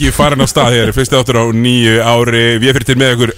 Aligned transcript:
helgi 0.00 0.16
farin 0.16 0.40
á 0.40 0.48
stað 0.48 0.72
hér 0.72 0.90
Fyrsti 0.96 1.16
áttur 1.18 1.36
á 1.36 1.44
nýju 1.52 2.00
ári. 2.00 2.56
Við 2.56 2.72
fyrir 2.72 2.86
til 2.88 2.96
með 2.96 3.10
ykkur 3.14 3.32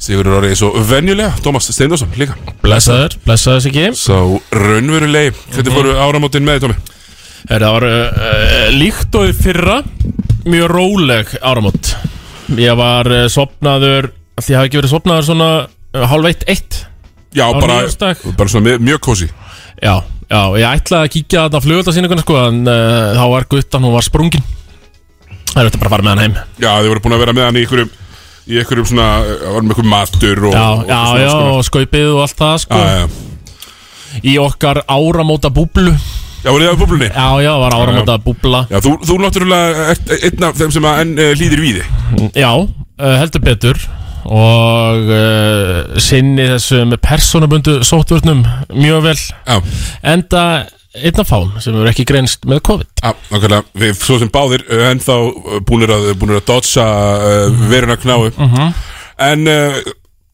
Sigurður 0.00 0.36
Orri 0.38 0.50
eins 0.52 0.60
og 0.62 0.76
venjulega 0.86 1.32
Tómas 1.42 1.66
Steindorsson 1.66 2.12
líka. 2.16 2.36
Blessaður, 2.62 3.16
blessaður 3.24 3.64
sig 3.64 3.74
ekki 3.74 3.98
Svo 3.98 4.38
raunverulegi. 4.54 5.34
Hvernig 5.50 5.74
fóru 5.74 5.96
áramótin 5.98 6.46
með 6.46 6.60
þið, 6.60 6.66
Tómi? 6.66 6.76
Það 7.50 7.64
var 7.66 7.86
uh, 7.88 8.68
líkt 8.76 9.18
og 9.18 9.32
fyrra 9.40 9.80
Mjög 10.46 10.70
róleg 10.70 11.34
áramót. 11.42 11.90
Ég 12.54 12.78
var 12.78 13.10
uh, 13.10 13.26
sopnaður 13.32 14.12
Því 14.40 14.54
ég 14.54 14.60
hafi 14.60 14.70
ekki 14.70 14.80
verið 14.80 14.94
sopnaður 14.94 15.26
svona 15.26 15.50
uh, 15.66 16.06
Hálf 16.12 16.30
eitt, 16.30 16.46
eitt. 16.54 16.80
Já, 17.34 17.48
bara, 17.58 17.82
bara 18.38 18.50
svona 18.50 18.68
mjög, 18.68 18.86
mjög 18.86 19.02
kósi 19.06 19.28
Já, 19.80 20.00
já, 20.30 20.40
ég 20.58 20.70
ætlaði 20.70 21.02
að 21.02 21.12
kíkja 21.14 21.44
þetta 21.44 21.60
flugöldasýninguna 21.66 22.24
sko 22.24 22.40
En 22.46 22.64
þá 22.66 23.22
var 23.30 23.46
guttan, 23.50 23.86
hún 23.86 23.94
var 23.94 24.06
sprungin 24.06 24.42
Það 25.50 25.60
er 25.64 25.68
þetta 25.70 25.80
bara 25.82 25.88
að 25.90 25.94
fara 25.96 26.06
með 26.06 26.12
hann 26.14 26.22
heim. 26.24 26.36
Já, 26.62 26.70
þið 26.80 26.88
voru 26.92 27.02
búin 27.06 27.16
að 27.16 27.22
vera 27.24 27.34
með 27.36 27.44
hann 27.48 27.58
í 27.58 27.64
einhverjum 27.64 27.90
Í 28.50 28.56
einhverjum 28.58 28.86
svona, 28.88 29.08
það 29.26 29.52
var 29.54 29.62
með 29.66 29.70
einhverjum 29.74 29.92
matur 29.92 30.40
og, 30.48 30.54
Já, 30.56 30.62
og 30.70 30.88
já, 30.88 31.00
svona, 31.00 31.20
já, 31.20 31.28
sko. 31.30 31.50
og 31.58 31.66
skaupið 31.68 32.08
og 32.14 32.20
allt 32.24 32.38
það 32.40 32.56
sko. 32.64 32.80
Já, 32.80 33.04
Í 34.26 34.32
okkar 34.42 34.80
áramóta 34.90 35.50
búblu 35.54 35.92
já, 36.40 36.48
voru 36.50 36.64
þið 36.64 36.72
á 36.72 36.80
búblunni? 36.80 37.08
Já, 37.12 37.28
já, 37.44 37.50
var 37.62 37.76
áramóta 37.76 38.16
búbla 38.24 38.62
Já, 38.72 38.78
þú, 38.82 38.94
þú 39.06 39.18
náttúrulega 39.22 39.84
ert 39.92 40.12
einn 40.16 40.46
af 40.48 40.58
þeim 40.58 40.72
sem 40.74 40.88
að 40.90 41.00
enn 41.04 41.12
uh, 41.20 41.30
líðir 41.38 41.62
víði 41.62 41.84
Já, 42.34 42.50
uh, 42.56 43.14
heldur 43.20 43.44
betur. 43.44 43.78
Og 44.30 45.06
uh, 45.14 46.00
sinni 46.02 46.44
þessum 46.50 46.92
persónabundu 47.00 47.78
sóttvörnum 47.86 48.42
mjög 48.76 49.06
vel. 49.06 49.16
Já, 49.46 49.56
enda 50.16 50.42
einn 50.98 51.22
af 51.22 51.30
fám 51.30 51.52
sem 51.62 51.76
hefur 51.76 51.90
ekki 51.92 52.06
greinst 52.08 52.44
með 52.50 52.62
COVID. 52.66 52.90
Já, 53.04 53.12
nákvæmlega. 53.30 53.62
Við 53.84 54.02
svo 54.02 54.18
sem 54.22 54.32
báðir 54.32 54.64
uh, 54.66 54.84
ennþá 54.90 55.16
uh, 55.28 55.60
búnir 55.66 55.92
að, 55.94 56.10
búnir 56.18 56.40
að 56.40 56.48
dodsa 56.50 56.86
uh, 57.20 57.64
veruna 57.70 57.98
knáu 58.00 58.30
En 59.20 59.44
uh, 59.46 59.76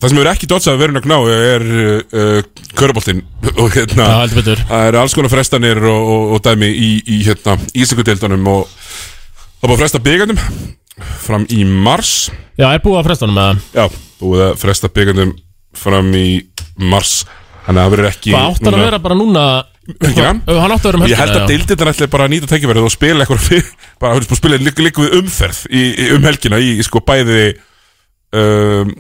það 0.01 0.09
sem 0.09 0.21
hefur 0.21 0.31
ekki 0.31 0.49
dodsað 0.51 0.81
veruna 0.81 1.03
knáu 1.05 1.29
er 1.33 1.67
uh, 1.67 2.41
köruboltinn 2.79 3.25
Og 3.63 3.69
hérna 3.77 4.09
Já, 4.09 4.39
Það 4.65 4.89
eru 4.89 5.03
alls 5.03 5.17
konar 5.19 5.35
frestanir 5.35 5.83
og, 5.85 6.11
og, 6.15 6.35
og 6.39 6.43
dæmi 6.47 6.73
í, 6.73 6.91
í 7.05 7.21
hérna, 7.27 7.59
Íslingudeildunum 7.77 8.51
og 8.55 8.67
það 9.61 9.69
búið 9.69 9.77
að 9.77 9.81
fresta 9.85 10.03
byggandum 10.05 10.43
fram 11.21 11.45
í 11.53 11.65
mars. 11.67 12.13
Já, 12.57 12.71
er 12.73 12.81
búið 12.85 13.01
að 13.03 13.09
fresta 13.11 13.27
honum 13.27 13.37
með 13.37 13.49
það 13.49 13.81
Já, 13.81 14.03
búið 14.21 14.45
að 14.47 14.61
fresta 14.63 14.91
byggandum 14.97 15.33
fram 15.77 16.13
í 16.17 16.29
mars. 16.81 17.17
Þannig 17.67 17.81
að 17.81 17.83
það 17.83 17.95
verður 17.97 18.09
ekki 18.13 18.33
Hvað 18.33 18.53
áttar 18.53 18.77
að 18.77 18.85
vera 18.87 19.01
bara 19.03 19.19
núna 19.19 19.43
Hann? 20.17 20.41
Áttar 20.47 20.77
að 20.77 20.87
vera 20.89 20.99
um 20.99 21.07
Ég 21.07 21.21
held 21.21 21.31
helgina, 21.31 21.45
að 21.45 21.53
deildin 21.53 21.93
ætli 21.93 22.09
bara 22.11 22.27
að 22.27 22.33
nýta 22.35 22.51
tækifærið 22.51 22.89
og 22.89 22.95
spila 22.95 23.27
eitthvað 23.27 23.71
bara 24.03 24.19
að 24.19 24.41
spila 24.41 24.59
líka, 24.59 25.03
við 25.05 25.15
umferð 25.21 25.63
í, 25.71 25.85
í, 25.93 26.09
um 26.17 26.27
helgina 26.27 26.59
í 26.59 26.73
sko 26.87 27.05
bæði 27.07 27.45
um, 28.35 28.91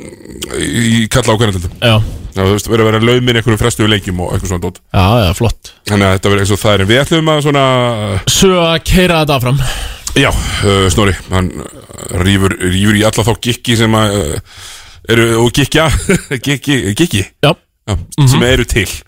í 0.62 1.02
kalla 1.10 1.34
á 1.34 1.38
hverjandildum 1.40 1.74
Já, 1.82 1.96
Já, 2.36 2.42
þú 2.44 2.52
veist, 2.52 2.68
verður 2.68 2.84
að 2.84 2.90
vera 2.90 3.06
laumin 3.08 3.38
einhverjum 3.40 3.60
frestuðu 3.60 3.88
leikjum 3.88 4.18
og 4.20 4.32
eitthvað 4.34 4.50
svona 4.50 4.64
dót. 4.66 4.80
Já, 4.92 5.04
já, 5.24 5.28
flott. 5.38 5.70
Þannig 5.88 6.06
að 6.06 6.16
þetta 6.16 6.32
verður 6.32 6.42
eins 6.44 6.52
og 6.52 6.60
það 6.60 6.74
er. 6.74 6.82
Við 6.90 6.98
ætlum 7.00 7.30
að 7.32 7.38
svona 7.46 7.62
Svo 8.34 8.58
að 8.60 8.74
keira 8.90 9.20
þetta 9.22 9.38
áfram. 9.38 9.62
Já, 10.16 10.28
uh, 10.32 10.82
Snorri, 10.92 11.14
hann 11.32 11.48
uh, 11.64 11.70
rýfur, 12.20 12.56
í 12.76 13.04
alla 13.08 13.24
þá 13.24 13.32
gikki 13.46 13.78
sem 13.80 13.96
að 13.96 14.18
uh, 14.18 14.60
eru, 15.16 15.26
og 15.46 15.50
gikja 15.56 15.88
gikki, 16.46 16.78
gikki 16.92 17.24
Já, 17.24 17.52
já, 17.52 17.96
sem 18.28 18.44
eru 18.44 18.68
til. 18.68 18.86
það 18.86 18.92
er 18.92 18.92
alveg 18.92 19.05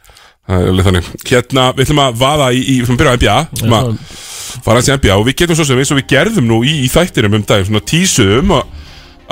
þannig. 0.48 1.08
Hérna, 1.28 1.68
við 1.76 1.84
ætlum 1.84 2.02
að 2.02 2.18
vaða 2.22 2.48
í, 2.56 2.60
í 2.62 2.74
við 2.78 2.86
ætlum 2.86 2.96
að 2.96 3.02
byrja 3.02 3.12
á 3.12 3.18
NBA 3.18 3.38
við 3.38 3.58
ætlum 3.58 3.78
að 3.78 3.88
fara 4.64 4.80
hans 4.80 4.88
í 4.88 4.96
NBA 4.96 5.16
og 5.16 5.26
við 5.26 5.38
getum 5.42 5.58
svo 5.58 5.66
sem 5.68 5.80
eins 5.80 5.92
og 5.92 5.98
við 6.00 6.06
gerðum 6.12 6.48
nú 6.48 6.60
í, 6.64 6.74
í 6.84 6.90
þættinum 6.92 7.38
um 7.38 7.44
dag 7.48 7.66
svona 7.66 7.84
tísuðum 7.84 8.54
að, 8.56 8.70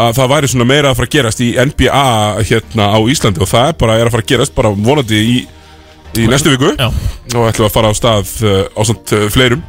að 0.04 0.18
það 0.18 0.32
væri 0.34 0.50
svona 0.52 0.68
meira 0.68 0.90
að 0.90 0.98
fara 0.98 1.08
að 1.08 1.14
gerast 1.16 1.40
í 1.44 1.48
NBA 1.56 2.02
hérna 2.50 2.90
á 2.92 2.98
Íslandi 3.14 3.42
og 3.42 3.50
það 3.50 3.70
er 3.70 3.78
bara 3.80 3.96
er 3.96 4.10
að 4.10 4.16
fara 4.16 4.26
að 4.26 4.32
gerast 4.34 4.56
bara 4.58 4.74
vonandi 4.76 5.22
í, 5.22 5.38
í 6.20 6.28
næstu 6.28 6.52
viku. 6.52 6.74
Já, 6.76 6.90
og 7.32 7.48
ætlum 7.48 7.70
að 7.70 7.74
fara 7.78 7.92
á 7.92 7.94
stað 7.96 8.34
uh, 8.44 8.60
á 8.76 8.80
svona 8.84 9.16
uh, 9.16 9.26
fleirum, 9.32 9.64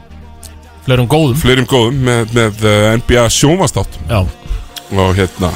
fleirum 0.87 1.09
góðum. 1.11 1.39
Fleirum 1.39 1.69
góðum 1.69 2.03
með, 2.09 2.35
með 2.35 2.67
uh, 2.67 2.91
NBA 2.99 3.27
sjónvastátt 3.37 3.99
Já, 4.11 4.19
og 4.91 5.15
hérna 5.17 5.55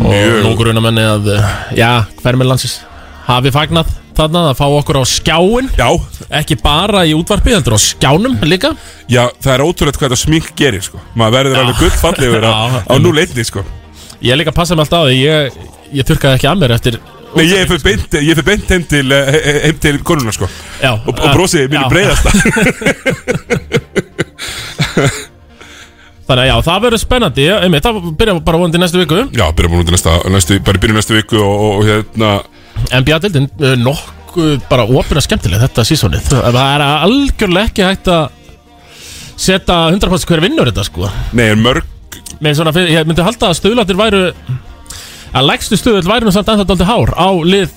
og 0.00 0.14
nú 0.46 0.52
gruna 0.56 0.80
menni 0.80 1.02
að 1.04 1.34
Já, 1.76 2.06
hver 2.22 2.38
með 2.38 2.52
landsins 2.52 2.78
Hafi 3.26 3.52
fagnað 3.54 3.90
þarna 4.18 4.40
að 4.50 4.58
fá 4.60 4.64
okkur 4.78 4.98
á 5.00 5.04
skjáin 5.08 5.68
Já, 5.78 5.88
Ekki 6.40 6.56
bara 6.62 7.02
í 7.08 7.12
útvarpi, 7.16 7.52
heldur 7.56 7.76
á 7.76 7.80
skjánum 7.82 8.34
líka. 8.48 8.70
Já, 9.10 9.24
það 9.42 9.54
er 9.54 9.64
ótrúlega 9.66 9.98
hvað 9.98 10.08
þetta 10.10 10.20
smink 10.22 10.52
gerir 10.58 10.82
sko. 10.84 11.00
maður 11.18 11.36
verður 11.38 11.60
alveg 11.62 11.80
gullfallegur 11.82 12.44
á, 12.46 12.52
Já, 12.52 12.82
á 12.88 12.94
nú 13.02 13.10
leitni 13.16 13.44
sko. 13.48 13.64
Ég 14.22 14.38
líka 14.38 14.52
passa 14.54 14.74
mig 14.78 14.84
alltaf 14.86 15.02
á 15.02 15.08
því 15.10 15.16
Ég, 15.18 15.58
ég 15.98 16.06
þurrkaði 16.08 16.38
ekki 16.38 16.48
að 16.52 16.60
mér 16.62 16.76
eftir 16.78 17.00
Nei, 17.32 17.46
ég 17.48 17.64
fyrir 17.64 17.80
beint, 17.86 18.12
ég 18.20 18.28
er 18.28 18.36
fyrir 18.36 18.44
beint 18.50 18.68
heim 18.74 18.82
til, 18.84 19.06
eh, 19.16 19.28
he- 19.32 19.60
heim 19.64 19.76
til 19.80 19.96
konuna 20.04 20.32
sko. 20.36 20.44
Já, 20.82 20.90
og, 21.00 21.08
og 21.16 21.30
brosið 21.32 21.70
mínu 21.72 21.80
Já. 21.80 21.88
breiðasta. 21.88 22.30
Þannig 26.28 26.44
að 26.44 26.48
já, 26.48 26.54
það 26.68 26.82
verður 26.86 27.00
spennandi. 27.02 27.46
Einmitt, 27.56 27.86
Það 27.86 27.96
byrja 28.20 28.34
bara 28.46 28.60
vonandi 28.60 28.78
næstu 28.80 29.00
viku. 29.02 29.22
Já, 29.34 29.46
byrjum 29.56 29.72
bara 29.74 29.82
út 29.82 29.90
í 29.90 29.94
næsta, 29.96 30.12
næstu, 30.32 30.58
bara 30.64 30.80
byrjum 30.82 30.98
næstu 31.00 31.16
viku 31.16 31.40
og, 31.40 31.52
og, 31.52 31.72
og 31.80 31.88
hérna 31.88 32.30
NBA-dildin 32.90 33.48
uh, 33.60 33.74
nokkuð 33.80 34.62
bara 34.70 34.86
opina 34.88 35.22
skemmtileg 35.24 35.60
þetta 35.66 35.84
sísonið 35.88 36.30
Það 36.32 36.58
er 36.64 36.84
algjörlega 36.88 37.68
ekki 37.70 37.86
hægt 37.86 38.10
að 38.12 38.24
setja 39.42 39.78
100% 39.92 40.28
hver 40.28 40.42
vinnur 40.44 40.68
þetta 40.70 40.84
sko. 40.86 41.08
Nei, 41.36 41.48
mörg 41.58 41.86
Með 42.42 42.58
svona, 42.58 42.72
ég 42.88 43.06
myndi 43.06 43.22
halda 43.24 43.50
að 43.52 43.58
stuðlatir 43.60 43.98
væru 43.98 44.22
að 45.32 45.46
lægstu 45.48 45.78
stuðl 45.78 46.02
væri 46.08 46.26
nú 46.26 46.32
samt 46.34 46.50
ennþá 46.52 46.66
dálítið 46.68 46.90
hár 46.90 47.12
á 47.16 47.28
lið 47.46 47.70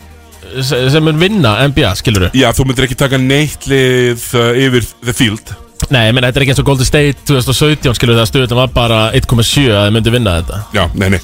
se- 0.66 0.82
sem 0.92 1.04
mun 1.06 1.20
vinna 1.22 1.54
NBA, 1.70 1.92
skilur 2.02 2.28
Já, 2.36 2.50
þú 2.56 2.66
myndir 2.70 2.88
ekki 2.88 2.98
taka 3.00 3.20
neitt 3.22 3.68
lið 3.70 4.26
uh, 4.36 4.52
yfir 4.66 4.88
the 5.06 5.14
field. 5.16 5.54
Nei, 5.92 6.08
ég 6.08 6.16
meina, 6.16 6.30
þetta 6.32 6.40
er 6.42 6.46
ekki 6.46 6.54
eins 6.56 6.62
og 6.64 6.68
Golden 6.70 6.88
State 6.88 7.26
2017, 7.30 7.96
skilur 8.00 8.18
það 8.20 8.30
stuðlum 8.32 8.62
var 8.64 8.72
bara 8.76 9.00
1,7 9.18 9.68
að 9.70 9.88
þið 9.90 9.96
myndi 9.98 10.14
vinna 10.16 10.38
þetta. 10.40 10.62
Já, 10.76 10.86
nei, 10.96 11.10
nei 11.16 11.22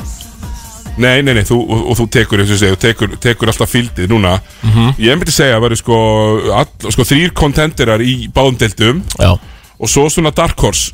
Nei, 1.02 1.22
nei, 1.26 1.34
nei, 1.38 1.44
þú, 1.48 1.58
og, 1.66 1.84
og 1.92 1.98
þú 2.00 2.08
tekur, 2.14 2.42
eins 2.44 2.52
og 2.54 2.62
þú 2.62 2.80
tekur, 2.82 3.16
tekur 3.24 3.52
alltaf 3.52 3.72
fíldið 3.74 4.10
núna. 4.12 4.36
Ég 5.02 5.18
myndi 5.18 5.34
segja 5.34 5.58
að 5.58 5.66
væri 5.66 5.80
sko, 5.80 5.98
all, 6.60 6.70
sko 6.94 7.06
þrýr 7.08 7.34
kontenderar 7.38 8.04
í 8.06 8.28
báðum 8.34 8.60
deildum 8.62 9.04
Já, 9.18 9.32
og 9.82 9.90
svo 9.90 10.08
svona 10.14 10.34
Dark 10.36 10.60
Horse 10.62 10.94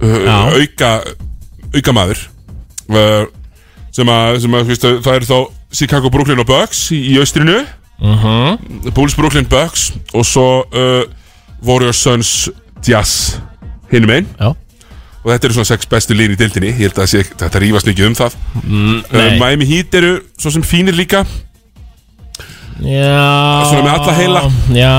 uh, 0.00 0.56
auka 0.56 0.92
auka 1.76 1.92
maður 1.96 2.22
uh, 2.90 3.26
sem 3.92 4.08
að, 4.12 4.40
sem 4.44 4.56
að 4.56 4.70
viðstu, 4.70 4.92
það 5.04 5.18
eru 5.20 5.30
þá 5.30 5.38
Chicago, 5.76 6.10
Brooklyn 6.12 6.40
og 6.40 6.48
Bucks 6.48 6.86
í, 6.94 7.00
í 7.12 7.18
austrinu. 7.20 7.62
Mhm. 7.96 8.92
Bulls, 8.92 9.14
Brooklyn, 9.16 9.48
Bucks 9.48 9.90
og 10.12 10.26
svo 10.28 10.46
uh, 10.68 11.02
Warriors, 11.64 12.00
Suns, 12.04 12.50
Jazz 12.84 13.38
hinum 13.90 14.12
einn 14.12 14.28
já 14.36 14.50
og 15.26 15.32
þetta 15.32 15.48
eru 15.48 15.56
svona 15.56 15.66
sex 15.72 15.88
bestu 15.90 16.14
lín 16.14 16.36
í 16.36 16.38
dildinni 16.38 16.68
ég 16.70 16.84
held 16.84 17.00
að 17.02 17.08
sé, 17.10 17.24
þetta 17.26 17.58
rífast 17.58 17.88
mikið 17.90 18.06
um 18.06 18.14
það. 18.14 18.34
Uh, 18.60 19.00
nei. 19.10 19.38
Miami 19.40 19.66
Heat 19.66 19.96
eru 19.98 20.12
svo 20.38 20.52
sem 20.54 20.62
fínir 20.62 20.94
líka. 20.94 21.24
Já. 22.78 23.66
Svona 23.66 23.82
með 23.82 23.90
alla 23.96 24.14
heila. 24.14 24.42
Já, 24.76 24.92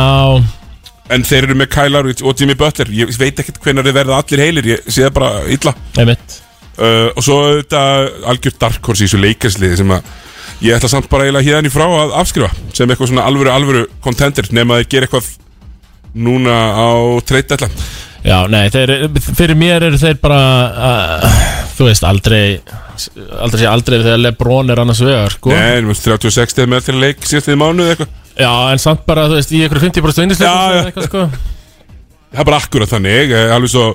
en 1.16 1.24
þeir 1.30 1.48
eru 1.48 1.56
með 1.62 1.70
Kyle 1.78 1.94
Lowry 1.94 2.18
og 2.20 2.42
Jimmy 2.42 2.58
Butler. 2.60 2.92
Ég 2.92 3.14
veit 3.22 3.40
ekkert 3.40 3.62
hvenær 3.64 3.88
þeir 3.88 3.96
verða 4.02 4.20
allir 4.20 4.44
heilir. 4.44 4.68
Ég 4.74 4.90
sé 4.92 5.06
það 5.06 5.16
bara 5.16 5.30
illa. 5.56 5.74
Einmitt. 5.96 6.40
Uh, 6.76 7.08
og 7.16 7.24
svo 7.24 7.38
þetta 7.62 7.84
algjör 8.34 8.58
dark 8.60 8.92
horse 8.92 9.06
í 9.06 9.08
þessu 9.08 9.22
leikarsliði 9.24 9.80
sem 9.80 9.94
að 9.96 10.12
ég 10.66 10.76
ætla 10.76 10.92
samt 10.92 11.08
bara 11.10 11.26
eiginlega 11.26 11.48
hérna 11.48 11.72
í 11.72 11.74
frá 11.74 11.86
að 11.88 12.18
afskrifa. 12.20 12.52
Sem 12.76 12.92
eitthvað 12.92 13.14
svona 13.14 13.30
alvöru 13.30 13.54
alvöru 13.54 13.88
contender 14.04 14.52
nema 14.52 14.76
að 14.76 14.84
þeir 14.84 14.92
gera 14.92 15.08
eitthvað 15.08 15.32
núna 16.28 16.58
á 16.76 16.90
treyt 17.30 17.56
ætla 17.56 17.72
Já, 18.28 18.38
nei, 18.52 18.66
þeir, 18.74 18.92
fyrir 19.38 19.56
mér 19.56 19.88
eru 19.88 20.00
þeir 20.02 20.18
bara 20.20 20.40
uh, 20.90 21.42
Þú 21.78 21.88
veist, 21.88 22.04
aldrei 22.08 22.42
Aldrei 22.98 23.62
sé 23.62 23.68
aldrei 23.70 24.00
þegar 24.02 24.20
Lebron 24.20 24.74
er 24.74 24.80
annars 24.82 25.00
vegar 25.06 25.36
sko. 25.36 25.52
Nei, 25.54 25.84
veist, 25.86 26.08
36 26.08 26.56
stegar 26.56 26.72
með 26.72 26.88
til 26.88 26.98
leik 26.98 27.28
síðastliði 27.30 27.60
mánuð 27.62 27.92
eitthvað 27.94 28.16
Já, 28.38 28.52
en 28.74 28.82
samt 28.82 29.06
bara, 29.08 29.28
þú 29.30 29.38
veist, 29.40 29.54
í 29.54 29.62
ykkur 29.66 29.82
50% 29.86 30.26
vinnisleikum 30.26 30.76
já. 30.76 30.82
eitthvað, 30.90 31.08
sko. 31.08 31.24
það 32.34 32.42
er 32.44 32.50
bara 32.50 32.60
akkurat 32.62 32.92
þannig 32.92 33.32
alveg 33.38 33.72
svo 33.74 33.86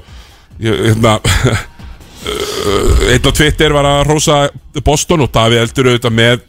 hérna, 0.62 1.12
einn 3.12 3.28
á 3.28 3.30
Twitter 3.30 3.74
var 3.76 3.90
að 3.90 4.00
rosa 4.08 4.38
Boston 4.86 5.22
og 5.26 5.30
Davíð 5.34 5.62
Eldur 5.62 5.92
auðvitað 5.92 6.16
með 6.18 6.42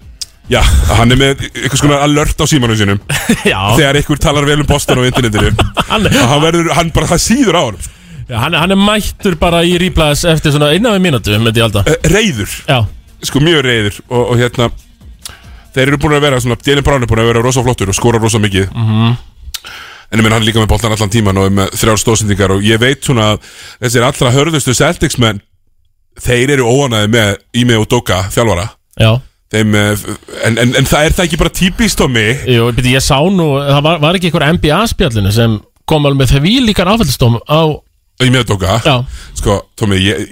já, 0.51 0.59
hann 0.97 1.13
er 1.13 1.19
með 1.19 1.43
eitthvað 1.47 1.79
svona 1.79 1.99
alert 2.03 2.41
á 2.43 2.45
símanum 2.49 2.77
sínum. 2.79 3.01
Já, 3.51 3.59
þegar 3.77 3.99
einhver 3.99 4.21
talar 4.21 4.47
vel 4.47 4.59
um 4.61 4.67
Boston 4.69 4.99
á 4.99 5.07
internetinu. 5.07 5.51
Hann, 5.93 6.07
og 6.09 6.29
hann 6.31 6.41
verður, 6.41 6.71
hann 6.73 6.89
bara 6.95 7.09
það 7.13 7.21
síður 7.21 7.57
á 7.59 7.63
hann 7.67 7.77
já, 8.25 8.37
hann, 8.39 8.55
hann 8.57 8.73
er 8.73 8.79
mættur 8.79 9.35
bara 9.37 9.59
í 9.67 9.75
ríplaðis 9.77 10.23
eftir 10.31 10.53
svona 10.55 10.71
innan 10.73 10.95
við 10.95 11.03
mínútu, 11.05 11.35
myndi 11.37 11.61
ég 11.61 11.67
halda. 11.67 11.83
Eh, 11.85 12.07
reyður, 12.09 12.55
Já, 12.65 12.79
sko 13.27 13.41
mjög 13.43 13.61
reyður 13.67 13.99
og, 14.07 14.23
og 14.23 14.39
hérna 14.41 14.69
þeir 15.75 15.91
eru 15.91 15.99
búin 16.01 16.15
að 16.17 16.25
vera 16.25 16.39
svona, 16.41 16.57
Dylan 16.65 16.87
Brown 16.87 17.05
er 17.05 17.11
búin 17.11 17.21
að 17.21 17.29
vera 17.29 17.43
rosa 17.43 17.63
flottur 17.65 17.91
og 17.93 17.97
skora 17.97 18.21
rosa 18.23 18.41
mikið. 18.41 18.71
En 18.73 20.21
ég 20.21 20.23
menn 20.23 20.33
hann 20.33 20.41
er 20.41 20.47
líka 20.47 20.61
með 20.63 20.71
boltan 20.71 20.95
allan 20.95 21.13
tíman 21.13 21.41
og 21.41 21.49
er 21.49 21.53
með 21.59 21.75
þrjár 21.81 22.01
stóðsendingar 22.01 22.55
og 22.55 22.65
ég 22.65 22.81
veit 22.81 23.05
svona 23.05 23.33
að 23.33 23.51
þessir 23.83 24.07
allra 24.07 24.33
hörðustu 24.33 24.75
Celtics 24.77 25.19
menn 25.21 25.43
þeir 26.21 26.55
eru 26.57 26.69
óanæði 26.69 27.13
með 27.13 27.31
Ime 27.63 27.77
og 27.81 27.87
Doka 27.91 28.23
þjálfara. 28.33 28.67
Já 29.01 29.13
Þeim, 29.53 29.75
eh, 29.77 30.05
en, 30.47 30.57
en, 30.57 30.75
en 30.79 30.87
það 30.89 31.07
er 31.07 31.15
það 31.17 31.27
ekki 31.27 31.41
bara 31.43 31.53
típist 31.53 32.01
á 32.01 32.07
mig 32.09 32.45
Jú, 32.49 32.69
beti, 32.73 32.95
ég 32.95 33.03
sá 33.05 33.19
nú, 33.21 33.51
það 33.61 33.81
var, 33.85 33.99
var 34.01 34.17
ekki 34.17 34.31
einhver 34.31 34.47
NBA-spjallinu 34.57 35.33
sem 35.35 35.59
kom 35.89 36.07
alveg 36.07 36.23
með 36.23 36.37
því 36.37 36.53
líkar 36.69 36.89
áfællstóm 36.89 37.37
á, 37.45 37.61
Ime 38.23 38.41
og 38.41 38.47
Doka 38.49 38.79
já, 38.85 38.95
Sko, 39.37 39.59
Tómi, 39.77 39.99
ég, 40.01 40.31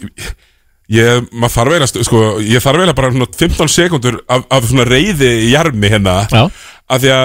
ég 0.92 1.28
maður 1.32 1.54
þarf 1.56 1.76
eiginlega, 1.76 2.08
sko, 2.08 2.24
ég 2.46 2.64
þarf 2.64 2.80
eiginlega 2.82 2.98
bara 2.98 3.14
svona 3.14 3.30
15 3.44 3.72
sekundur 3.76 4.18
af, 4.26 4.48
af 4.50 4.68
svona 4.70 4.88
reyði 4.90 5.30
í 5.46 5.54
jarmi 5.54 5.92
hérna. 5.92 6.18
Já, 6.32 6.44
af 6.92 7.04
því 7.04 7.14
að 7.16 7.24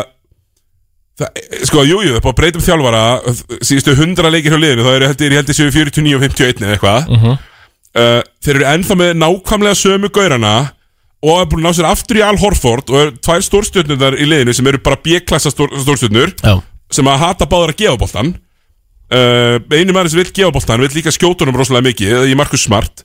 það, 1.17 1.43
sko, 1.71 1.85
jú, 1.89 1.99
jú, 2.05 2.13
það 2.15 2.21
er 2.21 2.25
búið 2.27 2.33
að 2.35 2.39
breyta 2.41 2.61
um 2.61 2.67
þjálfara 2.67 3.03
síðustu 3.65 3.97
100 3.97 4.33
leikir 4.35 4.55
hjá 4.55 4.61
liðinu 4.63 4.87
þá 4.87 4.93
eru 4.93 5.11
heldur, 5.11 5.35
ég 5.35 5.43
heldur 5.43 5.59
séu 5.59 5.75
49 5.75 6.17
og 6.19 6.25
51 6.27 6.65
eða 6.67 6.77
eitthvað. 6.77 7.13
Mhm. 7.17 7.37
uh, 7.97 8.21
þeir 8.45 8.59
eru 8.61 8.69
ennþá 8.75 8.99
með 9.03 9.15
nákvæmlega 9.23 9.81
sömu 9.83 10.13
gaurana 10.15 10.57
og 11.25 11.41
er 11.41 11.47
búin 11.51 11.65
að 11.65 11.71
ná 11.71 11.77
sér 11.79 11.89
aftur 11.89 12.21
í 12.21 12.25
Al 12.25 12.37
Horford 12.41 12.91
og 12.93 12.99
er 13.01 13.13
tvær 13.25 13.45
stórstjörnundar 13.45 14.19
í 14.21 14.27
liðinu 14.29 14.55
sem 14.57 14.67
eru 14.69 14.81
bara 14.85 15.01
B-klassa 15.01 15.53
stór, 15.53 15.73
stórstjörnur 15.81 16.35
já, 16.37 16.55
sem 16.93 17.09
að 17.09 17.23
hata 17.23 17.49
báður 17.49 17.73
að 17.73 17.81
gefa 17.81 18.01
boltan 18.03 18.35
uh, 19.13 19.57
einu 19.73 19.95
maður 19.97 20.13
sem 20.13 20.23
vil 20.23 20.33
gefa 20.33 20.55
boltan 20.55 20.83
vil 20.85 20.93
líka 20.95 21.15
skjóta 21.15 21.45
honum 21.47 21.59
rosalega 21.61 21.89
mikið 21.91 22.31
í 22.31 22.39
Markus 22.39 22.67
Smart. 22.67 23.05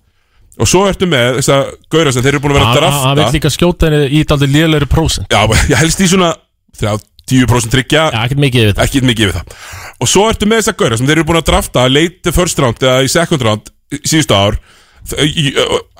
Og 0.59 0.67
svo 0.67 0.83
ertu 0.89 1.07
með 1.09 1.39
þess 1.39 1.53
að 1.55 1.69
gauðra 1.93 2.11
sem 2.13 2.25
þeir 2.25 2.33
eru 2.33 2.41
búin 2.43 2.53
að 2.53 2.57
vera 2.59 2.65
að 2.65 2.73
hann 2.73 2.83
hann 2.91 3.15
drafta. 3.15 3.27
vil 3.31 3.39
líka 3.39 3.51
skjóta 3.55 3.87
henni 3.87 4.09
í 4.19 4.23
daldi 4.27 4.49
lélegri 4.51 4.89
prósent. 4.91 5.31
Já, 5.31 5.45
ég 5.71 5.79
helst 5.79 6.03
í 6.03 6.09
svona 6.11 6.33
30% 6.81 7.71
tryggja. 7.71 8.09
Ekkert 8.25 8.41
mikið 8.43 9.07
mikið 9.07 9.29
við 9.29 9.37
það. 9.37 9.55
Og 10.03 10.11
svo 10.11 10.25
ertu 10.27 10.49
með 10.49 10.61
þess 10.61 10.73
að 10.73 10.77
gauðra 10.81 10.99
sem 10.99 11.07
þeir 11.07 11.17
eru 11.17 11.27
búin 11.29 11.39
að 11.39 11.47
drafta 11.53 11.87
late 11.87 12.35
first 12.35 12.59
round 12.59 12.83
eða 12.83 12.99
í 13.07 13.11
second 13.15 13.47
round 13.47 13.71
síðustu 14.01 14.35
ár 14.35 14.59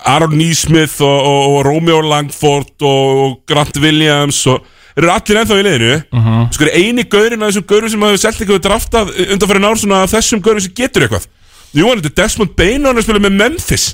Aaron 0.06 0.36
Neesmith 0.38 1.02
og, 1.02 1.18
og, 1.26 1.42
og 1.58 1.66
Romeo 1.66 2.02
Langford 2.06 2.86
og 2.86 3.42
Grant 3.50 3.78
Williams 3.82 4.40
og 4.52 4.64
eru 4.98 5.10
allir 5.14 5.40
ennþá 5.42 5.58
í 5.60 5.66
liðinu 5.66 5.94
Mhm. 6.12 6.48
sko 6.54 6.66
er 6.68 6.74
eini 6.82 7.04
gaurin 7.10 7.42
af 7.44 7.52
þessum 7.52 7.68
gaurin 7.70 7.90
sem 7.94 8.02
hafa 8.06 8.18
selt 8.22 8.42
eitthvað 8.42 8.64
draftað 8.66 9.14
undanfæri 9.34 9.62
nár 9.64 9.80
svona 9.80 10.02
af 10.04 10.12
þessum 10.14 10.42
gaurin 10.44 10.62
sem 10.66 10.74
getur 10.76 11.06
eitthvað 11.08 11.28
Jú, 11.74 11.86
hann 11.88 12.02
heitir 12.02 12.16
Desmond 12.20 12.56
Bain 12.60 12.82
og 12.84 12.90
hann 12.92 12.98
er 12.98 13.02
að 13.02 13.08
spila 13.08 13.24
með 13.24 13.38
Memphis 13.40 13.86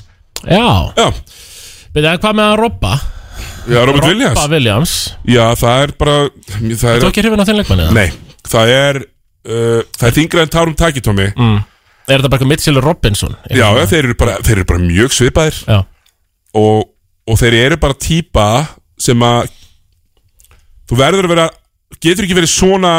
Já, 0.42 0.92
Já, 0.98 1.06
beti, 1.94 2.06
en 2.10 2.18
hvað 2.18 2.34
með 2.40 2.48
að 2.52 2.58
robba? 2.64 2.96
já 3.68 3.84
Robert 3.86 4.04
Williams 4.08 4.38
Robba 4.40 4.54
Williams 4.56 4.94
Já, 5.28 5.44
það 5.60 5.82
er 5.84 5.92
bara 5.98 6.16
það 6.58 6.82
Þú 6.82 6.90
er, 6.96 7.08
ekki 7.12 7.22
hrifin 7.22 7.42
á 7.42 7.46
þinn 7.46 7.60
leikmanni? 7.60 7.88
Nei, 7.94 8.08
það 8.48 8.72
er 8.74 9.00
uh, 9.04 9.80
það 9.98 10.06
er 10.10 10.16
þingra 10.18 10.42
en 10.46 10.52
tárum 10.56 10.74
taki, 10.78 11.00
Tómi 11.04 11.28
mm. 11.36 11.58
Er 12.08 12.22
þetta 12.22 12.32
bara 12.32 12.48
Mitchell 12.48 12.80
Robinson? 12.82 13.36
Já, 13.52 13.66
já, 13.76 13.84
þeir 13.90 14.04
eru 14.08 14.16
bara, 14.18 14.36
þeir 14.44 14.56
eru 14.56 14.68
bara 14.70 14.84
mjög 14.84 15.14
svipaðir. 15.16 15.62
Og, 16.58 16.84
og 17.28 17.40
þeir 17.40 17.56
eru 17.62 17.80
bara 17.80 17.98
típa 18.00 18.46
sem 18.98 19.20
að 19.22 19.50
þú 20.88 20.98
verður 20.98 21.28
að 21.28 21.34
vera 21.34 21.48
getur 22.02 22.24
ekki 22.26 22.36
verið 22.38 22.52
svona 22.52 22.92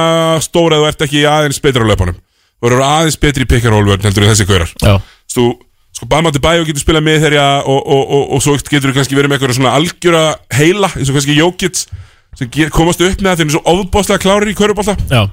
stóra 0.43 0.77
að 0.77 0.83
þú 0.83 0.89
ert 0.91 1.07
ekki 1.07 1.23
aðeins 1.29 1.61
betur 1.63 1.85
á 1.85 1.89
löpunum. 1.89 2.19
Þú 2.59 2.67
verður 2.67 2.85
aðeins 2.85 3.17
betri 3.21 3.45
í 3.45 3.49
pick-and-roll-vörn 3.49 4.05
heldur 4.05 4.25
en 4.25 4.31
þessi 4.33 4.47
gaurar. 4.49 4.71
Já, 4.83 4.93
þú, 5.33 5.47
sko 5.95 6.09
Bama 6.11 6.31
til 6.35 6.43
bæ 6.43 6.51
og 6.59 6.67
getur 6.69 6.83
spilað 6.83 7.05
með 7.07 7.25
þeirra 7.25 7.47
og, 7.63 7.79
og, 7.79 8.03
og, 8.03 8.23
og 8.35 8.43
svo 8.43 8.55
getur 8.59 8.91
þú 8.91 8.95
kannski 8.99 9.17
verið 9.17 9.31
með 9.31 9.39
eitthvað 9.39 9.57
svona 9.57 9.75
algjöra 9.79 10.23
heila 10.55 10.91
eins 10.93 11.09
og 11.09 11.17
kannski 11.17 11.37
Jókits 11.37 11.87
sem 12.37 12.49
get, 12.53 12.71
komast 12.73 13.01
upp 13.03 13.21
með 13.21 13.31
það 13.31 13.39
þeir 13.41 13.47
eru 13.47 13.55
svo 13.57 13.73
ofbáslega 13.73 14.23
klárir 14.23 14.51
í 14.51 14.57
körubólta 14.57 14.95
já. 15.09 15.23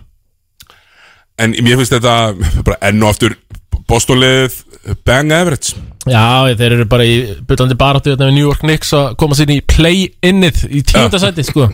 En 1.36 1.52
mér 1.60 1.76
finnst 1.76 1.92
þetta 1.92 2.14
bara 2.64 2.78
enn 2.88 3.02
og 3.04 3.12
aftur 3.12 3.36
Bostonlið 3.86 4.60
bang 5.06 5.32
average. 5.34 5.76
Já, 6.06 6.46
þeir 6.58 6.76
eru 6.76 6.86
bara 6.90 7.06
í 7.06 7.16
byllandi 7.48 7.78
baráttu 7.78 8.12
hérna 8.12 8.28
við 8.28 8.36
New 8.36 8.46
York 8.46 8.62
Knicks 8.62 8.92
að 8.94 9.16
koma 9.20 9.38
sér 9.38 9.50
í 9.56 9.58
play-innið 9.66 10.62
í 10.70 10.82
tíundasæti, 10.86 11.46
sko. 11.46 11.70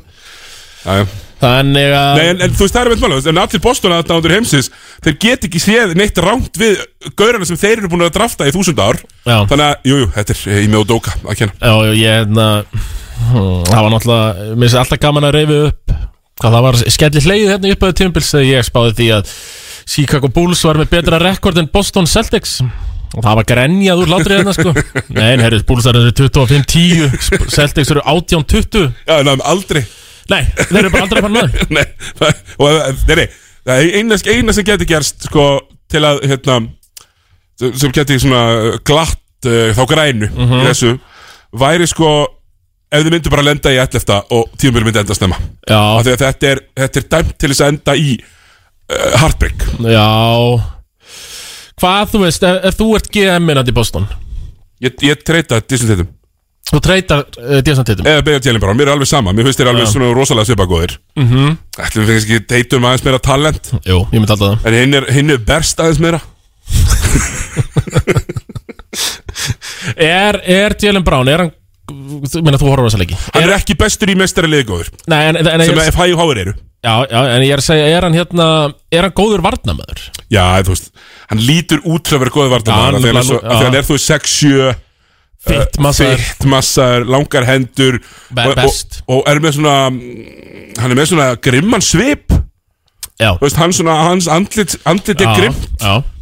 Þannig 1.42 1.92
að 1.94 2.16
Nei, 2.18 2.24
en, 2.30 2.40
en 2.46 2.54
þú 2.54 2.64
veist, 2.64 2.74
það 2.74 2.80
er 2.80 2.88
með 2.92 3.02
mála 3.02 3.16
En 3.30 3.40
allir 3.42 3.62
Boston 3.62 3.94
aðdándur 3.96 4.34
heimsins 4.34 4.68
Þeir 5.02 5.16
get 5.24 5.46
ekki 5.48 5.62
séð 5.62 5.94
neitt 5.98 6.18
rámt 6.22 6.58
við 6.58 6.80
Gaurana 7.18 7.46
sem 7.48 7.58
þeir 7.58 7.80
eru 7.80 7.90
búin 7.90 8.04
að 8.06 8.12
drafta 8.14 8.46
í 8.46 8.52
þúsund 8.54 8.78
ár. 8.78 9.00
Já. 9.26 9.40
Þannig 9.50 9.64
að, 9.66 9.88
jú, 9.90 9.96
jú, 10.02 10.10
þetta 10.14 10.36
er 10.36 10.60
í 10.62 10.68
með 10.70 10.82
og 10.84 10.88
dóka 10.92 11.14
að 11.18 11.40
kenna. 11.40 11.56
Já, 11.58 11.72
ég 11.98 12.14
hérna 12.20 12.46
hmm, 12.62 13.64
Það 13.70 13.80
var 13.80 13.90
náttúrulega, 13.96 14.46
mér 14.52 14.62
finnst 14.68 14.80
alltaf 14.84 15.02
gaman 15.02 15.28
að 15.28 15.36
reyfi 15.38 15.58
upp 15.66 15.96
Hvað 16.42 16.56
það 16.56 16.64
var 16.66 16.78
skellir 16.96 17.26
hleið 17.26 17.50
hérna 17.50 17.74
upp 17.74 17.86
að 17.86 17.98
tímpils 17.98 18.30
Þegar 18.32 18.48
ég 18.48 18.68
spáði 18.68 18.96
því 19.00 19.10
að 19.18 19.34
Chicago 19.88 20.28
Bulls 20.32 20.62
var 20.64 20.78
með 20.80 20.90
betra 20.94 21.18
rekord 21.22 21.58
en 21.60 21.68
Boston 21.72 22.06
Celtics. 22.06 22.58
Og 23.12 23.20
það 23.20 23.36
var 23.40 23.44
grenjað 23.48 24.02
úr 24.04 24.08
látri 24.08 24.36
hérna 24.38 24.54
sko. 24.56 24.72
Nei, 25.18 25.34
herri, 25.42 25.58
Bulls 25.68 25.86
eru 25.90 26.06
25-10 26.16 27.50
Celtics 27.52 27.90
eru 27.92 28.00
18-20 28.08 28.86
Já, 29.06 29.18
en 29.18 29.26
það 29.28 29.32
er 29.34 29.42
aldrei. 29.52 29.82
Nei, 30.32 30.42
þeir 30.56 30.78
eru 30.84 30.92
bara 30.94 31.02
aldrei 31.04 31.20
að 31.20 31.26
fara 31.26 31.34
með. 31.34 31.56
Þeim. 31.58 31.72
Nei, 31.76 31.84
það, 32.20 32.44
og, 32.56 32.78
nei, 33.08 33.16
nei. 33.20 33.26
Það 33.62 33.80
er 33.82 33.96
eina, 34.00 34.18
eina 34.32 34.54
sem 34.56 34.64
geti 34.66 34.86
gerst 34.90 35.26
Sko, 35.28 35.42
til 35.92 36.00
að, 36.08 36.22
hérna 36.30 36.56
Sem 37.78 37.92
geti 37.94 38.16
svona 38.18 38.40
glatt 38.88 39.46
uh, 39.46 39.68
Þá 39.76 39.82
grænu 39.92 40.30
Mhm. 40.32 40.56
í 40.62 40.64
þessu 40.70 40.94
Væri 41.60 41.86
sko 41.90 42.08
Ef 42.92 43.04
þið 43.06 43.14
myndu 43.14 43.30
bara 43.32 43.44
lenda 43.46 43.70
í 43.72 43.78
11 43.80 44.18
og 44.36 44.50
tímur 44.60 44.84
myndi 44.84 45.00
enda 45.00 45.14
snemma. 45.16 45.36
Já, 45.64 45.78
Af 45.80 46.02
því 46.04 46.12
að 46.12 46.22
þetta 46.26 46.48
er, 46.50 46.58
þetta 46.76 47.00
er 47.00 47.06
dæmt 47.14 47.30
til 47.40 47.48
þess 47.52 47.62
að 47.64 47.70
enda 47.72 47.94
í 47.96 48.10
uh, 48.18 48.26
Heartbreak. 49.20 49.66
Já. 49.92 50.08
Hvað 51.82 52.10
þú 52.12 52.18
veist, 52.24 52.42
ef, 52.46 52.58
ef 52.70 52.76
þú 52.78 52.88
ert 52.98 53.08
GM-inand 53.14 53.68
í 53.68 53.74
Boston? 53.76 54.04
Ég, 54.82 54.92
ég 55.02 55.22
treyta 55.26 55.60
Disney 55.68 56.04
Þú 56.72 56.78
treytar 56.80 57.24
uh, 57.36 57.58
DSN-titum 57.60 58.06
Eða 58.08 58.22
beigja 58.24 58.40
Jalen 58.46 58.62
Brown, 58.62 58.76
mér 58.78 58.88
er 58.88 58.92
alveg 58.94 59.08
sama. 59.10 59.32
Mér 59.36 59.44
finnst 59.48 59.60
þér 59.60 59.70
alveg 59.74 59.84
Já. 59.84 59.90
svona 59.92 60.12
rosalega 60.16 60.46
svipagóðir. 60.48 60.94
Mm 61.18 61.24
Mhm. 61.26 61.38
-hmm. 61.42 61.56
Ætlum 61.84 62.04
við 62.06 62.12
kannski 62.14 62.38
deytum 62.48 62.84
aðeins 62.84 63.04
meira 63.04 63.18
talent? 63.18 63.72
Jú, 63.84 63.98
ég 64.12 64.18
myndi 64.20 64.32
alltaf 64.32 64.48
það. 64.48 64.66
En 64.66 64.74
hinn 64.74 64.94
er, 64.94 65.04
hinn 65.12 65.30
er 65.30 65.38
berst 65.38 65.80
aðeins 65.80 65.98
meira. 66.00 66.20
Er, 69.96 70.38
er 70.46 70.74
Jalen 70.80 71.02
Brown, 71.04 71.28
er 71.28 71.38
hann 71.42 71.50
meina 71.90 72.60
þú 72.60 72.68
horfður 72.70 72.88
þess 72.88 72.98
að 72.98 73.02
leiki 73.02 73.16
Hann 73.34 73.46
er 73.46 73.54
ekki 73.56 73.76
bestur 73.80 74.12
í 74.12 74.14
mestari 74.18 74.60
góður 74.68 74.92
Nei, 75.10 75.18
en, 75.30 75.40
en, 75.42 75.64
Sem 75.66 75.80
að 75.82 75.90
FHI 75.90 76.14
háir 76.20 76.40
eru 76.44 76.54
já, 76.54 76.94
já, 77.10 77.18
en 77.34 77.44
ég 77.46 77.54
er 77.56 77.62
að 77.62 77.66
segja 77.66 77.88
Er 77.90 78.06
hann 78.06 78.16
hérna, 78.16 78.46
er 78.94 79.06
hann 79.08 79.16
góður 79.18 79.42
varnamöður? 79.46 80.04
Já, 80.32 80.44
þú 80.62 80.76
veist 80.76 80.92
Hann 81.32 81.42
lítur 81.42 81.82
út 81.82 82.06
til 82.06 82.16
að 82.18 82.24
vera 82.24 82.48
vartamæður 82.54 82.96
hann 82.96 83.04
Þegar 83.06 83.18
er 83.18 83.20
hann, 83.20 83.58
hann 83.58 83.76
já. 83.76 83.80
er 83.82 83.88
þú 83.88 83.98
6-7 84.06 84.72
Fitt 85.42 85.80
massar 85.82 86.22
Fitt 86.22 86.46
massar, 86.46 87.06
langar 87.08 87.48
hendur 87.48 87.98
Be- 88.30 88.46
og, 88.46 88.56
best. 88.60 89.00
og, 89.08 89.18
og 89.24 89.30
er 89.32 89.42
með 89.42 89.58
svona 89.58 89.76
mm, 89.90 90.78
Hann 90.78 90.94
er 90.94 91.00
með 91.00 91.10
svona 91.12 91.28
grimman 91.42 91.84
svip 91.84 92.30
veist, 93.42 93.58
hann 93.60 93.74
svona, 93.76 93.94
hans 94.08 94.28
andlit, 94.30 94.76
andlit 94.88 95.20
er 95.20 95.30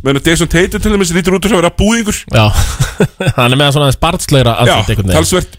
Menn 0.00 0.16
að 0.16 0.30
Jason 0.30 0.48
Tatum 0.48 0.80
til 0.80 0.94
dæmis 0.94 1.12
lítur 1.12 1.36
út 1.36 1.44
til 1.44 1.52
að 1.52 1.60
vera 1.60 1.72
búðingur. 1.76 2.16
Já. 2.32 2.46
Hann 3.38 3.52
er 3.52 3.58
með 3.60 3.74
svona 3.76 3.90
veginn. 5.04 5.16
talsvert. 5.18 5.58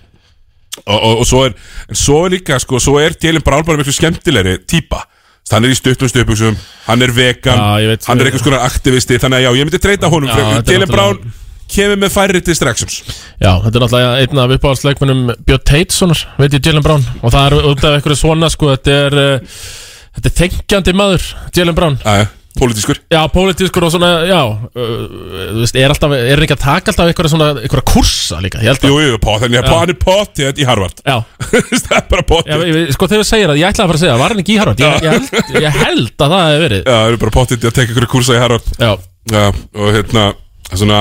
Og, 0.82 0.96
og, 0.98 1.20
og 1.22 1.28
svo 1.30 1.42
er 1.46 1.54
en 1.92 2.00
svo 2.00 2.22
er 2.26 2.34
líka, 2.38 2.58
sko, 2.64 2.80
svo 2.82 2.96
er 3.02 3.14
Jalen 3.22 3.44
Brown 3.46 3.66
bara 3.68 3.82
miklu 3.82 3.94
skemmtilegri 3.94 4.56
típa. 4.66 5.04
Hann 5.52 5.68
er 5.68 5.74
í 5.74 5.78
stuttum 5.78 6.10
stöpuksum, 6.10 6.56
hann 6.88 7.04
er 7.04 7.12
vegan. 7.14 7.60
Já, 7.60 7.92
veit- 7.92 8.08
hann 8.08 8.22
er 8.24 8.30
einhvers 8.30 8.46
konar 8.46 8.66
aktivisti. 8.66 9.20
Þannig 9.20 9.42
að 9.42 9.46
já, 9.46 9.52
ég 9.60 9.68
myndi 9.68 9.82
treyta 9.84 10.10
honum 10.10 10.32
Jalen 10.32 10.90
Brown 10.90 11.22
kemur 11.72 12.00
með 12.02 12.12
færri 12.12 12.42
distractions 12.44 12.98
Já, 13.40 13.54
þetta 13.64 13.78
er 13.78 13.84
náttúrulega 13.86 14.16
einn 14.24 14.42
af 14.44 14.54
uppáhaldsleikmunum 14.58 15.22
Björn 15.48 15.64
Tatessonar, 15.70 16.26
veit 16.40 16.58
ég 16.58 16.66
Jalen 16.68 16.86
Brown. 16.86 17.06
Og 17.22 17.32
það 17.34 17.46
er 17.46 17.70
út 17.70 17.86
af 17.86 17.98
einhverju 17.98 18.20
svona, 18.20 18.50
sko 18.52 18.74
Þetta 18.74 18.98
er, 19.06 19.18
uh, 19.22 19.62
þetta 20.18 20.30
er 20.32 20.38
þengjandi 20.44 20.94
maður 21.02 21.26
Jalen 21.56 21.76
Brown. 21.78 21.98
Æja, 22.04 22.28
pólitískur. 22.60 22.98
Já, 23.14 23.20
pólitískur 23.32 23.86
og 23.88 23.92
svona, 23.94 24.10
já 24.28 24.40
uh, 24.44 24.66
Þú 24.76 25.62
veist, 25.62 25.78
er 25.80 25.94
alltaf, 25.94 26.16
er 26.18 26.34
hann 26.36 26.44
ekki 26.46 26.56
að 26.58 26.64
taka 26.66 26.92
alltaf 26.92 27.12
einhverja 27.12 27.32
svona, 27.32 27.48
einhverja 27.62 27.86
kursa 27.94 28.42
líka, 28.44 28.60
ég 28.60 28.74
held 28.74 28.84
að 28.84 28.92
Jú, 28.92 28.98
jú, 29.06 29.20
pott, 29.24 29.40
hann 29.46 29.56
er, 29.56 29.70
hann 29.72 29.94
er 29.94 30.00
pottið 30.02 30.60
í 30.60 30.68
Harvard. 30.68 31.00
Já, 31.08 31.16
Það 31.86 31.96
er 32.02 32.10
bara 32.12 32.26
já 32.26 32.28
pottið 32.34 32.66
ég- 32.68 32.80
ég- 32.82 32.92
sko 32.98 33.08
þegar 33.12 33.24
þú 33.24 33.30
segir 33.32 33.54
að 33.56 33.62
ég 33.62 33.72
ætlaði 33.72 33.86
að 33.88 33.92
fara 33.94 34.00
að 34.00 34.04
segja 34.04 34.18
Var 34.24 34.36
hann 34.36 34.44
ekki 34.44 34.56
í 34.56 34.60
Harvard? 34.62 34.84
Ég, 34.84 35.08
ég, 35.08 35.16
held, 35.16 35.56
ég 35.64 35.80
held 35.86 36.26
að 36.28 36.36
það 36.36 36.44
hefði 36.50 36.66
verið. 36.66 36.84
Já, 36.84 36.98
það 36.98 37.14
er 37.16 37.22
bara 37.24 37.36
pottið 37.40 37.70
að 37.72 37.78
teka 37.80 37.96
ykkur 37.96 38.10
kursa 38.18 38.36
í 38.36 38.44
Harvard. 38.44 38.74
Já, 38.82 38.92
Já, 39.32 39.44
og 39.78 39.92
hérna 39.96 40.28
svona 40.76 41.00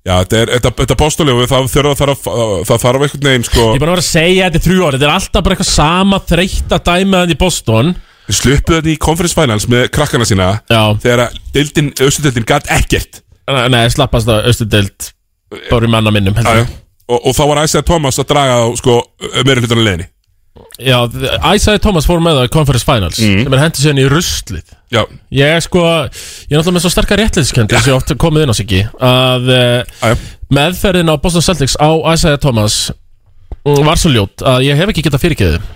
Já, 0.00 0.14
þetta 0.24 0.36
og 2.32 2.62
það 2.64 2.84
þarf, 2.84 3.02
einhvern 3.04 3.26
veginn, 3.26 3.42
sko. 3.44 3.64
Ég 3.66 3.76
er 3.76 3.82
bara 3.82 3.92
að 3.92 3.98
vera 3.98 4.04
að 4.04 4.06
segja 4.06 4.46
þetta 4.46 4.60
í 4.60 4.64
þrjú 4.64 4.86
ári 4.86 4.96
Þetta 4.96 5.08
er 5.08 5.12
alltaf 5.12 5.44
bara 5.44 5.56
eitthvað 5.56 5.68
sama 5.70 6.20
þreytta 6.30 6.78
dæmiðan 6.86 7.34
í 7.34 7.36
Boston. 7.40 7.90
Við 8.30 8.38
sluppuðu 8.38 8.78
þetta 8.78 8.92
í 8.94 9.00
conference 9.04 9.36
finals 9.36 9.66
með 9.68 9.84
krakkana 9.92 10.28
sína 10.28 10.48
Já, 10.70 10.82
Þegar 11.02 11.24
að 11.26 11.36
deildin, 11.56 11.90
austudeildin 12.00 12.48
gat 12.48 12.70
ekkert. 12.72 13.20
Nei, 13.50 13.82
slappast 13.92 14.28
það 14.30 14.48
Östudeld 14.52 15.10
Bara 15.68 15.88
í 15.88 15.92
manna 15.92 16.14
minnum. 16.14 16.38
Og, 17.10 17.18
og 17.18 17.34
þá 17.34 17.42
var 17.50 17.62
Isaiah 17.66 17.84
Thomas 17.84 18.20
að 18.22 18.30
draga 18.30 18.60
á 18.62 18.66
sko, 18.78 19.00
meira 19.42 19.60
hlutan 19.60 19.82
á 19.82 19.84
leiðinni 19.84 20.08
Já, 20.80 20.96
Isaiah 21.54 21.78
Thomas 21.78 22.08
fór 22.08 22.20
með 22.24 22.40
það 22.40 22.48
í 22.48 22.52
Conference 22.54 22.86
Finals 22.88 23.18
Mhm. 23.20 23.42
sem 23.44 23.54
er 23.54 23.60
hendið 23.62 23.84
sérni 23.84 24.04
í 24.04 24.10
ruslið. 24.10 24.72
Já, 24.90 25.04
Ég 25.30 25.46
er 25.46 25.60
sko, 25.62 25.78
ég 25.86 26.50
er 26.50 26.58
náttúrulega 26.58 26.76
með 26.76 26.84
svo 26.84 26.90
sterkar 26.90 27.20
réttliðskend 27.22 27.70
þess 27.70 27.86
að 27.86 27.92
ég 27.92 27.98
oft 28.00 28.14
komið 28.18 28.42
inn 28.42 28.50
á 28.50 28.56
sig 28.58 28.72
að 28.98 29.50
uh, 29.54 29.84
aðja 30.02 30.16
meðferðin 30.50 31.12
á 31.12 31.14
Boston 31.22 31.44
Celtics 31.46 31.76
á 31.78 31.90
Isaiah 32.10 32.40
Thomas 32.42 32.90
mm, 33.62 33.84
var 33.86 34.00
svo 34.00 34.10
ljót 34.10 34.42
að 34.42 34.64
ég 34.66 34.80
hef 34.80 34.90
ekki 34.90 35.06
getað 35.06 35.22
fyrirgeðið 35.22 35.68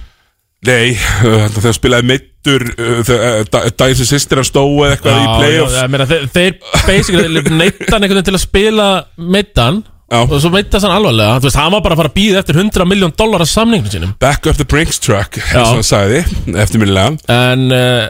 Nei, 0.64 0.96
uh, 1.28 1.46
þegar 1.52 1.76
spilaði 1.76 2.18
uh, 2.18 3.00
uh, 3.04 3.70
daginn 3.78 3.98
sem 4.00 4.08
sýstir 4.10 4.42
stóð 4.48 4.78
eða 4.80 4.94
eitthvað 4.96 5.18
í 5.22 5.26
playoffs 5.38 5.78
já, 5.78 5.88
meina, 5.92 6.06
þeir, 6.10 6.28
þeir 6.34 6.54
basically 6.88 7.42
neittan 7.62 8.00
einhvern 8.00 8.18
veginn 8.18 8.30
til 8.32 8.38
að 8.40 8.46
spila 8.48 8.88
meittan 9.14 9.82
Já. 10.14 10.20
og 10.24 10.34
svo 10.40 10.50
meittast 10.54 10.86
hann 10.86 10.94
alvarlega 10.94 11.40
þú 11.40 11.48
veist, 11.48 11.58
hann 11.58 11.72
var 11.74 11.82
bara 11.84 11.96
að 11.96 12.02
fara 12.04 12.12
að 12.12 12.16
býða 12.18 12.42
eftir 12.44 12.60
100 12.62 12.86
miljón 12.90 13.14
dólar 13.18 13.42
af 13.44 13.50
samningnum 13.50 13.90
sínum. 13.92 14.12
Back 14.22 14.46
up 14.50 14.60
the 14.60 14.66
Brinks 14.68 15.00
truck, 15.02 15.40
eins 15.42 15.56
og 15.64 15.80
hann 15.80 15.88
sagði 15.88 16.22
eftirminnilega. 16.62 17.18
En 17.34 17.66
uh, 17.74 18.06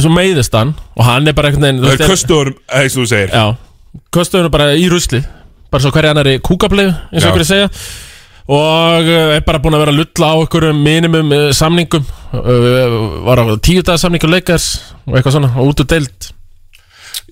svo 0.00 0.12
meiðist 0.14 0.56
hann 0.56 0.72
og 0.96 1.04
hann 1.06 1.28
er 1.28 1.36
bara 1.36 1.52
einhvern 1.52 1.68
veginn 1.68 1.84
Það 1.84 2.00
er 2.06 2.14
köstuður, 2.14 2.52
eins 2.80 2.96
og 2.96 3.04
þú 3.04 3.10
segir. 3.12 3.36
Já, 3.36 4.00
kostuðinu 4.16 4.52
bara 4.54 4.72
í 4.78 4.88
rusli 4.92 5.20
Bara 5.72 5.84
svo 5.86 5.92
hverja 5.94 6.10
annari 6.12 6.34
kúkablegu 6.44 6.90
eins 6.92 7.22
og 7.22 7.30
Já. 7.30 7.30
okkur 7.32 7.46
segja. 7.48 7.68
Og 8.52 9.06
uh, 9.08 9.30
er 9.38 9.44
bara 9.46 9.60
búin 9.62 9.76
að 9.78 9.84
vera 9.86 9.92
að 9.94 10.00
lulla 10.02 10.28
á 10.28 10.36
einhverjum 10.42 10.80
minimum 10.84 11.30
uh, 11.32 11.46
samningum. 11.56 12.04
Uh, 12.34 13.22
Var 13.24 13.40
á 13.40 13.44
tíu 13.62 13.80
dagar 13.84 14.00
samningur 14.02 14.32
leikars 14.32 14.66
Og 15.06 15.16
eitthvað 15.16 15.36
svona, 15.38 15.52
og 15.56 15.70
út 15.72 15.80
úr 15.84 15.88
deild. 15.88 16.28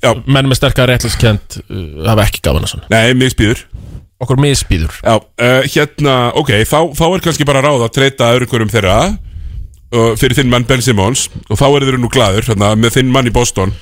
Já. 0.00 0.14
Menn 0.24 0.48
með 0.48 0.56
sterkar 0.60 0.88
réttliskend 0.88 1.58
Hafa 2.06 2.24
ekki 2.24 2.40
gafana 2.46 2.70
svona. 2.70 2.86
Nei, 2.92 3.12
mig 3.18 3.34
spýður 3.34 3.66
Okkur 4.20 4.40
misbýður. 4.42 4.96
Já, 5.00 5.14
uh, 5.16 5.62
hérna, 5.72 6.16
ok, 6.36 6.50
þá, 6.68 6.78
þá 6.98 7.04
er 7.08 7.22
kannski 7.24 7.46
bara 7.48 7.62
ráð 7.64 7.86
að 7.86 7.94
treyta 7.96 8.32
öðrum 8.34 8.50
hverjum 8.52 8.72
þeirra 8.74 8.96
uh, 9.08 10.10
fyrir 10.20 10.36
þinn 10.36 10.50
mann 10.52 10.66
Ben 10.68 10.82
Simmons 10.84 11.28
og 11.48 11.56
þá 11.56 11.64
eru 11.70 11.88
þeir 11.88 11.98
nú 12.02 12.10
glaður 12.12 12.50
hérna, 12.52 12.74
með 12.76 12.98
þinn 12.98 13.14
mann 13.14 13.30
í 13.30 13.32
Boston. 13.32 13.72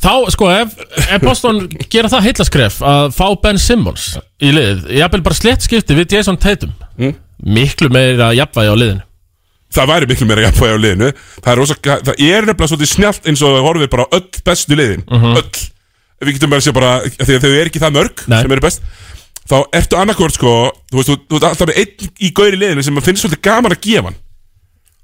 Þá, 0.00 0.12
sko, 0.32 0.46
ef, 0.54 0.76
ef 1.10 1.24
Boston 1.24 1.64
gera 1.90 2.08
það 2.08 2.28
heillaskref 2.28 2.76
Að 2.86 3.08
fá 3.16 3.24
Ben 3.42 3.58
Simmons 3.58 4.04
í 4.40 4.52
lið 4.54 4.84
Jafnvel 4.94 5.20
bara 5.26 5.36
slett 5.36 5.64
skipti 5.66 5.96
við 5.98 6.14
Jason 6.14 6.38
Tatum 6.40 6.70
Mm. 7.00 7.14
Miklu 7.56 7.88
meira 7.88 8.26
jafnvægi 8.36 8.68
á 8.68 8.76
liðinu. 8.76 9.02
Það 9.72 9.86
væri 9.88 10.08
miklu 10.10 10.26
meira 10.28 10.42
jafnvægi 10.44 10.76
á 10.76 10.80
liðinu. 10.84 11.06
Það 11.40 11.52
er, 11.52 11.60
rosa, 11.62 11.76
það 11.80 12.10
er 12.26 12.48
nefnilega 12.50 12.68
svolítið 12.68 12.90
snjált 12.90 13.28
eins 13.30 13.42
og 13.46 13.56
horfið 13.64 13.88
bara 13.94 14.04
á 14.04 14.08
öll 14.18 14.42
bestu 14.44 14.76
liðin. 14.76 15.04
Öll. 15.08 15.62
Við 16.20 16.34
getum 16.36 16.52
bara 16.52 16.60
að 16.60 16.66
segja 16.66 16.76
bara 16.76 16.90
Því 17.08 17.36
að 17.38 17.44
þau 17.46 17.50
eru 17.54 17.70
ekki 17.70 17.80
það 17.80 17.94
mörg 17.96 18.24
Nei. 18.28 18.36
sem 18.42 18.52
eru 18.52 18.64
best 18.66 18.82
Þá 19.50 19.56
ertu 19.80 19.98
annarkvort 19.98 20.36
sko 20.38 20.50
Þú 20.92 20.96
veist, 21.00 21.10
þú, 21.10 21.16
þú 21.26 21.40
alltaf 21.48 21.68
með 21.70 21.78
einn 21.82 22.10
í 22.22 22.30
gauri 22.36 22.58
liðinu 22.60 22.84
sem 22.86 23.00
finnst 23.02 23.24
svolítið 23.24 23.42
gaman 23.48 23.74
að 23.74 23.80
gefa 23.86 24.08
hann. 24.10 24.18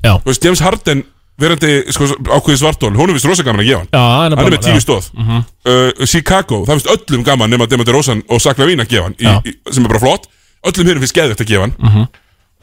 Já, 0.06 0.12
Þú 0.22 0.30
veist, 0.30 0.44
James 0.46 0.62
Harden 0.62 1.02
verandi 1.36 1.72
sko, 1.92 2.06
ákveðið 2.30 2.60
svartól 2.62 2.92
Hún 2.96 3.10
er 3.12 3.16
vist 3.18 3.26
rosa 3.28 3.44
gaman 3.44 3.60
að 3.64 3.68
gefa 3.72 3.82
hann. 3.82 3.90
Já 3.92 4.04
hann 4.06 4.32
er 4.32 4.38
Hann 4.40 4.46
er 4.46 4.54
með 4.56 4.64
tíu 4.64 4.80
stóð 4.84 5.10
uh, 5.20 6.06
Chicago, 6.08 6.62
það 6.68 6.78
finnst 6.78 6.92
öllum 6.94 7.26
gaman 7.26 7.50
nema 7.52 7.66
Demeter 7.68 7.92
Rosan 7.98 8.22
og 8.32 8.40
Sakla 8.40 8.68
Vín 8.70 8.80
að 8.84 8.92
gefa 8.94 9.08
hann 9.10 9.18
í, 9.20 9.26
Já. 9.26 9.36
í, 9.44 9.56
sem 9.74 9.84
er 9.84 9.92
bara 9.92 10.02
flott. 10.06 10.30
Öllum 10.66 10.88
hérum 10.92 11.02
finnst 11.04 11.16
geðvægt 11.18 11.42
að 11.44 11.50
gefa 11.50 11.66
hann. 11.66 12.06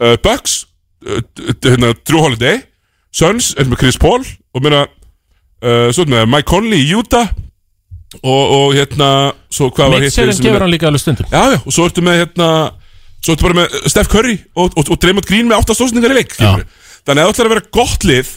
Uh, 0.02 0.16
Bucks 0.25 0.56
uh, 1.06 1.20
d- 1.38 1.54
d- 1.54 1.70
hérna, 1.75 1.92
Drew 2.08 2.24
Holiday. 2.24 2.63
Suns, 3.13 3.52
er 3.62 3.68
með 3.70 3.84
Chris 3.84 4.00
Paul? 4.02 4.24
Og 4.58 4.63
meina 4.66 4.86
uh, 4.88 5.90
svo 5.94 6.08
er 6.08 6.12
með 6.16 6.25
Mike 6.34 6.50
Conley 6.50 6.82
í 6.88 6.96
Utah 6.98 7.30
og, 8.22 8.43
og 8.58 8.75
hérna 8.77 9.10
svo 9.53 9.70
hvað 9.74 9.96
var 9.96 10.03
hitt 10.03 10.12
Mitchellin 10.12 10.36
er 10.36 10.46
gefur 10.48 10.65
hann 10.65 10.74
líka 10.74 10.89
alveg 10.89 11.03
stundum. 11.03 11.27
Já, 11.32 11.43
já, 11.55 11.60
og 11.63 11.75
svo 11.75 11.88
ertu 11.89 12.05
með 12.05 12.22
hérna 12.24 12.50
Svo 13.24 13.38
ertu 13.38 13.46
bara 13.48 13.55
með 13.62 13.75
Steph 13.88 14.12
Curry 14.12 14.38
og, 14.60 14.74
og, 14.75 14.89
og 14.91 14.98
Draymond 15.00 15.27
Green 15.29 15.48
með 15.48 15.62
áttastóðsningar 15.62 16.12
í 16.12 16.17
leik 16.17 16.34
skilurðu. 16.36 16.65
Þannig 17.08 17.22
að 17.22 17.27
það 17.29 17.34
ætlar 17.34 17.50
að 17.50 17.53
vera 17.55 17.67
gott 17.79 18.08
lið 18.08 18.32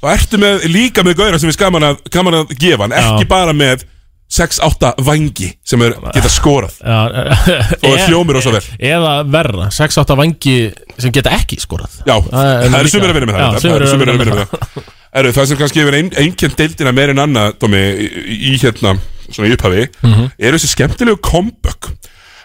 Og 0.00 0.12
ertu 0.14 0.40
með 0.40 0.66
líka 0.72 1.04
með 1.04 1.18
gauðra 1.18 1.40
sem 1.42 1.52
er 1.52 1.58
gaman 1.60 1.88
að, 1.90 1.98
gaman 2.14 2.38
að 2.40 2.54
gefa 2.56 2.86
hann 2.86 2.96
Ekki 2.96 3.28
bara 3.28 3.56
með 3.56 3.84
6-8 4.30 4.92
vangi 5.02 5.48
sem 5.66 5.82
er, 5.82 5.96
geta 6.14 6.30
skorað. 6.30 6.76
Já, 6.78 7.00
Og 7.82 7.96
það 7.96 8.04
hljómir 8.12 8.36
rosa 8.38 8.52
vel. 8.54 8.62
Eða 8.78 9.14
verra, 9.26 9.66
6-8 9.74 10.16
vangi 10.20 10.54
sem 11.02 11.14
geta 11.14 11.32
ekki 11.34 11.58
skorað. 11.58 11.96
Já, 12.06 12.14
Það 12.30 12.68
er 12.68 12.76
eru 12.78 12.92
sumir 12.92 13.10
að 13.10 13.18
vinna 13.18 13.32
með 13.32 13.40
það 13.40 13.58
Það 13.64 13.74
eru 13.74 13.90
sumir 13.90 14.12
að 14.12 14.20
vinna 14.22 14.36
með 14.38 14.52
það 14.54 14.88
Eru 15.12 15.32
það 15.34 15.46
sem 15.50 15.58
kannski 15.58 15.80
hefur 15.82 15.96
ein, 15.98 16.10
einkjönd 16.22 16.54
deildina 16.58 16.92
meir 16.94 17.10
en 17.10 17.18
annað 17.24 17.56
Dómi, 17.62 17.80
í, 17.98 18.36
í 18.52 18.58
hérna 18.62 18.92
Svona 19.30 19.48
í 19.50 19.54
upphafi 19.56 19.88
Mhm. 20.06 20.28
Eru 20.38 20.58
þessi 20.58 20.70
skemmtilegu 20.74 21.18
comeback. 21.22 21.90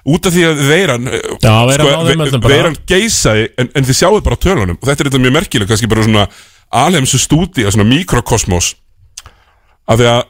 Út 0.06 0.26
af 0.30 0.34
því 0.36 0.44
að 0.46 0.60
veiran 0.70 1.06
Já, 1.42 1.54
Veiran 1.66 2.10
öllum 2.10 2.42
bara. 2.42 2.54
Veiran 2.54 2.76
geisaði 2.90 3.48
en, 3.58 3.70
en 3.76 3.84
þið 3.88 3.98
sjáðu 4.00 4.24
bara 4.26 4.36
tölunum. 4.38 4.78
Og 4.82 4.86
þetta 4.90 5.02
er 5.06 5.10
þetta 5.10 5.22
mjög 5.24 5.34
merkileg 5.40 5.68
Kannski 5.70 5.90
bara 5.90 6.04
svona 6.06 6.26
alheimsu 6.72 7.18
stúdía 7.22 7.72
Svona 7.74 7.88
mikrokosmos. 7.90 8.74
Af 9.88 9.98
því 10.02 10.10
að 10.12 10.24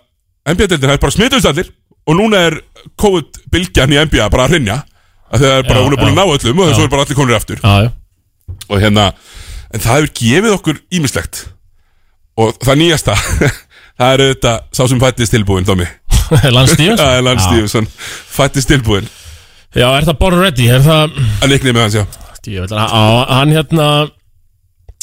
NBA-deildina 0.56 0.94
er 0.96 1.02
bara 1.04 1.12
smituðist 1.16 1.50
allir 1.52 1.72
Og 2.08 2.16
núna 2.20 2.44
er 2.52 2.60
COVID-bylgjan 3.02 3.96
í 3.96 4.00
NBA 4.06 4.30
bara 4.32 4.46
að 4.48 4.56
hrinja 4.56 4.78
Af 5.32 5.42
því 5.42 5.50
að 5.50 5.68
bara, 5.68 5.84
hún 5.84 5.96
er 5.96 6.00
búin 6.04 6.12
að 6.14 6.20
ná 6.20 6.26
öllum 6.36 6.60
Og 6.62 6.70
þessu 6.72 6.84
er 6.86 6.92
bara 6.94 7.06
allir 7.08 7.18
konur 7.18 7.36
aftur. 7.40 7.60
Já, 7.64 7.88
já, 7.88 7.92
og 8.70 8.80
hérna 8.82 9.08
en 9.74 9.82
það 9.82 9.96
hefur 9.98 10.12
gefið 10.20 10.54
okkur 10.56 10.78
ímislegt 10.94 11.40
og 12.42 12.58
það 12.64 12.80
nýjasta 12.82 13.16
það 14.00 14.10
er 14.16 14.24
auðvitað 14.26 14.58
sá 14.76 14.82
sem 14.92 15.02
fættist 15.04 15.36
tilbúin 15.36 15.68
Dómi, 15.68 15.88
Lance 16.56 16.74
Stevens 16.78 17.02
það 17.02 17.14
er 17.20 17.26
Lance 17.30 17.46
Stevenson. 17.48 17.88
Fættist 18.36 18.72
tilbúin, 18.72 19.08
Já, 19.76 19.90
er 19.92 20.06
það 20.08 20.18
Born 20.22 20.40
Ready? 20.40 20.70
Er 20.72 20.84
það, 20.86 21.16
að 21.44 21.52
leiknið 21.52 21.76
með 21.76 21.84
hans 21.86 21.98
já. 22.00 22.06
Ég 22.46 22.74
að 22.78 23.32
hann 23.34 23.52
hérna 23.56 23.86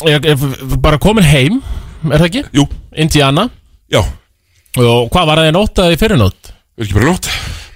ég, 0.06 0.28
er 0.30 0.76
bara 0.84 1.00
komin 1.02 1.26
heim, 1.26 1.58
er 2.08 2.22
það 2.22 2.28
ekki? 2.28 2.42
jú, 2.56 2.66
Indiana. 2.96 3.48
Já, 3.92 4.00
Og 4.80 5.10
hvað 5.12 5.26
var 5.28 5.42
það 5.42 5.50
í 5.50 5.52
nótt 5.52 5.80
eða 5.82 5.92
í 5.92 5.98
fyrirnótt? 6.00 6.52
ekki 6.80 6.94
bara 6.96 7.10
nótt? 7.10 7.26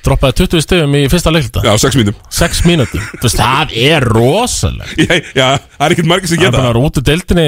Droppaði 0.06 0.36
20 0.46 0.62
stöðum 0.64 0.94
í 0.96 1.02
fyrsta 1.10 1.32
leikluta 1.34 1.64
já, 1.66 1.72
sex 1.82 1.96
mínum 1.98 2.14
6 2.32 2.60
mínútur 2.68 3.02
Þú 3.18 3.24
veist, 3.26 3.40
það 3.42 3.72
er 3.82 4.06
rosalega 4.06 5.18
já, 5.34 5.48
það 5.58 5.84
er 5.88 5.94
ekkert 5.96 6.08
margir 6.12 6.30
sem 6.30 6.38
Það 6.38 6.46
er 6.46 6.52
geta 6.52 6.60
bara 6.62 6.70
að 6.70 6.76
rútu 6.78 7.02
deildinni 7.04 7.46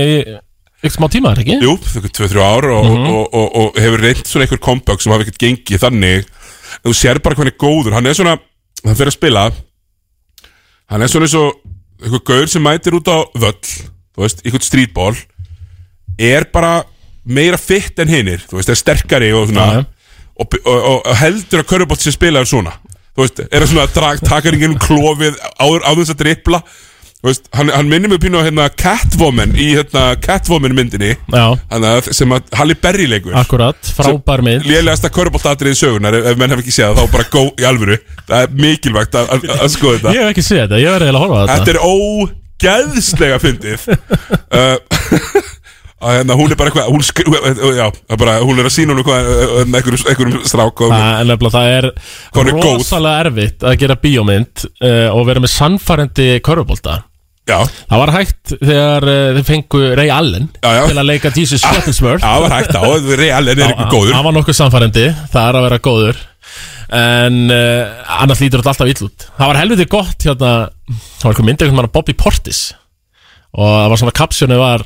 ykkur 0.82 0.94
smá 0.94 1.08
tíma, 1.10 1.32
er 1.34 1.42
ekki? 1.42 1.56
jú, 1.64 1.74
þau 1.82 2.02
er 2.04 2.12
2-3 2.18 2.42
ár 2.44 2.68
og, 2.70 2.84
Mhm. 2.86 3.06
og, 3.12 3.34
og, 3.34 3.48
og, 3.56 3.78
hefur 3.82 4.00
reynd 4.04 4.24
svona 4.26 4.46
einhver 4.46 4.60
comeback 4.62 5.00
sem 5.02 5.12
hafa 5.12 5.24
ekkert 5.24 5.42
gengið 5.42 5.82
þannig. 5.84 6.26
Þú 6.84 6.94
sér 6.94 7.22
bara 7.22 7.34
hvernig 7.34 7.56
góður 7.58 7.96
hann 7.96 8.06
er 8.06 8.14
svona, 8.14 8.38
hann 8.84 8.94
fyrir 8.94 9.10
að 9.12 9.18
spila. 9.18 9.46
Hann 10.88 11.02
er 11.02 11.08
svona 11.10 11.26
eins 11.26 11.34
og 11.34 11.58
einhver 12.02 12.24
gaur 12.24 12.46
sem 12.46 12.62
mætir 12.62 12.94
út 12.94 13.08
á 13.10 13.18
völl 13.34 13.58
þú 14.18 14.22
veist, 14.24 14.42
einhvern 14.44 14.66
streetball 14.66 15.16
er 16.18 16.44
bara 16.52 16.84
meira 17.28 17.58
fitt 17.60 17.98
en 17.98 18.08
hinnir, 18.08 18.40
þú 18.48 18.58
veist, 18.58 18.70
er 18.72 18.78
sterkari 18.78 19.32
og 19.36 19.48
svona. 19.50 19.86
Og, 20.38 20.54
heldur 21.18 21.62
að 21.64 21.66
körubótt 21.66 22.00
sem 22.02 22.14
spilaður 22.14 22.46
svona. 22.46 22.72
Þú 23.16 23.24
veist, 23.24 23.40
er 23.42 23.60
það 23.64 23.70
svona 23.72 23.86
drag, 23.94 24.20
takar 24.22 24.54
einhvern 24.54 24.78
klofið 24.78 25.38
áður 25.58 25.82
á 25.82 25.90
þess 25.98 26.14
að 26.14 26.20
drippla 26.22 26.62
veist, 27.26 27.48
hann, 27.56 27.70
hann 27.74 27.88
minnir 27.90 28.10
mig 28.12 28.20
pínu 28.22 28.38
á 28.38 28.46
hérna 28.46 28.68
Catwoman 28.70 29.54
í 29.58 29.72
hérna 29.74 30.04
Catwoman 30.22 30.74
myndinni. 30.76 31.14
Að, 31.34 32.10
sem 32.14 32.34
að 32.34 32.52
Halle 32.58 32.76
Berry 32.78 33.08
leikur. 33.10 33.34
Akkurat, 33.38 33.90
frábær 33.96 34.44
mið 34.46 34.68
lélegasta 34.68 35.10
körubóltatrið 35.14 35.78
sögunar 35.80 36.18
ef, 36.18 36.30
ef 36.32 36.40
menn 36.40 36.54
hef 36.54 36.62
ekki 36.62 36.74
séð 36.76 36.92
það, 36.92 37.00
þá 37.00 37.16
bara 37.16 37.28
gó 37.34 37.44
í 37.50 37.68
alvöru. 37.68 37.98
Það 38.28 38.44
er 38.46 38.56
mikilvægt 38.66 39.18
að, 39.18 39.32
að, 39.34 39.48
að 39.58 39.72
skoða 39.74 39.98
þetta. 39.98 40.14
Ég 40.14 40.24
hef 40.24 40.34
ekki 40.34 40.46
séð 40.46 40.62
þetta, 40.64 40.82
ég 40.84 40.96
verði 40.96 41.08
eiginlega 41.08 41.24
að 41.24 41.26
horfa 41.26 41.42
þetta. 41.42 41.58
Þetta 41.58 41.74
er 41.74 41.80
ógeðslega 42.68 43.42
fyndið. 43.46 43.88
Uh, 44.48 44.78
að 45.98 46.14
hérna, 46.14 46.36
hún 46.38 46.52
er 46.52 46.58
bara 46.58 46.70
eitthvað 46.70 46.90
hún, 46.92 47.04
skri, 47.06 47.24
já, 47.74 47.86
það 47.90 48.14
er 48.14 48.20
bara, 48.22 48.34
hún 48.46 48.60
er 48.60 48.68
að 48.68 48.74
sína 48.74 48.94
hún 48.94 49.02
eitthvað 49.02 49.30
uh, 49.32 49.58
einhverjum, 49.64 50.04
einhverjum 50.12 50.46
strák 50.46 50.82
og, 50.86 50.94
Það 50.94 51.08
er 51.08 51.28
nefnilega, 51.32 51.54
það 51.56 51.74
er 51.74 51.88
er 52.44 52.60
rosalega 52.62 53.24
erfitt 53.24 53.66
að 53.66 53.76
gera 53.82 53.98
bíómynd 54.04 54.64
uh, 54.68 55.08
og 55.10 55.26
vera 55.26 55.42
með 55.42 55.54
sannfærandi 55.56 56.28
körfubólta 56.46 57.00
já, 57.48 57.58
Það 57.90 58.02
var 58.04 58.14
hægt 58.14 58.54
þegar 58.54 59.08
uh, 59.10 59.18
þið 59.40 59.50
fengu 59.50 59.84
Ray 59.98 60.14
Allen 60.14 60.48
Já, 60.62 60.70
já. 60.78 60.82
til 60.86 60.98
að 61.02 61.10
leika 61.10 61.34
Jesus 61.34 61.66
Shuttlesworth. 61.66 62.22
Það 62.22 62.46
var 62.46 62.56
hægt 62.58 62.78
á 62.78 62.82
Real 63.18 63.44
en 63.44 63.54
er 63.54 63.66
eitthvað 63.68 63.94
góður. 63.96 64.16
Hann 64.16 64.26
var 64.28 64.36
nokkuð 64.38 64.58
sannfærandi, 64.62 65.06
það 65.34 65.48
er 65.50 65.58
að 65.58 65.66
vera 65.68 65.80
góður. 65.88 66.26
En 66.98 67.40
uh, 67.52 68.12
annars 68.22 68.40
lítur 68.40 68.62
þetta 68.62 68.76
alltaf 68.76 68.92
ill 68.92 69.08
út. 69.08 69.30
Það 69.34 69.50
var 69.50 69.58
helviti 69.64 69.88
gott 69.92 70.28
hérna 70.28 70.52
Það 70.88 71.24
var 71.24 71.32
eitthvað 71.34 71.48
myndið 71.50 71.74
mann 71.76 71.90
Bobby 71.92 72.14
Portis 72.16 72.68
Og 73.58 73.66
það 73.66 73.88
var 73.90 74.00
svona 74.02 74.14
kapsjónu 74.14 74.58
var 74.60 74.84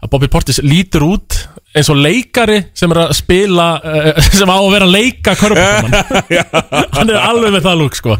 að 0.00 0.10
Bobby 0.12 0.30
Portis 0.32 0.62
lítur 0.64 1.04
út 1.04 1.36
eins 1.74 1.90
og 1.90 1.98
leikari 1.98 2.60
sem 2.76 2.92
er 2.94 3.00
að 3.02 3.12
spila 3.18 3.66
uh, 3.82 4.08
sem 4.38 4.48
á 4.48 4.56
að 4.56 4.70
vera 4.72 4.88
að 4.88 4.94
leika 4.94 5.34
körfuboltamann 5.38 6.40
Hann 6.96 7.12
er 7.12 7.20
alveg 7.20 7.54
með 7.56 7.66
það 7.66 7.80
lúk 7.82 7.98
sko. 7.98 8.16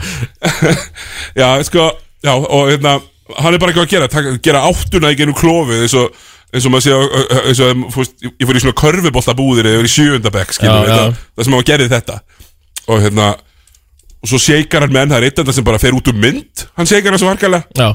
Já, 1.41 1.49
sko, 1.67 1.89
já, 2.25 2.35
og 2.35 2.71
hérna 2.73 2.99
hann 3.41 3.55
er 3.57 3.61
bara 3.61 3.73
eitthvað 3.73 3.87
að 3.87 3.93
gera, 3.95 4.09
taka, 4.13 4.33
gera 4.45 4.65
áttuna 4.69 5.13
í 5.15 5.17
genum 5.17 5.37
klófið 5.39 5.87
eins 5.87 5.95
og 5.97 6.23
eins 6.55 6.67
og 6.69 6.75
maður 6.75 6.85
sé 6.85 6.93
að, 6.93 7.65
og, 7.65 7.85
fúst, 7.95 8.13
ég 8.29 8.45
fór 8.47 8.59
í 8.59 8.63
svona 8.63 8.77
körfuboltabúðir 8.79 9.69
eða 9.71 9.87
í 9.87 9.91
sjöundabæk, 9.91 10.53
skilur 10.55 10.85
Já, 10.85 10.91
já. 10.91 10.99
það, 10.99 11.23
það 11.33 11.47
sem 11.47 11.55
maður 11.55 11.69
gerði 11.71 11.89
þetta. 11.95 12.19
Og 12.85 13.01
hérna 13.03 13.31
og 14.25 14.31
svo 14.31 14.41
seikar 14.41 14.85
hann 14.85 14.95
menn, 14.95 15.11
það 15.11 15.19
er 15.23 15.27
eitt 15.31 15.41
af 15.41 15.49
það 15.49 15.57
sem 15.57 15.67
bara 15.67 15.81
fer 15.83 15.97
út 15.97 16.13
um 16.13 16.21
mynd 16.21 16.67
hann 16.77 16.91
seikar 16.91 17.17
hann 17.17 17.23
svo 17.25 17.33
harkalega. 17.33 17.65
Já 17.81 17.89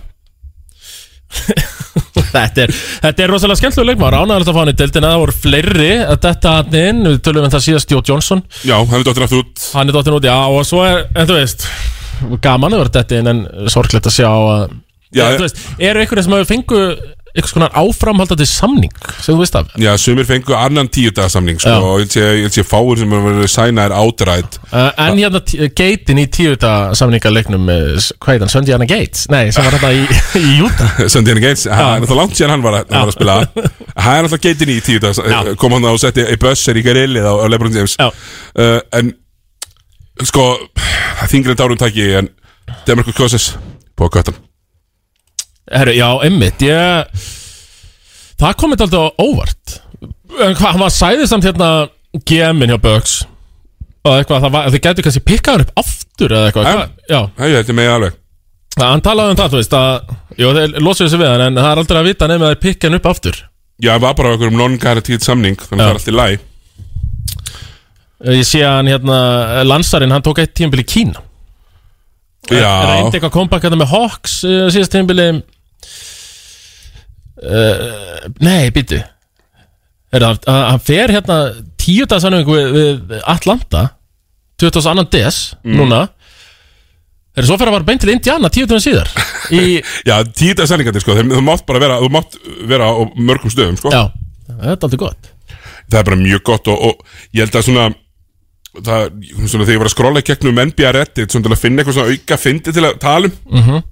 þetta, 2.34 2.66
er, 2.66 2.74
þetta 3.06 3.26
er 3.26 3.34
rosalega 3.34 3.60
skemmtilega 3.62 3.92
leikmar 3.94 4.18
Ánægilegt 4.20 4.52
að 4.52 4.58
fá 4.58 4.62
hann 4.64 4.74
í 4.74 4.78
deildina. 4.80 5.14
Það 5.14 5.24
voru 5.24 5.38
fleiri 5.44 5.92
að 6.06 6.20
detta 6.26 6.56
hann 6.58 6.78
inn. 6.82 7.02
Við 7.10 7.22
tölum 7.28 7.48
um 7.48 7.54
það 7.56 7.66
síðast 7.68 7.96
Jó 7.96 8.02
Johnson 8.12 8.44
Já, 8.64 8.76
hann 8.80 9.00
er 9.00 9.08
dottir 9.08 9.26
aftur 9.28 9.44
út. 9.46 9.64
Hann 9.76 9.90
er 9.92 9.98
dottin 10.00 10.18
út, 10.20 10.28
já 10.30 10.36
Og 10.50 10.68
svo 10.68 10.84
er, 10.88 11.06
en 11.16 11.30
þú 11.30 11.40
veist 11.40 11.66
Gaman 12.44 12.76
að 12.76 12.84
vera 12.84 12.96
detta 13.00 13.20
inn 13.20 13.32
En 13.32 13.42
sorglegt 13.72 14.10
að 14.10 14.18
sjá 14.20 14.30
að 14.30 14.68
Já, 15.10 15.24
en, 15.26 15.40
þú 15.40 15.46
veist, 15.48 15.62
Eru 15.82 16.04
einhverjum 16.04 16.28
sem 16.28 16.36
hefur 16.38 16.50
fengu 16.52 16.82
Eitthvað 17.36 17.54
konar 17.54 17.76
áframhaldandi 17.78 18.46
samning 18.50 18.94
Sem 19.22 19.36
þú 19.36 19.40
veist 19.44 19.56
af? 19.60 19.68
Já, 19.78 19.92
sumir 20.02 20.26
fengu 20.26 20.56
annan 20.58 20.88
tíu 20.90 21.12
dagasamning 21.14 21.60
sko, 21.62 21.70
Já. 21.70 21.84
og 21.86 22.02
ég 22.02 22.40
ég 22.46 22.54
sé 22.56 22.64
fáur 22.66 22.98
sem 22.98 23.14
er 23.14 23.22
verið 23.28 23.52
sæna 23.54 23.86
er 23.86 23.94
átræð 23.94 24.58
uh, 24.72 24.90
En 25.06 25.20
hérna 25.22 25.42
t- 25.46 25.70
geitin 25.78 26.22
í 26.24 26.26
tíuta 26.34 26.72
samningaleiknum 26.98 27.62
með, 27.70 28.10
Hvað 28.18 28.34
heit 28.34 28.46
hann, 28.48 28.54
Söndiana 28.56 28.88
Gates? 28.90 29.28
Nei, 29.30 29.52
sem 29.54 29.64
var 29.68 29.78
þetta 29.78 29.94
í, 29.94 30.04
í 30.50 30.58
Júta 30.58 30.90
Söndiðan 31.14 31.44
Gates, 31.46 31.68
hann 31.70 31.86
er 32.00 32.04
náttúrulega 32.04 32.20
langt 32.24 32.40
síðan 32.42 32.56
hann 32.58 32.66
var, 32.66 32.80
að- 32.82 32.92
hann 32.96 33.06
var 33.06 33.14
að 33.14 33.18
spila. 33.20 33.38
Hann 34.00 34.18
er 34.18 34.28
náttúrulega 34.28 34.44
geitin 34.50 34.74
í 34.74 34.80
tíu 34.90 35.00
dags 35.04 35.22
Já. 35.22 35.40
Kom 35.60 35.74
hann 35.78 35.86
og 35.94 36.02
setti 36.02 36.26
í 36.26 36.38
bösser 36.42 36.78
í 36.80 36.84
garillið 36.86 37.26
á, 37.30 37.34
á 37.36 37.46
Lebron 37.52 37.74
James. 37.76 37.98
Já. 38.00 38.10
uh, 38.10 38.80
En 39.00 39.14
Sko, 40.20 40.50
það 40.76 41.24
er 41.24 41.30
þingri 41.32 41.54
en 41.56 41.60
dárum 41.62 41.80
taki 41.80 42.10
En 42.20 42.28
Demarcus 42.88 43.16
Cousins 43.16 43.46
Búið 43.96 44.10
að 44.10 44.16
göttan 44.20 44.40
Herru, 45.70 45.94
já, 45.94 46.08
einmitt 46.26 46.64
ég, 46.66 47.26
Það 48.40 48.54
komið 48.62 48.82
alltaf 48.86 49.20
óvart. 49.20 49.74
En 50.40 50.54
hvað, 50.56 50.70
hann 50.72 50.80
var 50.86 50.94
sæðið 50.96 51.28
samt 51.28 51.44
hérna 51.50 51.70
GM-in 52.30 52.72
hjá 52.72 52.78
Bucks. 52.82 53.18
Og 54.08 54.14
eitthvað, 54.16 54.46
það 54.46 54.54
var, 54.56 54.70
þið 54.72 54.84
gætu 54.86 55.04
kannski 55.06 55.24
pikkað 55.28 55.58
hann 55.58 55.66
upp 55.66 55.82
aftur 55.82 56.32
Eða 56.32 56.48
eitthvað, 56.50 56.70
Já. 56.70 56.76
hvað, 56.78 56.94
já. 57.12 57.20
Það 57.36 57.50
er 57.50 57.58
þetta 57.64 57.76
með 57.82 57.90
alveg. 57.98 58.14
Það- 58.80 58.90
Hann 58.94 59.02
talaði 59.04 59.34
um 59.34 59.40
það, 59.42 59.50
þú 59.52 59.60
veist 59.60 59.76
að 59.76 60.14
Jú, 60.40 60.52
þeir 60.56 60.76
losuðu 60.88 61.10
sig 61.12 61.20
við 61.20 61.28
hann 61.34 61.42
En 61.50 61.58
það 61.60 61.72
er 61.74 61.82
aldrei 61.84 62.00
að 62.00 62.08
vita 62.08 62.28
nefnir 62.32 62.48
að 62.48 62.54
þeir 62.54 62.62
pikka 62.64 62.88
hann 62.88 62.96
upp 63.02 63.10
aftur. 63.12 63.40
Já, 63.84 63.92
það 63.92 64.06
var 64.06 64.14
bara 64.22 64.32
okkur 64.38 64.48
um 64.54 64.58
non-guaranteed 64.62 65.26
samning 65.26 65.60
Þannig 65.60 65.84
að 65.84 65.90
það 65.90 65.92
er 65.92 66.00
allt 66.00 66.08
í 66.14 66.16
læg 66.16 66.40
Ég 68.40 68.48
sé 68.48 68.60
að 68.64 68.74
hann 68.78 68.90
hérna, 68.92 69.18
Lansarinn, 69.68 70.12
hann 70.12 70.24
tók 70.26 70.40
eitt 70.44 70.52
tímbil 70.58 70.82
í 70.84 70.88
Kína. 70.88 71.22
Já, 72.52 72.72
Reyndi 72.88 73.16
eitthvað 73.20 73.32
comeback 73.36 73.64
hérna 73.68 73.78
með 73.84 73.92
Hawks 73.94 74.40
uh, 74.48 74.68
Síðast 74.74 74.92
tímbili 74.96 75.28
uh, 77.44 78.28
Nei, 78.44 78.70
býtu 78.76 79.00
hann 80.14 80.82
fer 80.82 81.12
hérna 81.14 81.40
Tíu 81.80 82.06
dagsanningu 82.10 82.54
við, 82.54 83.04
við 83.10 83.20
Atlanta 83.30 83.84
22. 84.60 85.06
des 85.14 85.38
Núna. 85.64 86.08
Er 87.38 87.46
svo 87.48 87.56
fyrir 87.56 87.72
að 87.72 87.78
var 87.78 87.86
beint 87.88 88.02
til 88.04 88.12
Indiana 88.14 88.50
Tíu 88.52 88.68
daginn 88.68 88.84
síðar 88.84 89.12
Í, 89.56 89.80
já 90.06 90.16
tíu 90.28 90.54
dagar 90.54 90.70
samningandi 90.70 91.02
sko. 91.02 91.16
Þeim- 91.18 91.32
Þú 91.34 91.42
mátt 91.46 91.66
bara 91.66 91.82
vera, 91.82 92.02
þú 92.04 92.10
mátt 92.14 92.36
vera 92.70 92.90
á 92.92 93.02
mörgum 93.18 93.50
stöðum 93.50 93.80
sko. 93.80 93.90
Já, 93.90 94.12
þetta 94.46 94.76
er 94.76 94.86
aldrei 94.86 95.00
gott. 95.02 95.30
Það 95.90 95.98
er 96.02 96.08
bara 96.12 96.20
mjög 96.20 96.44
gott 96.52 96.70
og, 96.70 96.84
og 96.86 97.34
ég 97.34 97.48
held 97.48 97.58
að 97.58 97.66
svona 97.66 97.88
það, 98.78 99.08
svona 99.48 99.66
þegar 99.66 99.74
ég 99.74 99.82
var 99.82 99.90
að 99.90 99.96
skrolla 99.96 100.22
í 100.22 100.28
gegnum 100.28 100.62
NBA 100.70 100.92
Reddit 100.96 101.34
svona 101.34 101.48
til 101.48 101.56
að 101.56 101.62
finna 101.64 101.82
eitthvað 101.82 101.98
svona 101.98 102.16
auka 102.16 102.38
fyndi 102.40 102.76
til 102.76 102.86
að 102.86 103.00
tala 103.02 103.30
um 103.30 103.56
mm 103.58 103.64
-hmm. 103.66 103.84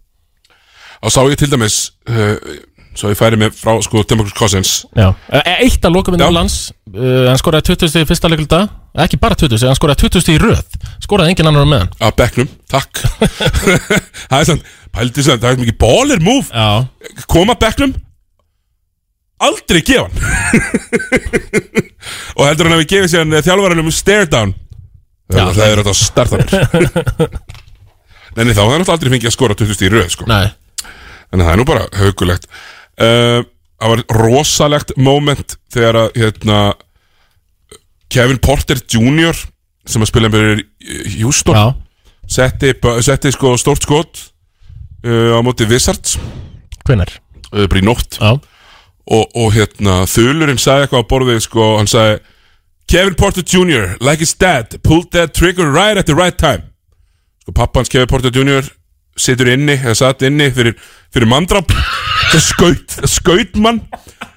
og 1.02 1.12
sá 1.12 1.20
ég 1.26 1.38
til 1.38 1.52
dæmis 1.52 1.78
uh, 2.10 2.36
svo 2.98 3.12
ég 3.14 3.18
færi 3.20 3.38
með 3.40 3.54
frá 3.60 3.76
sko 3.86 4.02
Democratic 4.10 4.38
Cousins. 4.40 4.72
Já. 4.98 5.12
E- 5.30 5.44
Eitt 5.68 5.86
að 5.86 5.94
loka 5.96 6.12
Já. 6.12 6.16
myndum 6.18 6.34
lands 6.36 6.58
uh, 6.94 7.28
Hann 7.30 7.40
skoraði 7.40 7.70
20 7.76 7.92
stig 7.94 8.06
í 8.06 8.10
fyrsta 8.10 8.32
leikulda 8.32 8.62
Ekki 9.06 9.20
bara 9.22 9.38
20 9.38 9.60
stig, 9.62 9.70
hann 9.70 9.78
skoraði 9.78 10.08
20 10.08 10.24
stig 10.26 10.40
í 10.40 10.42
röð. 10.42 10.78
Skoraði 11.06 11.34
engin 11.36 11.50
annar 11.52 11.68
á 11.68 11.70
meðan 11.70 11.92
að 12.02 12.16
bekknum, 12.18 12.50
takk. 12.74 13.04
Það 14.32 14.40
er 14.40 14.48
svona, 14.50 14.76
pældi 14.98 15.26
svona, 15.28 15.42
það 15.44 15.52
er 15.52 15.60
mikið 15.62 15.78
baller 15.84 16.24
move, 16.26 16.48
Já, 16.50 17.24
koma 17.30 17.54
að 17.54 17.62
bekknum 17.68 17.94
aldrei 19.48 19.84
gefa 19.86 20.08
hann. 20.08 20.16
Og 22.38 22.48
heldur 22.48 22.66
hann 22.70 22.78
að 22.78 22.82
við 22.82 22.90
gefið 22.96 23.12
sér 23.12 23.22
hann 23.26 23.36
þjálfvaranum 23.46 23.92
stare 23.94 24.26
down. 24.32 24.56
Já. 25.28 25.44
það 25.52 25.66
er 25.68 25.82
þetta 25.82 25.92
að 25.92 26.00
starta 26.00 26.38
mér 26.40 26.48
Nei, 28.38 28.54
þá, 28.54 28.62
það 28.62 28.72
er 28.72 28.82
náttúrulega 28.82 28.94
aldrei 28.96 29.12
fengið 29.12 29.30
að 29.30 29.34
skora 29.36 29.58
20 29.60 29.76
stíð 29.78 29.88
í 29.88 29.94
röð, 29.94 30.10
sko. 30.14 30.28
Nei. 30.30 30.48
Þannig 31.28 31.42
að 31.42 31.48
það 31.48 31.54
er 31.54 31.60
nú 31.60 31.66
bara 31.68 31.86
haugulegt 32.00 32.46
uh, 33.02 33.44
Það 33.78 33.94
var 33.94 34.04
rosalegt 34.18 34.96
moment 34.98 35.58
Þegar 35.74 36.00
að 36.02 36.16
hérna, 36.18 36.60
Kevin 38.10 38.40
Porter 38.42 38.80
Jr. 38.90 39.38
Sem 39.88 40.04
að 40.04 40.10
spila 40.12 40.32
með 40.34 40.64
Já, 41.56 41.68
setti, 42.28 42.74
setti 43.06 43.32
sko 43.36 43.54
stórt 43.62 43.86
skot 43.86 44.24
uh, 45.06 45.38
Á 45.38 45.40
móti 45.46 45.68
Wizards 45.70 46.18
hvenær 46.88 47.14
uh, 47.54 47.68
Bara 47.68 47.84
í 47.84 47.86
nótt 47.86 48.18
og, 49.08 49.30
og 49.38 49.54
hérna 49.56 50.02
þulurinn 50.10 50.60
sagði 50.60 50.88
eitthvað 50.88 51.06
á 51.06 51.12
borðið 51.14 51.44
sko 51.46 51.70
Hann 51.78 51.92
sagði 51.92 52.18
Kevin 52.88 53.16
Porter 53.20 53.44
Jr. 53.44 53.98
like 54.00 54.24
his 54.24 54.34
dad 54.34 54.80
Pulled 54.84 55.12
that 55.12 55.34
trigger 55.36 55.70
right 55.72 56.00
at 56.00 56.08
the 56.08 56.16
right 56.16 56.38
time 56.40 56.66
Sko 57.44 57.54
pappans 57.56 57.92
Kevin 57.92 58.10
Porter 58.12 58.32
Jr. 58.34 58.68
Situr 59.18 59.50
inni, 59.54 59.76
eða 59.82 59.96
satt 59.98 60.22
inni 60.28 60.50
Fyrir, 60.56 60.76
fyrir 61.14 61.30
mandrap 61.32 61.72
Það 62.32 62.44
skaut, 62.46 62.98
skaut 63.10 63.58
mann 63.64 63.82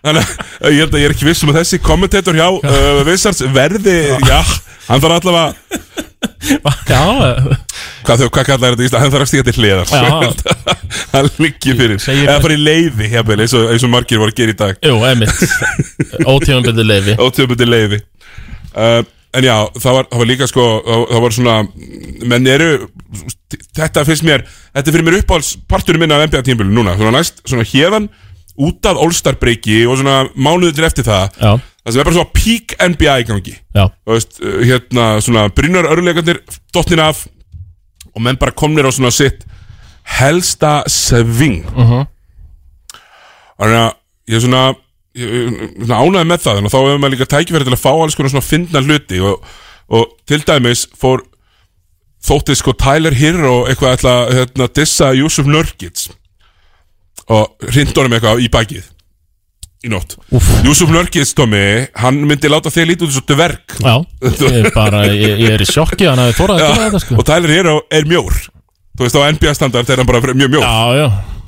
Þannig 0.00 0.30
að 0.64 0.72
ég 0.74 0.80
held 0.84 0.94
að 0.96 1.02
ég 1.02 1.08
er 1.10 1.14
ekki 1.16 1.28
viss 1.28 1.44
um 1.44 1.52
að 1.52 1.58
þessi 1.60 1.80
kommentator 1.84 2.36
hjá 2.38 2.46
uh, 2.48 3.00
Vissards 3.04 3.42
verði, 3.52 3.98
já, 4.24 4.38
hann 4.88 5.02
þarf 5.02 5.18
allavega 5.18 5.98
já. 6.88 7.00
Eh, 7.00 7.50
hvað, 8.04 8.22
þau- 8.22 8.30
hvað 8.32 8.46
kallar 8.48 8.74
þetta 8.74 8.82
í 8.84 8.88
Ísland, 8.88 9.02
hann 9.04 9.12
þarf 9.14 9.24
að 9.24 9.30
stíga 9.30 9.44
til 9.46 9.54
hliðar. 9.60 9.92
Hann 11.12 11.28
liggi 11.44 11.74
fyrir. 11.78 12.00
Eða 12.12 12.38
bara 12.44 12.56
í 12.56 12.60
leiði, 12.60 13.08
jafnvel, 13.12 13.38
eins 13.44 13.54
eins 13.60 13.86
og 13.86 13.92
margir 13.92 14.20
voru 14.20 14.32
að 14.34 14.40
gera 14.40 14.54
í 14.54 14.58
dag. 14.60 14.80
Jú, 14.84 14.96
einmitt. 15.08 16.24
Ótífamböldi 16.28 16.84
leifi 16.86 17.16
ótöfundi 17.20 17.68
leiði 17.68 18.00
uh, 18.76 19.00
en 19.36 19.46
já, 19.46 19.56
það 19.78 19.96
var, 19.96 20.08
það 20.10 20.22
var 20.22 20.28
líka 20.30 20.48
sko 20.50 20.64
það, 20.86 21.20
var 21.24 21.34
svona, 21.36 21.56
menn 22.32 22.48
eru 22.50 22.70
þetta 23.76 24.04
finnst 24.08 24.26
mér 24.26 24.44
þetta 24.46 24.84
er 24.84 24.96
fyrir 24.96 25.06
mér 25.06 25.18
uppáhalds 25.20 25.52
parturinn 25.70 26.02
minna 26.02 26.18
af 26.18 26.26
NBA 26.28 26.42
tímabölu 26.48 26.74
núna, 26.74 26.96
svona 26.98 27.14
næst, 27.18 27.42
svona 27.46 27.66
hérðan 27.70 28.08
út 28.60 28.88
af 28.90 28.98
All-Star 29.00 29.38
breaki 29.40 29.84
og 29.86 30.00
svona 30.00 30.24
mánuður 30.34 30.88
eftir 30.88 31.06
það, 31.06 31.38
Já, 31.38 31.52
það 31.84 31.94
sem 31.94 32.02
er 32.02 32.08
bara 32.08 32.16
svona 32.18 32.34
peak 32.40 32.74
NBA 32.90 33.14
í 33.22 33.28
gangi, 33.30 33.54
já, 33.78 33.84
þú 33.86 34.16
veist 34.16 34.42
uh, 34.42 34.58
hérna, 34.66 35.06
svona 35.24 35.46
brynjar 35.54 35.90
örleikandir 35.94 36.42
dottnin 36.74 37.04
af 37.06 37.24
og 38.10 38.24
menn 38.26 38.40
bara 38.40 38.56
komnir 38.56 38.88
á 38.88 38.92
svona 38.92 39.12
sitt 39.14 39.46
helsta 40.18 40.80
sving. 40.90 41.62
Mhm. 41.70 42.06
þannig 43.60 43.78
að 43.78 43.90
ég 44.30 44.38
er 44.38 44.42
svona 44.42 44.62
ég 44.70 44.74
er 44.74 44.80
svona 44.80 44.89
ánæði 45.16 46.28
með 46.30 46.44
það 46.44 46.60
að 46.60 46.70
þá 46.70 46.78
hefur 46.78 47.00
maður 47.02 47.14
líka 47.16 47.28
tækifæri 47.32 47.66
til 47.66 47.74
að 47.74 47.82
fá 47.82 47.90
alls 47.96 48.16
konar 48.18 48.32
svona 48.32 48.46
fyndna 48.46 48.82
hluti 48.84 49.18
og, 49.26 49.42
og 49.90 50.12
til 50.30 50.40
dæmis 50.46 50.84
fór 51.00 51.24
þótti 52.26 52.56
sko 52.58 52.74
Tyler 52.78 53.16
Hero 53.16 53.64
eitthvað 53.66 53.96
ætla 53.98 54.14
að 54.20 54.32
hérna, 54.38 54.68
dissa 54.76 55.10
Yusuf 55.16 55.48
Nurkic 55.50 56.06
og 57.30 57.66
hrind 57.70 57.96
honum 57.96 58.14
eitthvað 58.16 58.42
í 58.44 58.48
bakið 58.52 58.86
í 59.80 59.88
nótt. 59.88 60.18
Yusuf 60.66 60.90
Nurkic, 60.92 61.30
Tommy, 61.32 61.86
hann 62.02 62.18
myndi 62.28 62.50
láta 62.52 62.68
þig 62.72 62.90
lítið 62.90 63.06
út 63.06 63.14
svo 63.14 63.22
dverg. 63.30 63.76
Já 63.80 63.94
Ég 64.44 64.58
er 64.60 64.72
bara, 64.74 65.06
ég, 65.08 65.38
ég 65.40 65.54
er 65.56 65.64
í 65.64 65.68
sjokki 65.68 66.04
Hann 66.10 66.20
að 66.20 66.34
gera 66.36 66.82
þetta 66.84 67.00
sko. 67.00 67.16
og 67.16 67.28
Tyler 67.30 67.54
Hero 67.56 67.76
er 67.88 68.04
mjór. 68.10 68.36
Þú 68.98 69.06
veist 69.06 69.16
á 69.16 69.24
NBA 69.32 69.54
standard 69.56 69.88
er 69.88 70.02
hann 70.02 70.10
bara 70.10 70.34
mjög 70.36 70.52
mjór. 70.52 70.66
Já, 70.66 71.00
já 71.00 71.39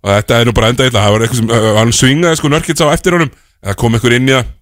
og 0.00 0.12
þetta 0.14 0.38
er 0.40 0.48
nú 0.48 0.54
bara 0.56 0.70
enda 0.72 0.88
illa 0.88 1.04
það 1.04 1.14
var 1.14 1.26
eitthvað 1.26 1.40
sem, 1.42 1.52
uh, 1.56 1.68
hann 1.78 1.94
svingaði 1.96 2.40
sko 2.40 2.50
Nurkic 2.52 2.82
á 2.84 2.88
eftir 2.94 3.16
honum. 3.16 3.30
Það 3.60 3.78
kom 3.82 3.96
einhver 3.98 4.16
inn 4.16 4.30
í 4.30 4.34
það. 4.36 4.56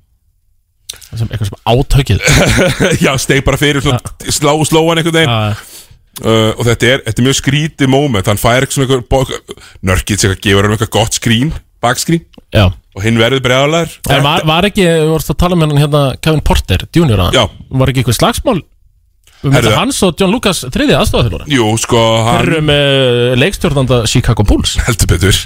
Sem, 1.08 1.28
Eitthvað 1.28 1.50
sem 1.50 1.60
átökið. 1.68 2.24
Já, 3.06 3.12
steig 3.20 3.44
bara 3.46 3.60
fyrir 3.60 3.84
svona 3.84 4.32
slá, 4.32 4.52
slóan 4.68 5.00
einhvern 5.00 5.18
veginn. 5.20 5.64
Uh, 6.18 6.50
og 6.58 6.64
þetta 6.66 6.88
er, 6.90 7.02
þetta 7.06 7.22
er 7.22 7.26
mjög 7.28 7.38
skrítið 7.38 7.90
moment. 7.92 8.26
Hann 8.26 8.40
fær 8.40 8.64
eitthvað 8.66 8.80
svona 8.80 8.98
eitthvað 8.98 9.64
nörkið 9.86 10.24
sem 10.24 10.36
gefur 10.42 10.66
hann 10.66 10.74
eitthvað 10.74 10.94
gott 10.98 11.20
skrín 11.20 11.54
bakskrín 11.82 12.24
já. 12.54 12.66
Og 12.96 13.04
hinn 13.04 13.18
verður 13.20 13.52
En 14.10 14.24
var, 14.24 14.42
var 14.46 14.66
ekki, 14.66 14.82
við 14.82 15.12
vorst 15.12 15.30
að 15.30 15.38
tala 15.44 15.58
með 15.58 15.72
hann 15.72 15.82
hérna 15.84 16.02
Kevin 16.24 16.42
Porter, 16.42 16.84
junior 16.94 17.28
að 17.28 17.38
Já. 17.38 17.44
Var 17.70 17.92
ekki 17.92 18.02
eitthvað 18.02 18.18
slagsmál 18.18 18.58
um 19.46 19.54
þetta 19.54 19.74
hans 19.76 19.98
og 20.02 20.18
John 20.18 20.32
Lucas 20.34 20.64
þriði 20.66 20.96
aðstofað 20.98 21.50
Jú, 21.52 21.66
sko, 21.80 22.02
hann 22.26 22.40
Þeir 22.42 22.52
eru 22.52 22.62
með 22.68 23.34
leikstjórnanda 23.38 24.00
Chicago 24.10 24.46
Bulls. 24.48 24.76
Heldur 24.86 25.10
betur. 25.12 25.40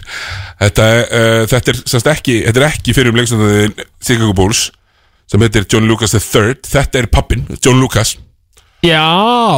Þetta, 0.62 0.88
uh, 1.02 1.40
þetta 1.50 1.74
er 1.74 1.80
sannst 1.82 2.12
ekki 2.14 2.38
þetta 2.46 2.62
er 2.62 2.68
ekki 2.70 2.96
fyrir 2.96 3.12
um 3.12 3.20
lengstöndin 3.20 3.74
Chicago 4.00 4.32
Bulls 4.36 4.68
sem 5.30 5.44
heitir 5.44 5.66
John 5.68 5.88
Lucas 5.88 6.14
III 6.16 6.58
þetta 6.68 7.02
er 7.02 7.10
pappin, 7.12 7.46
John 7.58 7.80
Lucas. 7.80 8.16
Já, 8.82 9.02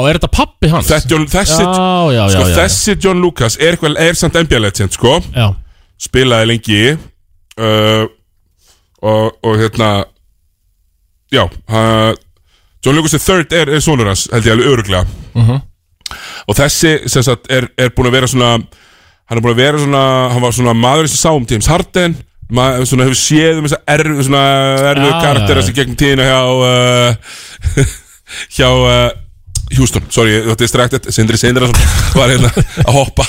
er 0.05 0.18
þetta 0.18 0.29
pappi 0.29 0.68
hans? 0.68 0.90
Þetta, 0.90 1.09
John, 1.14 1.25
þessi, 1.33 1.62
já, 1.64 1.85
já, 2.12 2.18
já, 2.18 2.25
sko, 2.35 2.49
já, 2.51 2.57
þessi 2.59 2.97
John 3.01 3.23
Lucas 3.25 3.57
er, 3.57 3.73
eitthvað, 3.73 3.97
er 4.05 4.18
samt 4.20 4.37
NBA 4.37 4.61
legend 4.61 4.97
sko. 4.97 5.16
Já. 5.33 5.47
spilaði 6.05 6.51
lengi 6.51 6.81
uh, 6.92 8.05
og, 9.01 9.38
og 9.47 9.57
hérna 9.62 9.88
já 11.33 11.44
uh, 11.47 12.11
John 12.85 12.97
Lucas 12.99 13.14
III 13.16 13.47
er, 13.57 13.70
er 13.79 13.81
sonur 13.85 14.11
hans 14.11 14.27
held 14.33 14.44
ég 14.49 14.53
alveg 14.57 14.73
öruglega 14.75 15.05
Mhm. 15.35 15.62
og 16.49 16.57
þessi 16.59 16.90
sagt, 17.09 17.49
er, 17.51 17.68
er 17.81 17.88
búin 17.97 18.07
að 18.11 18.16
vera 18.18 18.27
svona 18.31 18.51
hann 18.59 19.38
er 19.38 19.42
búin 19.42 19.55
að 19.55 19.62
vera 19.64 19.79
svona 19.81 20.05
hann 20.35 20.42
var 20.44 20.53
svona 20.53 20.75
maður 20.77 21.09
sem 21.09 21.20
sá 21.25 21.33
um 21.35 21.47
James 21.49 21.66
Harden 21.70 22.16
maður 22.53 22.85
svona 22.87 23.07
hefur 23.09 23.16
séð 23.18 23.59
um 23.59 23.64
þessa 23.66 23.81
erf, 23.88 24.18
svona 24.29 24.42
erfu 24.92 25.09
Já, 25.09 25.20
karaktera 25.25 25.61
já, 25.61 25.62
já. 25.62 25.66
sem 25.70 25.75
gegnum 25.79 25.97
tíðina 25.97 26.27
hjá 26.29 26.40
uh, 26.61 27.85
hjá 28.59 28.68
uh, 28.68 29.11
Houston, 29.75 30.05
sorry, 30.12 30.35
þetta 30.44 30.62
er 30.66 30.68
strækt 30.70 31.07
Sindri 31.16 31.38
Sindrason 31.40 31.75
var 32.14 32.29
hérna 32.31 32.51
að 32.85 32.90
hoppa. 32.94 33.25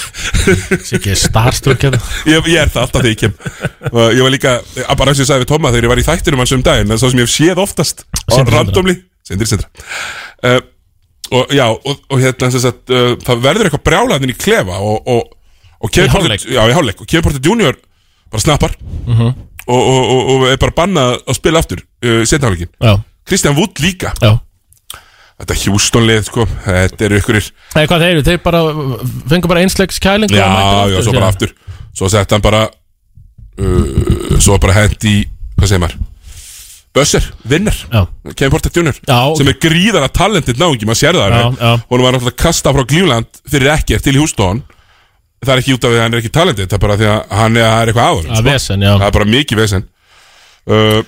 Sér 0.83 0.97
ekki 0.99 1.15
starstruck 1.17 1.79
hérna. 1.87 1.97
Ég, 2.29 2.43
ég 2.51 2.59
er 2.59 2.69
það 2.73 2.81
alltaf 2.83 3.01
þegar 3.05 3.13
ég 3.13 3.21
kem. 3.23 3.33
Og 3.93 4.11
ég 4.13 4.21
var 4.27 4.33
líka, 4.35 4.51
að 4.83 4.99
bara 4.99 5.13
eins 5.13 5.21
og 5.21 5.23
ég 5.23 5.29
sagði 5.31 5.45
við 5.45 5.49
Tóma 5.53 5.71
þegar 5.71 5.87
ég 5.87 5.93
var 5.93 6.01
í 6.03 6.05
þættinum 6.05 6.43
hans 6.43 6.53
um 6.57 6.65
daginn, 6.67 6.91
en 6.91 6.99
svo 7.01 7.09
sem 7.13 7.21
ég 7.23 7.29
hef 7.29 7.33
séð 7.33 7.61
oftast 7.63 8.03
randomli, 8.51 8.97
Sindri 9.25 9.47
Sindra 9.49 9.69
uh, 10.45 10.61
og 11.33 11.49
já, 11.57 11.65
og, 11.73 12.03
og 12.13 12.21
hérna 12.21 12.51
að 12.53 12.67
uh, 12.93 13.15
það 13.25 13.41
verður 13.41 13.67
eitthvað 13.69 13.85
brjálaðin 13.87 14.33
í 14.33 14.37
klefa 14.37 14.77
og, 14.77 15.09
og, 15.09 15.33
og 15.81 15.99
hálfleik. 16.13 16.45
já, 16.45 16.61
í 16.61 16.75
hálfleik, 16.77 17.01
og 17.01 17.09
Kevin 17.09 17.25
Porter 17.25 17.41
Junior 17.41 17.77
bara 18.29 18.41
snappar. 18.43 18.75
Mhm. 19.07 19.31
og, 19.65 19.81
og, 19.81 20.01
og, 20.13 20.29
og 20.35 20.45
er 20.51 20.59
bara 20.61 20.75
bannað 20.77 21.15
að 21.25 21.37
spila 21.39 21.61
aftur 21.63 21.81
uh, 21.81 22.21
setna 22.29 22.51
hálfleikin, 22.51 22.73
Já, 22.77 22.93
Christian 23.25 23.57
Wood 23.57 23.81
líka. 23.81 24.13
Já. 24.21 24.35
Þetta 25.35 25.55
Houston 25.65 26.05
lið, 26.07 26.21
sko, 26.29 26.45
þetta 26.63 27.05
eru 27.09 27.17
ykkurir 27.19 27.47
Eða 27.75 27.87
hvað 27.91 28.03
þeir 28.05 28.11
eru, 28.13 28.21
þeir 28.23 28.37
bara 28.45 28.61
fengur 29.33 29.51
bara 29.51 29.63
einsleiks 29.65 29.97
kæling 29.99 30.31
Já, 30.31 30.45
já, 30.93 31.01
svo 31.03 31.15
bara 31.17 31.27
aftur. 31.33 31.51
Svo 31.91 32.07
sett 32.13 32.31
hann 32.31 32.43
bara 32.45 32.61
uh, 33.59 34.37
Svo 34.39 34.55
bara 34.63 34.77
hendi 34.77 35.25
Hvað 35.57 35.67
segir 35.73 35.83
maður? 35.83 35.97
Bösser, 36.95 37.25
vinnar 37.43 37.75
Kevin 38.35 38.53
Porter 38.53 38.71
Jr. 38.71 38.95
Já, 39.03 39.17
ok. 39.27 39.39
Sem 39.41 39.49
er 39.51 39.57
gríðara 39.65 40.07
talentið 40.15 40.61
náungi 40.61 40.87
Maður 40.87 40.99
sér 41.01 41.17
það 41.19 41.35
já. 41.35 41.73
Honum 41.89 42.05
var 42.07 42.15
náttúrulega 42.15 42.39
kasta 42.39 42.71
frá 42.75 42.85
Cleveland 42.87 43.41
Fyrir 43.51 43.73
ekkert 43.73 44.05
til 44.05 44.15
Houston. 44.19 44.61
Það 45.45 45.53
er 45.57 45.61
ekki 45.61 45.75
út 45.75 45.85
af 45.85 45.91
því 45.91 45.99
að 45.99 46.05
hann 46.05 46.15
er 46.15 46.23
ekki 46.23 46.33
talentið 46.37 46.69
Það 46.71 46.77
er 46.77 46.83
bara 46.85 46.97
því 47.01 47.09
að 47.11 47.35
hann 47.41 47.59
er, 47.59 47.67
það 47.67 47.81
er 47.81 47.91
eitthvað 47.91 48.09
áður 48.13 48.31
að 48.39 48.47
vesen, 48.49 48.85
já. 48.87 48.93
Það 48.95 49.07
er 49.09 49.17
bara 49.19 49.29
mikið 49.35 49.61
vesen. 49.61 49.85
Uh, 50.65 51.01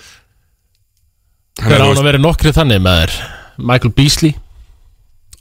Hver 1.58 1.74
er, 1.74 1.82
á 1.82 1.86
þú 1.88 1.90
hann 1.94 2.02
að 2.04 2.10
vera 2.12 2.22
nokkri 2.22 2.54
þannig 2.54 2.84
með 2.86 3.00
þér? 3.02 3.16
Michael 3.72 3.94
Beasley 3.98 4.36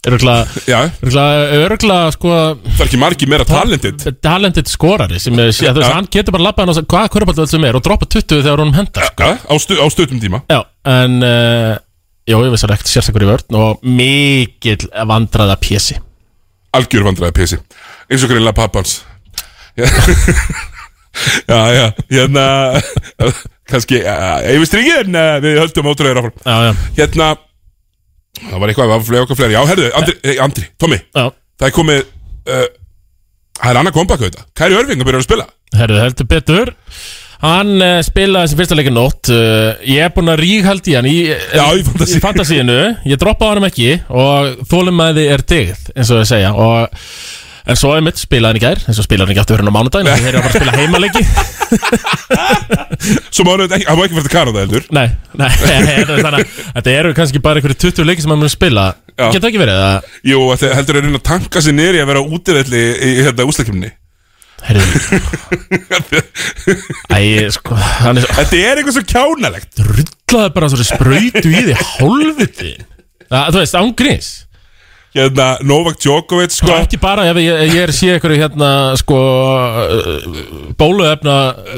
Öruglega 0.07 1.99
sko 2.15 2.31
það 2.31 2.81
er 2.81 2.87
ekki 2.87 3.01
margið 3.03 3.33
meira 3.33 3.47
talentið 3.49 4.07
Talented. 4.23 4.71
Skorari 4.71 5.19
sem 5.23 5.35
er, 5.39 5.51
ja, 5.51 5.73
veist, 5.75 5.89
Já. 5.89 5.97
hann 5.97 6.09
getur 6.13 6.37
bara 6.37 6.49
labbað 6.49 6.67
hann 6.67 6.83
og 6.83 6.89
hvað 6.93 7.11
hverjabaldið 7.15 7.51
sem 7.53 7.67
er 7.67 7.79
og 7.79 7.85
droppa 7.87 8.09
20 8.15 8.45
þegar 8.47 8.63
hún 8.63 8.75
hendar 8.77 9.11
ja, 9.11 9.33
á, 9.35 9.55
stu, 9.63 9.79
á 9.79 9.87
stöðum 9.93 10.23
tíma. 10.23 10.43
Já, 10.53 10.61
en 10.93 11.19
uh, 11.27 11.75
Jó, 12.27 12.41
ég 12.43 12.51
veist 12.51 12.67
að 12.67 12.75
ekkert 12.75 12.91
sérstakur 12.91 13.23
í 13.23 13.29
vörn 13.29 13.59
og 13.59 13.85
mikill 13.87 14.89
vandraða 15.07 15.55
pjessi 15.63 16.01
algjör 16.77 17.07
vandræði 17.07 17.37
pjessi 17.37 17.59
eins 18.07 18.25
og 18.25 18.31
greinlega 18.31 18.57
pappans. 18.57 19.01
Já, 21.49 21.73
já, 21.73 21.87
hérna 22.13 22.43
kannski, 23.71 24.03
uh, 24.05 24.43
yfir 24.53 24.69
strikið 24.69 24.99
en 25.07 25.17
uh, 25.17 25.39
við 25.41 25.55
höldum 25.63 25.89
ótrúlega 25.89 26.21
áfram. 26.21 26.83
Hérna, 26.99 27.29
það 28.41 28.59
var 28.63 28.73
eitthvað, 28.73 28.89
það 28.89 28.97
var 28.97 29.07
fleiri 29.11 29.23
okkar 29.27 29.39
fleiri. 29.41 29.57
Já, 29.57 29.63
herðu, 29.73 29.91
Andri, 30.01 30.17
eh, 30.25 30.41
Andri 30.45 30.67
Tommi. 30.81 30.99
Já. 31.17 31.27
Það 31.57 31.69
er 31.71 31.77
komið 31.77 32.01
uh, 32.05 32.67
það 33.61 33.71
er 33.73 33.79
annað 33.81 33.95
kompakku 33.97 34.27
þetta 34.29 34.43
Kæri 34.61 34.77
Örving 34.81 35.01
að 35.01 35.09
byrja 35.11 35.23
að 35.23 35.29
spila. 35.31 35.47
Herðu, 35.77 36.01
heldur 36.05 36.29
betur. 36.33 36.73
Hann 37.43 37.73
uh, 37.85 37.99
spilaði 38.05 38.49
þessi 38.49 38.59
fyrsta 38.61 38.77
leikin 38.79 38.95
nótt. 38.97 39.31
Uh, 39.33 39.75
Ég 39.85 40.05
er 40.07 40.13
búinn 40.15 40.33
að 40.33 40.41
ríghaldi 40.41 40.95
hann 40.97 41.09
í, 41.11 41.17
Já, 41.29 41.65
í 41.77 41.83
fantasíu. 41.85 42.17
í 42.17 42.23
fantasíinu. 42.25 42.77
Ég 43.09 43.21
droppaði 43.21 43.59
hann 43.61 43.69
ekki 43.69 43.91
Og 44.09 44.63
þólumæði 44.71 45.27
er 45.35 45.45
digð, 45.45 45.83
eins 45.97 46.13
og 46.15 46.23
ég 46.23 46.31
segja. 46.31 46.53
Og, 46.57 47.03
En 47.67 47.75
svo 47.79 47.91
er 47.97 48.03
mitt 48.07 48.21
spilaði 48.21 48.55
hann 48.55 48.61
í 48.61 48.63
gær 48.63 48.79
En 48.87 48.95
svo 48.95 49.03
spilaði 49.03 49.27
hann 49.27 49.35
ekki 49.35 49.43
aftur 49.43 49.59
fyrir 49.59 49.71
á 49.71 49.77
mánudaginn 49.77 50.21
Þeir 50.23 50.29
eru 50.31 50.39
að 50.39 50.45
fara 50.45 50.53
að 50.53 50.61
spila 50.61 50.79
heimaleiki. 50.79 51.23
Svo 53.35 53.47
hann 53.49 53.65
ekki, 53.67 53.87
hann 53.89 53.99
má 53.99 54.05
ekki 54.05 54.17
fyrir 54.17 54.27
til 54.29 54.35
Kanada 54.37 54.63
heldur. 54.63 54.87
Nei, 54.97 55.09
nei 55.35 55.51
Þannig 55.59 56.31
að 56.31 56.55
þetta 56.79 56.95
eru 56.95 57.13
kannski 57.19 57.43
bara 57.43 57.59
einhverju 57.61 57.79
20 57.89 58.07
leiki 58.07 58.23
sem 58.25 58.33
hann 58.33 58.43
mun 58.43 58.53
spila. 58.53 58.87
Já. 59.17 59.29
Getur 59.35 59.51
ekki 59.51 59.61
verið 59.63 59.79
það 59.81 60.09
jú, 60.31 60.41
þetta 60.53 60.75
heldur 60.77 60.99
er 61.01 61.07
að 61.09 61.23
tanka 61.25 61.63
sér 61.65 61.97
í 61.97 62.03
að 62.03 62.11
vera 62.11 62.25
útivelli 62.37 62.83
í, 62.83 62.91
í 63.09 63.23
hérna 63.25 63.47
úslakimni 63.49 63.93
Herðu 64.67 65.21
Æ, 67.17 67.49
sko 67.55 67.77
Hann 67.77 68.21
er 68.21 68.29
þetta 68.29 68.61
er 68.61 68.81
eitthvað 68.81 68.97
svo 68.99 69.05
kjánalegt. 69.09 69.81
Rullaði 69.87 70.53
bara 70.57 70.71
svona 70.73 70.89
sprautu 70.89 71.49
í 71.53 71.65
því 71.69 71.77
Hálfviti. 71.81 72.75
Það, 73.27 73.49
þú 73.51 73.63
veist, 73.63 73.79
ángriðs 73.81 74.31
hérna, 75.17 75.47
Novak 75.67 75.99
Djokovic 76.03 76.55
Sko. 76.57 76.73
Ekki 76.77 76.99
bara 77.01 77.25
ef 77.31 77.39
ég, 77.41 77.63
ég 77.73 77.79
er 77.87 77.93
sé 77.97 78.15
ykkur 78.17 78.35
hérna 78.37 78.71
sko 79.01 79.17
uh, 79.17 80.27
bóluefna 80.79 81.37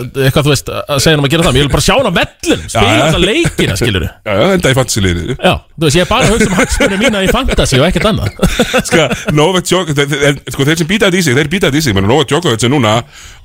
eitthvað 0.08 0.48
þú 0.48 0.52
veist 0.52 0.70
að 0.74 1.02
segja 1.04 1.14
hann 1.16 1.22
um 1.22 1.28
að 1.28 1.34
gera 1.34 1.46
það. 1.46 1.58
Ég 1.58 1.66
vil 1.66 1.72
bara 1.74 1.86
sjá 1.86 1.94
hann 1.96 2.10
á 2.10 2.14
vellum, 2.18 2.64
spila 2.66 2.96
alltaf 3.06 3.24
leikina 3.24 3.78
skilur 3.78 4.06
já, 4.08 4.12
já, 4.26 4.44
enda 4.56 4.72
í 4.72 4.78
fantasiliðinu 4.78 5.36
Já, 5.38 5.54
þú 5.78 5.86
veist, 5.86 5.98
ég 5.98 6.04
er 6.04 6.10
bara 6.12 6.28
að 6.28 6.34
hugsa 6.34 6.50
um 6.50 6.58
hagsmunni 6.58 7.00
mína 7.02 7.24
í 7.24 7.32
fantasy 7.32 7.80
og 7.80 7.88
ekkert 7.88 8.10
annað. 8.12 8.40
Sko, 8.88 9.08
Novak 9.38 9.68
Djokovic 9.68 10.42
sko, 10.52 10.68
þeir 10.68 10.82
sem 10.82 10.90
býta 10.90 11.08
þetta 11.08 11.20
í 11.20 11.26
sig, 11.28 11.38
þeir 11.38 11.52
býta 11.52 11.70
þetta 11.70 11.82
í 11.82 11.86
sig 11.88 11.96
menn 11.98 12.08
Novak 12.10 12.30
Djokovic 12.32 12.66
er 12.66 12.72
núna 12.74 12.98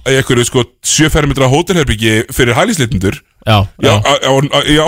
í 0.09 0.17
einhverju 0.17 0.47
sko 0.49 0.65
sjöfermetra 0.83 1.47
hótelherbyggi 1.51 2.25
fyrir 2.35 2.57
hælisleitundur 2.57 3.21
Já, 3.43 3.57
í, 3.83 3.87
já, 3.87 4.83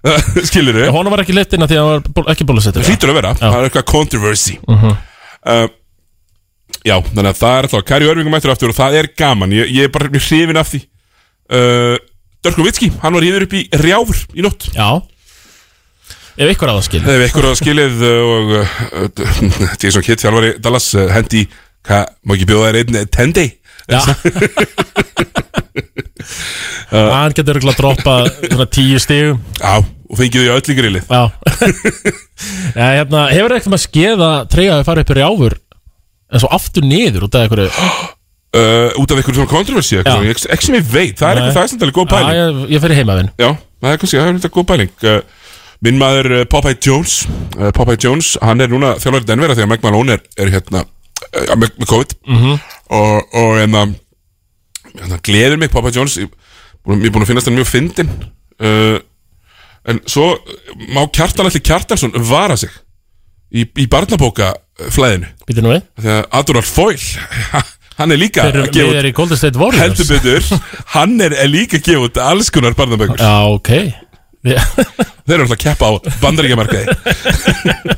skilur 0.48 0.78
þið, 0.78 0.88
honum 0.94 1.12
var 1.12 1.22
ekki 1.24 1.36
leitt 1.36 1.52
inn 1.56 1.66
að 1.66 1.72
því 1.72 1.78
að 1.80 1.90
hann 1.90 2.16
var 2.16 2.32
ekki 2.32 2.46
bólusettur. 2.48 2.86
Hlýtur 2.88 3.12
að 3.12 3.18
vera. 3.20 3.34
Það 3.40 3.58
er 3.58 3.68
eitthvað 3.68 3.86
controversy. 3.90 4.56
Uh, 4.70 5.66
já, 6.86 6.96
þannig 7.10 7.30
að 7.32 7.40
það 7.42 7.56
er 7.56 7.68
alltaf 7.68 7.86
Kari 7.90 8.08
Örvingum 8.08 8.34
mættur 8.36 8.54
aftur 8.54 8.72
og 8.72 8.78
það 8.78 8.98
er 9.02 9.10
gaman. 9.20 9.52
Ég, 9.56 9.72
ég 9.76 9.88
er 9.88 9.92
bara 9.94 10.08
hrifin 10.12 10.60
af 10.60 10.72
því. 10.72 10.82
Uh, 11.50 11.96
Dörknovitski, 12.40 12.88
hann 13.02 13.16
var 13.16 13.26
hýður 13.26 13.44
upp 13.44 13.56
í 13.58 13.66
rjáfur 13.82 14.22
í 14.32 14.44
nótt. 14.44 14.70
Já. 14.72 15.02
Ef 16.40 16.54
ykkur 16.54 16.70
á 16.72 16.74
það 16.78 16.84
skil 16.86 17.00
Það 17.04 17.16
hefur 17.16 17.26
ykkur 17.26 17.48
á 17.50 17.52
skilið 17.58 18.04
uh, 18.06 18.20
og 18.32 18.52
uh, 18.56 19.74
Jason 19.82 20.04
Kidd, 20.06 20.22
þjálfari 20.22 20.52
Dallas 20.62 20.86
uh, 20.96 21.08
hendi, 21.12 21.44
hvað, 21.84 22.14
má 22.24 22.36
ekki 22.36 22.48
bjóða 22.48 22.70
þér 22.70 22.78
einn 22.80 23.10
tendi? 23.12 23.46
Já. 26.90 27.04
Hann 27.10 27.34
getur 27.36 27.54
örugglega 27.54 27.76
að 27.76 27.80
droppa 27.80 28.66
tíu 28.74 28.98
stigum. 29.02 29.38
Já, 29.60 29.78
og 29.78 30.18
fengið 30.18 30.42
því 30.42 30.50
öll 30.56 30.72
í 30.74 30.76
grillið. 30.80 31.04
Já. 31.10 31.22
Ja, 32.72 32.86
hérna, 32.96 33.26
Hefur 33.28 33.52
eitthvað 33.52 33.74
með 33.74 33.82
skeða 33.82 34.28
treyja 34.48 34.78
að 34.78 34.86
fara 34.88 35.02
upp 35.04 35.10
í 35.12 35.16
rjáfur 35.18 35.56
en 36.30 36.42
svo 36.42 36.48
aftur 36.56 36.86
niður 36.86 37.26
út 37.26 37.36
af 37.36 37.42
einhverju 37.44 37.66
uh, 37.74 39.00
Út 39.02 39.12
af 39.12 39.20
ykkur 39.20 39.36
svona 39.36 39.50
kontroversi 39.50 39.98
Já. 39.98 40.14
ekki, 40.30 40.66
sem 40.68 40.78
ég 40.78 40.86
veit, 40.88 41.18
það 41.18 41.26
er 41.32 41.40
eitthvað 41.42 41.58
það 41.58 41.66
er 41.66 41.84
alveg 41.84 41.98
góð 41.98 42.06
Já, 42.06 42.12
pæling. 42.14 42.30
Já, 42.30 42.40
ég, 42.40 42.62
ég 42.72 42.84
fyrir 42.84 43.00
heimavinn 43.00 43.30
það 43.40 43.90
er 43.92 44.00
kannski, 44.00 44.16
það 44.16 44.24
er 44.30 44.38
eitthvað 44.38 44.56
góð 44.56 44.68
pæling. 44.70 44.94
Uh, 45.04 45.20
Minn 45.80 46.00
maður 46.00 46.30
uh, 46.36 46.46
Popeye 46.52 46.80
Jones 46.84 47.18
uh, 47.58 47.68
Popeye 47.76 48.00
Jones, 48.00 48.34
hann 48.44 48.64
er 48.64 48.72
núna 48.72 48.94
þjálfari 49.00 49.28
Denver 49.28 49.54
að 49.54 49.62
Mike 49.68 49.86
Malone 49.86 50.16
er, 50.16 50.24
er 50.40 50.54
hérna 50.56 50.86
með, 51.32 51.74
með 51.78 51.90
COVID. 51.90 52.14
-hmm. 52.26 52.60
og, 52.98 53.34
og 53.42 53.60
en 53.62 53.78
að 53.82 53.94
hérna, 54.96 55.20
gleður 55.22 55.60
mig 55.60 55.72
Popeye 55.72 55.94
Jones 55.94 56.18
ég, 56.18 56.30
er 56.30 57.10
búin 57.12 57.22
að 57.22 57.30
finnast 57.30 57.50
hann 57.50 57.58
mjög 57.58 57.70
fyndin 57.70 58.10
uh, 58.60 58.98
en 59.88 60.00
svo 60.10 60.32
má 60.92 61.04
Kjartan 61.12 61.48
allir 61.48 61.64
Kjartansson 61.64 62.14
vara 62.28 62.56
sig 62.60 62.72
í, 63.50 63.64
í 63.64 63.86
barnabóka 63.90 64.52
flæðinu. 64.92 65.28
Býtur 65.48 65.66
nú 65.66 65.74
við. 65.74 65.86
Því 66.00 66.12
að 66.14 66.22
Adorar 66.40 66.66
Foyle 66.66 67.22
hann 68.00 68.14
er 68.14 68.20
líka 68.20 68.46
heldur 68.48 70.08
betur 70.08 70.46
hann 70.94 71.18
er, 71.20 71.34
er 71.36 71.50
líka 71.50 71.80
út 72.00 72.20
alls 72.22 72.52
konar 72.54 72.76
barnabækur. 72.78 73.20
Já, 73.20 73.34
ok 73.50 73.72
þeir 75.30 75.38
eru 75.38 75.46
alltaf 75.46 75.58
að 75.58 75.64
keppa 75.64 75.88
á 75.88 75.92
bandaríkjamarkaði. 76.24 76.84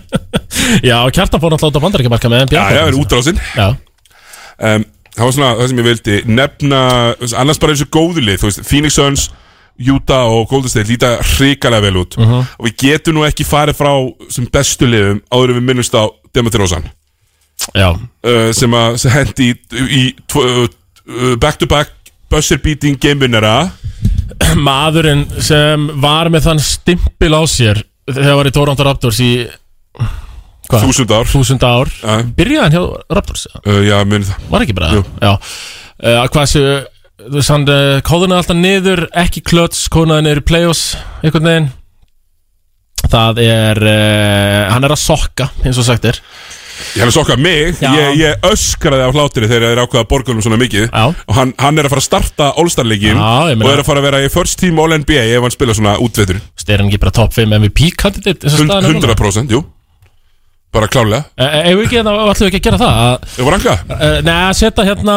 Já 0.89 0.97
kjartan 1.13 1.43
fór 1.43 1.57
út 1.57 1.65
á 1.65 1.85
bandaríkjamarka 1.85 2.31
með 2.31 2.43
já, 2.43 2.47
NBA 2.47 2.65
já, 2.77 2.83
er 2.87 2.99
útrásinn 2.99 3.39
Já, 3.57 3.69
um, 4.63 4.85
það 5.17 5.25
var 5.27 5.35
svona 5.37 5.53
það 5.59 5.71
sem 5.71 5.81
ég 5.81 5.87
vildi 5.89 6.19
nefna, 6.39 6.81
annars 7.43 7.61
bara 7.63 7.75
eins 7.75 7.85
og 7.85 7.91
góðu 7.95 8.25
lið 8.25 8.43
þú 8.43 8.49
veist, 8.51 8.63
Phoenix 8.69 8.99
Suns, 8.99 9.27
Utah 9.83 10.29
og 10.31 10.47
Golden 10.51 10.71
State 10.71 10.91
líta 10.93 11.15
hrikalega 11.35 11.87
vel 11.89 12.03
út. 12.05 12.17
Mhm. 12.21 12.45
og 12.59 12.69
við 12.69 12.77
getum 12.85 13.19
nú 13.19 13.27
ekki 13.27 13.47
farið 13.49 13.81
frá 13.81 13.93
sem 14.33 14.47
bestu 14.53 14.89
liðum 14.89 15.23
áður 15.33 15.55
en 15.55 15.61
við 15.61 15.67
minnumst 15.71 15.97
á 15.97 16.05
Demetri 16.33 16.63
Rosan 16.63 16.87
já. 17.75 17.91
Uh, 18.25 18.51
sem 18.57 18.71
að 18.75 19.09
hendi 19.13 19.53
í, 19.73 20.05
uh, 20.37 21.37
back-to-back 21.41 21.93
buzzer 22.33 22.59
beating 22.63 22.99
game 23.01 23.21
winnera 23.21 23.73
Maðurinn 24.69 25.25
sem 25.43 25.89
var 26.03 26.31
með 26.33 26.47
þann 26.49 26.63
stimpil 26.65 27.33
á 27.37 27.43
sér 27.51 27.83
þegar 28.09 28.39
var 28.41 28.51
í 28.51 28.55
Toronto 28.55 28.87
Raptors 28.87 29.21
í 29.23 29.33
þúsund 30.73 31.13
ár. 31.13 31.29
Þúsund 31.29 31.65
ár. 31.67 31.91
Já. 32.01 32.23
Byrjaði 32.37 32.63
hann 32.65 32.75
hjá 32.77 32.83
Raptors? 33.19 33.47
uh, 33.61 33.81
já, 33.85 33.97
muni 34.09 34.25
það. 34.29 34.47
Var 34.55 34.65
ekki 34.67 34.77
bara 34.79 34.91
Jú. 34.97 35.03
Já. 35.21 35.33
Uh, 36.03 36.25
Hvað 36.33 36.43
þessu 36.47 36.65
Þú 37.23 37.37
veist 37.39 37.53
hann 37.53 37.67
uh, 37.71 38.01
Kóðunaði 38.03 38.41
alltaf 38.41 38.59
niður 38.59 39.03
Ekki 39.23 39.43
klöts 39.47 39.85
Kóðunaði 39.93 40.25
niður 40.27 40.41
í 40.41 40.45
play-offs 40.49 40.85
Einhvern 41.23 41.47
veginn. 41.51 41.69
Það 43.13 43.43
er 43.45 43.83
uh, 43.85 44.73
Hann 44.73 44.87
er 44.89 44.95
að 44.97 45.03
sokka 45.05 45.51
eins 45.63 45.79
og 45.79 45.87
sagt 45.87 46.09
er 46.09 46.19
Ég 46.93 47.03
hann 47.05 47.13
sokka 47.15 47.37
mig, 47.41 47.77
Já. 47.81 47.91
ég, 47.97 48.17
ég 48.21 48.47
öskraði 48.49 49.05
af 49.07 49.15
hlátri 49.17 49.49
þegar 49.49 49.73
þeir 49.73 49.83
ákveða 49.85 50.09
borgunum 50.11 50.45
svona 50.45 50.59
mikið. 50.61 50.89
Já. 50.91 51.05
Og 51.29 51.37
hann, 51.37 51.53
hann 51.61 51.79
er 51.81 51.89
að 51.89 51.95
fara 51.95 52.03
að 52.05 52.09
starta 52.09 52.49
All-Star-leikin 52.61 53.21
Og 53.21 53.69
er 53.71 53.83
að 53.83 53.87
fara 53.89 54.03
að 54.03 54.09
vera 54.09 54.21
í 54.25 54.33
first 54.33 54.59
team 54.61 54.81
All-NBA 54.83 55.29
ef 55.37 55.47
hann 55.47 55.55
spila 55.55 55.77
svona 55.77 55.95
útvetur. 56.03 56.41
Er 56.69 56.83
hann 56.83 56.91
ekki 56.91 57.01
bara 57.03 57.15
top 57.17 57.33
5 57.37 57.55
MVP-kandidat 57.61 58.45
eins 58.45 58.59
og 58.59 58.67
staðan 58.67 58.91
er 58.91 58.99
núna? 58.99 59.15
100% 59.17 59.55
jú. 59.57 59.63
Bara 60.73 60.89
klálega 60.89 61.25
Eh, 61.37 61.71
Ef 61.71 61.77
við 61.77 61.87
ekki, 61.87 62.01
þá 62.01 62.13
ætlum 62.33 62.47
við 62.47 62.49
ekki 62.49 62.61
að 62.61 62.67
gera 62.69 62.79
það 62.81 63.01
að, 63.05 63.25
Ég 63.37 63.45
var 63.49 63.55
ranga 63.59 63.75
uh, 63.93 64.19
Nei, 64.25 64.37
að 64.49 64.55
setja 64.57 64.87
hérna 64.89 65.17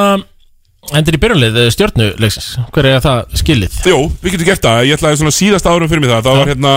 Endur 0.99 1.15
í 1.15 1.19
byrjunlið 1.23 1.59
stjórnuleiksins 1.73 2.49
Hver 2.75 2.89
er 2.91 2.99
það 3.05 3.21
skilið? 3.39 3.77
Jú, 3.89 3.99
við 4.21 4.35
getum 4.35 4.49
gert 4.51 4.65
það. 4.67 4.81
Ég 4.89 4.99
ætlaði 4.99 5.21
svona 5.21 5.33
síðasta 5.37 5.71
árum 5.71 5.89
fyrir 5.89 6.03
mig 6.03 6.11
það. 6.11 6.27
Það 6.27 6.39
var 6.41 6.51
hérna 6.51 6.73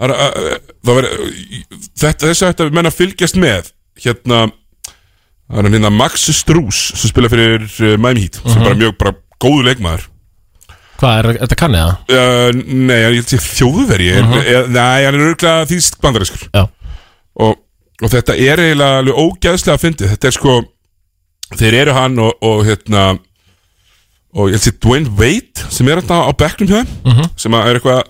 það 0.00 0.90
var, 0.90 1.06
uh, 1.06 1.28
þetta, 2.02 2.26
Þess 2.26 2.42
að 2.42 2.50
þetta 2.50 2.68
menn 2.80 2.90
að 2.90 2.98
fylgjast 2.98 3.38
með 3.40 3.70
Hérna 4.04 4.40
hann 5.50 5.66
hérna 5.74 5.90
Max 5.92 6.28
Strús 6.38 6.78
Sem 6.94 7.10
spila 7.10 7.30
fyrir 7.32 7.64
uh, 7.66 7.94
Miami 8.00 8.26
Heat 8.26 8.40
Sem 8.44 8.62
bara 8.62 8.76
mjög 8.78 8.96
bara 9.00 9.14
góðu 9.40 9.64
leikmaður. 9.66 10.02
Hvað 11.00 11.18
er 11.22 11.28
þetta 11.40 11.56
kannið 11.62 11.86
það? 11.86 11.94
uh, 12.12 12.60
Nei, 12.90 12.98
ég 13.00 13.06
held 13.08 13.32
ég 13.34 13.46
þjóðveri 13.46 14.10
uh 14.20 14.34
Nei, 14.68 15.00
hann 15.06 15.16
er 15.16 15.24
örgulega 15.30 15.66
þýst 15.70 15.96
bandariskur 16.04 16.44
Já, 16.52 16.66
og, 17.40 17.56
og 18.02 18.12
þetta 18.12 18.36
er 18.36 18.62
eiginlega 18.66 19.00
alveg 19.00 19.20
ógæðslega 19.24 19.78
að 19.78 19.84
fyndi 19.86 20.10
Þetta 20.12 20.30
er 20.30 20.36
sko 20.36 20.58
Þeir 21.56 21.76
eru 21.80 21.96
hann 21.96 22.20
og, 22.22 22.36
og 22.46 22.60
hérna 22.68 23.06
Og 24.30 24.52
ég 24.52 24.58
held 24.60 24.66
sér 24.68 24.76
Dwayne 24.84 25.10
Wade 25.18 25.64
Sem 25.72 25.88
er 25.90 25.98
hérna 26.02 26.20
á 26.28 26.32
bekknum 26.38 26.68
hjá 26.70 26.82
þeim 26.84 27.24
Sem 27.40 27.56
að 27.58 27.70
er 27.72 27.80
eitthvað 27.80 28.02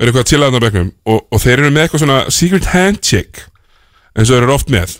Er 0.00 0.08
eitthvað 0.08 0.28
til 0.30 0.38
aðeins 0.40 0.60
á 0.60 0.64
bekknum. 0.64 0.92
Og, 1.12 1.18
og 1.28 1.40
þeir 1.42 1.58
eru 1.60 1.70
með 1.74 1.82
eitthvað 1.86 2.00
svona 2.04 2.20
Secret 2.32 2.68
handshake 2.72 3.42
eins 4.16 4.28
og 4.30 4.36
þeir 4.36 4.46
eru 4.46 4.56
oft 4.56 4.72
með. 4.72 4.96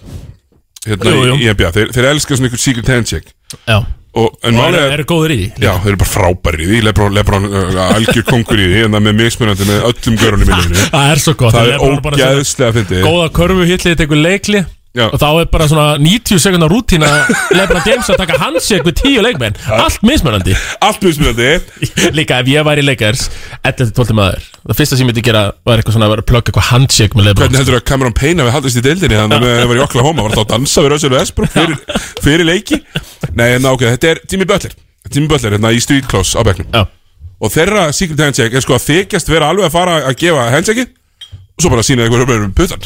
Hérna 0.87 1.13
Jú, 1.13 1.25
jú. 1.29 1.33
í, 1.37 1.49
NBA 1.53 1.71
Þeir, 1.77 1.91
þeir 1.93 2.07
elska 2.15 2.37
svona 2.37 2.49
eitthvað 2.49 2.63
secret 2.65 2.89
handshake. 2.95 3.35
Já. 3.69 3.79
Og, 4.11 4.33
En 4.43 4.57
Og 4.57 4.59
málið 4.59 4.81
er 4.81 4.93
er 4.97 5.07
góður 5.07 5.31
í 5.31 5.37
því? 5.39 5.49
Já, 5.63 5.71
þeir 5.85 5.93
eru 5.93 5.99
bara 6.01 6.11
frábæri 6.11 6.65
í 6.65 6.69
því. 6.71 6.79
Lebron, 6.89 7.13
Lebron 7.15 7.45
uh, 7.47 7.77
algjör 7.95 8.25
kongur 8.27 8.59
í 8.59 8.65
því 8.73 8.81
En 8.89 8.97
það 8.97 9.05
með 9.07 9.15
mismunandi 9.21 9.69
með 9.69 9.85
öllum 9.91 10.17
görunum 10.19 10.49
í 10.51 10.57
liðinu. 10.57 10.87
Það 10.97 11.13
er 11.13 11.23
svo 11.23 11.35
gott. 11.39 11.55
Það 11.55 11.69
er 11.69 11.77
Lebron 11.77 12.03
bara 12.07 12.19
svona 12.19 12.41
ógæðslega 12.41 12.73
að 12.73 12.79
fyndi 12.81 13.03
Góða 13.07 13.29
körfu 13.39 13.69
hillið 13.71 13.99
tekur 14.01 14.23
leikli 14.25 14.65
Já. 14.91 15.05
Og 15.07 15.21
þá 15.23 15.27
er 15.39 15.49
bara 15.53 15.67
svona 15.71 15.85
90 16.03 16.41
sekundar 16.43 16.73
rútína 16.73 17.07
Lebron 17.59 17.85
James 17.87 18.09
að 18.11 18.19
taka 18.25 18.39
handshake 18.41 18.83
við 18.89 18.97
10 19.05 19.23
leikmenn. 19.23 19.59
Allt 19.77 20.03
mismunandi. 20.03 20.57
Allt 20.83 21.05
mismunandi. 21.07 21.51
Líka 22.19 22.41
ef 22.43 22.51
ég 22.51 22.67
væri 22.67 22.83
leikars 22.83 23.29
11-12 23.63 24.19
maður. 24.19 24.49
Það 24.67 24.81
fyrsta 24.81 24.99
sem 24.99 25.05
ég 25.07 25.13
myndi 25.13 25.25
gera 25.31 25.45
var 25.63 25.79
eitthvað 25.79 25.97
svona 25.97 26.11
að 26.11 26.15
vera 26.17 26.27
að 26.27 26.31
plugga 26.33 26.51
eitthvað 26.51 26.69
handshake 26.73 27.19
með 27.21 27.31
Lebron. 27.31 27.47
Hvernig 27.47 27.63
heldur 27.63 27.79
að 27.79 27.87
Cameron 27.93 28.19
Payne 28.19 28.43
hafi 28.43 28.57
haldist 28.59 28.83
í 28.83 28.85
deildinni 28.89 29.21
Þannig 29.23 29.47
að 29.47 29.59
það 29.63 29.71
var 29.71 29.81
í 29.81 29.85
Oklahoma? 29.87 30.27
Var 30.27 30.37
það 30.37 30.45
að 30.45 30.53
dansa 30.57 30.85
við 30.87 30.95
Russell 30.97 31.15
Westbrook 31.15 31.55
fyrir, 31.55 32.07
fyrir 32.27 32.49
leiki? 32.51 32.81
Nei, 33.39 33.51
en 33.61 33.71
ok, 33.71 33.87
þetta 33.95 34.15
er 34.17 34.25
Jimmy 34.27 34.51
Butler. 34.51 34.75
Jimmy 35.11 35.31
Butler, 35.31 35.55
hérna 35.55 35.71
í 35.71 35.83
street 35.83 36.11
close 36.11 36.35
á 36.35 36.43
bekknum. 36.47 36.67
Já, 36.75 36.83
Og 37.41 37.49
þeirra 37.55 37.87
secret 37.97 38.21
handshake 38.21 38.59
er 38.59 38.65
sko 38.65 38.75
að 38.77 38.83
þykjast 38.85 39.31
vera 39.33 39.49
alveg 39.49 39.71
að 39.71 39.73
fara 39.73 39.95
að 40.11 40.17
gefa 40.21 40.49
handshake 40.53 40.83
Og 41.61 41.65
svo 41.67 41.71
bara 41.75 41.85
sína 41.85 42.07
eitthvað 42.07 42.23
röfnir 42.25 42.47
um 42.47 42.55
puttan. 42.57 42.81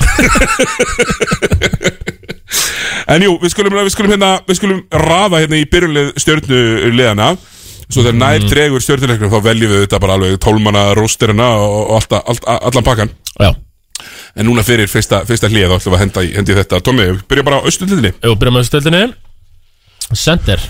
En 3.15 3.23
jú, 3.23 3.35
við 3.39 3.53
skulum, 3.53 3.75
við 3.77 3.93
skulum 3.93 4.15
hérna 4.15 4.31
Við 4.49 4.59
skulum 4.59 4.81
rafa 5.05 5.43
hérna 5.43 5.59
í 5.61 5.67
byrjunlið 5.71 6.15
stjörnuliðana 6.23 7.35
Svo 7.85 8.01
þegar 8.01 8.17
nær 8.17 8.47
dregur 8.49 8.83
stjörnuleiknum 8.83 9.33
Þá 9.33 9.39
veljum 9.45 9.75
við 9.75 9.83
þetta 9.85 10.01
bara 10.03 10.17
alveg 10.19 10.39
Tólmana, 10.43 10.87
rósterina 10.97 11.51
og, 11.61 11.93
alltaf, 11.99 12.25
allt, 12.33 12.49
allan 12.71 12.87
pakkan 12.87 13.13
já. 13.39 13.51
En 14.35 14.49
núna 14.49 14.65
fyrir 14.67 14.89
fyrsta, 14.91 15.21
fyrsta 15.29 15.51
hlýja 15.53 15.69
þá 15.71 15.77
ætlum 15.77 15.95
við 15.95 15.99
að 15.99 16.03
henda 16.05 16.25
í, 16.25 16.31
hendi 16.35 16.55
í 16.55 16.57
þetta. 16.59 16.81
Tommi, 16.85 17.05
við 17.13 17.21
byrjum 17.31 17.47
bara 17.47 17.61
á 17.61 17.67
austundlinni 17.69 18.11
Jú, 18.17 18.35
byrjum 18.41 18.57
með 18.59 18.67
stöldinni 18.71 19.03
Center. 20.15 20.65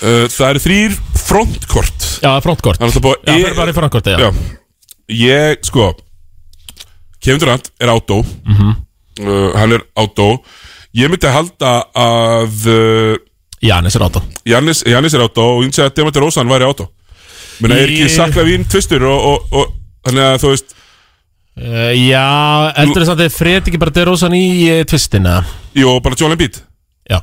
Uh, 0.00 0.24
Það 0.28 0.48
eru 0.48 0.62
þrýr 0.64 0.96
frontkort. 1.24 2.08
Já, 2.24 2.32
frontkort. 2.44 2.82
Já, 2.82 2.90
það 2.90 3.46
er 3.48 3.54
bara 3.56 3.72
í 3.72 3.76
frontkorti, 3.76 4.16
já. 4.16 4.18
Já, 4.20 4.56
ég, 5.20 5.62
sko 5.68 5.92
Kevin 7.24 7.40
Durant 7.42 7.70
er 7.80 7.88
átó 7.94 8.20
Mhm. 8.46 8.74
uh, 9.24 9.50
Hann 9.56 9.72
er 9.78 9.84
átó 9.96 10.28
Ég 10.94 11.08
myndi 11.10 11.26
að 11.26 11.34
halda 11.40 11.70
að 11.98 12.66
uh, 12.70 13.16
Janis 13.64 13.96
er 13.96 14.04
átta 14.06 14.20
Jannis, 14.46 14.82
Jannis 14.86 15.14
er 15.16 15.24
átó 15.24 15.46
og 15.56 15.62
ég 15.64 15.70
myndi 15.70 15.82
að 15.82 15.94
Demeter 15.96 16.22
Rosan 16.22 16.50
væri 16.52 16.68
átó 16.68 16.86
Menna, 17.62 17.78
er 17.80 17.88
ekki 17.90 18.08
sakla 18.10 18.42
vín 18.46 18.64
tvistur 18.68 19.02
og, 19.08 19.24
og, 19.30 19.52
og 19.54 19.72
þannig 20.06 20.24
að 20.28 20.38
þú 20.42 20.52
veist 20.52 20.74
uh, 20.74 21.92
Já, 21.96 22.24
heldur 22.78 23.02
þess 23.04 23.14
að 23.14 23.22
þið 23.24 23.36
fredi 23.38 23.70
ekki 23.72 23.80
bara 23.82 23.94
DeRozan 23.94 24.34
í 24.38 24.44
tvistina? 24.90 25.34
Jú, 25.78 25.94
bara 26.04 26.18
Joel 26.18 26.34
Embiid. 26.36 26.58
Já, 27.10 27.20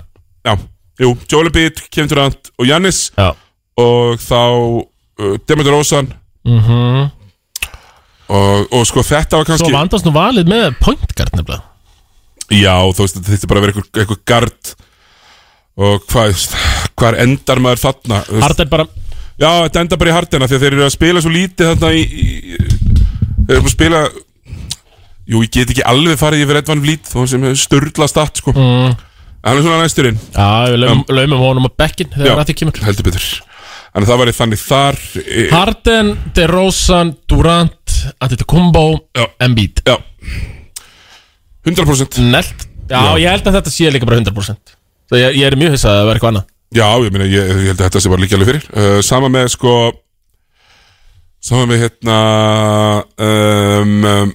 Já, 0.48 0.54
jú, 1.04 1.12
Joel 1.32 1.52
Embiid, 1.52 1.82
Kevin 1.92 2.10
Durant 2.12 2.52
og 2.58 2.68
Jannis 2.68 3.02
já. 3.20 3.30
og 3.80 4.20
þá 4.24 4.40
uh, 4.42 5.36
Demeter 5.48 5.72
Rosan 5.76 6.12
mm 6.48 7.10
og, 8.32 8.72
og 8.78 8.86
sko 8.90 9.04
þetta 9.06 9.40
var 9.42 9.46
Svo 9.46 9.52
kannski 9.52 9.74
vandast 9.76 10.08
nú 10.08 10.14
valið 10.16 10.50
með 10.52 10.70
pointgard 10.82 11.36
nefnilega. 11.36 11.64
Já, 12.52 12.76
þú 12.92 13.06
veist, 13.06 13.18
þetta 13.20 13.32
þurfti 13.34 13.50
bara 13.52 13.62
að 13.62 13.66
vera 13.68 13.74
eitthvað, 13.76 14.02
eitthvað 14.02 14.24
gard 14.32 14.74
og 15.82 16.02
hvað, 16.12 16.42
hvað 17.00 17.20
endar 17.24 17.62
maður 17.64 17.84
þarna? 17.86 18.18
Veist, 18.28 18.44
Harden 18.48 18.72
bara 18.74 18.88
Já, 19.42 19.50
þetta 19.66 19.82
endar 19.86 20.00
bara 20.02 20.12
í 20.12 20.14
hardina 20.14 20.48
því 20.52 20.58
að 20.58 20.66
þeir 20.66 20.76
eru 20.76 20.84
að 20.86 20.92
spila 20.94 21.22
svo 21.24 21.32
lítið 21.34 21.70
þarna 21.72 21.92
í, 21.96 22.02
í 22.04 22.26
þeir 23.48 23.56
eru 23.56 23.64
að 23.64 23.72
spila 23.74 24.02
Jú, 25.32 25.40
ég 25.46 25.52
get 25.54 25.72
ekki 25.72 25.86
alveg 25.88 26.20
farið 26.20 26.44
yfir 26.44 26.60
Edvan 26.60 26.82
Vlít 26.84 27.08
þó 27.08 27.22
sem 27.30 27.44
störla 27.56 28.08
start 28.12 28.42
sko. 28.42 28.52
Mm, 28.58 28.98
Hann 29.42 29.58
er 29.58 29.64
svona 29.64 29.80
næsturinn, 29.82 30.18
Já, 30.36 30.48
við 30.70 30.82
laumum, 30.84 31.04
laumum 31.18 31.40
honum 31.42 31.66
á 31.66 31.72
bekkin 31.82 32.10
þegar 32.14 32.36
rætti 32.42 32.56
kemur. 32.60 32.82
heldur 32.86 33.08
betur. 33.08 33.28
Þannig 33.92 34.06
að 34.06 34.12
það 34.12 34.20
væri 34.22 34.34
þannig 34.38 34.62
þar 34.62 35.00
e, 35.22 35.46
Harden, 35.54 36.12
DeRozan, 36.36 37.14
Durant 37.32 37.81
Antetokounmpo, 38.22 38.84
Já. 39.18 39.26
Embiid 39.48 39.82
Já. 39.88 39.98
100% 41.66 42.20
Nelt. 42.32 42.68
Já, 42.90 42.98
Já. 43.02 43.12
ég 43.22 43.30
held 43.36 43.48
að 43.48 43.58
þetta 43.60 43.74
sé 43.74 43.92
líka 43.94 44.08
bara 44.10 44.20
100% 44.22 44.76
Það 45.12 45.20
ég, 45.22 45.38
ég 45.42 45.48
er 45.50 45.58
mjög 45.60 45.74
hissað 45.76 45.98
að 46.00 46.06
vera 46.08 46.20
eitthvað 46.20 46.32
annað. 46.32 46.46
Já, 46.72 46.88
ég 47.04 47.12
meina, 47.12 47.26
ég, 47.28 47.50
ég 47.52 47.66
held 47.72 47.82
að 47.82 47.88
þetta 47.90 48.02
sé 48.02 48.12
bara 48.14 48.24
líka 48.24 48.38
alveg 48.38 48.50
fyrir. 48.52 48.68
Uh, 48.72 49.00
Sama 49.04 49.28
með 49.32 49.50
sko 49.58 49.74
Sama 51.42 51.66
með 51.68 51.82
hérna 51.84 52.18
um, 53.18 53.96
um, 54.08 54.32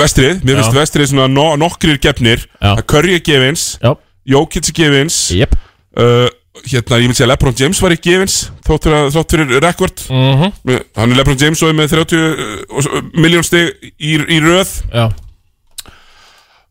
Vestrið, 0.00 0.42
mér 0.42 0.58
Já. 0.58 0.60
finnst 0.60 0.76
vestrið 0.76 1.10
svona 1.12 1.28
no, 1.30 1.46
nokkrir 1.60 2.00
gefnir. 2.02 2.42
Já. 2.58 2.72
að 2.74 2.82
Curry 2.90 3.14
er 3.16 3.22
gefins, 3.24 3.66
Já, 3.80 3.92
Jókits 4.28 4.72
er 4.72 4.76
gefins. 4.76 5.18
Jep. 5.38 5.54
Uh, 5.96 6.26
Hérna, 6.66 6.98
ég 6.98 7.10
myndi 7.10 7.24
að 7.24 7.30
Lebron 7.30 7.56
James 7.58 7.80
var 7.82 7.94
í 7.94 8.00
gefins 8.02 8.36
Þótt 8.66 8.88
fyrir, 8.88 9.08
þótt 9.14 9.34
fyrir 9.34 9.62
rekord. 9.64 10.02
Mm 10.10 10.50
Hann 10.98 11.12
er 11.14 11.20
Lebron 11.20 11.40
James 11.40 11.62
og 11.62 11.70
er 11.70 11.78
með 11.78 11.94
30 11.94 13.14
miljón 13.14 13.46
stig 13.46 13.72
í, 13.96 14.16
í 14.18 14.40
röð. 14.44 14.74
Já, 14.92 15.06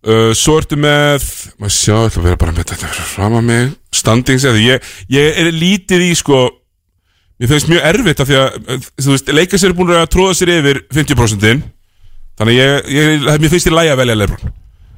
uh, 0.03 0.31
Svo 0.37 0.57
ertu 0.61 0.79
með 0.79 1.25
Maður 1.57 1.75
sjá, 1.77 1.95
ég 1.95 2.11
ætla 2.11 2.21
að 2.23 2.29
vera 2.29 2.41
bara 2.43 2.55
með 2.57 2.69
þetta 2.73 2.91
fram 3.15 3.39
að 3.39 3.47
mig. 3.49 3.73
Standings 3.95 4.45
ég, 4.45 4.93
ég 5.13 5.41
er 5.41 5.51
lítið 5.55 6.07
í 6.09 6.13
sko 6.17 6.45
Mér 7.37 7.51
finnst 7.51 7.69
mjög 7.69 7.83
erfitt 7.85 8.21
af 8.23 8.29
því 8.29 8.37
að 8.41 8.61
uh, 8.61 8.85
Þú 8.97 9.11
veist, 9.13 9.33
leika 9.39 9.57
sér 9.61 9.73
er 9.73 9.77
búin 9.77 9.95
að 9.95 10.07
tróða 10.13 10.37
sér 10.37 10.55
yfir 10.57 10.83
50% 10.95 11.49
Þannig 12.37 12.53
að 12.53 12.57
ég, 12.57 12.87
ég, 12.93 13.27
mér 13.41 13.51
finnst 13.51 13.69
ég 13.69 13.77
lægi 13.77 13.93
að 13.93 14.01
velja 14.03 14.31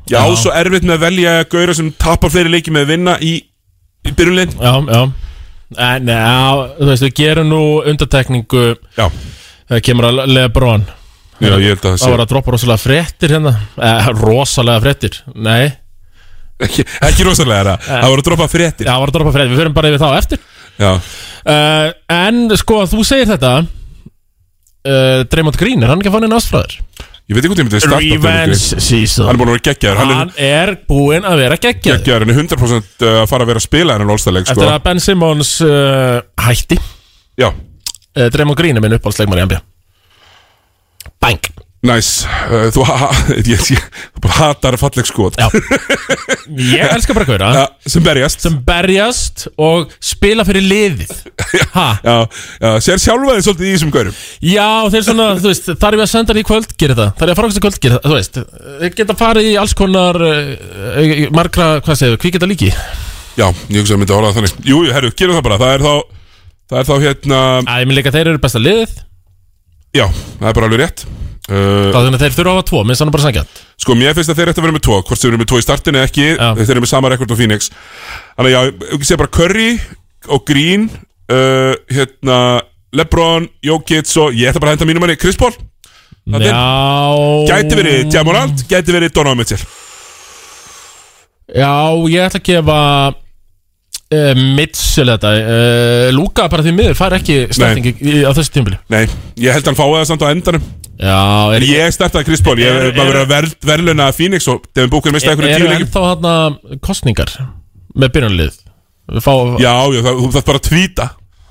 Ég 0.10 0.18
á 0.18 0.26
Já. 0.26 0.36
svo 0.42 0.52
erfitt 0.56 0.86
með 0.88 0.98
að 0.98 1.04
velja 1.06 1.34
Gaura 1.52 1.76
sem 1.78 1.92
tapar 2.02 2.32
fleiri 2.34 2.50
leiki 2.50 2.74
með 2.74 2.88
að 2.88 2.92
vinna 2.96 3.16
í, 3.22 3.34
í 4.08 4.14
byrjunlein 4.16 4.54
já, 4.56 4.72
já. 4.94 5.02
En 5.90 6.08
já, 6.10 6.70
þú 6.80 6.88
veist, 6.90 7.04
við 7.06 7.18
gerum 7.20 7.52
nú 7.52 7.60
undartekningu 7.92 8.64
Já, 8.98 9.06
þegar 9.70 9.84
kemur 9.86 10.08
að 10.10 10.22
Lebron. 10.32 10.86
Já, 11.40 11.54
ég 11.62 11.70
held 11.76 11.84
að 11.84 11.92
það 11.94 12.00
Það 12.02 12.14
var 12.16 12.24
að 12.24 12.32
droppa 12.34 12.54
rosalega 12.56 12.84
frettir 12.84 13.34
hérna. 13.36 13.54
Eh, 13.78 14.08
Rosalega 14.18 14.82
frettir, 14.84 15.20
nei. 15.36 15.70
Ekki, 16.60 16.84
ekki 17.08 17.28
rosalega 17.28 17.76
það? 17.78 17.86
Það 17.88 18.10
voru 18.12 18.24
að 18.24 18.28
droppa 18.32 18.48
fréttir. 18.52 18.88
Já, 18.90 18.92
það 18.92 19.04
var 19.04 19.12
að 19.12 19.18
droppa 19.20 19.36
frettir, 19.38 19.54
við 19.54 19.62
förum 19.62 19.76
bara 19.78 19.92
yfir 19.94 20.02
þá 20.02 20.10
eftir. 20.18 20.42
Já, 20.80 20.90
uh, 21.54 21.88
En 22.18 22.42
sko, 22.60 22.82
þú 22.90 23.06
segir 23.08 23.30
þetta 23.30 23.54
uh, 23.62 25.22
Draymond 25.32 25.60
Green, 25.60 25.84
er 25.84 25.94
hann 25.94 26.02
ekki 26.02 26.12
að 26.12 26.18
fá 26.18 26.24
neina 26.26 26.40
ástfræður? 26.42 26.76
Ég 27.30 27.38
veit 27.38 27.44
ekki 27.46 27.52
hvað 27.54 27.62
ég 27.62 27.68
myndi 27.70 27.82
starta 27.84 28.02
Revenge 28.16 28.58
Hann 28.58 28.84
season. 28.90 29.30
Er 29.30 29.40
búin 29.40 29.52
að 29.52 29.56
vera 29.56 29.66
geggjaður. 29.70 30.00
Hann 30.02 30.14
Hann 30.18 30.32
er 30.50 30.74
búinn 30.90 31.28
að 31.30 31.42
vera 31.44 31.60
geggjaður. 31.62 32.00
Geggjaður 32.02 32.26
Hann 32.26 32.34
er 32.34 32.40
100% 32.42 33.08
að 33.14 33.26
fara 33.30 33.46
að 33.46 33.52
vera 33.54 33.62
að 33.62 33.68
spila 33.68 33.96
hennar 33.98 34.10
lólstæðleik 34.10 34.50
sko. 34.50 34.58
Eftir 34.58 34.74
að 34.74 34.86
Ben 34.88 35.04
Simmons 35.04 35.56
uh, 35.66 36.20
hætti. 36.48 36.80
Já, 37.40 37.52
uh, 37.54 38.28
Draymond 38.34 38.60
Green 38.60 38.80
er 38.80 38.84
minn 38.84 38.98
uppáhaldsleikmar 38.98 39.44
í 39.44 39.48
NBA 39.48 39.62
Bang 41.20 41.52
Næs, 41.80 42.26
uh, 42.52 42.66
þú, 42.76 42.84
ha, 42.90 43.08
ég, 43.48 43.62
ég, 43.72 43.84
bara 44.20 44.34
hatar 44.36 44.76
falleg 44.82 45.08
skot. 45.08 45.38
Já. 45.40 45.48
Ég 46.50 46.82
elska 46.82 47.14
bara 47.14 47.28
gauðra 47.30 47.50
Ja, 47.54 47.64
sem 47.88 48.04
berjast. 48.04 48.42
Sem 48.44 48.56
berjast 48.66 49.46
og 49.54 49.92
spila 50.04 50.44
fyrir 50.48 50.66
liðið. 50.66 51.14
Ha? 51.76 51.86
Já, 52.04 52.16
já, 52.60 52.70
sér 52.84 53.00
sjálfa 53.00 53.36
þið 53.38 53.46
svolítið 53.46 53.70
í 53.70 53.74
þessum 53.76 53.94
gaurum. 53.94 54.18
Já, 54.50 54.68
þeir 54.92 55.06
svona, 55.08 55.28
þú 55.40 55.52
veist, 55.52 55.70
þar 55.70 55.96
er 55.96 56.00
við 56.00 56.06
að 56.08 56.12
senda 56.16 56.36
því 56.36 56.46
kvöld 56.50 56.76
gera 56.82 56.98
það, 56.98 57.14
þar 57.22 57.28
er 57.28 57.34
að 57.34 57.40
fara 57.40 57.52
okkur 57.52 57.66
kvöld 57.68 57.80
gera 57.86 58.00
það, 58.00 58.10
þú 58.10 58.18
veist 58.18 58.42
Þeir 58.82 58.98
geta 58.98 59.18
farið 59.22 59.50
í 59.52 59.54
alls 59.62 59.78
konar 59.78 60.22
uh, 60.26 61.24
margra, 61.38 61.70
hvað 61.86 62.02
segir 62.02 62.16
við, 62.16 62.20
hví 62.26 62.34
geta 62.36 62.50
líki? 62.50 62.72
Já, 63.40 63.46
ég 63.70 63.80
hugsa 63.80 63.96
að 63.96 64.02
myndi 64.02 64.16
að 64.16 64.20
orða 64.20 64.34
það 64.34 64.40
þannig. 64.42 64.58
Jú, 64.74 64.82
jú, 64.84 64.96
herru, 64.98 65.14
gerum 65.22 65.38
það 65.38 65.48
bara. 65.48 65.62
Það 65.62 65.76
er 65.78 65.86
þá, 65.86 65.94
það 66.74 66.82
er 66.84 66.90
þá 66.90 66.96
hérna 67.06 67.42
Æ, 67.62 67.74
ég 67.78 67.88
minn 67.88 68.00
líka 68.02 68.16
þeir 68.18 68.34
eru 68.34 68.44
besta 68.44 68.60
liðið 68.66 68.98
Já, 69.96 70.06
það 70.10 70.50
er 70.52 70.58
bara 70.60 70.68
alveg 70.70 70.84
rétt 70.84 71.06
uh, 71.50 71.90
þannig 71.96 72.16
að 72.18 72.24
þeir 72.24 72.36
þurfa 72.38 72.52
að 72.54 72.58
hafa 72.60 72.68
tvo, 72.70 72.84
minnst 72.88 73.04
hann 73.04 73.12
bara 73.14 73.26
sangja 73.26 73.44
Sko, 73.80 73.96
mér 74.00 74.16
finnst 74.18 74.32
að 74.34 74.40
þeir 74.42 74.52
ætti 74.54 74.62
að 74.62 74.66
vera 74.68 74.76
með 74.78 74.86
tvo 74.88 74.98
Hvort 75.08 75.22
þeir 75.22 75.30
eru 75.34 75.40
með 75.42 75.50
tvo 75.52 75.60
í 75.62 75.66
startinu 75.66 76.02
ekki 76.04 76.26
Já. 76.36 76.48
Þeir 76.60 76.74
eru 76.76 76.84
með 76.86 76.92
sama 76.92 77.12
rekord 77.14 77.32
á 77.32 77.38
Phoenix. 77.40 77.70
Þannig 78.36 78.50
að 78.50 78.56
já, 78.56 78.62
ég 78.96 79.06
sé 79.10 79.18
bara 79.22 79.34
Curry 79.40 79.70
og 80.36 80.44
Green 80.50 80.88
uh, 81.32 81.74
Hérna, 81.96 82.40
Lebron, 83.00 83.48
Jokic 83.64 84.12
og 84.20 84.36
Ég 84.36 84.52
ætla 84.52 84.64
bara 84.64 84.74
að 84.74 84.80
henda 84.80 84.90
mínum 84.92 85.06
manni 85.06 85.16
Chris 85.22 85.40
Paul. 85.40 85.54
Þarna 86.30 86.44
inn. 86.44 86.52
Já. 86.52 87.54
Gæti 87.56 87.78
verið 87.80 88.14
Jamorant, 88.14 88.66
gæti 88.70 88.94
verið 88.94 89.16
Donovan 89.16 89.40
Mitchell. 89.40 89.64
Já, 91.50 91.72
ég 92.12 92.28
ætla 92.28 92.38
að 92.44 92.46
gefa 92.46 92.78
uh, 93.10 94.44
Mitchell 94.60 95.10
þetta. 95.16 95.32
Uh, 95.40 96.10
Luka 96.14 96.46
bara 96.52 96.66
því 96.66 96.76
miður 96.78 97.00
fær 97.00 97.16
ekki 97.18 97.40
starting 97.56 97.88
í- 97.96 98.22
á 98.22 98.30
þessu 98.38 98.54
tímbili 98.60 98.78
Nei, 98.94 99.08
ég 99.42 99.56
held 99.56 99.64
að 99.66 99.72
hann 99.72 99.80
fái 99.80 99.88
það 99.96 100.06
samt 100.12 100.26
á 100.26 100.34
endanum 100.36 100.68
Já, 101.00 101.20
er, 101.56 101.64
ég 101.64 101.94
startaði 101.96 102.28
Chris 102.28 102.42
Paul 102.44 102.58
Ég 102.60 102.68
Er- 102.76 102.90
bara 102.98 103.08
verið 103.14 103.22
að 103.24 103.30
ver, 103.32 103.46
verðluna 103.70 104.10
Phoenix 104.16 104.48
og 104.52 104.66
Devin 104.76 104.90
Booker 104.92 105.14
mista 105.16 105.32
er, 105.32 105.38
einhverju 105.38 105.54
er 105.54 105.62
tíu 105.62 105.70
leikjum 105.70 105.86
ennþá 105.88 106.02
þarna 106.10 106.80
kostningar 106.84 107.32
með 107.96 108.12
byrjunlið 108.18 108.58
Fá, 109.24 109.34
Já, 109.64 109.72
já, 109.96 110.02
það, 110.06 110.20
þú 110.20 110.28
þarf 110.36 110.46
bara 110.52 110.60
að 110.60 110.66
tvíta 110.68 111.06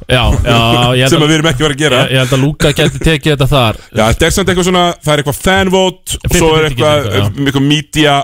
já, 0.09 0.21
já 0.45 0.59
ég, 1.01 1.09
Sem 1.11 1.25
að 1.25 1.31
við 1.33 1.37
erum 1.39 1.49
ekki 1.51 1.65
verið 1.65 1.79
að 1.79 1.81
gera. 1.83 2.03
ég, 2.05 2.13
ég 2.13 2.23
held 2.23 2.37
að 2.37 2.45
Luka 2.45 2.71
geti 2.77 3.01
tekið 3.03 3.33
þetta 3.35 3.49
þar. 3.51 3.81
Já, 3.89 4.05
þetta 4.13 4.29
er 4.29 4.37
samt 4.37 4.53
eitthvað 4.53 4.69
svona 4.69 4.85
Það 5.03 5.13
er 5.15 5.23
eitthvað 5.25 5.41
fanvote 5.49 6.21
Og 6.29 6.37
svo 6.39 6.53
er 6.55 6.69
50-50 6.69 6.69
eitthvað 6.69 7.49
eitthvað, 7.49 7.67
media 7.73 8.15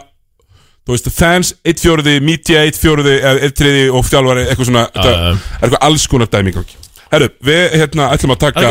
Þú 0.85 0.93
veist, 0.93 1.11
fans, 1.17 1.55
eitt 1.65 1.81
fjóruði, 1.81 2.19
media, 2.21 2.63
eitt 2.69 2.77
fjóruði 2.77 3.17
Eða 3.25 3.45
eitt 3.49 3.57
triði 3.59 3.85
og 3.97 4.05
þjálfari 4.05 4.45
Eitthvað 4.53 4.69
svona 4.69 4.87
já. 4.93 5.05
er 5.09 5.39
eitthvað 5.65 5.81
alls 5.89 6.07
konar 6.13 6.29
dæmi 6.29 6.53
í 6.53 6.57
gangi. 6.61 6.81
Herru, 7.15 7.29
við 7.47 7.75
hérna 7.79 8.09
ætlum 8.15 8.33
að 8.35 8.41
taka. 8.43 8.71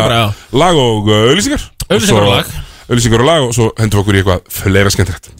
Lag 0.51 0.75
og 0.77 1.07
auðlýsingar 1.15 1.61
Auglýsingar 1.89 2.23
og 2.23 2.35
lag. 2.35 2.51
Auðlýsingar 2.89 3.23
og 3.23 3.27
lag 3.27 3.47
Og 3.47 3.55
svo 3.55 3.71
hendum 3.79 3.99
við 3.99 4.03
okkur 4.03 4.15
í 4.15 4.23
eitthvað 4.23 4.53
fleira 4.61 4.93
skemmtilegt 4.93 5.33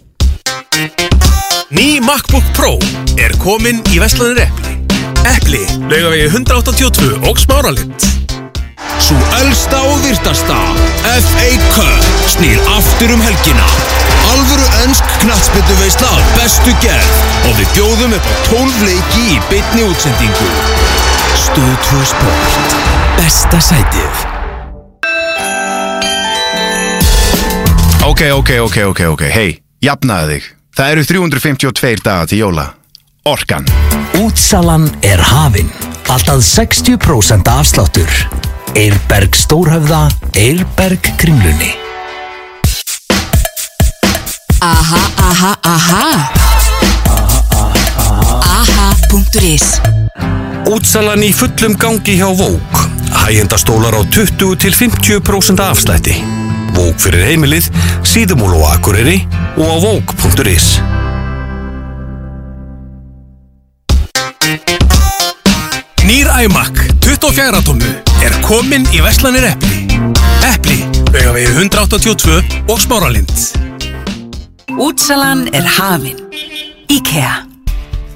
Ný 1.73 1.88
MacBook 2.06 2.45
Pro 2.53 2.75
er 3.17 3.34
komin 3.41 3.79
í 3.89 3.99
Vestlandir 4.01 4.43
Eppli. 4.45 4.73
Eppli, 5.25 5.62
laugavegi 5.89 6.27
182 6.29 7.15
og 7.29 7.39
smáralind. 7.41 8.06
Svo 9.01 9.17
elsta 9.39 9.79
og 9.89 10.03
virtasta, 10.03 10.58
FA 11.29 11.47
Cup, 11.73 12.06
snýr 12.36 12.62
aftur 12.75 13.15
um 13.15 13.23
helgina. 13.25 13.65
Alvöru 14.34 14.67
önsk 14.84 15.15
knatsbyttu 15.23 15.79
veistla 15.79 16.12
af 16.19 16.29
bestu 16.38 16.75
gerð 16.84 17.17
og 17.49 17.58
við 17.58 17.73
bjóðum 17.77 18.13
upp 18.19 18.29
á 18.29 18.34
12 18.51 18.86
leiki 18.89 19.25
í 19.34 19.41
bytni 19.49 19.88
útsendingu. 19.89 20.51
Stöð 21.47 21.73
2 21.89 22.06
Sport, 22.13 22.77
besta 23.17 23.65
sætið. 23.71 24.33
Ok, 28.13 28.21
ok, 28.32 28.49
ok, 28.62 28.78
ok, 28.88 28.99
ok, 29.10 29.21
hei, 29.34 29.56
jafnaði 29.82 30.36
þig. 30.36 30.49
Það 30.78 30.91
eru 30.93 31.04
352 31.10 32.02
daga 32.06 32.28
til 32.30 32.43
jóla. 32.43 32.65
Orkan. 33.26 33.65
Útsalan 34.21 34.86
er 35.02 35.17
hafin. 35.17 35.71
Alltaf 36.13 36.43
60% 36.45 37.49
afsláttur. 37.49 38.12
Eirberg 38.78 39.34
Stórhöfða, 39.34 40.04
Eirberg 40.38 41.10
Kringlunni. 41.17 41.71
Aha, 44.62 45.02
aha, 45.17 45.56
aha 45.65 46.06
Aha.is 48.45 49.82
Útsalan 50.69 51.26
í 51.26 51.34
fullum 51.34 51.73
gangi 51.82 52.21
hjá 52.21 52.30
Vók. 52.30 52.86
Hægjendastólar 53.26 53.97
á 53.97 54.02
20-50% 54.06 55.65
afslætti. 55.65 56.21
Vók 56.73 56.99
fyrir 57.01 57.25
heimilið, 57.27 57.69
síðumúl 58.07 58.55
og 58.57 58.67
akureyri 58.73 59.21
og 59.57 59.69
á 59.69 59.75
vók.is. 59.83 60.67
Nýr 66.03 66.27
iMac 66.43 66.81
24 67.05 67.63
tómu 67.63 67.93
er 68.23 68.36
kominn 68.45 68.88
í 68.91 68.99
Veslanir 69.05 69.47
Eppli. 69.53 70.01
Eppli, 70.49 70.81
vegavegi 71.13 71.55
182 71.55 72.67
og 72.67 72.83
smáralind. 72.83 73.33
Útsalan 74.73 75.47
er 75.53 75.67
hafin 75.77 76.19
IKEA 76.91 77.53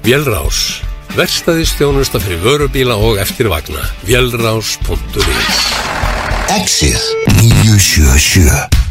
Vélrás, 0.08 0.80
verstaðistjónusta 1.16 2.20
fyrir 2.22 2.40
vörubíla 2.40 2.96
og 2.96 3.18
eftirvagna. 3.20 3.82
Vélrás.is 4.06 6.27
Exið 6.48 6.96
977. 7.36 7.36
977 7.36 8.87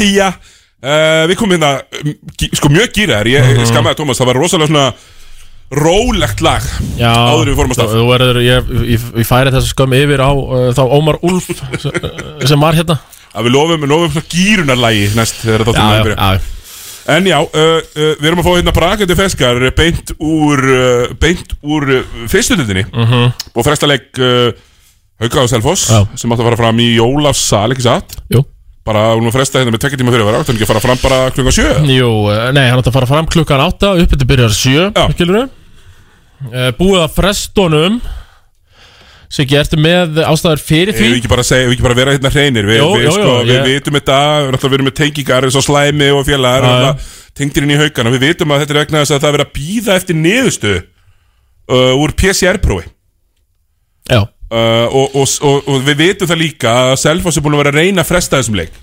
Jæja 0.00 0.28
uh, 0.32 1.24
Við 1.30 1.36
komum 1.40 1.56
hérna 1.56 1.72
um, 2.02 2.14
gí- 2.38 2.52
Sko 2.58 2.70
mjög 2.72 2.94
gýrar 2.96 3.28
Ég 3.30 3.50
mm 3.56 3.66
skammaði 3.70 4.00
Tómas 4.00 4.20
Það 4.20 4.30
var 4.32 4.40
rosalega 4.42 4.70
svona 4.72 4.86
Rólegt 5.72 6.42
lag 6.44 6.64
Já, 7.00 7.12
Áður 7.12 7.46
en 7.46 7.52
við 7.52 7.56
fórum 7.56 7.70
af 7.72 7.78
stað. 7.78 7.92
Þú 7.96 8.08
verður, 8.10 8.40
ég, 8.44 8.72
ég, 8.92 9.04
ég 9.22 9.28
færi 9.28 9.52
þessu 9.54 9.70
skömm 9.72 9.94
yfir 9.96 10.20
á 10.20 10.30
uh, 10.32 10.66
þá 10.76 10.82
Ómar 10.84 11.16
Úlf 11.24 11.48
sem, 11.80 11.94
sem 12.44 12.60
var 12.60 12.76
hérna 12.76 12.98
Að 13.32 13.46
við 13.48 13.54
lofum, 13.54 13.86
lofum 13.88 14.10
svona 14.12 14.28
gýrunarlægi 14.34 15.06
Næst 15.16 15.40
þegar 15.40 15.64
þáttum 15.68 15.86
að 15.86 16.02
byrja 16.08 16.32
já 16.36 16.50
En 17.12 17.26
já, 17.26 17.38
uh, 17.42 17.80
uh, 17.82 18.12
við 18.20 18.28
erum 18.28 18.38
að 18.38 18.46
fá 18.46 18.52
hérna 18.54 18.74
brakandi 18.76 19.14
feskar 19.18 19.58
beint 19.74 20.12
úr 20.22 20.60
uh, 20.62 21.08
beint 21.18 21.56
úr 21.66 21.88
uh, 21.96 22.20
fyrstundinni 22.30 22.84
mm 22.86 23.08
-hmm. 23.08 23.32
og 23.58 23.66
frestaleg 23.66 24.04
uh, 24.22 24.52
Hauka 25.22 25.42
og 25.42 25.50
Selfoss 25.50 25.88
Já. 25.90 26.06
sem 26.14 26.30
átti 26.30 26.42
að 26.42 26.48
fara 26.50 26.60
fram 26.60 26.78
í 26.78 26.98
Ólafsal, 27.02 27.72
ekki 27.74 27.82
satt? 27.82 28.14
Jú, 28.30 28.44
Bara 28.86 29.02
hún 29.14 29.28
var 29.28 29.36
frestað 29.36 29.62
hérna 29.62 29.76
með 29.76 29.84
tekja 29.84 30.00
tíma 30.00 30.10
fyrir 30.14 30.24
að 30.24 30.30
vera 30.32 30.40
átt 30.42 30.48
hann 30.50 30.56
ekki 30.58 30.66
að 30.66 30.72
fara 30.72 30.82
fram 30.82 31.02
bara 31.02 31.18
klukkan 31.34 31.54
sjö? 31.54 31.68
Jú, 31.86 32.08
uh, 32.26 32.48
nei, 32.56 32.64
hann 32.66 32.80
átti 32.80 32.90
að 32.90 32.96
fara 32.98 33.10
fram 33.12 33.28
klukkan 33.30 33.62
átta 33.62 33.92
upp 34.02 34.16
til 34.16 34.28
byrjar 34.32 34.56
sjö, 34.56 34.88
skilur 35.14 35.38
við 35.42 35.58
Búið 36.74 37.04
að 37.04 37.12
frestunum 37.14 38.00
Siggi, 39.32 39.56
ertu 39.56 39.78
með 39.80 40.18
ástæður 40.28 40.60
fyrir 40.60 40.92
því? 40.92 41.06
Við 41.08 41.14
ekki 41.22 41.30
bara 41.32 41.44
ef 41.46 41.52
við 41.54 41.70
ekki 41.72 41.84
bara 41.86 41.96
vera 41.96 42.12
hérna 42.12 42.32
hreinir? 42.34 42.66
Við, 42.68 42.80
Jú, 42.82 42.88
við, 42.92 43.04
jú, 43.06 43.12
sko, 43.14 43.28
jú, 43.30 43.44
við 43.48 43.54
ég- 43.54 43.68
vitum 43.70 43.96
þetta, 43.96 44.16
við 44.66 44.74
erum 44.76 44.88
með 44.90 44.96
tengingar 44.98 45.46
eins 45.46 45.56
og 45.56 45.64
slæmi 45.64 46.08
og 46.12 46.28
og 46.28 47.06
tengdir 47.32 47.64
inn 47.64 47.72
í 47.72 47.78
haugana. 47.80 48.12
Við 48.12 48.24
vitum 48.26 48.52
að 48.52 48.60
þetta 48.60 48.74
er 48.74 48.80
vegna 48.82 49.00
þess 49.00 49.14
að 49.14 49.22
það 49.22 49.28
er 49.30 49.36
verið 49.38 49.46
að 49.46 49.54
býða 49.56 49.94
eftir 49.96 50.18
niðurstu 50.20 50.74
uh, 51.72 51.94
úr 51.96 52.12
PCR-prófi 52.12 52.84
Já, 54.12 54.20
uh, 54.52 54.86
og, 54.92 55.16
og, 55.16 55.34
og, 55.48 55.68
og 55.72 55.84
við 55.88 56.00
vitum 56.04 56.30
það 56.30 56.40
líka 56.44 56.72
að 56.86 56.94
Selfoss 57.02 57.40
er 57.40 57.44
búin 57.44 57.56
að 57.56 57.62
vera 57.64 57.72
að 57.74 57.78
reyna 57.80 58.04
að 58.04 58.10
fresta 58.12 58.40
þessum 58.40 58.58
leik. 58.60 58.76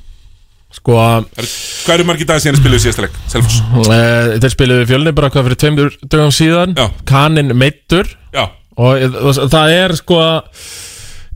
Sko 0.70 0.94
Hvað 0.94 1.96
eru 1.96 2.04
margir 2.06 2.28
dagar 2.30 2.44
síðan 2.44 2.60
að 2.60 2.62
spiluðu 2.62 2.84
síðasta 2.84 3.06
leik? 3.08 3.16
Selfoss? 3.32 3.62
uh, 3.80 4.36
Þeir 4.44 4.54
spiluðu 4.54 4.90
fjölni 4.92 5.14
bara 5.18 5.32
hvað 5.34 5.48
fyrir 5.48 5.62
tveimur 5.64 5.96
dögum 6.06 6.36
síðan. 6.36 6.76
Já. 6.78 6.86
Kanin 7.10 7.56
meittur 7.58 8.12
Já, 8.36 8.44
og, 8.78 9.50
það 9.50 9.76
er 9.80 9.96
sko 9.98 10.20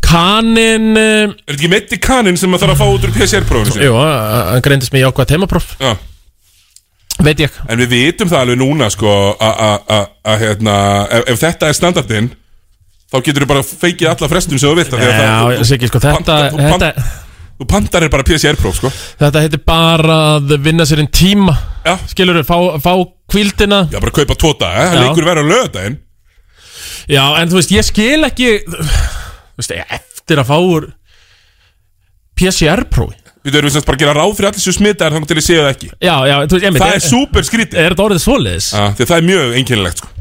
Kanin 0.04 0.90
uh, 0.94 1.02
er 1.02 1.34
þetta 1.34 1.56
ekki 1.58 1.72
metti 1.72 1.98
kaninn 2.04 2.38
sem 2.38 2.52
maður 2.52 2.68
þarf 2.68 2.76
að 2.76 2.82
fá 2.84 2.94
út 2.98 3.08
úr 3.08 3.14
PCR-prófinu? 3.16 3.86
Jú, 3.88 3.94
hann 3.98 4.66
greindist 4.66 4.94
með 4.94 5.08
jákvæð 5.08 5.32
teimapróf 5.34 5.72
Já, 5.82 5.94
Veit 7.24 7.42
ég. 7.44 7.58
En 7.70 7.80
við 7.80 7.92
vitum 7.94 8.30
það 8.30 8.42
alveg 8.44 8.58
núna 8.60 8.88
sko 8.92 9.12
að 9.40 10.40
hérna 10.42 10.78
ef, 11.14 11.28
ef 11.34 11.42
þetta 11.44 11.70
er 11.70 11.78
standardinn 11.78 12.30
þá 13.14 13.20
getur 13.28 13.46
þú 13.46 13.52
bara 13.54 13.66
feikið 13.68 14.10
alla 14.10 14.32
frestun 14.32 14.60
sem 14.62 14.72
þú 14.72 14.78
vilt 14.82 14.98
að 14.98 15.88
sko, 15.92 16.02
þú 16.02 16.72
þú 16.74 17.22
Þú 17.54 17.68
pandar 17.70 18.02
er 18.02 18.10
bara 18.10 18.26
PCR-próf 18.26 18.80
sko. 18.80 18.90
Þetta 19.22 19.42
heitir 19.44 19.62
bara 19.62 20.16
að 20.40 20.56
vinna 20.66 20.88
sér 20.90 21.04
inn 21.04 21.10
tíma. 21.14 21.54
Já, 21.86 21.94
Skilur 22.10 22.40
við, 22.40 22.48
fá, 22.50 22.58
fá 22.82 22.94
kvíldina 23.30 23.84
já 23.92 24.00
bara 24.00 24.14
kaupa 24.16 24.38
tvo 24.40 24.54
daga, 24.60 24.88
það 24.88 24.98
Já. 24.98 25.02
leikur 25.04 25.28
verið 25.28 25.44
á 25.44 25.52
lögadaginn 25.52 25.98
Já, 27.12 27.24
en 27.42 27.52
þú 27.52 27.60
veist, 27.60 27.74
ég 27.76 27.88
skil 27.88 28.28
ekki 28.28 28.52
Þú 28.64 29.60
veist, 29.60 29.76
eftir 29.98 30.42
að 30.42 30.50
fá 30.50 30.58
PCR-prófi 32.40 33.20
Við 33.44 33.60
erum 33.60 33.74
semst 33.76 33.88
bara 33.90 34.00
að 34.00 34.06
gera 34.06 34.16
ráð 34.16 34.38
fyrir 34.38 34.50
allir 34.54 34.64
sem 34.64 34.76
smita 34.78 35.06
er 35.06 35.16
þannig 35.18 35.28
til 35.28 35.36
ég 35.36 35.44
séu 35.44 35.60
það 35.60 35.72
ekki. 35.74 35.90
Já, 36.00 36.14
já, 36.30 36.36
þú 36.48 36.56
veist, 36.56 36.64
ég 36.64 36.78
Það 36.80 36.94
er 36.96 37.02
súper 37.04 37.48
skrítið. 37.50 37.80
Er 37.82 37.92
þetta 37.92 38.06
orðið 38.06 38.22
svoleiðis? 38.24 38.70
Já, 38.72 38.84
því 38.96 39.04
að 39.04 39.10
það 39.10 39.18
er 39.18 39.26
mjög 39.28 39.58
einkennilegt 39.60 40.00
sko 40.00 40.13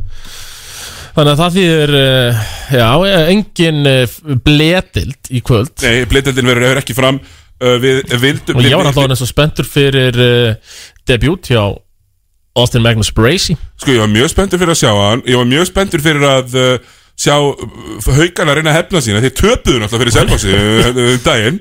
Þannig 1.13 1.33
að 1.33 1.41
það 1.43 1.57
þýðir, 1.59 1.95
uh, 1.99 2.43
já, 2.73 2.89
engin 3.35 3.81
uh, 3.91 4.19
bletild 4.47 5.31
í 5.31 5.43
kvöld. 5.45 5.75
Nei, 5.85 6.07
bleitendin 6.09 6.49
verður 6.49 6.81
ekki 6.81 6.97
fram. 6.97 7.21
Uh, 7.63 7.77
Við 7.83 8.15
vildum 8.23 8.59
Og 8.59 8.67
ég 8.67 8.75
var 8.79 8.89
alltaf 8.89 9.11
eins 9.13 9.23
og 9.23 9.31
spenntur 9.31 9.69
fyrir 9.69 10.17
debut 11.07 11.53
hjá 11.53 11.63
Austin 12.59 12.83
Magnus 12.85 13.13
Bracey. 13.15 13.55
Sko, 13.81 13.93
ég 13.95 14.03
var 14.03 14.11
mjög 14.13 14.33
spenntur 14.33 14.61
fyrir 14.61 14.75
að 14.75 14.81
sjá 14.83 14.91
hann. 14.97 15.23
Ég 15.29 15.39
var 15.39 15.49
mjög 15.49 15.69
spenntur 15.71 16.03
fyrir 16.05 16.27
að 16.27 16.57
sjá 17.23 17.37
uh, 17.39 18.09
haugana 18.17 18.57
reyna 18.57 18.73
að 18.73 18.79
hefna 18.81 19.03
sína 19.05 19.23
Þeir 19.23 19.35
töpuðu 19.39 19.81
náttúrulega 19.83 20.03
fyrir 20.03 20.15
Selfossi 20.17 20.55
uh, 20.57 20.89
um 20.93 21.21
daginn 21.23 21.61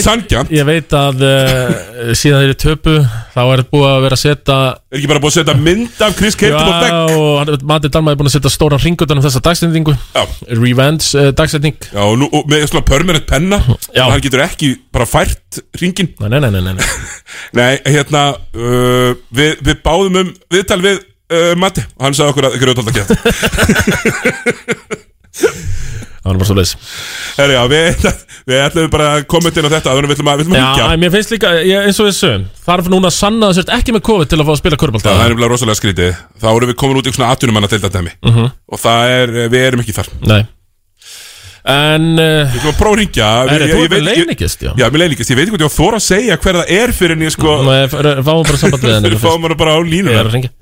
Sanngjarnt. 0.00 0.52
ég 0.54 0.64
veit 0.68 0.94
að 0.96 1.24
uh, 1.26 2.12
síðan 2.16 2.46
þeir 2.46 2.56
töpu 2.62 2.94
þá 3.34 3.40
er 3.42 3.62
búið 3.68 3.88
að 3.90 4.04
vera 4.06 4.18
að 4.18 4.22
setja 4.22 4.58
Er 4.90 4.98
ekki 5.00 5.10
bara 5.10 5.22
búið 5.22 5.32
að 5.32 5.36
setja 5.40 5.56
mynd 5.66 6.04
af 6.06 6.16
Chris 6.18 6.38
á 6.40 6.48
vegg 6.48 6.94
Já, 6.94 7.00
og 7.18 7.66
Mati 7.68 7.92
Dalma 7.92 8.14
er 8.14 8.20
búin 8.20 8.30
að 8.30 8.36
setja 8.38 8.54
stóran 8.54 8.82
ringutan 8.82 9.20
um 9.20 9.26
þessa 9.26 9.42
dagsendingu 9.44 9.96
Já, 10.16 10.24
Revenge 10.54 11.10
uh, 11.20 11.30
dagsending 11.36 11.76
já 11.90 12.02
og, 12.06 12.16
nú, 12.22 12.30
og 12.32 12.48
með 12.50 12.66
svona 12.70 12.86
permanent 12.88 13.28
penna 13.28 13.60
Já. 13.92 14.06
Hann 14.06 14.24
getur 14.24 14.44
ekki 14.46 14.72
bara 14.94 15.08
fært 15.08 15.60
ringin 15.82 16.14
Nei, 16.22 16.30
nei, 16.32 16.40
nei, 16.48 16.62
nei, 16.64 16.74
nei. 16.78 16.88
Nei, 17.58 17.70
hérna 17.86 18.30
uh, 18.32 19.12
við, 19.34 19.60
við 19.66 19.80
báðum 19.84 20.20
um 20.24 20.34
viðtal 20.52 20.80
við 20.84 21.00
uh, 21.30 21.52
Matti 21.60 21.84
hann 22.00 22.16
sagði 22.16 22.34
okkur 22.34 22.48
að 22.50 22.58
grjótald 22.62 22.90
að 22.90 22.96
geta 23.00 23.14
Það 26.20 26.28
var 26.28 26.36
bara 26.36 26.48
svo 26.50 26.56
leis 26.58 26.72
Herri, 27.38 27.54
já, 27.56 27.62
við, 27.70 28.04
við 28.50 28.58
ætlum 28.60 28.90
bara 28.92 29.06
að 29.14 29.22
koma 29.30 29.48
inn 29.48 29.66
á 29.66 29.72
þetta 29.72 29.94
Þannig 29.94 30.10
við 30.10 30.18
ætlum 30.18 30.30
að, 30.30 30.40
við 30.42 30.44
ætlum 30.44 30.56
að 30.56 30.60
Já, 30.60 30.66
hengja 30.66 30.88
en 30.92 31.00
mér 31.00 31.14
finnst 31.14 31.32
líka, 31.32 31.52
ég, 31.64 31.88
eins 31.88 32.00
og 32.02 32.10
við 32.10 32.16
sögum 32.18 32.46
Þarf 32.66 32.90
núna 32.92 33.08
að 33.08 33.16
sanna 33.16 33.48
að 33.48 33.56
sért 33.56 33.74
ekki 33.78 33.96
með 33.96 34.04
COVID 34.10 34.30
til 34.30 34.40
að 34.40 34.46
fá 34.50 34.52
að 34.52 34.60
spila 34.60 34.76
Já, 34.76 34.82
körbálta 34.84 35.08
það 35.14 35.24
er 35.24 35.32
nefnilega 35.32 35.52
rosalega 35.54 35.80
skrítið. 35.80 36.20
Þá 36.42 36.48
erum 36.52 36.70
við 36.70 36.78
komin 36.84 37.00
út 37.00 37.08
í 37.08 37.14
svona 37.16 37.32
atvinnumanna 37.34 37.70
til 37.72 37.80
þetta 37.80 37.94
dæmi. 37.96 38.12
Mhm. 38.28 38.50
Og 38.68 38.82
það 38.84 39.14
er, 39.16 39.36
við 39.54 39.64
erum 39.70 39.82
ekki 39.84 39.96
þar. 39.96 40.12
Við 40.20 40.34
Nei. 40.34 40.42
En 41.70 42.06
uh, 42.16 42.48
ætlum 42.48 42.72
að 42.72 42.78
prófa 42.78 42.94
að 42.94 43.00
ringja 43.02 43.26
Er 43.52 43.64
þú 43.68 43.82
með 43.92 44.06
leiningist, 44.06 44.62
já? 44.64 44.70
Já, 44.80 44.86
með 44.88 45.02
leiningist, 45.02 45.28
ég 45.28 45.36
veit 45.36 45.44
ekki 45.44 45.58
hvað 45.58 45.68
á 45.68 45.76
þóra 45.76 45.98
að 46.00 46.06
segja 46.06 46.38
hver 46.40 46.58
það 46.60 46.70
er 46.78 46.92
fyrir 46.96 47.18
en 47.18 47.24
ég 47.26 47.34
sko 47.34 47.56
Nei, 47.66 47.82
fáum 47.92 48.46
bara 48.48 48.60
samband 48.62 48.86
við 48.86 48.94
henni 48.96 49.12
Við 49.12 49.20
fáum 49.20 49.44
bara 49.60 49.74
á 49.76 49.80
línuna 49.84 50.16
er 50.16 50.30
að 50.30 50.38
ringja 50.38 50.52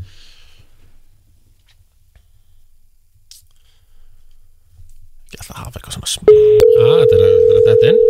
Ég 5.38 5.38
ætla 5.49 5.57
að 5.57 5.65
hafa 5.65 5.81
eitthvað 5.81 5.97
svona 5.97 6.11
sm... 6.13 6.29
ah, 6.29 6.97
Þetta 7.01 7.17
er 7.17 7.25
að- 7.25 7.41
þetta 7.49 7.59
er 7.59 7.67
þetta 7.73 7.91
inn. 7.93 8.01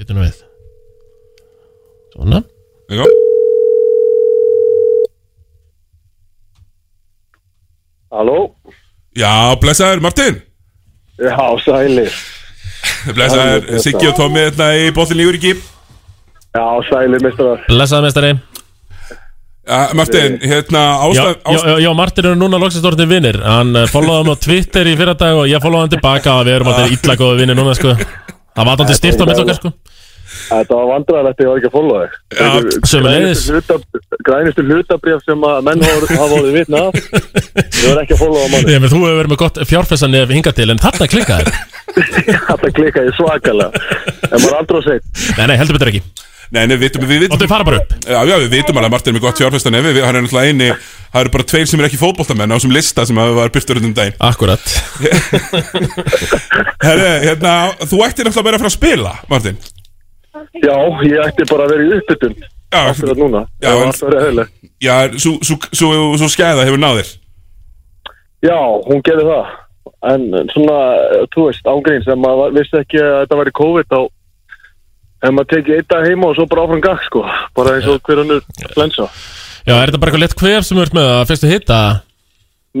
Býtum 0.00 0.16
nú 0.18 0.24
við. 0.26 0.38
Svona. 2.16 2.42
Já, 2.92 3.04
Halló? 8.12 8.38
já 9.16 9.56
blessaður 9.60 10.00
Martin. 10.04 10.40
Já, 11.18 11.36
sælir. 11.64 12.12
Blessaður 13.14 13.78
Siggi 13.82 14.08
og 14.10 14.16
Tommi 14.18 14.42
hérna 14.42 14.68
í 14.78 14.90
bóttin 14.94 15.18
lífur 15.18 15.36
ekki 15.38 15.52
Já, 16.52 16.64
sælir, 16.88 17.22
mistarar. 17.24 17.62
Blessaði 17.70 18.04
mestari 18.08 18.32
ja, 19.68 19.80
Martin, 19.94 20.38
hérna 20.42 20.82
Já, 20.82 21.22
ástæð 21.22 21.52
já, 21.54 21.58
já, 21.70 21.78
já, 21.86 21.92
Martin 21.94 22.26
eru 22.30 22.38
núna 22.40 22.58
loksist 22.62 22.84
orðin 22.88 23.08
vinnir 23.12 23.38
Hann 23.46 23.76
uh, 23.76 23.86
followaði 23.90 24.24
hann 24.26 24.34
á 24.34 24.42
Twitter 24.42 24.90
í 24.90 24.96
fyrra 24.98 25.14
dag 25.18 25.38
og 25.38 25.46
ég 25.50 25.62
followaði 25.62 25.86
hann 25.88 25.94
tilbaka 25.96 26.36
og 26.40 26.46
við 26.48 26.58
erum 26.58 26.72
alltaf 26.72 26.94
illa 26.98 27.18
góða 27.20 27.38
vinnir 27.42 27.58
núna 27.60 27.74
sko 27.78 27.94
Það 27.96 28.62
var 28.66 28.72
alltaf 28.74 28.96
stift 28.98 29.22
á 29.22 29.24
mitt 29.30 29.42
okkar 29.44 29.60
sko 29.60 29.72
Þetta 30.32 30.76
var 30.78 30.86
vandræðilegt 30.88 31.40
að 31.40 31.44
ég 31.44 31.48
var 31.50 31.58
ekki 31.60 31.68
að 31.68 31.74
followa 31.74 31.98
þig. 32.02 32.14
Já, 32.32 32.38
Þetta 32.40 32.70
er 32.72 32.86
sömuleiðis. 32.88 33.42
grænustu 33.42 33.74
hluta- 33.76 34.22
Grænustu 34.28 34.62
hlutabrif 34.64 35.20
sem 35.28 35.44
að 35.44 35.58
menn 35.66 35.84
hafa 35.84 36.16
hafa 36.22 36.38
orðið 36.38 36.56
vitna 36.56 36.80
af. 36.86 36.96
Ég 37.52 37.84
var 37.92 38.00
ekki 38.02 38.16
að 38.16 38.22
followa 38.22 38.46
manni. 38.54 38.78
Þú 38.80 39.02
hefur 39.02 39.18
verið 39.20 39.30
með 39.34 39.40
gott 39.42 39.60
fjárfessan 39.68 40.16
ef 40.22 40.32
hingað 40.32 40.56
til 40.56 40.68
en 40.72 40.80
þarna 40.82 41.08
klikkaði 41.12 41.52
Þetta 41.92 42.72
klikkaði 42.78 43.14
svakalega. 43.20 43.84
En 44.30 44.38
maður 44.38 44.58
aldrei 44.62 44.80
að 44.80 44.88
segja. 44.88 45.02
Nei, 46.52 46.66
nei, 46.68 46.74
við 46.76 46.82
vitum, 46.84 47.04
við 47.08 47.20
vitum 47.24 47.36
Og 47.36 47.40
þau 47.40 47.48
fara 47.48 47.64
bara 47.64 47.78
upp 47.80 47.92
Já, 48.04 48.18
já, 48.28 48.34
við 48.42 48.50
vitum 48.52 48.76
alveg 48.76 48.88
að 48.90 48.92
Martin 48.92 49.12
er 49.12 49.16
með 49.16 49.22
gott 49.24 49.38
fjárfestan 49.40 49.76
ef 49.78 49.86
við, 49.86 50.00
hann 50.04 50.18
er 50.18 50.24
náttúrulega 50.26 50.50
eini, 50.52 50.66
það 51.14 51.20
eru 51.22 51.32
bara 51.36 51.46
tveir 51.52 51.68
sem 51.70 51.80
er 51.80 51.86
ekki 51.88 52.00
fótboltamenn 52.02 52.52
á 52.52 52.56
þessum 52.58 52.74
lista 52.76 53.06
sem 53.08 53.20
hafa 53.22 53.36
var 53.38 53.52
byrtur 53.54 53.80
um 53.80 53.94
daginn 53.96 54.18
Akkurat 54.28 54.60
Herri, 56.84 57.12
hérna, 57.28 57.52
þú 57.88 57.96
ættir 58.06 58.24
náttúrulega 58.28 58.46
bara 58.48 58.56
að 58.58 58.62
fara 58.64 58.72
að 58.72 58.76
spila, 58.76 59.12
Martin 59.32 59.56
Já, 60.62 60.76
ég 61.06 61.18
ætti 61.24 61.44
bara 61.48 61.64
að 61.66 61.70
vera 61.74 61.84
í 61.84 61.86
uppbytun. 62.00 62.34
Já, 62.72 62.80
Akkurat 62.88 63.18
núna. 63.20 63.40
Já, 63.62 63.70
en- 63.72 63.78
verið 64.00 64.40
já, 64.82 64.94
svo, 65.20 65.32
svo, 65.44 65.56
svo, 65.72 65.88
svo 66.20 66.28
skæða 66.32 66.64
hefur 66.68 66.80
náðir 66.80 67.08
Já, 68.42 68.56
hún 68.88 68.98
gerði 69.06 69.24
það. 69.28 69.44
En 70.10 70.22
svona, 70.50 70.78
þú 71.30 71.40
veist, 71.46 71.62
ángrín 71.70 72.02
sem 72.02 72.18
maður 72.18 72.56
vissi 72.56 72.74
ekki 72.80 72.98
að 72.98 73.20
þetta 73.20 73.36
væri 73.38 73.52
COVID 73.60 73.86
þá 73.92 73.98
en 75.22 75.36
maður 75.36 75.50
tekið 75.56 75.78
eitt 75.78 75.90
dag 75.92 76.06
heima 76.06 76.30
og 76.30 76.38
svo 76.38 76.46
bara 76.50 76.64
áfram 76.66 76.82
gakk 76.84 77.04
sko. 77.08 77.24
Bara 77.56 77.76
eins 77.76 77.90
og 77.90 78.00
hver 78.06 78.22
önnur 78.24 78.40
flensa. 78.74 79.10
Já, 79.62 79.76
er 79.76 79.90
þetta 79.90 80.00
bara 80.02 80.10
eitthvað 80.10 80.24
lett 80.24 80.38
kvef 80.38 80.66
sem 80.66 80.78
þú 80.78 80.86
ert 80.86 80.96
með 80.96 81.12
að 81.12 81.28
fyrstu 81.30 81.50
hitta? 81.50 81.82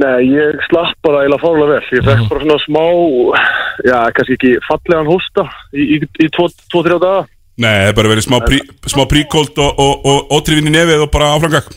Nei, 0.02 0.24
ég 0.24 0.62
slapp 0.70 0.96
bara 1.04 1.22
eiginlega 1.22 1.42
fálega 1.42 1.68
vel. 1.74 1.82
Ég 1.92 2.06
fekk 2.06 2.28
bara 2.30 2.42
svona 2.42 2.58
smá, 2.62 2.84
já, 3.84 3.96
kannski 4.16 4.36
ekki 4.38 4.52
fallegan 4.66 5.10
hósta 5.10 5.46
í, 5.76 5.84
í, 5.84 5.98
í 6.00 6.28
tvo, 6.32 6.48
tvo, 6.72 6.82
þrjá 6.86 6.96
daga. 6.96 7.22
Nei, 7.60 7.74
það 7.76 7.90
er 7.90 7.96
bara 7.98 8.12
verið 8.14 8.26
smá, 8.26 8.38
prí, 8.46 8.60
smá 8.88 9.04
príkólt 9.10 9.60
og, 9.60 9.82
og, 9.84 10.06
og 10.08 10.32
ótrifin 10.38 10.70
í 10.70 10.72
nefið 10.72 11.04
og 11.04 11.10
bara 11.12 11.34
áframgak 11.36 11.68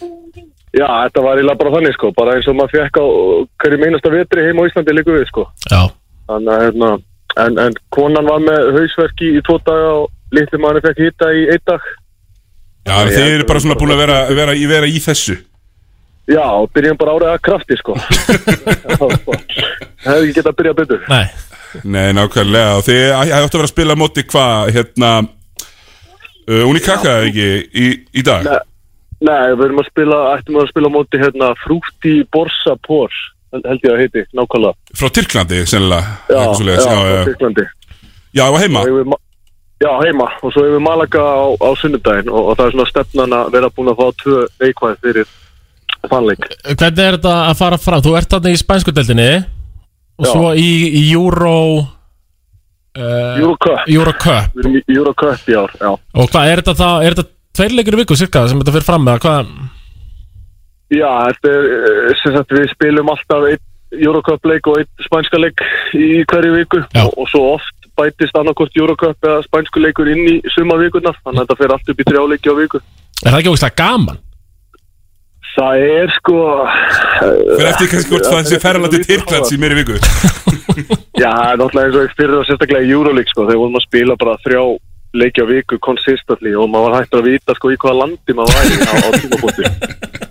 Já, 0.76 0.88
þetta 0.88 1.24
var 1.24 1.40
eiginlega 1.40 1.60
bara 1.60 1.74
þannig 1.76 1.96
sko. 1.96 2.12
Bara 2.16 2.36
eins 2.36 2.48
og 2.52 2.56
maður 2.58 2.74
fekk 2.80 2.98
á 3.00 3.06
hverju 3.64 3.82
meinasta 3.84 4.12
vetri 4.12 4.48
heima 4.48 4.64
á 4.64 4.68
Íslandi 4.72 4.96
líku 4.96 5.14
við 5.16 5.28
sko. 5.30 5.46
Já 5.72 5.82
Þannig 6.26 6.52
að, 6.52 6.64
hérna, 6.66 6.90
en, 7.44 7.60
en 7.68 7.78
konan 7.96 8.28
var 8.28 8.42
með 8.44 8.72
hausverki 8.76 9.30
í 9.38 9.44
tvo 9.46 9.60
daga 9.68 9.92
og 10.02 10.10
litli 10.36 10.62
manni 10.62 10.84
fekk 10.84 11.02
hitta 11.06 11.32
í 11.34 11.48
einn 11.54 11.66
dag. 11.68 11.90
Já, 12.86 12.96
en 13.02 13.12
þið 13.12 13.32
eru 13.32 13.50
bara 13.50 13.64
svona 13.64 13.78
búin 13.80 13.96
að 13.96 14.02
vera, 14.04 14.18
vera, 14.38 14.54
í, 14.54 14.66
vera 14.70 14.90
í 14.90 15.02
þessu. 15.02 15.40
Já, 16.30 16.46
byrjum 16.74 16.98
bara 17.02 17.16
árið 17.18 17.32
að 17.32 17.42
krafti 17.46 17.78
sko. 17.80 17.98
Hefði 20.06 20.22
ekki 20.22 20.38
getað 20.38 20.52
að 20.52 20.58
byrja 20.60 20.74
betur. 20.78 21.04
Nei, 21.10 21.26
Nei, 21.84 22.14
nákvæmlega. 22.16 22.78
Og 22.80 22.86
þið 22.86 23.02
ætti 23.12 23.36
að 23.36 23.58
vera 23.58 23.68
að 23.68 23.74
spila 23.74 23.98
á 23.98 24.00
móti 24.00 24.24
hvað 24.30 24.72
Hérna 24.76 25.12
uh, 25.26 26.64
Unikaka 26.70 27.18
eða 27.18 27.30
ekki 27.30 27.50
í, 27.68 27.90
í 28.16 28.26
dag? 28.26 28.48
Nei, 28.48 28.62
nei, 29.28 29.44
við 29.56 29.66
erum 29.68 29.82
að 29.84 29.90
spila 29.90 30.22
ættum 30.36 30.60
að 30.62 30.70
spila 30.72 30.92
á 30.92 30.96
móti 30.96 31.22
hérna 31.22 31.52
Frúti 31.64 32.16
Borsa 32.32 32.78
Pors 32.86 33.18
held 33.56 33.86
ég 33.88 33.94
að 33.94 34.02
heiti, 34.04 34.26
nákvæmlega. 34.36 34.76
Frá 35.00 35.12
Tyrklandi, 35.16 35.62
sennilega. 35.70 36.16
Já, 36.28 36.42
já, 36.44 36.74
já, 36.74 36.82
frá. 36.84 37.22
Tyrklandi. 37.30 37.68
Já, 38.36 38.42
það 38.44 38.56
var 38.56 38.66
heima 38.66 39.20
Já, 39.84 39.90
heima. 40.02 40.30
Og 40.42 40.54
svo 40.54 40.64
yfir 40.70 40.84
Malaga 40.84 41.20
á, 41.20 41.46
á 41.60 41.70
sunnudaginn 41.80 42.32
og, 42.32 42.52
og 42.52 42.60
það 42.60 42.70
er 42.70 42.78
svona 42.78 42.92
stefnan 42.92 43.36
að 43.36 43.52
vera 43.58 43.72
búin 43.76 43.92
að 43.92 44.00
fá 44.00 44.22
tvö 44.22 44.38
neikvæð 44.64 44.96
fyrir 45.04 45.34
fannleik. 46.06 46.48
Hvernig 46.64 47.04
er 47.04 47.18
þetta 47.18 47.36
að 47.50 47.60
fara 47.60 47.82
fram? 47.82 48.06
Þú 48.06 48.16
ert 48.20 48.32
þarna 48.36 48.54
í 48.56 48.62
spænsku 48.62 48.94
deildinni 48.96 49.30
Og 50.16 50.26
Já. 50.26 50.32
svo 50.32 50.52
í, 50.56 50.70
í 50.96 51.04
Euro 51.12 51.56
uh, 52.96 53.40
Eurocup 53.42 53.90
Eurocup 53.92 54.60
í 54.64 54.84
Eurocup 54.96 55.50
í 55.52 55.58
ár, 55.60 55.74
já. 55.76 55.92
Og 55.92 56.30
hvað, 56.32 56.52
er 56.52 56.62
þetta 56.64 56.92
er 57.04 57.18
þetta 57.18 57.32
tveir 57.56 57.76
leikur 57.76 57.98
í 57.98 58.02
viku 58.04 58.18
cirka 58.20 58.46
sem 58.48 58.62
þetta 58.62 58.76
fyrir 58.78 58.88
fram 58.88 59.04
með? 59.08 59.20
Hvað? 59.26 59.52
Já, 60.96 61.10
þetta 61.28 61.52
er 61.52 61.68
eh, 61.76 62.12
sem 62.22 62.36
sagt 62.38 62.56
við 62.56 62.70
spilum 62.72 63.12
alltaf 63.12 63.48
einn 63.50 63.64
Eurocup 63.96 64.48
leik 64.48 64.68
og 64.72 64.80
einn 64.80 65.04
spænska 65.04 65.40
leik 65.42 65.64
í 65.96 66.24
hverju 66.32 66.56
viku 66.62 66.82
og, 66.86 67.12
og 67.12 67.30
svo 67.32 67.44
oft 67.58 67.75
bætist 68.00 68.38
annarkort 68.40 68.78
Eurocup 68.78 69.28
eða 69.28 69.42
spænsku 69.46 69.82
leikur 69.84 70.12
inn 70.12 70.24
í 70.30 70.36
suma 70.54 70.78
vikunar 70.82 71.18
þannig 71.24 71.42
að 71.42 71.46
þetta 71.46 71.60
fer 71.62 71.76
allt 71.76 71.92
upp 71.92 72.02
í 72.02 72.08
þrjá 72.10 72.24
leiki 72.32 72.54
á 72.54 72.56
viku 72.60 72.82
Er 73.24 73.32
það 73.32 73.40
ekki 73.40 73.52
ógæslega 73.54 73.80
gaman? 73.82 74.22
Það 75.56 75.84
er 75.88 76.12
sko 76.18 76.40
Fyrir 77.22 77.70
eftir 77.70 77.92
kannski 77.94 78.12
hvort 78.12 78.28
það 78.28 78.50
sé 78.50 78.60
ferðala 78.64 78.92
til 78.92 79.06
Tyrklands 79.08 79.54
í 79.56 79.62
meiri 79.62 79.80
viku 79.80 80.00
Já, 81.24 81.32
það 81.32 81.54
er 81.54 81.62
náttúrulega 81.62 81.86
eins 81.86 81.96
og 81.96 82.04
ég 82.04 82.18
fyrir 82.18 82.36
og 82.40 82.50
sérstaklega 82.50 82.84
í 82.84 82.92
Euroleague 82.92 83.32
sko, 83.32 83.46
þegar 83.48 83.62
vorum 83.62 83.80
að 83.80 83.86
spila 83.88 84.18
bara 84.20 84.36
þrjá 84.44 84.64
leiki 85.16 85.44
á 85.44 85.46
viku 85.48 85.80
consistently 85.80 86.52
og 86.60 86.68
maður 86.72 86.92
var 86.92 86.98
hægt 87.00 87.16
að 87.16 87.30
vita 87.30 87.56
sko 87.56 87.72
í 87.72 87.80
hvaða 87.80 88.00
landi 88.02 88.36
maður 88.36 88.58
væri 88.60 88.76
á, 88.84 88.94
á 89.00 89.10
tímabúti 89.16 89.70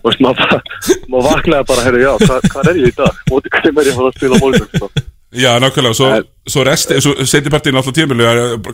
og 0.05 0.21
maður, 0.21 0.61
maður 1.09 1.29
vaknaði 1.31 1.69
bara, 1.71 1.87
herru, 1.87 2.03
já, 2.05 2.13
hvað, 2.27 2.49
hvað 2.53 2.71
er 2.71 2.81
ég 2.83 2.93
í 2.93 2.97
dag? 2.99 3.21
Móti 3.33 3.53
hverjum 3.55 3.81
er 3.81 3.89
ég 3.89 3.95
að 3.95 4.01
fara 4.03 4.13
að 4.13 4.19
spila 4.19 4.67
sko. 4.69 4.91
Já, 5.35 5.51
nákvæmlega, 5.59 5.97
svo, 5.99 6.09
svo 6.47 6.63
resti, 6.67 7.01
svo 7.03 7.15
setjapartíðin 7.27 7.79
alltaf 7.81 7.95
tímilu 7.97 8.27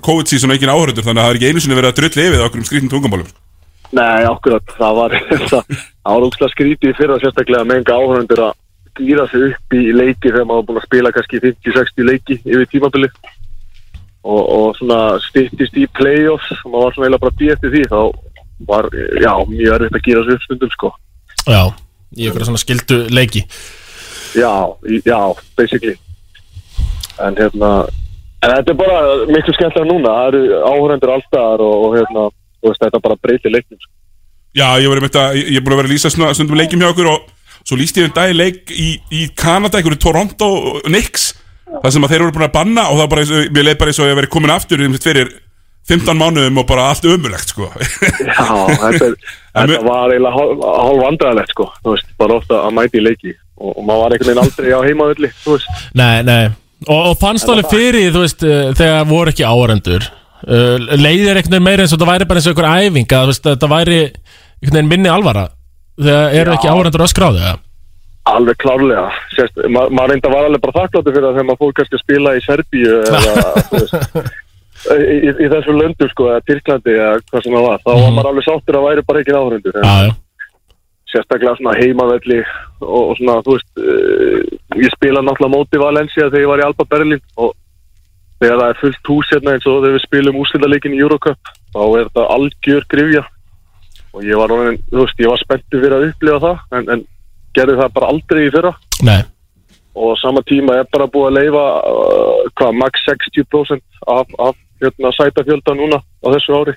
COVID-season 0.04 0.50
og 0.52 0.56
engin 0.58 0.72
áhörundur 0.72 1.06
þannig 1.06 1.22
að 1.22 1.26
það 1.26 1.30
er 1.34 1.38
ekki 1.38 1.50
einu 1.52 1.62
sinni 1.64 1.78
verið 1.78 1.92
að 1.92 1.98
drulli 2.00 2.26
yfir 2.28 2.42
okkur 2.46 2.60
um 2.60 2.66
skrýtnum 2.68 2.90
tungumálum. 2.92 3.30
Nei, 3.96 4.24
akkurat, 4.28 4.74
það 4.78 4.98
var 5.00 5.14
það 5.50 6.26
úkslega 6.28 6.52
skrítið 6.52 6.92
í 6.92 6.96
fyrra 6.98 7.16
sérstaklega 7.22 7.64
með 7.66 7.80
enga 7.80 7.96
áhörundur 7.96 8.42
að 8.50 8.58
gýra 9.00 9.24
sig 9.32 9.46
upp 9.48 9.76
í 9.78 9.82
leiki 9.96 10.28
þegar 10.28 10.44
maður 10.50 10.60
var 10.60 10.66
búin 10.68 10.80
að 10.82 10.86
spila 10.88 11.12
kannski 11.16 11.40
50-60 11.46 12.08
leiki 12.10 12.36
yfir 12.44 12.68
tímabili 12.74 13.08
og, 14.20 14.42
og 14.44 14.76
svona 14.76 14.98
styttist 15.24 15.78
í 15.80 15.86
play-offs 15.96 16.52
og 16.66 16.74
maður 16.74 16.84
var 16.84 16.94
svona 16.96 17.06
eiginlega 17.08 17.24
bara 17.24 17.38
bí 17.40 17.50
eftir 17.54 17.72
því 17.74 17.82
þá 17.88 18.00
var, 18.68 18.90
já, 19.24 19.32
mjög 19.48 19.74
erfitt 19.78 19.96
að 19.96 20.06
gýra 20.10 20.24
sig 20.26 20.36
upp 20.36 20.44
stundum 20.44 20.72
sko. 20.74 20.92
Já, 21.48 21.62
í 22.20 22.28
ykkur 22.28 22.44
svona 22.50 22.60
skildu 22.60 22.98
leiki. 23.16 23.46
Já, 24.36 24.52
í- 24.84 25.00
já, 25.08 25.18
basically 25.56 25.96
En 27.26 27.36
hérna 27.38 27.72
En 28.40 28.54
þetta 28.54 28.72
er 28.72 28.78
bara 28.78 29.00
miklu 29.28 29.52
skemmtilega 29.56 29.88
núna 29.88 30.12
Það 30.16 30.28
eru 30.30 30.60
áhörendur 30.64 31.14
allstaðar 31.16 31.64
og, 31.64 31.74
og 31.86 31.96
hérna, 31.98 32.22
þú 32.60 32.70
veist, 32.70 32.84
þetta 32.86 33.02
bara 33.04 33.18
breytir 33.20 33.52
leiknum 33.52 33.80
sko. 33.80 33.92
Já, 34.56 34.66
ég, 34.82 34.88
var 34.90 34.98
einmitt 34.98 35.18
að, 35.20 35.36
ég 35.38 35.52
ég 35.52 35.60
er 35.60 35.66
búin 35.66 35.76
að 35.76 35.82
vera 35.82 35.90
að 35.90 35.94
lýsa 35.94 36.10
svona, 36.10 36.32
stundum 36.34 36.58
leikjum 36.58 36.80
hjá 36.82 36.88
okkur 36.90 37.10
og 37.12 37.28
svo 37.60 37.76
lýsti 37.78 38.02
ég 38.02 38.08
um 38.08 38.16
dagi 38.16 38.34
leik 38.34 38.72
í, 38.72 38.88
í 39.14 39.20
Kanada, 39.38 39.78
einhverju 39.78 40.00
Toronto 40.02 40.48
Knicks, 40.88 41.28
það 41.68 41.94
sem 41.94 42.06
að 42.06 42.14
þeir 42.14 42.24
voru 42.24 42.34
búin 42.38 42.46
að 42.48 42.56
banna 42.56 42.86
og 42.88 42.96
það 42.96 43.04
var 43.04 43.12
bara 43.12 43.22
eins 43.22 43.34
og, 43.36 43.44
mér 43.54 43.68
leið 43.68 43.78
bara 43.82 43.92
eins 43.92 44.00
og 44.00 44.10
ég 44.10 44.18
verið 44.18 44.32
komin 44.34 44.54
aftur 44.54 44.82
um 44.86 44.96
fyrir 45.04 45.30
15 45.90 46.18
mánuðum 46.18 46.58
og 46.62 46.66
bara 46.66 46.88
allt 46.90 47.06
ömulegt, 47.12 47.52
sko 47.52 47.68
Já, 48.30 48.48
þetta, 48.80 49.10
er, 49.12 49.14
þetta 49.60 49.84
var 49.86 50.16
eiginlega 50.16 50.34
hálf, 50.34 50.64
hálf 50.80 51.04
vandræðalegt 51.04 51.54
sko. 51.54 51.68
Þú 51.84 51.94
veist, 51.94 52.10
bara 52.18 52.40
ofta 52.40 52.64
að 52.64 52.74
mæti 52.80 52.98
í 52.98 53.04
leiki 53.04 53.36
og, 53.36 53.70
og 53.76 53.80
maður 53.84 54.02
var 54.02 54.16
einhvern 54.16 54.32
veginn 54.32 54.42
aldrei 54.46 54.74
á 54.74 54.80
heimavilli 54.88 55.32
Þú 55.44 55.54
veist, 55.54 55.86
Nei, 56.00 56.16
nei 56.26 56.42
Og, 56.88 57.10
og 57.10 57.16
fannst 57.20 57.48
alveg 57.50 57.68
fyrir, 57.68 58.10
þú 58.14 58.24
veist, 58.24 58.44
uh, 58.46 58.70
þegar 58.78 59.08
voru 59.10 59.32
ekki 59.34 59.44
áhörendur 59.44 60.06
uh, 60.06 60.76
Leiðir 60.96 61.36
einhvern 61.36 61.56
veginn 61.56 61.66
meira 61.66 61.84
eins 61.84 61.92
og 61.96 62.00
það 62.00 62.12
væri 62.14 62.28
bara 62.30 62.40
eins 62.40 62.48
og 62.48 62.54
einhver 62.54 62.86
æfing 62.86 63.16
að 63.18 63.34
þetta 63.36 63.72
væri 63.74 63.98
einhvern 64.06 64.78
veginn 64.78 64.92
minni 64.94 65.12
alvara 65.12 65.50
Þegar 66.00 66.38
eru 66.40 66.54
ekki 66.54 66.70
áhörendur 66.70 67.04
öskráði 67.04 67.42
eða? 67.44 67.58
alveg 68.30 68.58
klárlega. 68.60 69.08
Ma 69.72 69.86
maður 69.88 70.14
reynda 70.14 70.32
var 70.32 70.46
alveg 70.46 70.62
bara 70.62 70.76
þakkláttur 70.76 71.14
fyrir 71.14 71.26
það 71.26 71.36
þegar 71.36 71.48
maður 71.48 71.60
fór 71.62 71.74
kannski 71.78 71.96
að 71.96 72.02
spila 72.04 72.34
í 72.36 72.42
Serbíu 72.44 72.96
eða, 73.00 73.34
í, 74.96 75.30
í, 75.30 75.46
þessu 75.52 75.76
löndu 75.76 76.10
sko, 76.12 76.28
eða 76.32 76.44
Tyrklandi 76.48 76.96
eða 76.96 77.12
hvað 77.30 77.46
sem 77.46 77.56
það 77.56 77.66
var, 77.66 77.84
þá 77.84 77.90
var 77.92 78.16
maður 78.16 78.30
alveg 78.32 78.48
sáttur 78.48 78.80
að 78.80 78.86
væri 78.88 79.06
bara 79.08 79.22
ekki 79.24 79.36
já 79.36 80.10
sérstaklega 81.10 81.56
svona 81.58 81.76
heimavelli 81.78 82.40
og, 82.80 83.00
og 83.10 83.16
svona, 83.18 83.40
þú 83.46 83.56
veist 83.56 83.82
uh, 83.82 84.38
ég 84.80 84.94
spila 84.94 85.24
náttúrulega 85.24 85.54
móti 85.56 85.82
Valencia 85.82 86.28
þegar 86.28 86.44
ég 86.44 86.52
var 86.52 86.62
í 86.62 86.66
Alba 86.68 86.86
Berlin 86.90 87.24
og 87.36 87.52
þegar 88.40 88.62
það 88.62 88.72
er 88.72 88.80
fullt 88.84 89.12
hús 89.12 89.32
hérna 89.34 89.56
eins 89.56 89.66
og 89.68 89.82
þegar 89.82 89.96
við 89.96 90.06
spilum 90.06 90.40
úrslitaleikin 90.40 90.96
í 90.96 91.02
Eurocup 91.04 91.52
þá 91.74 91.82
er 91.84 92.06
þetta 92.08 92.28
algjör 92.36 92.88
grifja 92.94 93.24
og 94.10 94.24
ég 94.26 94.38
var, 94.40 94.54
orðinn, 94.54 94.80
þú 94.90 95.04
veist, 95.04 95.20
ég 95.22 95.30
var 95.30 95.42
spenntur 95.44 95.84
fyrir 95.84 95.96
að 95.96 96.06
upplifa 96.08 96.40
það 96.46 96.78
en, 96.78 96.88
en 96.94 97.04
gerði 97.54 97.76
það 97.78 97.92
bara 97.94 98.08
aldrei 98.10 98.40
í 98.42 98.50
fyrra. 98.54 98.72
Nei, 99.06 99.20
og 99.94 100.16
sama 100.18 100.42
tíma 100.46 100.80
er 100.80 100.88
bara 100.92 101.08
búið 101.10 101.28
að 101.28 101.36
leifa 101.38 101.64
uh, 101.90 102.48
hvað, 102.58 102.76
max 102.78 103.04
60% 103.06 103.82
af, 104.06 104.34
af 104.38 104.58
hérna, 104.82 105.12
sætafjölda 105.16 105.76
núna 105.78 106.00
á 106.00 106.26
þessu 106.34 106.56
ári 106.58 106.76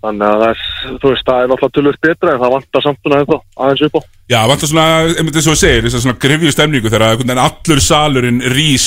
þannig 0.00 0.26
að 0.26 0.42
það 0.42 0.50
er, 0.50 0.64
þú 1.02 1.12
veist, 1.12 1.26
það 1.28 1.42
er 1.42 1.50
náttúrulega 1.50 1.76
tölvöld 1.76 2.00
betra 2.06 2.32
en 2.32 2.42
það 2.42 2.54
vantar 2.54 2.84
samt 2.84 3.00
svona 3.00 3.20
ennþá 3.20 3.38
aðeins 3.64 3.84
upp 3.86 3.96
á. 3.96 4.00
Já, 4.30 4.38
vantar 4.50 4.70
svona, 4.70 4.86
einmitt 5.14 5.38
eins 5.38 5.48
og 5.48 5.56
þú 5.56 5.60
segir, 5.60 5.86
þess 5.86 5.98
að 5.98 6.04
svona 6.06 6.20
grifju 6.24 6.52
stemningu 6.54 6.92
þegar 6.92 7.06
einhvern 7.08 7.32
veginn 7.32 7.42
allur 7.44 7.82
salurinn 7.84 8.44
rís 8.54 8.86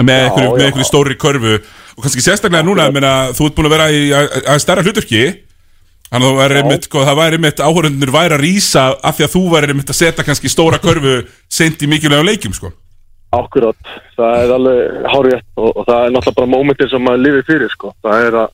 með 0.00 0.26
einhverju, 0.40 0.88
stóri 0.88 1.16
körfu. 1.20 1.60
Og 1.96 2.04
kannski 2.04 2.24
sérstaklega 2.24 2.66
núna, 2.66 2.88
ég 2.88 2.96
meina, 2.96 3.14
þú 3.36 3.48
ert 3.48 3.56
búin 3.56 3.70
að 3.70 3.74
vera 3.76 3.88
í 3.92 4.04
að, 4.16 4.28
að 4.48 4.60
stærra 4.64 4.84
hlutverki. 4.86 5.24
Þannig 6.10 6.26
að 6.26 6.38
væri 6.40 6.60
einmitt, 6.60 6.86
sko, 6.88 7.02
það 7.06 7.18
væri 7.20 7.38
einmitt 7.38 7.60
áhörundunir 7.62 8.14
væri 8.14 8.34
að 8.34 8.42
rísa 8.42 8.86
af 8.98 9.18
því 9.18 9.26
að 9.26 9.34
þú 9.36 9.42
væri 9.52 9.74
einmitt 9.74 9.92
að 9.92 9.98
setja 10.00 10.24
kannski 10.26 10.50
stóra 10.50 10.80
körfu 10.82 11.20
seint 11.46 11.84
í 11.84 11.90
mikilvægum 11.90 12.26
leikjum, 12.26 12.56
sko. 12.56 12.72
Akkurat, 13.30 13.90
það 14.18 14.40
er 14.40 14.52
alveg 14.56 15.04
hárið 15.12 15.36
og, 15.54 15.68
og 15.68 15.84
það 15.86 16.00
er 16.00 16.14
náttúrulega 16.16 16.38
bara 16.40 16.50
mómentir 16.50 16.88
sem 16.90 17.04
maður 17.06 17.20
lifir 17.22 17.44
fyrir 17.46 17.70
sko. 17.70 17.92
það 18.02 18.24
er 18.26 18.38
að 18.40 18.48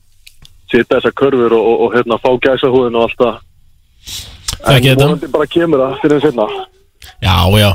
setja 0.71 0.97
þessar 0.97 1.13
körfur 1.21 1.53
og, 1.57 1.67
og, 1.71 1.83
og 1.85 1.93
hérna 1.97 2.17
fá 2.23 2.29
gæsa 2.43 2.71
húðin 2.71 2.97
og 2.99 3.07
allt 3.07 3.21
það. 3.21 3.37
En 4.67 4.87
vonandi 4.97 5.29
bara 5.31 5.47
kemur 5.51 5.83
það 5.83 5.99
fyrir 6.01 6.17
en 6.17 6.25
setna 6.25 6.47
já, 7.21 7.35
já. 7.61 7.69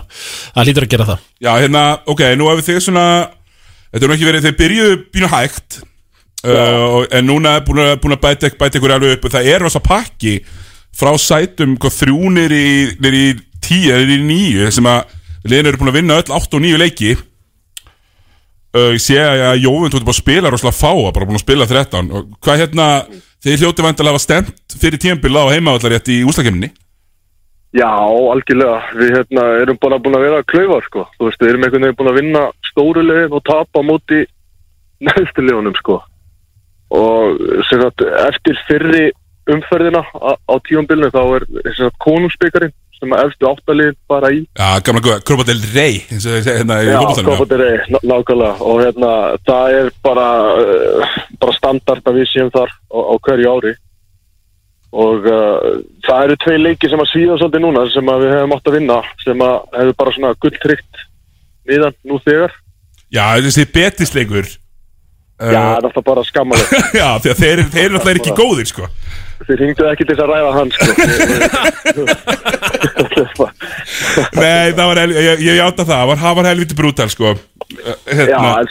Það 0.54 0.66
lítur 0.68 0.86
að 0.86 0.92
gera 0.92 1.06
það. 1.12 1.22
Já, 1.42 1.52
hérna, 1.62 1.82
ok, 2.10 2.22
nú 2.36 2.50
hefur 2.50 2.66
þið 2.68 2.80
svona 2.88 3.06
Þetta 3.92 4.06
er 4.06 4.08
nú 4.08 4.14
ekki 4.16 4.26
verið, 4.28 4.44
þið 4.46 4.54
byrjuðu 4.58 4.98
bínu 5.12 5.28
hægt 5.28 5.74
uh, 6.48 6.84
og- 6.96 7.12
En 7.12 7.26
núna 7.28 7.56
er 7.58 7.64
búin 7.66 7.82
að, 7.84 7.90
búin 8.00 8.16
að 8.16 8.22
bæta, 8.22 8.50
bæta 8.56 8.78
ykkur 8.80 8.94
alveg 8.94 9.18
upp. 9.18 9.26
Og 9.28 9.34
Það 9.34 9.48
er 9.52 9.60
rosa 9.66 9.82
pakki 9.84 10.38
frá 10.96 11.12
sætum 11.20 11.76
hvað, 11.80 11.98
þrjú 12.00 12.30
nýri 12.32 12.62
í, 12.62 12.78
í 12.96 13.26
tíu, 13.62 13.92
niður 13.92 14.14
í 14.16 14.18
níu 14.24 14.70
sem 14.72 14.88
að 14.88 15.12
liðin 15.44 15.68
eru 15.70 15.80
búin 15.82 15.92
að 15.92 15.98
vinna 16.00 16.18
öll 16.22 16.32
8 16.40 16.56
og 16.58 16.64
9 16.64 16.80
leiki 16.80 17.12
uh, 18.76 18.94
sé 19.00 19.18
að 19.22 19.64
Jóvund 19.64 19.94
ert 19.94 20.06
bara 20.06 20.16
að 20.16 20.20
spila 20.20 20.52
rosalega 20.52 20.78
fáa 20.78 21.12
bara 21.12 21.28
búin 21.28 21.40
að 21.40 21.44
spila 21.46 21.68
13 21.70 22.12
og 22.12 22.30
hvað 22.42 22.62
hérna 22.64 22.86
þið 23.42 23.64
hljóti 23.64 23.84
vantilega 23.86 24.12
að 24.12 24.18
hafa 24.18 24.26
stemt 24.26 24.78
fyrir 24.78 25.02
tímpil 25.02 25.34
á 25.34 25.52
heimavallarétt 25.52 26.12
í 26.12 26.22
úslakemni 26.28 26.72
Já, 27.72 27.88
algjörlega, 27.88 28.80
við 29.00 29.14
hérna, 29.16 29.42
erum 29.62 29.78
bara 29.80 29.96
búin 30.02 30.18
að 30.18 30.26
vera 30.26 30.44
klaufar 30.44 30.84
sko. 30.84 31.06
þú 31.16 31.28
veist, 31.30 31.40
við 31.40 31.54
erum 31.54 31.62
einhvern 31.64 31.86
veginn 31.86 31.96
búin 31.96 32.10
að 32.10 32.18
vinna 32.20 32.42
stóru 32.68 33.04
liðin 33.06 33.36
og 33.38 33.44
tapa 33.48 33.80
á 33.80 33.88
móti 33.88 34.18
neðstu 35.00 35.44
liðunum 35.44 35.78
sko. 35.80 36.02
og 36.92 37.40
sem 37.70 37.80
sagt, 37.80 38.04
eftir 38.28 38.60
fyrri 38.68 39.06
umferðina 39.48 40.04
á 40.04 40.54
tíumbilinu 40.68 41.08
þá 41.14 41.22
er 41.38 41.46
sem 41.70 41.86
sagt, 41.86 41.98
konungsbyggarinn 42.04 42.74
sem 43.02 43.12
að 43.16 43.22
efstu 43.26 43.48
áttaliðin 43.50 43.96
bara 44.10 44.28
í. 44.30 44.40
Já, 44.54 44.68
gamla 44.86 45.02
góða, 45.02 45.18
Kropa 45.26 45.46
del 45.48 45.58
Rey 45.74 45.96
eins 46.06 46.26
og 46.28 46.36
þeir 46.36 46.44
segja 46.46 46.58
hérna 46.60 46.76
í 46.78 46.86
Já. 46.86 46.98
Copa 47.26 47.46
del 47.50 47.62
Rey, 47.64 47.78
ná- 47.90 48.04
nákvæmlega. 48.12 48.52
Og 48.70 48.82
hérna, 48.84 49.10
það 49.48 49.76
er 49.80 49.90
bara 50.06 50.26
uh, 50.62 51.16
bara 51.42 51.56
standard 51.58 52.06
að 52.12 52.20
við 52.20 52.30
séum 52.30 52.52
þar 52.54 52.70
á, 52.70 52.98
á 53.02 53.14
hverju 53.26 53.50
ári. 53.56 53.74
Og 55.02 55.26
uh, 55.26 55.68
það 56.06 56.24
eru 56.28 56.38
tvei 56.46 56.56
leiki 56.60 56.90
sem 56.92 57.00
að 57.02 57.10
svíða 57.10 57.38
svolítið 57.40 57.64
núna 57.66 57.84
sem 57.94 58.10
að 58.12 58.24
við 58.26 58.34
hefum 58.36 58.56
átt 58.58 58.66
að 58.70 58.76
vinna 58.78 58.98
sem 59.24 59.44
að 59.48 59.54
hefur 59.78 59.94
bara 60.02 60.16
svona 60.18 60.32
gulltrykt 60.46 61.06
miðan 61.70 61.96
nú 62.10 62.18
þegar. 62.26 62.58
Já, 63.12 63.24
þessi 63.44 63.64
betisleikur. 63.72 64.50
Já, 65.42 65.48
það 65.58 65.72
er 65.80 65.86
alltaf 65.88 66.04
bara 66.06 66.22
skammalegt 66.22 66.74
Já, 67.00 67.06
að 67.16 67.24
þeir, 67.40 67.60
þeir 67.72 67.84
eru 67.88 67.96
alltaf 67.98 68.10
ekki 68.20 68.34
góðir 68.38 68.68
sko 68.68 68.84
Þið 69.48 69.56
ringduð 69.62 69.90
ekki 69.92 70.04
til 70.08 70.16
þess 70.16 70.24
að 70.24 70.30
ræða 70.32 70.50
hann 70.56 70.70
sko. 70.76 70.90
Nei, 74.42 74.72
það 74.76 74.86
var, 74.86 74.96
hel- 75.02 75.16
ég, 75.16 75.40
ég 75.46 75.56
játa 75.58 75.84
það, 75.84 75.96
það 75.96 76.06
var, 76.10 76.18
það 76.22 76.34
var 76.38 76.46
helviti 76.50 76.76
brútal 76.78 77.10
sko. 77.12 77.28
Já, 77.72 77.94
hérna, 78.12 78.50
en, 78.62 78.68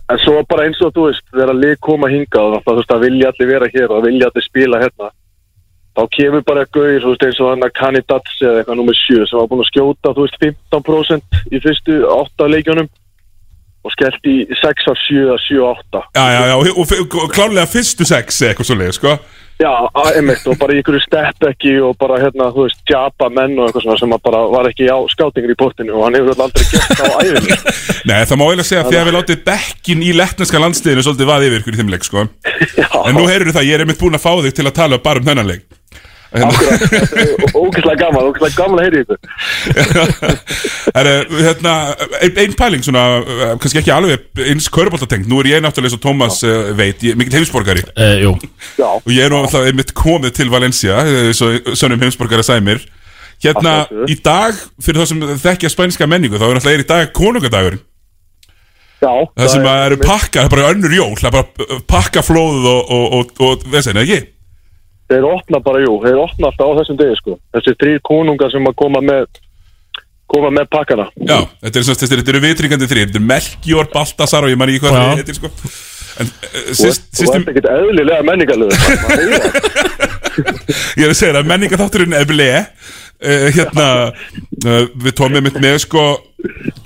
en 0.00 0.18
svo 0.24 0.34
bara 0.48 0.64
eins 0.68 0.80
og 0.84 0.90
þú 0.96 1.02
veist 1.08 1.24
þegar 1.32 1.50
að 1.54 1.62
lið 1.64 1.76
koma 1.84 2.06
hingað 2.12 2.52
og 2.58 2.62
þú 2.66 2.72
veist 2.80 2.94
að 2.94 3.04
vilja 3.06 3.26
allir 3.32 3.50
vera 3.52 3.66
hér 3.72 3.88
og 3.94 4.04
vilja 4.06 4.26
allir 4.30 4.46
spila 4.46 4.76
hérna 4.82 5.08
þá 5.98 6.02
kemur 6.14 6.42
bara 6.46 6.62
gauðir 6.70 7.02
þú 7.02 7.10
veist 7.14 7.24
eins 7.26 7.40
og 7.42 7.48
hann 7.52 7.66
að 7.66 7.74
Kanidats 7.78 8.34
eða 8.44 8.58
eitthvað 8.62 8.78
nummer 8.80 8.96
7 9.00 9.04
sem 9.26 9.38
var 9.40 9.48
búin 9.50 9.64
að 9.64 9.70
skjóta 9.72 10.08
þú 10.16 10.22
veist 10.26 10.38
15% 10.44 11.24
í 11.50 11.52
fyrstu 11.64 11.94
8 12.14 12.50
leikjunum 12.54 12.88
og 13.86 13.90
skellt 13.94 14.24
í 14.30 14.36
6 14.60 14.88
af 14.92 14.98
7 15.06 15.24
að 15.34 15.40
7 15.48 15.58
af 15.66 15.70
8 15.88 16.02
Já, 16.18 16.24
já, 16.34 16.40
já, 16.52 16.54
og, 16.54 16.60
og, 16.84 16.88
og 17.24 17.28
klárlega 17.34 17.66
fyrstu 17.72 18.04
sex 18.08 18.26
eða 18.42 18.50
eitthvað 18.54 18.68
svo 18.70 18.76
leið, 18.78 18.92
sko 18.98 19.10
Já, 19.58 19.72
einmitt 20.14 20.44
og 20.46 20.54
bara 20.60 20.76
ykkur 20.78 21.00
stepp 21.02 21.46
ekki 21.48 21.72
og 21.82 21.96
bara 21.98 22.20
hérna, 22.22 22.46
þú 22.54 22.68
veist, 22.68 22.78
japa 22.86 23.26
menn 23.34 23.56
og 23.58 23.66
eitthvað 23.66 23.84
svona 23.88 23.98
sem 23.98 24.12
bara 24.28 24.42
var 24.52 24.68
ekki 24.70 24.86
á 24.86 24.98
skátingir 25.10 25.50
í 25.50 25.56
portinu 25.58 25.96
og 25.98 26.06
hann 26.06 26.18
hefur 26.18 26.44
aldrei 26.44 26.62
það 26.68 27.02
á 27.02 27.18
æðinu 27.24 27.58
Nei, 28.10 28.20
það 28.22 28.38
má 28.38 28.44
eiginlega 28.46 28.68
segja 28.68 28.84
að 28.84 29.00
að 29.00 29.10
við 29.10 29.16
látið 29.18 29.42
bekkin 29.48 30.04
í 30.06 30.12
lettneska 30.14 30.62
landsliðinu 30.62 31.06
svolítið 31.08 31.32
vaði 31.32 31.50
yfir 31.50 31.64
ykkur 31.64 31.74
í 31.74 31.82
þeim 31.82 31.92
leik, 31.96 32.06
sko. 32.06 32.28
En 33.08 33.18
nú 33.18 33.26
heyrður 33.26 33.56
það, 33.58 33.66
ég 33.66 33.74
er 33.74 33.84
einmitt 33.84 33.98
búin 33.98 34.18
að 34.18 34.24
fá 34.28 34.32
þig 34.46 34.56
til 34.60 34.68
að 34.68 34.78
tala 34.78 35.02
bara 35.02 35.22
um 35.22 35.28
þennan 35.32 35.50
þetta 36.32 37.22
er 37.22 37.54
ógeðslega 37.56 37.96
gaman, 38.02 38.26
ógeðslega 38.28 38.56
gaman 38.58 38.80
að 38.80 38.84
heyri 38.88 39.02
Er, 40.98 41.08
hérna, 41.30 41.72
ein, 42.20 42.34
ein 42.42 42.54
pæling 42.58 42.84
svona, 42.84 43.04
eh, 43.22 43.54
kannski 43.60 43.80
ekki 43.80 43.92
alveg 43.94 44.44
eins 44.48 44.68
köruboltatengt 44.72 45.28
Nú 45.30 45.40
er 45.42 45.50
ég 45.54 45.64
náttúrulega 45.64 45.92
eins 45.92 45.98
og 45.98 46.04
Tómas 46.04 46.40
uh, 46.46 46.70
veit, 46.76 47.02
ég, 47.06 47.16
mikill 47.18 47.38
heimsborgari 47.38 47.84
uh, 47.88 48.14
Jú 48.20 48.34
Já 48.78 48.88
Og 48.98 49.10
ég 49.14 49.24
er 49.24 49.32
nú 49.32 49.40
alltaf 49.40 49.68
einmitt 49.68 49.94
komið 49.96 50.36
til 50.40 50.52
Valencia, 50.52 51.00
eh, 51.04 51.32
svo 51.36 51.52
sönnum 51.78 52.02
heimsborgara 52.04 52.44
sæmir 52.46 52.84
Hérna, 53.38 53.84
í 54.10 54.16
dag, 54.18 54.56
fyrir 54.82 55.04
þá 55.04 55.12
sem 55.12 55.20
þekkja 55.44 55.70
spænska 55.72 56.08
menningu 56.10 56.40
Þá 56.40 56.48
er 56.48 56.58
alltaf 56.58 56.72
er 56.72 56.82
í 56.82 56.88
dag 56.88 57.12
konungadagurinn 57.16 57.84
Já 58.98 59.12
Það 59.38 59.52
sem 59.52 59.68
að 59.70 59.84
eru 59.84 60.00
pakka, 60.02 60.40
það 60.40 60.48
er 60.48 60.56
bara 60.56 60.72
önnur 60.74 60.96
jól 60.96 61.14
Það 61.20 61.28
er 61.30 61.36
bara 61.38 61.68
uh, 61.68 61.86
pakka 61.94 62.24
flóð 62.26 62.66
og, 62.66 62.90
og, 62.96 63.06
og, 63.20 63.46
og 63.46 63.70
veist 63.72 63.92
eða 63.94 64.04
ekki? 64.04 64.24
Þeir 65.08 65.24
opna 65.24 65.56
bara, 65.64 65.78
jú, 65.86 65.94
þeir 66.04 66.18
opna 66.20 66.44
alltaf 66.50 66.68
á 66.68 66.76
þessum 66.82 66.98
degi 67.00 67.16
sko. 67.20 67.32
Þessi 67.56 67.72
þrýr 67.80 67.98
konungar 68.04 68.50
sem 68.52 68.64
að 68.68 68.74
koma 68.82 69.00
með 69.04 69.22
koma 70.28 70.48
með 70.52 70.66
pakkana. 70.74 71.06
Já, 71.16 71.38
þetta 71.64 71.76
er 71.80 71.84
svona, 71.86 71.98
þetta 72.02 72.14
eru- 72.14 72.20
þetta 72.24 72.32
eru 72.34 72.42
vitringandi 72.44 72.88
þrýr 72.90 73.06
Þetta 73.08 73.20
er 73.22 73.28
Melkjór, 73.30 73.86
Baltasar 73.94 74.44
og 74.44 74.50
ég 74.52 74.58
man 74.60 74.68
ekki 74.68 74.82
hvað 74.84 74.96
það 74.98 75.16
heitir 75.22 75.36
sko. 75.38 75.48
En 76.18 76.26
uh, 76.28 76.32
sýst, 76.76 77.00
ert- 77.06 77.16
þú 77.16 77.22
ert 77.38 77.48
ekkert 77.54 77.68
eðlilega 77.72 78.22
menningarlegu 78.26 78.74
ég 80.98 81.04
er 81.06 81.12
að 81.12 81.18
segja 81.18 81.34
það 81.36 81.48
Menningaþátturinn 81.52 82.16
er 82.18 82.26
ble 82.28 82.46
uh, 82.58 82.64
Hérna, 83.54 83.86
uh, 84.10 84.84
við 85.04 85.12
tómum 85.18 85.44
mitt 85.46 85.58
með 85.62 85.76
sko 85.84 86.02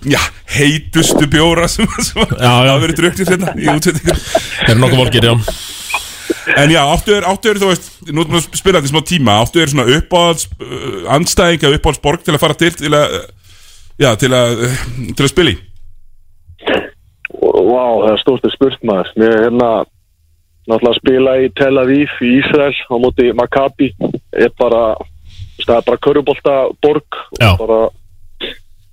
Já, 0.08 0.20
heitustu 0.56 1.24
bjóra 1.32 1.66
sem, 1.70 1.86
sem 2.04 2.20
Já, 2.22 2.26
já. 2.36 2.52
hafa 2.52 2.78
verið 2.84 2.96
drukknir 3.00 3.28
hérna 3.34 3.48
í 3.56 3.58
útsendingur 3.72 4.18
Það 4.26 4.70
eru 4.74 4.80
nokkuð 4.84 5.00
volkir, 5.02 5.22
já. 5.30 5.34
En 6.58 6.68
já, 6.74 6.82
áttu 6.92 7.10
er, 7.16 7.24
áttu 7.32 7.46
er, 7.52 7.56
þú 7.62 7.68
veist, 7.72 7.86
nú 8.10 8.22
erum 8.24 8.34
við 8.34 8.40
að 8.40 8.58
spila 8.58 8.80
þetta 8.80 8.90
í 8.90 8.92
smá 8.92 9.02
tíma. 9.08 9.36
Áttu 9.42 9.62
er 9.62 9.72
svona 9.72 9.86
uppáhalds 9.98 10.48
uh, 10.58 11.04
andstæðing 11.16 11.66
eða 11.66 11.78
uppáhaldsborg 11.78 12.24
til 12.26 12.34
að 12.34 12.42
fara 12.42 12.58
til 12.58 12.72
til 12.78 12.92
að, 12.98 13.16
já, 14.02 14.10
til 14.20 14.32
að, 14.36 14.64
uh, 14.66 14.82
til 15.12 15.26
að 15.26 15.32
spila 15.32 15.54
í? 15.54 15.58
Vá, 17.42 17.84
það 18.02 18.10
er 18.12 18.22
stórt 18.22 18.46
að 18.46 18.54
spurt 18.56 18.86
maður. 18.86 19.12
Mér 19.20 19.34
er 19.36 19.44
hérna 19.46 19.70
náttúrulega 20.68 20.92
að 20.92 21.00
spila 21.00 21.38
í 21.42 21.48
Tel 21.58 21.72
Aviv 21.82 22.20
í 22.22 22.36
Ísrael 22.38 22.76
á 22.76 22.94
móti 23.02 23.32
Maccabi. 23.34 23.90
Er 24.32 24.52
bara, 24.58 24.84
það 25.64 25.76
er 25.78 25.88
bara 25.88 26.02
körubolta 26.06 26.56
borg 26.84 27.20
Já. 27.40 27.50
og 27.52 27.60
bara 27.64 27.80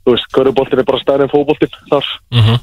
þú 0.10 0.16
veist, 0.16 0.30
köruboltin 0.34 0.82
er 0.82 0.88
bara 0.88 1.02
stærri 1.04 1.26
en 1.26 1.34
fótboltin 1.34 1.74
þar. 1.92 2.12
Mhm. 2.34 2.60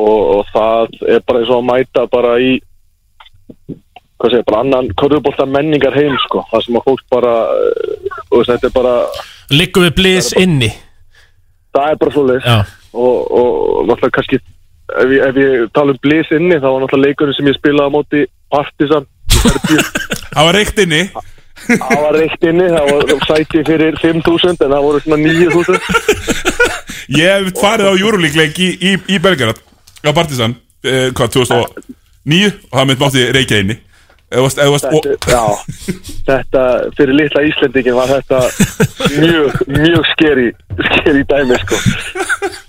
og, 0.00 0.20
og 0.36 0.50
það 0.54 0.98
er 1.16 1.22
bara 1.26 1.40
eins 1.40 1.50
og 1.50 1.58
að 1.58 1.66
mæta 1.66 2.04
bara 2.10 2.36
í 2.38 2.50
hvað 4.20 4.34
segir, 4.34 4.46
bara 4.50 4.60
annan 4.64 4.90
körubolta 5.00 5.46
menningar 5.48 5.96
heim 5.96 6.16
sko, 6.26 6.44
það 6.50 6.66
sem 6.66 6.78
að 6.78 6.86
fólk 6.90 7.04
bara 7.14 7.34
eh, 7.56 8.20
þú 8.28 8.40
veist, 8.40 8.52
þetta 8.52 8.68
er 8.68 8.76
bara 8.76 8.94
Liggum 9.50 9.86
við 9.88 9.96
blis 9.96 10.30
inni. 10.38 10.68
Það 11.74 11.88
er 11.92 11.98
bara 12.02 12.14
svo 12.14 12.26
leið 12.28 12.46
Já. 12.46 12.58
Og, 12.90 13.16
og 13.40 13.88
náttúrulega 13.88 14.16
kannski 14.18 14.38
ef 15.00 15.10
ég, 15.14 15.24
ef 15.24 15.40
ég 15.40 15.66
tala 15.74 15.94
um 15.94 16.00
blis 16.04 16.30
inni 16.36 16.58
þá 16.58 16.68
var 16.68 16.84
náttúrulega 16.84 17.08
leikurinn 17.08 17.38
sem 17.38 17.50
ég 17.50 17.58
spilaði 17.58 17.90
á 17.90 17.96
móti 17.96 18.22
Partisan. 18.50 19.08
Það 20.34 20.46
var 20.46 20.56
reykt 20.58 20.80
inni. 20.82 21.02
Það 21.70 22.00
var 22.02 22.16
reykt 22.16 22.46
inni 22.50 22.66
það 22.72 22.88
var 22.90 23.26
sæti 23.28 23.62
fyrir 23.66 23.98
5.000 24.00 24.54
en 24.54 24.72
það 24.72 24.86
voru 24.86 25.02
svona 25.04 25.18
9.000 25.26 25.80
Ég 27.20 27.34
hef 27.34 27.60
farið 27.60 27.90
á 27.90 27.94
Euroleague-leik 27.94 28.58
í, 28.62 28.68
í, 28.80 28.92
í 29.12 29.18
Belgrad 29.22 29.60
á 30.06 30.10
Partisan, 30.16 30.54
uh, 30.86 31.10
hvað, 31.12 31.34
2009 31.36 32.48
og 32.48 32.78
það 32.78 32.88
mitt 32.88 33.02
mátti 33.02 33.26
reykja 33.36 33.60
inni 33.64 33.76
Eða 34.30 34.42
varst, 34.44 34.60
eða 34.62 34.72
varst, 34.76 34.84
og, 34.86 35.06
þetta, 35.06 35.30
já, 35.34 35.94
þetta 36.28 36.64
fyrir 36.94 37.16
litla 37.18 37.40
Íslendingin 37.48 37.96
var 37.96 38.12
þetta 38.12 38.42
mjög, 39.18 39.56
mjög 39.74 40.04
skeri 40.12 40.44
skeri 40.84 41.24
dæmi 41.32 41.58
sko. 41.64 41.78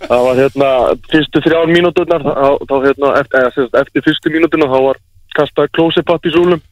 Það 0.07 0.24
var 0.26 0.39
hérna 0.41 0.72
fyrstu 1.12 1.43
þrjár 1.45 1.70
mínúturnar 1.70 2.26
þá, 2.26 2.47
þá 2.66 2.74
hérna 2.88 3.12
eftir, 3.22 3.70
eftir 3.84 4.05
fyrstu 4.07 4.34
mínúturnar 4.34 4.74
þá 4.74 4.80
var 4.88 5.01
kastað 5.38 5.70
klósepappísúlum 5.78 6.64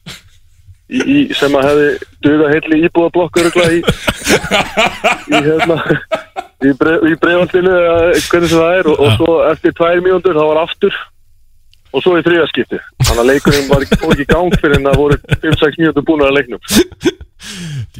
í, 0.90 0.98
í, 0.98 1.18
sem 1.38 1.54
að 1.54 1.68
hefði 1.68 1.86
dugað 2.26 2.52
heilli 2.56 2.80
íbúðablokk 2.88 3.40
öruglega 3.44 3.78
í 3.78 3.80
í 5.30 5.44
hérna 5.46 5.78
í, 6.66 6.74
bref, 6.74 7.06
í 7.06 7.14
breyfaldinu 7.22 7.72
eða 7.78 7.96
hvernig 8.26 8.52
sem 8.52 8.58
það 8.58 8.76
er 8.80 8.90
og, 8.90 9.00
og 9.06 9.16
svo 9.16 9.38
eftir 9.52 9.76
tvær 9.78 10.02
mínútur 10.04 10.36
þá 10.36 10.44
var 10.50 10.62
aftur 10.64 11.00
og 11.90 12.04
svo 12.04 12.16
í 12.18 12.24
þriðaskipti 12.26 12.78
þannig 13.06 13.22
að 13.22 13.30
leikurinn 13.30 13.70
var 13.70 13.86
ekki, 13.86 14.26
gang 14.30 14.56
fyrir 14.60 14.78
en 14.78 14.88
það 14.88 15.00
voru 15.00 15.18
5-6 15.44 15.80
mínútur 15.80 16.06
búin 16.06 16.24
að 16.26 16.36
leiknum. 16.38 16.62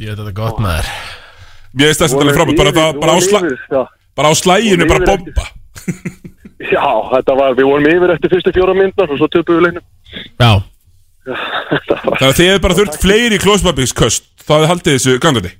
Ég 0.00 0.10
veit 0.10 0.20
þetta 0.20 0.34
gott 0.36 0.60
maður. 0.62 0.90
Mér 1.70 1.90
veist 1.90 2.02
sem 2.02 2.10
þetta 2.10 2.26
er 2.26 2.38
frábært. 2.38 2.58
Bara, 2.58 2.72
bara, 2.74 2.92
bara, 2.98 3.52
já, 3.70 3.82
bara 4.18 4.30
á 4.30 4.34
slæginu, 4.34 4.88
bara 4.90 5.06
bomba. 5.06 5.46
já, 6.74 6.88
þetta 7.14 7.38
var, 7.38 7.54
við 7.58 7.70
vorum 7.70 7.88
yfir 7.92 8.14
eftir 8.16 8.34
fyrstu 8.34 8.54
fjóra 8.56 8.74
myndar 8.76 9.10
og 9.10 9.20
svo 9.20 9.30
töpum 9.30 9.58
við 9.58 9.68
leiknum. 9.68 9.86
Já. 10.40 10.52
Þannig 11.30 12.26
að 12.26 12.36
þið 12.38 12.48
hefur 12.48 12.64
bara 12.66 12.78
þurft 12.80 13.00
fleiri 13.02 13.38
klóspappísköst 13.42 14.30
þá 14.42 14.52
hefði 14.56 14.70
haldið 14.72 14.96
þessu 14.96 15.18
gangandi. 15.22 15.52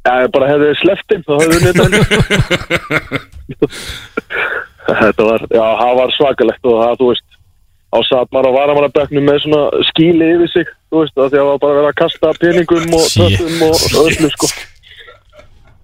Já, 0.00 0.12
ég 0.24 0.30
bara 0.32 0.48
hefði 0.48 0.68
sleppt 0.80 1.12
þeim, 1.12 1.22
þá 1.28 1.32
hefði 1.40 1.56
við 1.60 1.74
neitt 1.76 2.08
Þetta 4.90 5.22
var, 5.26 5.42
já, 5.52 5.64
það 5.80 5.92
var 6.00 6.12
svakalegt 6.16 6.66
og 6.66 6.78
það, 6.80 6.94
þú 7.00 7.08
veist, 7.10 7.26
á 7.90 7.98
satt 8.06 8.30
maður 8.30 8.54
á 8.54 8.58
varamannaböknum 8.58 9.26
með 9.26 9.38
svona 9.44 9.84
skíli 9.90 10.32
yfir 10.36 10.50
sig, 10.52 10.72
þú 10.90 11.02
veist, 11.02 11.14
að 11.16 11.30
því 11.32 11.38
að 11.38 11.40
það 11.40 11.48
var 11.50 11.62
bara 11.64 11.78
verið 11.78 11.90
að 11.90 12.00
kasta 12.00 12.34
peningum 12.40 12.98
og 12.98 13.06
töpum 13.14 13.64
og 13.66 13.86
öllu, 14.04 14.34
sko. 14.34 14.50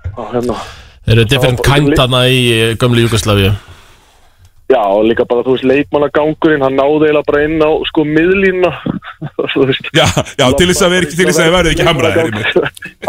Já, 0.07 0.21
hérna, 0.35 0.59
Þeir 1.07 1.17
eru 1.17 1.25
different 1.31 1.97
þarna 1.99 2.27
í 2.31 2.39
eh, 2.51 2.77
gömlu 2.79 3.07
Júgoslavíu? 3.07 3.55
Já, 4.67 4.81
og 4.83 5.05
líka 5.07 5.23
bara, 5.31 5.45
þú 5.47 5.53
veist, 5.55 5.67
leikmannagangurinn, 5.71 6.63
hann 6.67 6.75
náði 6.75 7.07
eiginlega 7.07 7.29
bara 7.29 7.43
inn 7.47 7.61
á, 7.63 7.71
sko, 7.87 8.03
miðlínuna, 8.03 8.73
þú 9.53 9.67
veist. 9.69 9.91
Já, 9.95 10.07
já, 10.35 10.47
til 10.59 10.67
þess 10.73 10.83
að 10.83 10.95
vera 10.97 11.07
ekki, 11.07 11.19
til 11.21 11.29
þess 11.29 11.43
að 11.43 11.53
verið 11.55 11.75
ekki 11.75 11.87
hamraðir 11.87 12.33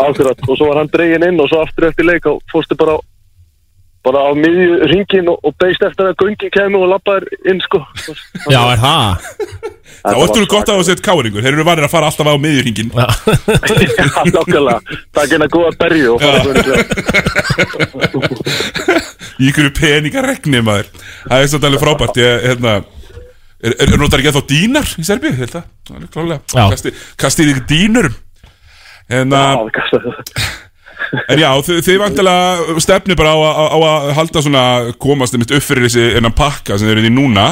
Akkurat, 0.04 0.44
og 0.46 0.52
svo 0.52 0.68
var 0.70 0.82
hann 0.84 0.92
dregin 0.94 1.26
inn 1.26 1.42
og 1.42 1.50
svo 1.50 1.64
aftur 1.64 1.90
eftir 1.90 2.06
leik 2.06 2.30
og 2.30 2.44
fórstu 2.54 2.78
bara 2.78 2.98
á, 2.98 3.02
bara 4.08 4.24
á 4.28 4.32
miðju 4.38 4.88
ringin 4.92 5.30
og, 5.32 5.38
og 5.46 5.56
beist 5.62 5.84
eftir 5.86 6.10
að 6.10 6.18
göngin 6.24 6.54
kemur 6.54 6.86
og 6.88 6.94
lappaður 6.96 7.28
inn 7.52 7.62
sko. 7.66 7.84
Já, 8.50 8.62
er 8.72 8.80
það? 8.82 9.08
Það 9.98 10.20
varstu 10.22 10.40
nú 10.40 10.48
gott 10.52 10.70
að 10.70 10.78
það 10.78 10.88
setja 10.88 11.04
káringur. 11.08 11.42
Þeir 11.44 11.56
eru 11.56 11.64
vanir 11.68 11.86
að 11.88 11.92
fara 11.92 12.08
alltaf 12.08 12.28
á 12.30 12.36
miðjurhingin 12.40 12.92
Já, 12.94 13.08
Já, 13.98 14.06
nokkulega, 14.36 14.78
það 15.16 15.22
er 15.24 15.32
hérna 15.32 15.48
góða 15.52 15.72
berju 15.82 16.12
og 16.14 16.20
fara 16.22 16.40
svo 18.12 18.22
Í 19.42 19.50
ykkur 19.50 19.74
peningaregni 19.78 20.62
maður. 20.64 20.92
Það 21.26 21.42
er 21.42 21.50
svolítið 21.52 21.70
alveg 21.72 21.84
frábært. 21.84 22.22
Ég, 22.22 22.46
hérna 22.46 22.78
Er, 23.58 23.74
er, 23.74 23.90
er 23.90 23.98
notar 23.98 24.22
ekki 24.22 24.30
að 24.30 24.38
þá 24.38 24.50
dýnar 24.52 24.90
í 25.02 25.04
Serbíu, 25.08 25.34
held 25.34 25.50
það? 25.50 25.64
Það 25.90 25.98
er 25.98 26.10
klálega 26.14 26.38
Já. 26.54 26.66
Kasti, 26.76 26.92
Kastið 27.18 27.48
ykkur 27.56 27.64
dýnurum. 27.72 28.18
En, 29.18 29.34
uh, 29.34 29.64
en 31.32 31.42
já, 31.42 31.50
þið, 31.66 31.80
þið 31.86 31.98
vantilega 32.02 32.82
stefni 32.84 33.18
bara 33.20 33.34
á, 33.34 33.40
á, 33.40 33.66
á 33.74 33.78
að 33.88 34.12
halda 34.18 34.44
svona 34.44 34.66
komast 35.02 35.36
einmitt 35.36 35.54
upp 35.56 35.66
fyrir 35.66 35.88
þessi 35.88 36.06
enn 36.20 36.30
pakka 36.36 36.78
sem 36.78 36.88
þið 36.88 36.96
eruð 36.96 37.10
í 37.10 37.16
núna. 37.16 37.48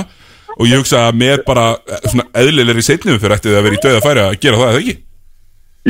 Og 0.55 0.69
ég 0.69 0.79
hugsa 0.79 1.07
að 1.09 1.17
með 1.19 1.41
bara 1.47 1.65
eh, 1.83 2.05
svona 2.07 2.27
eðlilegri 2.39 2.83
setnum 2.85 3.17
fyrir 3.19 3.35
ættið 3.35 3.57
að 3.57 3.65
vera 3.65 3.77
í 3.77 3.81
döða 3.83 4.03
færi 4.05 4.23
að 4.23 4.37
gera 4.43 4.59
það, 4.61 4.69
eða 4.69 4.83
ekki? 4.83 4.95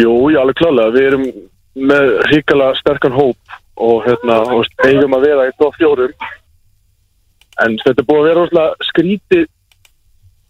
Jú, 0.02 0.14
já, 0.34 0.40
alveg 0.42 0.62
klálega, 0.62 0.94
við 0.96 1.10
erum 1.10 1.26
með 1.92 2.14
hrikalega 2.30 2.80
sterkan 2.80 3.16
hóp 3.16 3.58
og 3.86 4.08
hérna, 4.08 4.40
eigum 4.88 5.18
að 5.18 5.28
vera 5.28 5.50
í 5.50 5.54
top 5.60 5.78
fjórum. 5.78 6.16
En 7.66 7.76
þetta 7.84 8.02
er 8.02 8.08
búið 8.08 8.24
að 8.24 8.30
vera 8.30 8.40
rosalega 8.42 8.90
skrítið 8.90 9.46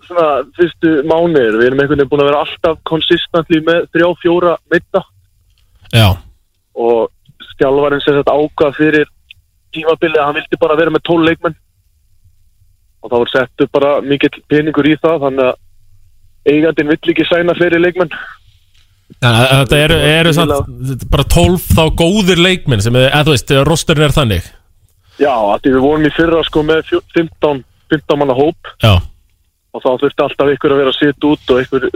svona 0.06 0.30
fyrstu 0.56 0.94
mánuðir. 1.10 1.60
Við 1.60 1.68
erum 1.68 1.84
einhvern 1.84 2.00
veginn 2.00 2.14
búin 2.14 2.24
að 2.24 2.32
vera 2.32 2.46
alltaf 2.46 2.80
konsistentli 2.88 3.60
með 3.66 3.90
þrjá, 3.94 4.08
fjóra 4.22 4.56
mitta 4.72 5.04
Já, 5.94 6.18
og 6.76 7.12
stjálfarinn 7.54 8.04
sem 8.04 8.18
þetta 8.20 8.36
ákvað 8.36 8.78
fyrir 8.80 9.12
tímabilið 9.76 10.20
að 10.22 10.26
hann 10.30 10.38
vildi 10.40 10.60
bara 10.62 10.78
vera 10.80 10.94
með 10.96 11.04
tól 11.08 11.22
leikmenn. 11.26 11.56
Og 13.04 13.12
þá 13.12 13.16
var 13.22 13.32
settu 13.32 13.68
bara 13.76 13.92
mikill 14.02 14.34
peningur 14.50 14.88
í 14.90 14.96
það 15.02 15.22
þannig 15.28 15.52
að 15.52 16.54
eigandinn 16.56 16.92
vill 16.92 17.14
ekki 17.14 17.28
sæna 17.30 17.56
fyrir 17.58 17.84
leikmenn. 17.84 18.12
Að 19.22 19.42
þetta 19.52 19.80
eru, 19.86 19.98
eru 20.10 20.32
er 20.42 21.08
bara 21.14 21.26
12 21.36 21.68
þá 21.78 21.84
góðir 22.02 22.42
leikminn 22.42 22.82
sem, 22.82 22.96
er- 22.98 23.12
eða 23.12 23.28
þú 23.28 23.36
veist, 23.36 23.54
rosterinn 23.70 24.08
er 24.08 24.16
þannig. 24.16 24.48
Já, 25.22 25.32
við 25.64 25.78
vorum 25.80 26.08
í 26.08 26.12
fyrra 26.16 26.42
sko 26.44 26.64
með 26.66 26.82
fjó- 26.90 27.04
15, 27.16 27.64
15 27.94 28.20
manna 28.20 28.34
hóp. 28.36 28.58
Já, 28.84 28.96
og 29.76 29.84
þá 29.84 29.90
þurfti 30.02 30.26
alltaf 30.26 30.52
ykkur 30.56 30.74
að 30.74 30.82
vera 30.82 30.92
að 30.92 31.00
sitja 31.00 31.30
út 31.30 31.54
og 31.54 31.62
ykkur 31.64 31.90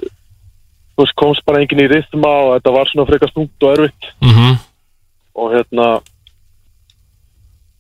komst 1.16 1.46
bara 1.48 1.62
enginn 1.64 1.80
í 1.80 1.88
rithma 1.90 2.28
og 2.28 2.50
þetta 2.60 2.72
var 2.76 2.90
svona 2.92 3.08
frekar 3.08 3.30
stungt 3.32 3.64
og 3.64 3.78
erfitt. 3.78 4.10
Mhm 4.22 4.58
og 5.40 5.54
hérna 5.56 5.90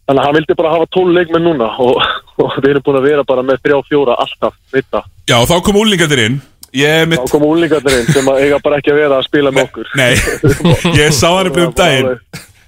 þannig 0.09 0.21
að 0.21 0.25
hann 0.25 0.37
vildi 0.39 0.57
bara 0.57 0.73
hafa 0.73 0.89
tól 0.95 1.07
leikmenn 1.13 1.45
núna 1.45 1.69
og, 1.85 1.99
og 2.41 2.55
við 2.57 2.71
erum 2.73 2.85
búin 2.85 2.99
að 2.99 3.09
vera 3.11 3.25
bara 3.29 3.45
með 3.45 3.61
þrjá, 3.65 3.81
fjóra 3.89 4.17
alltaf 4.23 4.55
mitta. 4.73 5.03
Já, 5.29 5.37
þá 5.45 5.55
kom 5.65 5.81
úlingarnir 5.83 6.23
inn. 6.25 6.39
Ég 6.73 7.09
mitt 7.09 7.21
þá 7.23 7.33
kom 7.33 7.47
úlingarnir 7.49 8.05
sem 8.13 8.29
að 8.29 8.43
eiga 8.45 8.61
bara 8.65 8.77
ekki 8.81 8.93
að 8.93 9.01
vera 9.03 9.19
að 9.19 9.27
spila 9.29 9.53
með 9.53 9.67
okkur. 9.67 9.91
Nei, 9.97 10.13
ég 11.01 11.13
sá 11.17 11.27
hann 11.29 11.49
upp 11.51 11.59
um 11.61 11.75
daginn. 11.77 12.15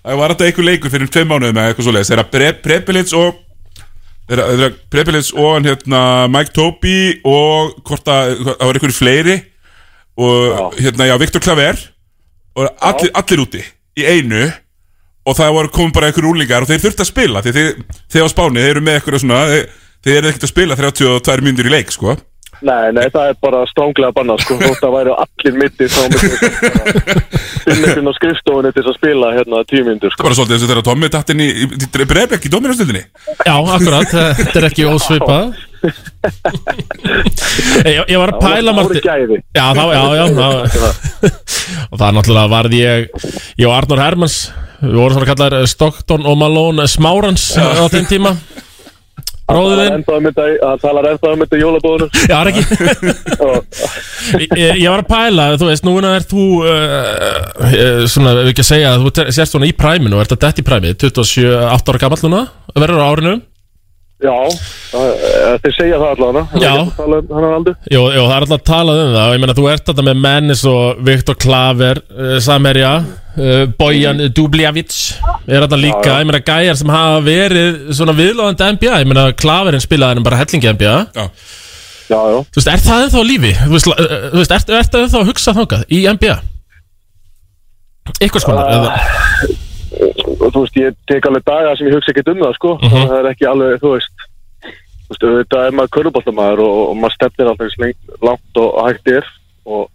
Það 0.01 0.19
var 0.21 0.33
þetta 0.33 0.47
einhver 0.47 0.67
leikur 0.67 0.93
fyrir 0.93 1.09
tveim 1.13 1.29
mánuðum 1.29 1.59
eða 1.61 1.71
eitthvað 1.71 1.87
svoleiðis. 1.87 2.11
Þeirra 2.11 2.27
Pre 2.33 2.51
Prepilits 2.65 3.15
og 3.17 3.39
Þeirra 4.31 4.69
Prepilits 4.93 5.31
og 5.35 5.67
hérna 5.67 6.01
Mike 6.31 6.53
Toby 6.55 6.97
og 7.27 7.75
hvort 7.85 8.09
að 8.09 8.33
það 8.45 8.63
var 8.63 8.79
einhverju 8.79 8.97
fleiri 8.97 9.37
og 10.21 10.77
hérna 10.77 11.07
já, 11.09 11.15
Viktor 11.21 11.43
Klaver 11.43 11.79
og 12.57 12.67
allir, 12.83 13.11
allir 13.17 13.43
úti 13.43 13.61
í 13.97 14.05
einu 14.07 14.45
og 15.27 15.37
það 15.37 15.53
voru 15.57 15.71
komið 15.75 15.93
bara 15.97 16.09
einhverju 16.09 16.33
úlingar 16.33 16.65
og 16.65 16.71
þeir 16.71 16.83
þurfti 16.85 17.05
að 17.05 17.11
spila 17.11 17.45
því 17.45 17.53
þeir, 17.57 17.71
þeir 18.09 18.25
á 18.25 18.29
spáni, 18.33 18.63
þeir 18.63 18.73
eru 18.73 18.83
með 18.87 18.97
eitthvað 18.97 19.23
svona 19.23 19.45
þeir, 19.51 19.71
þeir 20.01 20.17
eru 20.17 20.29
ekkert 20.31 20.45
að 20.47 20.53
spila 20.53 20.77
32 20.79 21.45
mínútur 21.45 21.69
í 21.69 21.73
leik 21.75 21.93
sko. 21.93 22.17
Nei, 22.61 22.91
nei, 22.93 23.07
það 23.09 23.31
er 23.31 23.37
bara 23.41 23.59
stránglega 23.71 24.13
bannað 24.13 24.43
sko, 24.43 24.57
þótt 24.61 24.83
að 24.85 24.91
væri 24.93 25.13
allir 25.23 25.55
mitti 25.57 25.87
þá 25.89 26.01
myndi 26.13 26.27
finna 27.65 27.87
einhvern 27.87 28.11
á 28.11 28.13
skrifstofunni 28.19 28.71
til 28.75 28.83
að 28.83 28.97
spila 28.99 29.31
hérna 29.33 29.63
tíu 29.69 29.81
mínútur 29.87 30.13
sko. 30.13 30.27
bara 30.27 30.37
svolítið 30.37 30.59
þess 30.59 30.67
að 30.67 30.73
þeirra 30.73 30.85
Tommi 30.85 31.09
datt 31.15 31.33
inn 31.33 31.41
í, 31.41 31.49
í, 31.49 31.69
í 31.73 32.07
breyfbekk 32.11 32.45
í 32.45 32.53
dominastöldinni 32.53 33.01
Já, 33.47 33.55
akkurat, 33.57 34.13
þetta 34.43 34.61
er 34.61 34.69
ekki 34.69 34.85
ósvipað 34.91 35.55
ég, 37.85 38.01
ég 38.05 38.17
var 38.21 38.33
að 38.33 38.39
pæla 38.41 38.71
Það 38.71 38.79
voru 38.79 38.81
Marti 38.81 39.01
gæði 39.05 39.37
Já, 39.57 39.65
þá, 39.75 39.83
já, 39.91 40.03
já 40.17 40.25
Og 41.91 41.95
það 41.97 42.07
er 42.07 42.17
náttúrulega 42.17 42.51
varði 42.55 42.81
ég 42.81 42.99
Ég 43.61 43.67
og 43.67 43.75
Arnur 43.75 44.03
Hermans 44.03 44.37
Við 44.81 44.97
vorum 44.97 45.15
svona 45.17 45.29
kallar 45.29 45.53
Stockton 45.69 46.25
og 46.25 46.35
Malone 46.41 46.87
Smárans 46.89 47.51
á 47.53 47.85
þeim 47.93 48.07
tíma. 48.09 48.31
Bróðurinn 49.51 50.05
Það 50.05 50.77
talar 50.81 51.07
ennþá 51.11 51.33
um 51.33 51.43
þetta 51.43 51.57
í 51.57 51.61
jólabóðunum 51.61 52.09
Já, 52.15 52.33
það 52.33 52.41
er 52.41 52.51
ekki? 52.51 52.63
Ég, 54.61 54.81
ég 54.83 54.87
var 54.87 55.01
að 55.01 55.09
pæla, 55.09 55.47
þú 55.59 55.69
veist, 55.69 55.85
núna 55.87 56.13
er 56.17 56.25
þú 56.29 56.43
uh, 56.63 58.03
svona, 58.11 58.35
ef 58.43 58.51
ekki 58.51 58.63
að 58.63 58.69
segja 58.69 58.91
þú 59.01 59.13
sért 59.33 59.51
svona 59.51 59.69
í 59.69 59.75
præminu 59.77 60.21
ert 60.21 60.35
að 60.35 60.43
dett 60.45 60.61
í 60.61 60.65
præmi 60.65 60.93
27, 60.93 61.47
8 61.67 61.93
ára 61.93 62.03
gamall 62.05 62.21
núna 62.25 62.43
verður 62.77 63.01
á 63.01 63.09
árinu 63.09 63.33
Já, 64.21 64.33
það- 64.91 65.21
eh, 65.27 65.53
þeir 65.63 65.73
segja 65.77 65.97
það 65.97 66.11
allavega 66.13 66.61
Já. 66.61 66.73
um 66.77 66.89
Hann 67.31 67.45
er 67.47 67.53
aldrei 67.57 67.73
Jú, 67.89 68.01
jú, 68.13 68.21
það 68.27 68.35
er 68.35 68.43
alltaf 68.45 68.59
að 68.59 68.67
tala 68.69 68.91
um 68.93 69.13
það 69.15 69.23
og 69.23 69.33
ég 69.33 69.41
meina 69.41 69.55
þú 69.57 69.65
ert 69.71 69.85
þetta 69.89 70.05
með 70.09 70.19
mennis 70.25 70.61
og 70.69 70.99
Viktor 71.07 71.37
Klaver, 71.41 72.01
uh, 72.13 72.35
Samerja 72.45 72.91
uh, 73.01 73.63
Bojan 73.79 74.21
Dubljavic 74.37 74.93
er 75.47 75.65
þetta 75.65 75.79
líka, 75.81 76.03
Já, 76.05 76.11
já. 76.11 76.19
ég 76.21 76.29
meina 76.29 76.43
gæjar 76.51 76.77
sem 76.83 76.93
hafa 76.93 77.23
verið 77.25 77.81
svona 77.97 78.13
viðlóðandi 78.19 78.69
NBA 78.77 78.99
ég 79.01 79.09
meina 79.09 79.25
Klaverinn 79.41 79.81
spilaði 79.81 80.19
hann 80.19 80.27
bara 80.29 80.41
hellingi 80.43 80.69
NBA 80.75 80.95
Já, 81.17 81.25
Já, 82.11 82.19
já 82.19 82.39
Þú 82.51 82.59
veist, 82.61 82.71
er 82.75 82.85
það 82.85 83.03
ennþá 83.07 83.25
lífi? 83.31 83.53
Þú 83.65 83.73
veist, 83.73 83.89
þú 83.89 84.37
veist 84.43 84.55
ertu 84.59 84.75
er 84.77 84.81
ennþá 84.85 85.21
að 85.23 85.29
hugsa 85.31 85.53
þangað 85.57 85.83
í 85.89 86.05
NBA? 86.13 86.37
Eitthvað 88.21 88.43
skonar 88.43 88.71
eða 88.75 89.57
þú 89.91 90.63
veist, 90.63 90.77
ég 90.79 90.99
tek 91.09 91.25
alveg 91.27 91.47
daga 91.47 91.75
sem 91.75 91.87
ég 91.87 91.95
hugsa 91.97 92.13
ekkert 92.13 92.33
um 92.33 92.43
það, 92.43 92.53
sko. 92.59 92.75
Mhm. 92.81 93.07
það 93.07 93.17
er 93.19 93.31
ekki 93.31 93.49
alveg, 93.51 93.79
þú 93.83 93.95
veist 93.95 94.27
þú 95.11 95.11
veist, 95.11 95.25
auðvitað 95.27 95.65
er 95.67 95.73
maður 95.75 95.95
köruboltamaður 95.97 96.61
og, 96.65 96.77
og 96.89 96.95
maður 96.99 97.17
stefnir 97.17 97.49
alltaf 97.51 98.21
langt 98.21 98.61
og 98.61 98.77
hægt 98.87 99.11
er. 99.11 99.25
Og 99.65 99.89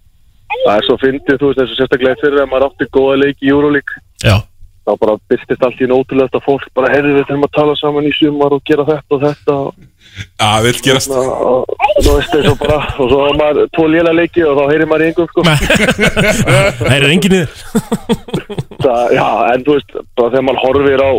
það 0.64 0.76
er 0.76 0.86
svo 0.86 0.96
fyndið, 1.00 1.40
þú 1.40 1.48
veist, 1.48 1.62
eins 1.62 1.72
og 1.72 1.80
sérstaklega 1.80 2.20
fyrir 2.20 2.42
að 2.42 2.50
maður 2.52 2.68
átti 2.68 2.88
góða 2.94 3.16
leik 3.22 3.42
í 3.42 3.50
Euroleague 3.50 4.02
Já, 4.24 4.36
þá 4.86 4.92
bara 5.02 5.16
byrstist 5.30 5.64
allt 5.66 5.82
í 5.82 5.88
nótulegt 5.90 6.36
að 6.38 6.46
fólk 6.46 6.66
bara 6.76 6.92
heyrðu 6.92 7.16
við 7.16 7.26
þurfum 7.26 7.46
að 7.48 7.56
tala 7.58 7.76
saman 7.80 8.08
í 8.08 8.12
sumar 8.16 8.56
og 8.56 8.64
gera 8.68 8.86
þetta 8.86 9.16
og 9.16 9.24
þetta 9.24 9.56
og, 9.66 9.80
Já, 10.16 10.50
vill 10.64 10.78
gerast. 10.84 11.10
Og, 11.12 11.64
og 11.68 12.02
þú 12.04 12.12
veist, 12.16 12.34
og 12.50 12.58
bara 12.60 12.78
og 12.96 13.10
svo 13.10 13.20
er 13.28 13.36
maður 13.40 13.68
tvo 13.76 13.86
léla 13.92 14.12
leiki 14.16 14.44
og 14.48 14.56
þá 14.58 14.64
heyrir 14.72 14.88
maður 14.90 15.04
í 15.04 15.08
engum, 15.12 15.28
sko. 15.32 15.40
Það 15.46 16.92
er 16.96 17.06
það, 18.82 19.14
já, 19.16 19.26
en 19.54 19.64
þú 19.66 19.76
veist, 19.76 19.96
bara 20.16 20.30
þegar 20.32 20.46
maður 20.48 20.62
horfir 20.64 21.02
á 21.04 21.10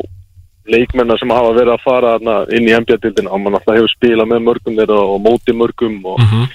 leikmennar 0.68 1.20
sem 1.22 1.32
hafa 1.32 1.54
verið 1.56 1.74
að 1.78 1.84
fara 1.86 2.14
þarna 2.18 2.38
inn 2.58 2.68
í 2.68 2.74
NBA-dildina 2.76 3.32
og 3.32 3.40
maður 3.44 3.60
alltaf 3.62 3.78
hefur 3.78 3.94
spilað 3.94 4.32
með 4.34 4.42
mörgum 4.50 4.76
þeirra 4.82 4.98
og 5.14 5.22
móti 5.24 5.56
mörgum 5.56 5.96
og 6.12 6.20
Mhm. 6.20 6.48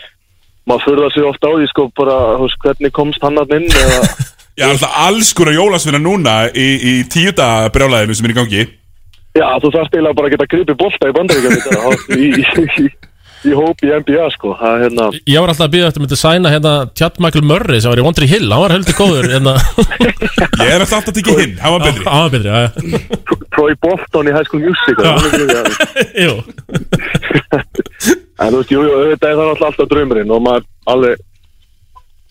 maður 0.68 0.84
förðar 0.86 1.12
sig 1.14 1.24
ofta 1.24 1.48
á 1.48 1.52
því 1.56 1.66
sko 1.70 1.86
bara, 1.96 2.18
veist, 2.42 2.58
hvernig 2.62 2.92
komst 2.92 3.22
hann 3.22 3.38
að 3.40 3.56
inn 3.56 3.68
eða, 3.70 4.02
Já, 4.58 4.66
alltaf 4.68 4.92
alls 5.06 5.32
konar 5.32 5.54
jólasvinna 5.56 5.98
núna 5.98 6.34
í, 6.52 6.66
í 6.76 6.92
tíu 7.08 7.32
daga 7.32 7.70
brjálæðinu 7.72 8.14
sem 8.14 8.26
er 8.28 8.34
í 8.34 8.36
gangi 8.36 8.66
já, 9.38 9.46
þú 9.62 9.72
þarft 9.76 9.96
eiginlega 9.96 10.18
bara 10.18 10.28
að 10.28 10.34
geta 10.36 10.50
gripið 10.52 10.78
bolta 10.82 11.08
í 11.08 11.16
bandaríkjum 11.16 11.54
í, 11.56 12.28
í, 12.28 12.66
í, 12.82 12.86
í 13.48 13.54
hóp 13.58 13.82
í 13.82 13.90
NBA 14.02 14.28
sko, 14.36 14.52
er 14.58 14.84
hérna 14.84 15.08
Ég 15.16 15.42
var 15.42 15.52
alltaf 15.52 15.66
að 15.66 15.74
býða 15.74 15.88
eftir 15.90 16.02
að 16.02 16.06
myndi 16.06 16.20
sæna 16.20 16.52
hérna 16.52 16.74
Michael 17.24 17.44
Murray 17.50 17.82
sem 17.82 17.92
var 17.92 18.02
í 18.02 18.06
Wondry 18.06 18.28
Hill, 18.30 18.48
hann 18.52 18.64
var 18.64 18.76
heldur 18.76 18.98
góður 18.98 19.30
hérna. 19.32 19.54
Ég 20.62 20.68
er 20.68 20.84
alltaf 20.84 21.10
að 21.10 21.18
tekja 21.18 21.38
hinn, 21.40 21.56
hann 21.62 21.76
var 21.76 21.86
betri. 21.88 22.06
Hann 22.06 22.24
var 22.26 22.32
betri, 22.36 22.48
já, 22.48 22.58
já. 22.62 22.70
Troy 23.52 23.76
Bolton 23.82 24.30
í 24.30 24.34
High 24.36 24.48
School 24.48 24.64
Music. 24.64 24.96
Jú, 26.24 26.34
en 28.42 28.54
þú 28.54 28.58
veist, 28.62 28.72
jú, 28.72 28.80
jú, 28.86 28.96
þetta 29.12 29.28
er 29.28 29.36
það 29.38 29.50
alltaf, 29.52 29.68
alltaf 29.68 29.90
draumurinn 29.90 30.32
og 30.34 30.42
maður 30.44 30.64
alveg 30.92 31.20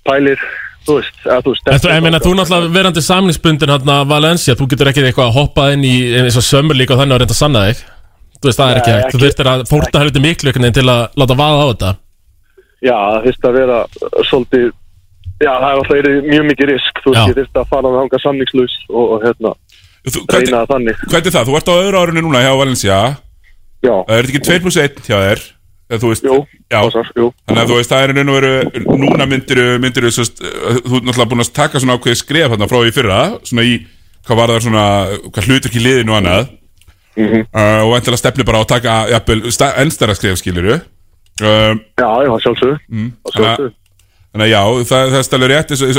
pælir 0.07 0.39
þú 0.87 0.97
veist, 0.97 1.17
að 1.25 1.41
þú 1.45 1.53
En 1.71 1.79
þú, 1.83 1.89
ég 1.93 2.03
meina, 2.05 2.19
þú 2.23 2.31
náttúrulega 2.39 2.73
verandi 2.75 3.01
samlingsbundin 3.05 3.69
hérna 3.73 3.95
Valencia, 4.09 4.55
þú 4.57 4.67
getur 4.71 4.89
ekki 4.91 5.03
eitthvað 5.05 5.27
að 5.29 5.35
hoppa 5.37 5.67
inn 5.75 5.83
í 5.85 5.95
eins 6.17 6.37
og 6.39 6.45
sömur 6.47 6.77
líka 6.79 6.95
og 6.95 7.01
þannig 7.03 7.15
að 7.15 7.21
reynda 7.23 7.35
að 7.35 7.41
sanna 7.41 7.63
þig. 7.69 7.81
Þú 8.41 8.49
veist, 8.49 8.59
það 8.59 8.71
er 8.71 8.79
ekki 8.81 8.91
Nei, 8.91 8.97
hægt, 9.01 9.11
þú 9.11 9.17
ekki- 9.17 9.25
þurftir 9.27 9.49
að 9.51 9.63
fórta 9.69 9.99
helviti 10.01 10.23
miklu 10.25 10.49
einhvern 10.49 10.65
veginn 10.65 10.77
til 10.79 10.89
að 10.89 11.01
láta 11.21 11.37
vaða 11.41 11.61
á 11.61 11.65
þetta. 11.71 11.91
Já, 12.81 12.95
það 12.97 13.25
þurfti 13.27 13.49
að 13.51 13.57
vera 13.61 13.77
svolítið, 14.31 14.65
já, 15.45 15.51
það 15.61 15.67
er 15.69 15.75
alltaf 15.77 15.95
verið 15.97 16.15
mjög 16.31 16.45
mikið 16.49 16.71
risk, 16.73 17.01
þú 17.05 17.11
Já. 17.13 17.19
veist, 17.21 17.29
ég 17.29 17.37
þurfti 17.41 17.61
að 17.61 17.69
fara 17.75 17.91
að 17.91 17.99
hanga 18.01 18.19
samningslaus 18.25 18.75
og, 18.89 19.05
og 19.13 19.17
hérna, 19.27 19.51
Þú, 20.01 20.17
reyna 20.17 20.33
hvernig, 20.33 20.53
það 20.57 20.71
þannig. 20.73 21.01
hvernig 21.11 21.27
er 21.29 21.35
það? 21.37 21.45
Þú 21.51 21.57
ert 21.59 21.69
á 21.69 21.73
öðru 21.77 21.99
árinu 22.01 22.21
núna 22.25 22.41
hjá 22.41 22.53
Valencia. 22.57 22.97
Já, 23.85 23.93
Það 24.09 24.17
er 24.17 24.29
ekki 24.31 24.41
2 24.49 24.59
plus 24.65 24.77
1 24.81 25.01
hjá 25.05 25.17
þér 25.21 25.39
þú 25.99 26.11
veist, 26.11 26.23
jú, 26.23 26.37
passar, 26.71 27.09
þannig 27.11 27.61
að 27.63 27.71
þú 27.71 27.75
veist, 27.79 27.91
það 27.91 28.03
er 28.05 28.13
og 28.21 28.37
veru 28.37 28.53
núna 29.01 29.25
myndir 29.27 30.07
þú 30.07 30.21
veist, 30.23 30.39
þú 30.39 30.95
ert 30.95 31.07
náttúrulega 31.09 31.29
búin 31.33 31.43
að 31.43 31.51
taka 31.57 31.81
svona 31.83 31.97
ákveði 31.99 32.19
skref 32.21 32.53
þarna 32.53 32.69
frá 32.71 32.79
í 32.87 32.93
fyrra 32.95 33.19
svona 33.43 33.65
í, 33.67 33.73
hvað 34.27 34.39
var 34.41 34.53
það 34.53 34.63
svona 34.67 34.85
hvað 35.27 35.49
hlutverk 35.49 35.75
í 35.75 35.83
liðinu 35.83 36.13
og 36.15 36.19
annað. 36.21 36.49
Mhm. 37.19 37.41
uh, 37.51 37.81
og 37.89 37.97
endilega 37.97 38.21
stefni 38.21 38.45
bara 38.47 38.61
á 38.61 38.63
að 38.63 38.69
taka 38.71 38.93
jafnvel, 39.11 39.51
sta- 39.51 39.73
enn 39.81 39.91
stærra 39.91 40.15
skref 40.15 40.37
skiluru 40.39 40.77
um, 40.79 41.79
Já, 41.99 42.07
já, 42.23 42.31
sjálfsög, 42.45 42.77
mm, 42.87 43.09
sjálfsög. 43.35 43.73
þannig, 44.31 44.45
að- 44.45 44.53
já, 44.53 44.61
það, 44.87 45.09
það 45.11 45.17
er 45.19 45.25
stælur 45.27 45.51
rétt 45.51 45.73
eins 45.75 45.81
og, 45.83 45.89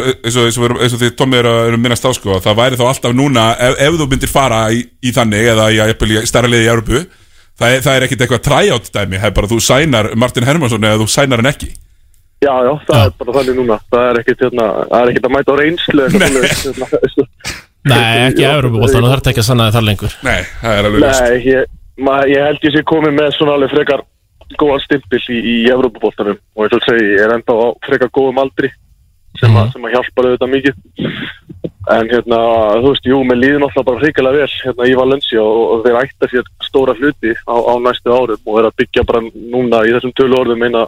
því 1.02 1.10
Tommi 1.18 1.36
er 1.36 1.44
að, 1.50 1.60
er 1.68 1.76
minnast 1.76 2.06
á 2.08 2.10
sko, 2.16 2.38
það 2.40 2.56
væri 2.62 2.78
þá 2.80 2.84
alltaf 2.88 3.12
núna 3.12 3.44
ef, 3.60 3.76
ef 3.84 3.98
þú 4.00 4.06
myndir 4.08 4.32
fara 4.32 4.62
í, 4.72 4.80
í 5.04 5.12
þannig 5.12 5.50
eða 5.52 5.66
í, 5.68 5.82
í 5.92 6.24
stærra 6.32 6.48
liði 6.48 6.64
í 6.64 6.72
Európu 6.72 7.02
það, 7.62 7.76
er- 7.76 7.82
það 7.86 7.96
er 8.00 8.06
ekkit 8.08 8.24
eitthvað 8.26 8.42
tryout 8.48 8.90
dæmi 8.96 9.20
það 9.22 9.30
er 9.30 9.36
bara 9.38 9.50
þú 9.52 9.58
sænar 9.68 10.10
Martin 10.18 10.46
Hermansson 10.48 10.86
eða 10.90 11.00
þú 11.02 11.08
sænar 11.14 11.42
hann 11.42 11.52
ekki. 11.52 11.70
Já, 12.42 12.54
já, 12.66 12.72
það 12.88 13.02
er 13.06 13.12
bara 13.22 13.32
þannig 13.38 13.58
núna, 13.60 13.76
það 13.92 14.06
er 14.10 14.18
ekkit, 14.22 14.40
hérna, 14.42 14.64
það 14.90 15.02
er 15.04 15.10
ekkit 15.12 15.26
að 15.28 15.34
mæta 15.36 15.52
á 15.54 15.56
reynslu, 15.60 16.06
hérna, 16.10 16.86
Nei, 17.82 18.00
ekki 18.28 18.44
Európa-bóltan, 18.46 19.04
það 19.06 19.12
þarf 19.14 19.28
ekki 19.32 19.42
að 19.42 19.46
sanna 19.48 19.68
þar 19.74 19.86
lengur. 19.86 20.16
Nei, 20.26 20.40
það 20.62 20.78
er 20.80 20.88
alveg 20.88 21.04
ljóst. 21.04 21.22
Nei, 21.22 21.38
ég, 21.52 21.70
ma, 22.06 22.16
ég 22.30 22.44
held 22.48 22.66
ég 22.66 22.74
sé 22.76 22.82
komið 22.90 23.14
með 23.18 23.30
svona 23.36 23.54
alveg 23.58 23.72
frekar 23.74 24.02
góðan 24.60 24.82
stimpil 24.84 25.22
í, 25.32 25.38
í 25.38 25.54
Evrópubóltanum. 25.72 26.38
Og 26.58 26.66
eins 26.66 26.76
og 26.78 26.84
segi, 26.86 27.06
ég 27.14 27.22
er 27.26 27.34
enda 27.38 27.54
á 27.58 27.66
frekar 27.86 28.10
góðum 28.14 28.42
aldri 28.42 28.70
sem, 29.42 29.50
Mhm. 29.50 29.58
að, 29.60 29.72
sem 29.74 29.86
að 29.88 29.94
hjálpar 29.96 30.30
auðvitað 30.30 30.54
mikið 30.56 30.74
En 31.90 32.06
hérna, 32.06 32.38
þú 32.78 32.90
veist, 32.92 33.06
jú, 33.10 33.16
mér 33.26 33.38
líður 33.42 33.62
náttúrulega 33.64 33.86
bara 33.88 34.00
hrikalega 34.04 34.38
vel 34.38 34.52
hérna 34.62 34.86
í 34.86 34.92
Valencia 34.94 35.42
og, 35.42 35.62
og 35.72 35.80
þeir 35.82 35.96
ætta 35.98 36.28
sér 36.30 36.44
stóra 36.62 36.94
hluti 36.94 37.32
á, 37.42 37.54
á 37.58 37.74
næstu 37.82 38.12
árum 38.14 38.38
og 38.46 38.58
er 38.60 38.68
að 38.68 38.76
byggja 38.78 39.02
bara 39.08 39.22
núna 39.26 39.80
í 39.82 39.90
þessum 39.96 40.14
tölu 40.14 40.38
orðum 40.38 40.62
eina 40.62 40.84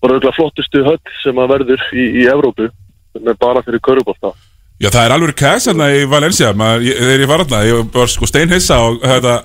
bara 0.00 0.16
auðvitað 0.16 0.38
flottustu 0.38 0.84
höll 0.86 1.12
sem 1.20 1.36
að 1.36 1.52
verður 1.52 1.84
í, 1.92 2.06
í 2.22 2.24
Evrópu 2.32 2.70
sem 3.12 3.28
er 3.28 3.36
bara 3.44 3.62
fyrir 3.66 3.84
körubólta. 3.84 4.32
Já, 4.80 4.88
það 4.88 5.04
er 5.04 5.14
alveg 5.18 5.36
kæs 5.36 5.68
hérna 5.68 5.90
í 5.92 6.02
Valencia 6.08 6.52
þegar 6.56 7.20
ég 7.20 7.28
var 7.28 7.44
hérna, 7.44 7.62
ég 7.68 7.92
var 8.00 8.12
sko 8.12 8.28
steinhissa 8.32 8.80
og 8.88 8.98
þetta, 9.04 9.36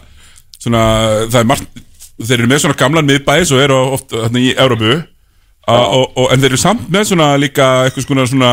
svona, 0.56 0.84
það 1.28 1.40
er 1.44 1.50
margt 1.52 1.84
þeir 2.22 2.38
eru 2.40 2.52
með 2.52 2.64
svona 2.64 2.80
gamlan 2.80 3.12
miðbæs 3.12 3.52
og 3.52 3.64
eru 3.64 3.82
oft 3.98 4.16
hérna 4.16 4.40
í 4.40 4.54
Európu 4.56 5.02
og, 5.68 6.08
og, 6.18 6.32
en 6.34 6.42
þeir 6.42 6.52
eru 6.54 6.62
samt 6.62 6.88
með 6.92 7.12
svona 7.12 7.28
líka 7.40 7.68
eitthvað 7.86 8.08
svona, 8.08 8.26
svona 8.30 8.52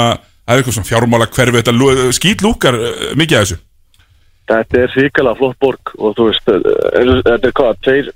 er 0.49 0.59
eitthvað 0.61 0.77
svona 0.79 0.91
fjármála 0.91 1.31
hverfi 1.33 1.61
þetta 1.61 1.75
lú- 1.77 2.13
skítlúkar 2.17 2.77
eh, 2.79 3.09
mikið 3.19 3.39
af 3.39 3.47
þessu. 3.47 3.59
Þetta 4.49 4.79
er 4.81 4.93
hrikalega 4.97 5.37
flott 5.37 5.59
borg 5.61 5.91
og 5.99 6.15
þú 6.17 6.29
veist, 6.31 6.47
eh, 6.53 7.11
þetta 7.27 7.51
er 7.51 7.57
hvað, 7.59 7.81
þeir 7.85 8.13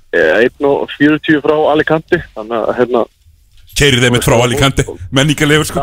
1.40 0.47 1.43
frá 1.45 1.55
Alicante, 1.73 2.23
þannig 2.37 2.57
að 2.61 2.73
hérna, 2.79 3.03
Keirir 3.73 4.03
þeim 4.03 4.15
eitt 4.19 4.25
frá 4.27 4.35
Alicante, 4.37 4.83
menningarlegur 5.17 5.65
sko. 5.65 5.81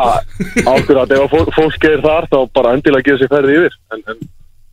Ákveður 0.63 1.01
ef 1.11 1.25
að 1.25 1.33
fólk, 1.33 1.49
fólk 1.57 1.87
er 1.89 2.03
þar 2.05 2.29
þá 2.31 2.37
bara 2.55 2.75
endilega 2.77 3.09
gefa 3.09 3.19
sér 3.25 3.33
ferði 3.33 3.57
yfir 3.59 3.75
en, 3.97 4.05
en 4.13 4.21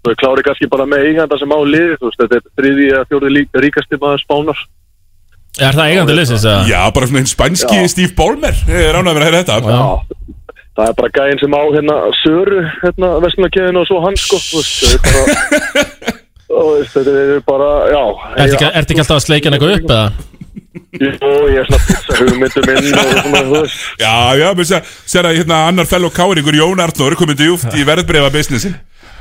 þú 0.06 0.14
klári 0.22 0.44
kannski 0.46 0.70
bara 0.70 0.86
með 0.90 1.08
eiganda 1.10 1.40
sem 1.42 1.50
á 1.50 1.60
liði, 1.66 1.96
þú 1.98 2.12
veist, 2.12 2.22
þetta 2.22 2.38
er 2.38 2.46
þriði 2.60 2.86
eða 2.92 3.08
fjóri 3.10 3.46
ríkasti 3.66 4.00
maður 4.04 4.22
spánar 4.22 4.62
Er 5.58 5.74
það 5.78 5.90
eigandi 5.92 6.16
liðsins 6.18 6.46
að 6.48 6.70
Já, 6.72 6.80
bara 6.94 7.08
svona 7.10 7.22
hinn 7.24 7.32
spænski 7.32 7.80
Já. 7.82 7.88
Steve 7.94 8.14
Ballmer. 8.18 8.56
Ég 8.70 8.88
er 8.92 8.98
ánægður 9.00 9.24
að 9.24 9.28
heyra 9.30 9.42
þetta. 9.42 9.58
Já, 9.74 10.36
það 10.78 10.92
er 10.92 10.96
bara 11.02 11.12
gæðin 11.18 11.42
sem 11.42 11.56
á 11.58 11.62
hérna 11.74 11.98
Söru, 12.22 12.62
hérna, 12.84 13.12
vestlunarkeðinu 13.26 13.82
og 13.82 13.88
svo 13.90 14.02
hann 14.06 14.18
sko, 14.22 14.40
þú 14.44 14.62
veist, 14.62 14.80
þetta 14.86 14.98
er 14.98 15.18
bara 15.18 16.16
þú 16.48 16.66
veist, 16.78 16.98
þetta 16.98 17.16
er 17.24 17.46
bara, 17.48 17.70
já. 17.94 18.02
Ertu 18.44 18.58
ekki, 18.60 18.72
ertu 18.82 18.94
ekki 18.96 19.04
alltaf 19.06 19.18
að 19.20 19.26
sleikja 19.26 19.50
hann 19.52 19.58
eitthvað 19.58 19.78
upp 19.78 19.94
eða? 19.98 20.10
Jú, 20.98 21.32
ég 21.52 21.58
er 21.62 21.68
svona 21.68 21.82
pizza 21.88 22.20
hugmyndum 22.22 22.70
inn 22.74 22.86
og 22.98 23.10
svona, 23.18 23.42
þú 23.48 23.56
veist. 23.58 23.82
Já, 24.02 24.14
já, 24.40 24.48
mér 24.58 24.70
sé 24.70 25.24
að 25.24 25.32
hérna 25.40 25.64
annar 25.72 25.90
fellow 25.90 26.14
káringur 26.14 26.58
Jón 26.58 26.82
Arnór 26.86 27.18
komið 27.20 27.42
djúft 27.44 27.74
í 27.78 27.86
verðbrefa 27.88 28.30
businessin 28.34 28.78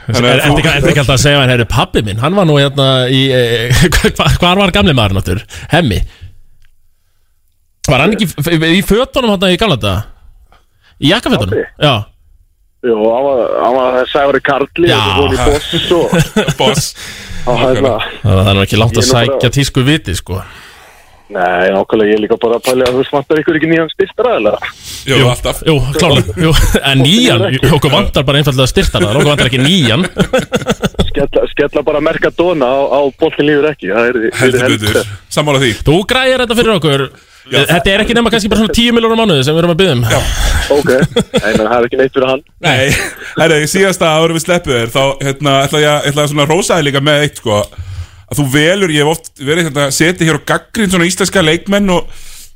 Er- 0.06 0.22
Ertu 0.38 0.60
ekki, 0.62 1.00
alltaf 1.00 1.16
að 1.16 1.22
segja 1.24 1.40
hann, 1.40 1.50
herri, 1.50 1.64
pabbi 1.66 2.04
minn, 2.06 2.20
hann 2.22 2.36
var 2.38 2.46
nú 2.46 2.60
hérna 2.60 2.86
í, 3.10 3.24
e, 3.34 3.40
hva, 4.14 4.28
hvar 4.38 4.60
var 4.60 4.70
gamli 4.76 4.94
maður 4.94 5.16
náttúr? 5.18 5.40
Hemmi 5.72 5.98
Var 7.86 8.02
hann 8.02 8.14
ekki 8.16 8.28
í 8.74 8.82
fötunum 8.86 9.34
hann 9.34 9.48
í 9.52 9.58
gamla 9.60 9.78
þetta? 9.78 9.96
Í 11.00 11.12
jakkafötunum? 11.12 11.64
Já 11.82 11.94
Jú, 12.86 12.94
hann 13.10 13.24
var, 13.24 13.40
var 13.74 14.10
Sævari 14.12 14.40
Karli 14.44 14.90
Já. 14.90 15.00
boss 15.18 15.90
og 15.96 16.12
Boss 16.60 16.90
og 17.46 17.58
hérna 17.62 17.96
Það 18.22 18.50
er 18.50 18.58
nú 18.58 18.64
ekki 18.66 18.78
langt 18.78 19.00
að 19.00 19.08
sækja 19.08 19.50
tísku 19.54 19.82
viti, 19.86 20.14
sko 20.18 20.42
Nei, 21.26 21.70
nákvæmlega, 21.74 22.06
ég 22.12 22.14
er 22.14 22.20
líka 22.22 22.36
bara 22.38 22.60
að 22.60 22.66
pæli 22.68 22.84
að 22.86 22.92
þú 22.94 23.00
veist, 23.00 23.12
vantar 23.16 23.40
ykkur 23.40 23.56
ekki 23.58 23.68
nýjan 23.72 23.88
styrstaraðilega 23.90 24.68
Jú, 25.10 25.16
alltaf. 25.26 25.62
Jú, 25.66 25.74
klálega, 25.96 26.34
jú, 26.44 26.52
en 26.90 27.00
nýjan, 27.02 27.44
okkur 27.74 27.90
vantar 27.96 28.26
bara 28.28 28.38
einfallega 28.42 28.70
styrtana, 28.70 29.08
okkur 29.10 29.30
vantar 29.32 29.50
ekki 29.50 29.58
nýjan. 29.62 30.06
Skella, 31.08 31.42
skella 31.50 31.82
bara 31.86 32.02
Mercadona 32.06 32.68
á, 32.70 32.78
á 32.94 33.00
boltin 33.18 33.48
lífur 33.48 33.66
ekki 33.72 33.90
það 33.90 34.10
er, 34.12 34.18
Heldur 34.38 34.76
betur, 34.76 35.00
sammála 35.34 35.62
því. 35.64 35.72
Þú 35.86 35.96
græðir 36.12 36.44
þetta 36.44 36.58
fyrir 36.60 36.74
okkur. 36.76 37.04
Þetta 37.46 37.90
er 37.92 38.02
ekki 38.02 38.14
nema 38.18 38.30
kannski 38.34 38.50
bara 38.50 38.62
svona 38.62 38.74
10 38.78 38.94
miljónar 38.94 39.20
mánuði 39.20 39.44
sem 39.46 39.54
við 39.54 39.62
erum 39.62 39.74
að 39.74 39.80
byggja 39.82 39.96
um. 39.96 40.06
Já, 40.10 40.22
Ok, 40.76 40.88
menn, 40.90 41.60
það 41.62 41.74
er 41.76 41.84
ekki 41.86 42.00
neitt 42.00 42.14
fyrir 42.16 42.30
hann. 42.32 42.40
Nei, 42.66 42.86
herri, 43.38 43.58
síðasta 43.70 44.14
áður 44.18 44.34
við 44.34 44.46
sleppu 44.46 44.74
þér 44.74 44.90
Þá, 44.94 45.02
hérna, 45.22 45.58
ætla 45.66 45.82
ég, 45.84 46.08
að- 46.10 46.34
að 46.42 46.50
rósaði 46.50 46.88
líka 46.88 47.02
með 47.06 47.22
eitt, 47.26 47.38
sko 47.42 47.60
Að 48.26 48.40
þú 48.40 48.46
velur, 48.52 48.92
ég 48.94 49.04
hef 49.04 49.12
oft 49.12 49.28
verið 49.38 49.68
hérna 49.68 49.90
Setið 49.94 50.30
hér 50.30 50.38
og 50.40 50.46
gaggrind 50.48 50.94
svona 50.94 51.06
íslenska 51.06 51.42
leikmenn 51.44 51.92
og, 51.94 52.08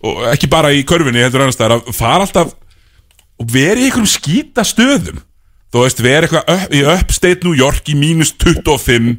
og 0.03 0.25
ekki 0.33 0.51
bara 0.51 0.73
í 0.75 0.83
körfunni, 0.89 1.23
heldur 1.23 1.45
annars 1.45 1.59
staðar 1.59 1.79
Að 1.79 1.95
fara 1.95 2.27
alltaf 2.27 2.55
Og 3.41 3.49
verið 3.49 3.85
í 3.85 3.89
einhverjum 3.89 4.09
skýta 4.11 4.65
stöðum. 4.69 5.21
Þú 5.71 5.85
veist, 5.85 6.01
verið 6.05 6.27
eitthvað 6.27 6.51
upp, 6.57 6.73
í 6.75 6.81
upstate 6.93 7.47
New 7.47 7.55
York 7.57 7.87
í 7.89 7.95
mínus 7.97 8.35
25 8.37 9.15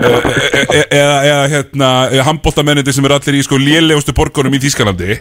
e- 0.00 0.08
e- 0.08 0.72
e- 0.80 0.88
Eða, 0.98 1.42
hérna 1.52 1.90
Hamboltamennindi 2.26 2.94
sem 2.96 3.06
eru 3.06 3.18
allir 3.18 3.38
í 3.38 3.44
sko 3.44 3.60
lélegustu 3.60 4.14
borgunum 4.16 4.56
í 4.56 4.62
Þýskalandi. 4.64 5.20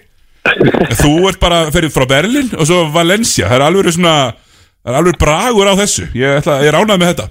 Þú 1.03 1.11
ert 1.29 1.41
bara 1.43 1.67
ferið 1.75 1.93
frá 1.93 2.07
Berlin 2.09 2.49
og 2.55 2.65
svo 2.65 2.87
Valencia. 2.95 3.51
Það 3.51 3.59
er 3.59 3.67
alveg 3.67 3.93
svona 3.99 4.15
Það 4.81 4.89
er 4.89 4.97
alveg 4.97 5.17
bragur 5.21 5.69
á 5.69 5.73
þessu. 5.77 6.07
Ég, 6.17 6.39
ætla, 6.41 6.57
ég 6.65 6.71
er 6.71 6.79
ánægð 6.79 6.97
með 6.97 7.11
þetta 7.11 7.27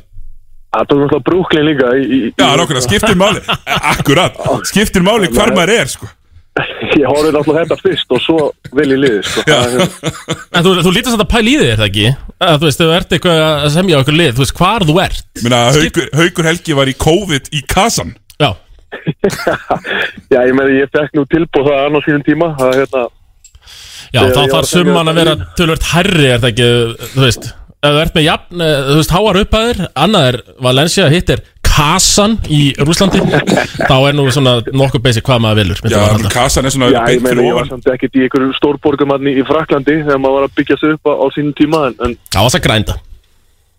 Það 0.70 0.86
tók 0.86 0.98
náttúrulega 1.02 1.26
brúklin 1.26 1.64
líka 1.66 1.90
í, 1.98 2.02
í, 2.06 2.18
Já, 2.38 2.46
nákvæmlega, 2.60 2.84
skiptir 2.86 3.16
máli 3.18 3.40
Akkurat, 3.92 4.36
skiptir 4.70 5.02
máli 5.06 5.30
hvar 5.34 5.50
maður 5.56 5.72
er 5.80 5.90
sko. 5.90 6.06
Ég 6.60 7.06
horfði 7.06 7.30
náttúrulega 7.34 7.64
þetta 7.64 7.78
fyrst 7.80 8.14
og 8.14 8.22
svo 8.22 8.38
vil 8.78 8.86
ég 8.94 9.00
liði 9.02 9.20
sko. 9.26 9.44
Er- 9.50 9.84
En 10.60 10.64
þú, 10.66 10.72
þú 10.84 10.92
lítast 10.94 11.14
þetta 11.16 11.26
pæl 11.30 11.42
í 11.46 11.56
þig, 11.58 11.68
er 11.72 11.80
það 11.80 11.88
ekki? 11.90 12.06
Að, 12.38 12.54
þú 12.62 12.68
veist, 12.68 12.80
þú 12.82 12.88
ert 13.00 13.14
eitthvað 13.16 13.42
að 13.46 13.68
semja 13.74 14.00
okkur 14.02 14.18
lið 14.20 14.32
Þú 14.38 14.44
veist, 14.44 14.56
hvar 14.60 14.86
þú 14.88 14.96
ert 15.04 15.42
Minna, 15.44 15.60
haukur, 15.74 16.08
haukur 16.20 16.48
Helgi 16.50 16.76
var 16.78 16.90
í 16.90 16.96
COVID 17.06 17.50
í 17.54 17.62
Kazan 17.70 18.14
Já, 18.40 18.50
Já, 20.32 20.40
ég 20.46 20.54
meði, 20.58 20.80
ég 20.82 20.90
fekk 20.94 21.14
nú 21.18 21.24
tilbúð 21.30 21.68
það 21.70 21.82
annars 21.88 22.06
sínum 22.08 22.24
tíma 22.26 22.52
það 22.58 22.72
er 22.76 22.84
hérna 22.84 23.06
já 24.10 24.20
þá 24.26 24.38
þarf 24.40 24.54
að 24.58 24.68
summan 24.72 25.10
að 25.12 25.18
vera 25.20 25.34
tölvört 25.58 25.84
hærri, 25.92 26.24
er 26.34 26.40
það 26.42 26.48
ekki? 26.50 26.68
Þú 27.12 27.20
veist, 27.22 27.44
ef 27.80 27.94
þú 27.94 28.00
ert 28.02 28.14
með 28.18 28.26
jafn, 28.26 28.60
eh, 28.60 28.76
þú 28.90 28.96
veist, 29.00 29.14
háar 29.16 29.38
upphæðir 29.40 29.78
Annað 30.04 30.28
er 30.30 30.38
Valencia, 30.60 31.08
hitt 31.12 31.30
er 31.32 31.42
Kasan 31.70 32.34
í 32.50 32.74
Rúslandi 32.82 33.20
Þá 33.86 33.94
er 34.10 34.16
nú 34.18 34.24
svona 34.34 34.56
nokkuð 34.74 35.02
basic 35.04 35.24
hvað 35.24 35.42
maður 35.44 35.60
vilur 35.62 35.92
Já. 35.92 36.00
Kazan 36.34 36.66
er 36.68 36.74
svona 36.74 36.90
Já, 36.90 36.98
ég 37.14 37.22
beint 37.22 37.28
meina, 37.28 37.44
ég 37.46 37.54
var 37.56 37.68
samt 37.70 37.86
ekkert 37.92 38.18
í 38.18 38.24
einhverju 38.26 38.56
stórborgum 38.58 39.14
hann 39.14 39.30
í 39.30 39.44
Fraklandi 39.48 40.00
þegar 40.02 40.18
maður 40.20 40.36
var 40.40 40.48
að 40.48 40.56
byggja 40.58 40.76
sig 40.82 40.96
upp 40.98 41.08
á, 41.08 41.12
á 41.14 41.26
sínum 41.36 41.54
tíma 41.56 41.84
en, 41.88 41.96
en, 42.04 42.16
Það 42.34 42.46
var 42.48 42.54
það 42.56 42.64
grænda. 42.66 42.96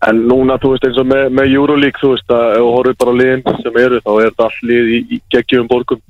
en 0.08 0.22
núna, 0.26 0.56
þú 0.58 0.72
veist, 0.72 0.84
eins 0.88 0.98
og 0.98 1.06
með, 1.12 1.28
með 1.38 1.52
Euroleague 1.54 2.00
þú 2.02 2.08
veist, 2.16 2.32
að 2.34 2.46
ef 2.56 2.62
þú 2.64 2.70
horfið 2.74 2.96
bara 3.04 3.12
á 3.14 3.20
liðin 3.20 3.44
sem 3.62 3.76
eru 3.84 4.00
þá 4.02 4.10
er 4.16 4.24
þetta 4.32 4.46
all 4.48 4.68
lið 4.72 4.88
í, 4.96 4.98
í 5.14 5.18
geggjum 5.30 5.68
borgum. 5.70 6.00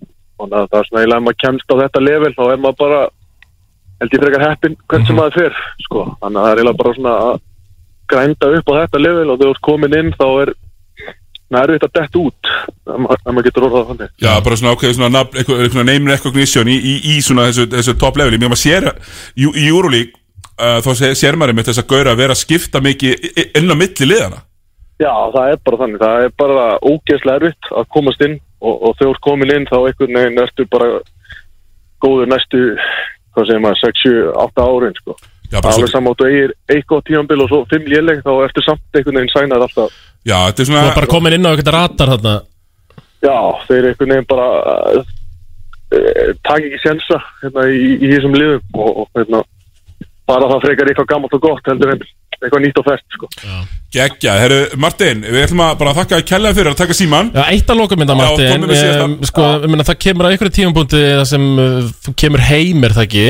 Þannig 0.40 0.56
að 0.62 0.68
það 0.72 0.78
er 0.80 0.86
svona 0.88 1.02
eiginlega 1.02 1.20
ef 1.20 1.26
maður 1.26 1.40
kemst 1.44 1.68
á 1.68 1.74
þetta 1.82 2.00
level 2.06 2.32
þá 2.38 2.42
er 2.46 2.62
maður 2.62 2.78
bara 2.80 3.00
held 4.00 4.14
ég 4.16 4.22
frekar 4.24 4.44
heppin 4.48 4.76
hvert 4.88 5.06
sem 5.10 5.18
maður 5.20 5.36
fer 5.42 5.58
sko. 5.84 6.06
þannig 6.22 6.38
að 6.40 6.46
það 6.46 6.52
er 6.54 6.62
eiginlega 6.62 6.80
bara 6.80 6.94
svona 6.96 7.12
að 7.26 7.36
grænda 8.12 8.52
upp 8.58 8.70
á 8.70 8.74
þetta 8.82 9.02
level 9.02 9.26
og 9.26 9.40
þegar 9.40 9.48
þú 9.48 9.56
ert 9.56 9.66
komin 9.68 9.98
inn 9.98 10.12
þá 10.18 10.26
er 10.44 10.54
erfitt 11.52 11.84
að 11.84 11.94
detta 11.98 12.20
út 12.20 12.50
ef 12.52 13.00
maður, 13.26 13.44
getur 13.44 13.66
orðað 13.66 13.90
þannig. 13.90 14.12
Já, 14.22 14.30
bara 14.44 14.56
svona 14.56 14.72
ákveð 14.72 14.94
svona, 14.96 15.24
eitthvað 15.36 15.84
name 15.88 16.12
recognition 16.12 16.70
í, 16.70 16.78
í, 16.78 16.94
í 17.12 17.18
svona 17.24 17.50
þessu, 17.50 17.68
þessu 17.74 17.96
top 18.00 18.20
leveli 18.20 18.40
Mér 18.40 18.52
maður 18.52 18.62
sér 18.62 18.88
í, 19.36 19.44
í 19.44 19.66
Euroleague 19.68 20.16
uh, 20.56 20.78
þá 20.84 20.90
sé, 20.96 21.12
sér 21.18 21.36
maður 21.36 21.58
með 21.58 21.68
þess 21.70 21.82
að 21.82 21.90
gaura 21.92 22.14
að 22.14 22.22
vera 22.22 22.36
að 22.36 22.42
skipta 22.44 22.82
mikið 22.84 23.28
inn 23.58 23.68
á 23.68 23.76
milli 23.76 24.08
liðana 24.08 24.40
Já, 25.02 25.12
það 25.34 25.50
er 25.50 25.60
bara 25.66 25.80
þannig, 25.80 26.02
það 26.02 26.24
er 26.24 26.34
bara 26.38 26.64
ógeðslega 26.78 27.40
erfitt 27.40 27.70
að 27.74 27.88
komast 27.96 28.24
inn 28.26 28.36
og, 28.62 28.74
og 28.74 28.96
þegar 28.98 29.08
þú 29.08 29.14
ert 29.14 29.24
komin 29.26 29.54
inn 29.54 29.68
þá 29.70 29.76
einhvern 29.80 30.18
veginn 30.18 30.42
ertu 30.42 30.66
bara 30.70 30.90
góður 32.02 32.30
næstu, 32.30 32.60
hvað 33.34 33.48
segir 33.48 33.62
maður, 33.64 33.80
6, 33.82 34.02
7, 34.06 34.22
8 34.44 34.66
árin 34.68 34.98
sko. 35.00 35.16
Já, 35.52 35.58
Alveg 35.60 35.84
svo, 35.84 35.90
saman 35.92 36.14
áttu 36.14 36.28
eigir 36.28 36.54
eitthvað 36.72 37.02
tímanbil 37.08 37.42
og 37.44 37.50
svo 37.50 37.58
5 37.68 37.90
léleg 37.92 38.22
þá 38.24 38.32
ertu 38.46 38.64
samt 38.64 38.96
einhvern 38.96 39.18
veginn 39.20 39.34
sænað 39.34 39.66
alltaf. 39.66 39.98
já, 40.24 40.38
þetta 40.48 40.48
er 40.48 40.56
Þú 40.56 40.64
er 40.64 40.70
svona 40.70 40.94
bara 40.96 41.10
komin 41.12 41.36
inn 41.36 41.44
á 41.44 41.50
eitthvað 41.52 41.76
ratar 41.76 42.12
þarna 42.14 42.34
Já, 43.22 43.36
þeir 43.68 43.90
einhvern 43.90 44.14
veginn 44.14 44.30
bara 44.32 44.48
uh, 44.62 45.12
uh, 45.92 46.32
taka 46.40 46.64
ekki 46.64 46.80
sjensa 46.82 47.20
hérna, 47.42 47.68
í, 47.68 47.92
í 48.00 48.10
þessum 48.14 48.38
liðum 48.38 48.80
og, 48.80 49.04
og 49.04 49.20
hérna, 49.20 49.44
bara 50.32 50.50
það 50.54 50.66
frekar 50.66 50.90
eitthvað 50.92 51.12
gammalt 51.12 51.38
og 51.38 51.44
gott 51.44 51.70
heldur 51.70 51.94
en 51.94 52.02
eitthvað 52.42 52.64
nýtt 52.64 52.80
og 52.80 52.86
fest 52.88 53.14
sko. 53.14 53.28
geggja 53.92 54.34
Herru, 54.40 54.60
Martin, 54.80 55.20
við 55.28 55.44
ætlum 55.44 55.62
að 55.62 55.76
bara 55.84 55.94
þakka 56.00 56.18
að 56.18 56.26
kella 56.32 56.52
fyrir 56.56 56.72
að 56.72 56.80
taka 56.80 56.96
síman 56.96 57.30
Já, 57.36 57.44
eitt 57.52 57.70
að 57.70 57.78
loka 57.84 57.98
mynda, 58.00 58.16
Já, 58.16 58.22
Martin 58.24 58.66
við 58.66 58.80
síðasta. 58.80 59.06
um, 59.06 59.16
Sko, 59.28 59.48
ég 59.62 59.70
meina, 59.70 59.86
það 59.86 60.00
kemur 60.08 60.28
að 60.28 60.36
ykkur 60.38 60.52
Það 60.92 61.24
sem 61.28 61.48
uh, 61.60 61.90
þú 62.02 62.14
kemur 62.24 62.46
heim, 62.48 62.86
er 62.88 62.96
það 62.96 63.06
ekki? 63.06 63.26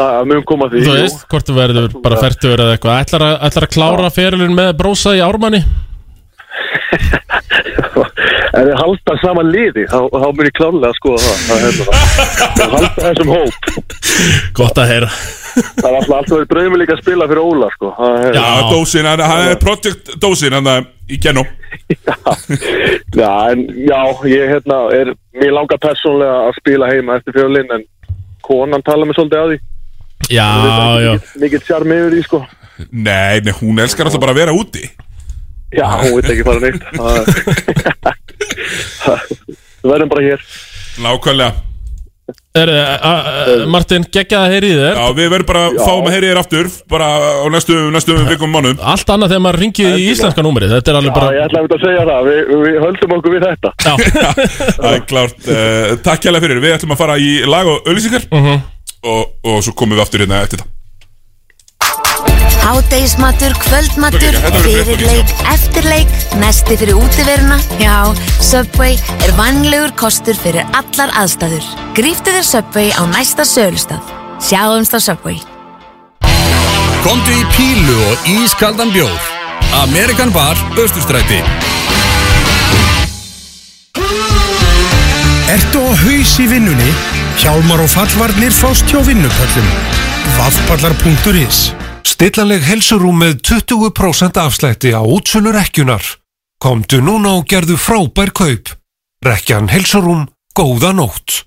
Það 0.00 0.30
mun 0.32 0.44
koma 0.48 0.68
því. 0.72 0.82
Þú 0.86 0.96
veist, 0.96 1.22
hvort 1.30 1.46
þú 1.48 1.54
verður 1.58 1.86
bara 2.04 2.20
færtur 2.20 2.64
eða 2.64 2.74
eitthvað. 2.76 3.02
Ætlar 3.04 3.26
að, 3.26 3.36
ætlar 3.48 3.66
að 3.66 3.74
klára 3.76 4.10
ferilin 4.14 4.56
með 4.56 4.70
brósa 4.80 5.16
í 5.16 5.22
ármanni? 5.24 5.62
Ef 8.50 8.66
þið 8.66 8.76
halda 8.80 9.14
saman 9.22 9.50
liði 9.54 9.84
þá, 9.88 9.98
þá 10.10 10.26
mun 10.34 10.48
ég 10.48 10.56
klálega 10.56 10.88
að 10.90 10.96
skoða 10.98 11.20
það. 11.24 11.36
Það 11.46 11.58
er 11.66 11.72
það 11.76 11.86
Það 12.58 12.72
halda 12.74 13.04
þessum 13.04 13.30
hóp. 13.34 13.54
Gott 14.58 14.80
að 14.82 14.90
heyra. 14.90 15.10
Það 15.50 15.86
var 15.86 15.96
alltaf 15.98 16.16
alltaf 16.16 16.34
verið 16.34 16.50
draumur 16.50 16.80
líka 16.80 16.94
að 16.96 17.02
spila 17.02 17.28
fyrir 17.30 17.42
Óla 17.42 17.70
sko. 17.74 17.92
Það 17.96 18.26
er, 18.26 18.36
Já, 18.38 18.46
dósin, 18.70 19.08
hann, 19.10 19.22
hann 19.30 19.48
er 19.50 19.58
project 19.62 20.12
dósin 20.22 20.56
hann 20.56 20.70
er 20.70 20.86
í 21.10 21.18
genó 21.22 21.42
já, 23.14 23.32
en, 23.50 23.64
já, 23.86 24.00
ég 24.30 24.52
hérna, 24.54 24.78
er 24.94 25.12
Mér 25.40 25.54
langar 25.54 25.78
persónlega 25.82 26.46
að 26.48 26.56
spila 26.58 26.90
heima 26.90 27.18
eftir 27.18 27.36
fjölinn 27.38 27.70
En 27.74 27.84
konan 28.46 28.82
tala 28.86 29.06
mig 29.06 29.18
svolítið 29.18 29.40
að 29.40 29.52
því 29.52 29.60
Já, 30.30 30.48
já. 31.02 31.12
Mikill 31.42 31.62
sjarm 31.66 31.94
yfir 31.94 32.12
því 32.14 32.22
sko. 32.26 32.42
Nei, 32.90 33.40
nei, 33.44 33.54
hún 33.60 33.80
elskar 33.82 34.08
alltaf 34.08 34.22
bara 34.22 34.32
að 34.36 34.42
vera 34.44 34.56
úti. 34.56 34.84
Já, 35.74 35.86
hún 36.02 36.16
veit 36.18 36.30
ekki 36.32 36.46
fara 36.46 36.60
neitt. 36.64 36.82
Við 39.80 39.90
verðum 39.94 40.10
bara 40.12 40.24
hér. 40.26 40.40
Nákvæmlega. 41.00 41.66
Er, 42.54 42.70
uh, 42.70 43.64
Martin, 43.70 44.04
geggjaði 44.10 44.42
að 44.42 44.52
heyri 44.54 44.70
þér. 44.74 44.96
Já, 44.98 45.14
við 45.14 45.28
verðum 45.32 45.48
bara 45.48 45.62
að 45.68 45.76
fáum 45.80 46.06
að 46.06 46.14
heyri 46.14 46.28
þér 46.30 46.40
aftur 46.40 46.68
Bara 46.90 47.06
á 47.42 47.46
næstu, 47.50 47.76
næstu 47.94 48.16
vikum 48.26 48.50
mánuðum. 48.54 48.82
Allt 48.92 49.12
annað 49.14 49.32
þegar 49.32 49.44
maður 49.46 49.58
ringi 49.64 49.86
í 49.86 50.08
íslenska 50.10 50.44
númerið 50.46 50.74
Þetta 50.76 50.92
er 50.92 50.98
alveg 51.00 51.10
Já, 51.10 51.16
bara 51.16 51.30
ég 51.36 51.42
ætla 51.46 51.62
að 51.62 51.84
segja 51.86 52.04
það. 52.10 52.20
Við, 52.30 52.40
við 52.64 52.76
höldum 52.84 53.14
okkur 53.16 53.36
við 53.36 53.46
þetta. 53.46 53.70
Já, 53.86 53.94
Það 54.82 54.90
er 54.92 55.02
klárt. 55.12 55.40
Uh, 55.46 55.94
Takk 56.06 56.26
hérlega 56.28 56.46
fyrir, 56.46 56.62
við 56.66 56.76
ætlum 56.76 56.94
að 56.94 57.02
fara 57.04 57.18
í 57.22 57.32
lag 57.50 57.70
og 57.70 57.90
auðlýsingar 57.90 58.26
og, 59.02 59.32
og 59.44 59.64
svo 59.64 59.74
komum 59.76 59.98
við 59.98 60.04
aftur 60.06 60.24
hérna 60.24 60.44
eftir 60.44 60.64
það 60.64 60.76
Hádegismatur, 62.60 63.54
kvöldmatur, 63.56 64.36
fyrirleik, 64.62 65.30
eftirleik, 65.48 66.10
nesti 66.38 66.76
fyrir 66.78 66.98
útiveruna. 67.00 67.56
Já, 67.80 68.12
Subway 68.38 68.98
er 69.24 69.32
vannlegur 69.38 69.94
kostur 69.98 70.36
fyrir 70.38 70.68
allar 70.76 71.10
aðstæður. 71.18 71.64
Gríftu 71.96 72.36
þér 72.36 72.46
Subway 72.46 72.92
á 72.94 73.02
næsta 73.10 73.48
sölustað. 73.48 74.12
Sjáumst 74.44 74.94
á 74.94 75.00
Subway. 75.00 75.40
Komdu 77.00 77.32
í 77.32 77.42
pílu 77.56 77.98
og 78.12 78.30
ískaldan 78.38 78.92
bjór 78.92 79.30
Amerikan 79.82 80.32
Bar, 80.34 80.58
Östustræti 80.76 81.40
Ertu 85.50 85.80
á 85.82 85.90
haus 86.04 86.36
í 86.38 86.44
vinnunni? 86.46 86.90
Hjálmar 87.42 87.80
og 87.82 87.90
fallvarnir 87.90 88.52
fást 88.54 88.86
hjá 88.86 89.00
vinnupöllum. 89.02 89.70
Vafpallar.is 90.36 91.72
Stillanleg 92.06 92.62
helsurúm 92.62 93.18
með 93.18 93.40
20% 93.48 94.38
afslætti 94.38 94.92
á 94.94 95.02
útsölu 95.02 95.50
rekkjunar. 95.56 96.04
Komdu 96.62 97.00
núna 97.02 97.34
og 97.40 97.48
gerðu 97.50 97.80
frábær 97.80 98.30
kaup. 98.30 98.70
Rekkjan 99.26 99.66
helsurúm, 99.72 100.28
góða 100.54 100.92
nótt. 100.94 101.42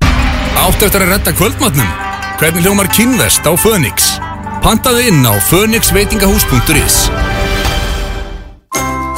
Áttu 0.60 0.89
eftir 0.89 1.06
að 1.06 1.14
redda 1.16 1.36
kvöldmatnum? 1.39 1.95
Hvernig 2.41 2.68
hljómar 2.68 2.91
kynvest 2.91 3.47
á 3.47 3.56
Fönix? 3.56 4.18
Pantaðu 4.66 5.08
inn 5.14 5.24
á 5.24 5.32
fönixveitingahús.is 5.47 7.08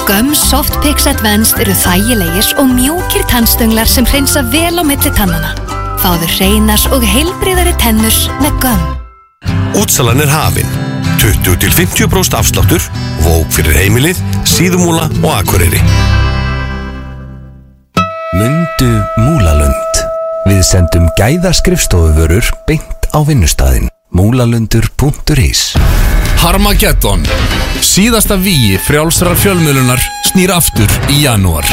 Gum 0.05 0.35
Soft 0.35 0.75
Pix 0.83 1.07
Advanced 1.09 1.57
eru 1.63 1.73
þægilegir 1.81 2.51
og 2.61 2.67
mjúkir 2.69 3.23
tannstönglar 3.25 3.89
sem 3.89 4.05
hreinsa 4.05 4.43
vel 4.53 4.77
á 4.77 4.85
milli 4.85 5.09
tannana. 5.17 5.55
Fáðu 5.97 6.27
hreinar 6.29 6.83
og 6.93 7.01
heilbriðari 7.01 7.73
tennur 7.81 8.13
með 8.37 8.59
gum. 8.61 8.83
Útsalan 9.81 10.21
er 10.21 10.29
hafin. 10.29 10.69
20-50% 11.23 12.37
afsláttur, 12.37 12.85
vók 13.25 13.49
fyrir 13.55 13.79
heimilið, 13.79 14.21
síðumúla 14.45 15.07
og 15.23 15.31
akureyri. 15.39 15.81
Mundu 18.37 18.91
Múlalund. 19.17 20.03
Við 20.45 20.61
sendum 20.69 21.09
gæðaskrifstofuvörur 21.17 22.53
beint 22.69 23.09
á 23.09 23.25
vinnustæðin. 23.25 23.89
Múlalundur.is 24.13 25.71
Harmageddon 26.45 27.25
Síðasta 27.84 28.38
víi 28.39 28.78
frjálsrar 28.80 29.36
fjölmiðlunar 29.39 30.01
snýr 30.30 30.53
aftur 30.55 30.91
í 31.11 31.23
janúar 31.26 31.67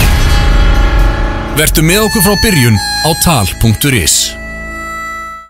Vertu 1.59 1.85
með 1.85 2.07
okkur 2.07 2.25
frá 2.25 2.37
byrjun 2.43 2.79
á 2.79 3.11
tal.is 3.23 4.17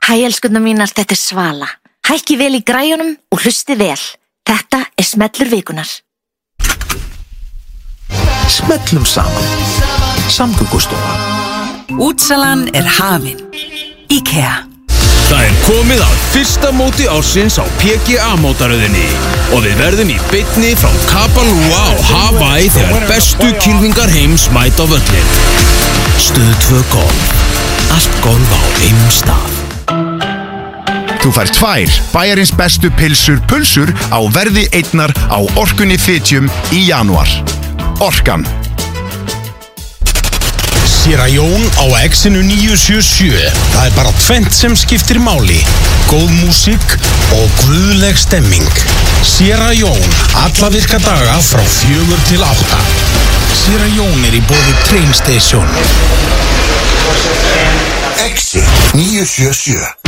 Hæ, 0.02 0.14
elskunna 0.26 0.58
mínar, 0.58 0.90
þetta 0.90 1.14
er 1.14 1.20
Svala. 1.20 1.68
Hækki 2.08 2.34
vel 2.40 2.56
í 2.58 2.62
græjunum 2.66 3.12
og 3.30 3.44
hlusti 3.44 3.76
vel. 3.78 4.00
Þetta 4.42 4.80
er 4.98 5.06
smellur 5.06 5.52
vikunar. 5.52 5.92
Smellum 8.50 9.06
saman. 9.06 9.54
Samgöngustofa. 10.26 11.14
Útsalan 12.02 12.66
er 12.74 12.90
hafin. 12.98 13.38
IKEA 14.10 14.71
Það 15.32 15.46
er 15.46 15.52
komið 15.64 16.00
að 16.04 16.16
fyrsta 16.34 16.70
móti 16.76 17.06
ársins 17.08 17.54
á 17.56 17.64
PGA 17.80 18.34
mótaröðinni 18.42 19.06
og 19.56 19.62
við 19.64 19.78
verðum 19.80 20.10
í 20.12 20.18
bytni 20.28 20.74
frá 20.76 20.90
Kapalúa 21.08 21.78
á 21.88 21.92
Hawaii 22.10 22.66
þegar 22.74 23.06
bestu 23.08 23.48
kýlvingar 23.64 24.12
heims 24.12 24.50
mæta 24.52 24.84
völlin 24.90 25.30
Stöð 26.20 26.52
2 26.68 26.82
golf. 26.92 27.32
Allt 27.96 28.18
golf 28.20 28.52
á 28.52 28.60
einum 28.84 29.08
stað. 29.08 29.56
Þú 31.24 31.32
fær 31.38 31.54
tvær 31.56 31.96
bæjarins 32.12 32.52
bestu 32.58 32.92
pilsur 33.00 33.40
pulsur 33.48 33.88
á 34.12 34.20
verði 34.36 34.66
einnar 34.76 35.16
á 35.32 35.40
Orkunni 35.56 35.96
Fitjum 35.96 36.52
í 36.76 36.84
janúar. 36.90 37.32
Orkan. 38.04 38.44
Séra 41.02 41.26
Jón 41.26 41.58
á 41.82 41.84
Exinu 42.06 42.44
977 42.46 43.50
Það 43.72 43.86
er 43.88 43.94
bara 43.96 44.12
tvent 44.22 44.54
sem 44.54 44.76
skiptir 44.78 45.18
máli. 45.18 45.56
Góð 46.06 46.28
músík 46.44 46.94
og 47.34 47.56
guðleg 47.64 48.20
stemming. 48.22 48.70
Séra 49.26 49.72
Jón 49.74 49.98
Alla 50.44 50.70
virka 50.70 51.02
daga 51.02 51.40
frá 51.42 51.64
fjögur 51.66 52.22
til 52.30 52.46
átta. 52.46 52.78
Séra 53.50 53.90
Jón 53.96 54.22
er 54.30 54.38
í 54.38 54.44
bóði 54.46 54.76
Train 54.86 55.10
Station. 55.18 55.66
Exit 58.22 58.70
977. 58.94 60.01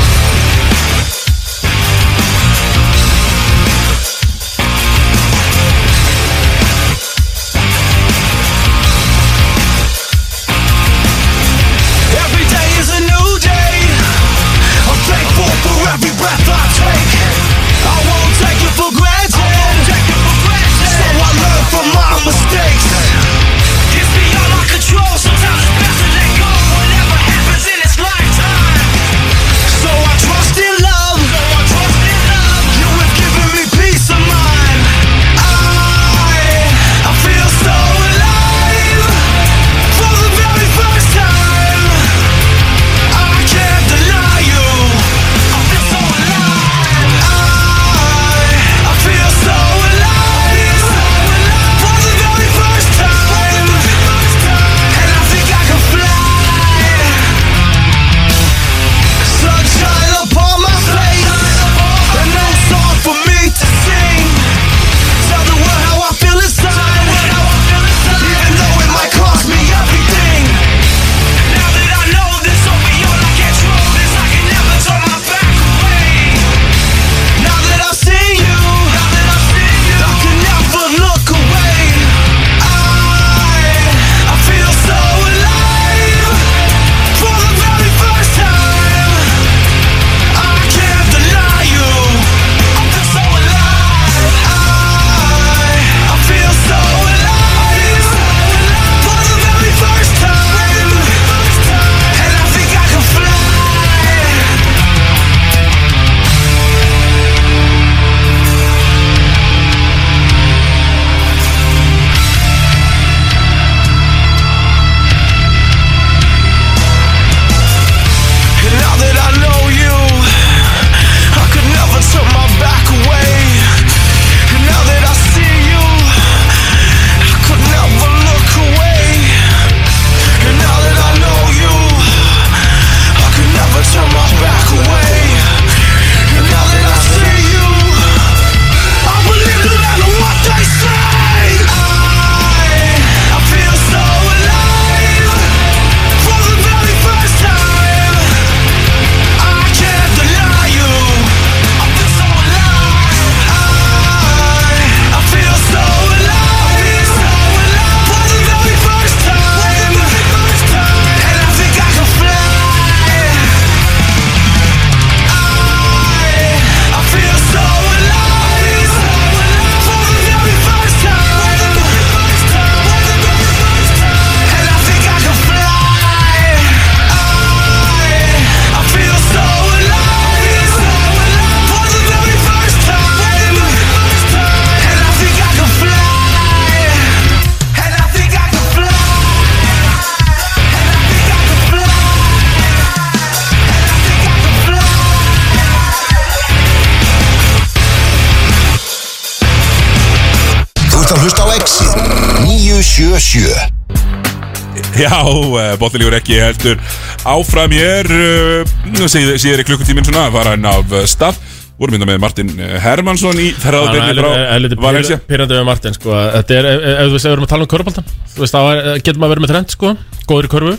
Já, 205.05 205.17
uh, 205.27 205.75
bóttilíkur 205.81 206.15
ekki 206.21 206.39
heldur. 206.39 206.79
Áfram 207.27 207.73
uh, 208.15 209.09
síð, 209.11 209.35
síðar 209.43 209.65
í 209.65 209.67
klukkutíminn 209.67 210.07
svona 210.07 210.29
var 210.35 210.53
hann 210.53 210.67
af 210.71 210.95
stað. 211.11 211.41
Vorum 211.75 211.97
mynda 211.97 212.07
með 212.07 212.21
Martin 212.23 212.53
uh, 212.55 212.77
Hermansson 212.79 213.41
í 213.43 213.49
þræðabinni 213.59 214.15
frá 214.21 214.85
Valencia. 214.85 215.19
Pyrrandi 215.27 215.59
við 215.59 215.67
Martin 215.67 215.97
sko. 215.97 216.15
Þetta 216.37 216.59
er, 216.61 216.69
ef 216.71 216.85
ef 216.93 217.01
þú 217.09 217.17
veist, 217.17 217.27
við 217.27 217.35
erum 217.35 217.47
að 217.49 217.53
tala 217.55 217.67
um 217.67 217.71
körpaltan 217.73 218.11
Þú 218.37 218.45
veist, 218.45 218.55
þá 218.55 218.61
er- 218.71 219.01
getur 219.01 219.23
maður 219.23 219.35
verið 219.35 219.47
með 219.47 219.53
trend 219.55 219.75
sko. 219.75 219.95
Góður 220.31 220.47
í 220.47 220.53
körfu, 220.55 220.75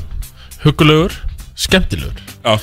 huggulegur, 0.64 1.18
skemmtilegur. 1.66 2.22
Já. 2.46 2.54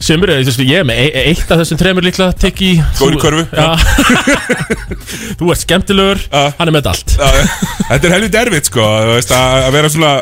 Veist, 0.00 0.60
ég 0.64 0.78
er 0.80 0.86
með 0.88 1.00
e 1.00 1.24
eitt 1.30 1.50
af 1.52 1.60
þessum 1.60 1.80
tremur 1.80 2.04
líklega 2.04 2.36
tek 2.40 2.60
í 2.64 2.70
Góður 2.96 3.18
körfu, 3.20 3.42
Þú 5.40 5.50
ert 5.52 5.60
skemmtilegur, 5.64 6.22
hann 6.32 6.68
er 6.68 6.72
með 6.76 6.88
allt. 6.92 7.16
Þetta 7.16 8.00
er 8.00 8.14
helvið 8.16 8.36
derfitt 8.36 8.70
sko. 8.70 8.84
Að, 8.84 9.34
að 9.40 9.72
vera 9.76 9.92
svona 9.92 10.12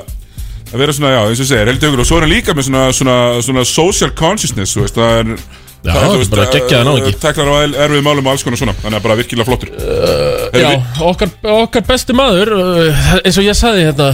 að 0.72 0.82
vera 0.82 0.96
svona, 0.96 1.14
já, 1.14 1.20
eins 1.24 1.38
og 1.38 1.44
ég 1.44 1.50
segir, 1.52 1.70
heldur 1.72 1.90
ykkur 1.92 2.04
og 2.04 2.08
svo 2.10 2.18
er 2.18 2.26
hann 2.26 2.34
líka 2.34 2.56
með 2.56 2.68
svona, 2.68 2.84
svona, 2.96 3.16
svona 3.46 3.64
social 3.68 4.12
consciousness 4.18 4.76
þú 4.76 4.84
veist, 4.84 4.98
það 4.98 5.16
er 5.22 5.34
Já, 5.78 5.92
það, 5.94 6.14
er 6.18 6.30
bara 6.32 6.46
geggjaður 6.50 6.88
náungi. 6.88 7.10
Teklar 7.22 7.50
á 7.54 7.56
erfið 7.86 8.00
málum 8.02 8.26
og 8.26 8.32
alls 8.32 8.42
konar 8.42 8.58
svona 8.58 8.72
Þannig 8.80 8.98
að 8.98 9.04
bara 9.04 9.16
virkilega 9.20 9.46
flottur. 9.46 9.70
Uh, 9.78 10.56
Já, 10.58 10.72
okkar, 11.06 11.30
okkar 11.54 11.84
besti 11.86 12.16
maður 12.18 12.50
uh, 12.56 13.12
eins 13.22 13.38
og 13.38 13.46
ég 13.46 13.54
sagði 13.54 13.84
hérna 13.86 14.08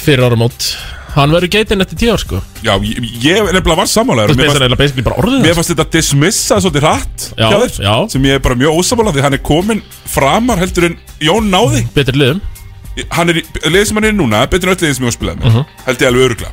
fyrir 0.00 0.24
áramót 0.24 0.70
hann 1.10 1.32
verður 1.34 1.50
geitin 1.50 1.82
eftir 1.82 1.98
tíu 1.98 2.12
ár 2.14 2.22
sko. 2.22 2.38
Já, 2.62 2.72
ég, 2.86 3.00
ég 3.24 3.40
nefnilega 3.50 3.80
var 3.82 3.90
sammálaður 3.90 4.36
það 4.38 5.02
bara 5.02 5.18
orðið 5.18 5.42
Mér 5.42 5.56
fannst 5.58 5.72
þetta 5.74 5.86
dismissa 5.96 6.60
svolítið 6.62 6.86
hratt 6.86 7.26
Já, 7.34 7.48
hjá 7.50 7.56
þér, 7.64 7.74
já. 7.82 7.94
Sem 8.14 8.28
ég 8.30 8.38
er 8.38 8.44
bara 8.44 8.58
mjög 8.62 8.78
ósammála 8.78 9.14
Því 9.16 9.26
hann 9.26 9.36
er 9.36 9.42
komin 9.50 9.82
framar 10.08 10.62
heldur 10.62 10.86
en 10.92 10.96
Jón 11.20 11.50
náði. 11.50 11.82
Betur 11.96 12.16
liðum 12.20 12.42
Hann 13.10 13.28
er, 13.30 13.34
liðið 13.64 13.86
sem 13.86 13.96
hann 13.96 14.04
er 14.04 14.12
núna, 14.12 14.46
betur 14.50 14.68
en 14.70 14.74
öll 14.76 14.80
liðið 14.84 14.94
sem 14.96 15.04
ég 15.04 15.08
var 15.08 15.14
að 15.14 15.18
spila 15.18 15.34
með 15.34 15.44
Mhm. 15.52 15.64
Held 15.86 15.98
ég 16.00 16.08
alveg 16.10 16.24
öruglega 16.30 16.52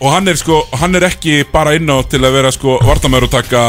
Og 0.00 0.12
hann 0.12 0.28
er 0.28 0.36
sko, 0.36 0.62
hann 0.76 0.94
er 0.98 1.06
ekki 1.08 1.44
bara 1.52 1.72
inn 1.78 1.88
á 1.88 1.96
til 2.08 2.20
að 2.20 2.32
vera 2.36 2.50
sko 2.52 2.78
Vartamæður 2.84 3.28
og 3.28 3.30
taka 3.30 3.62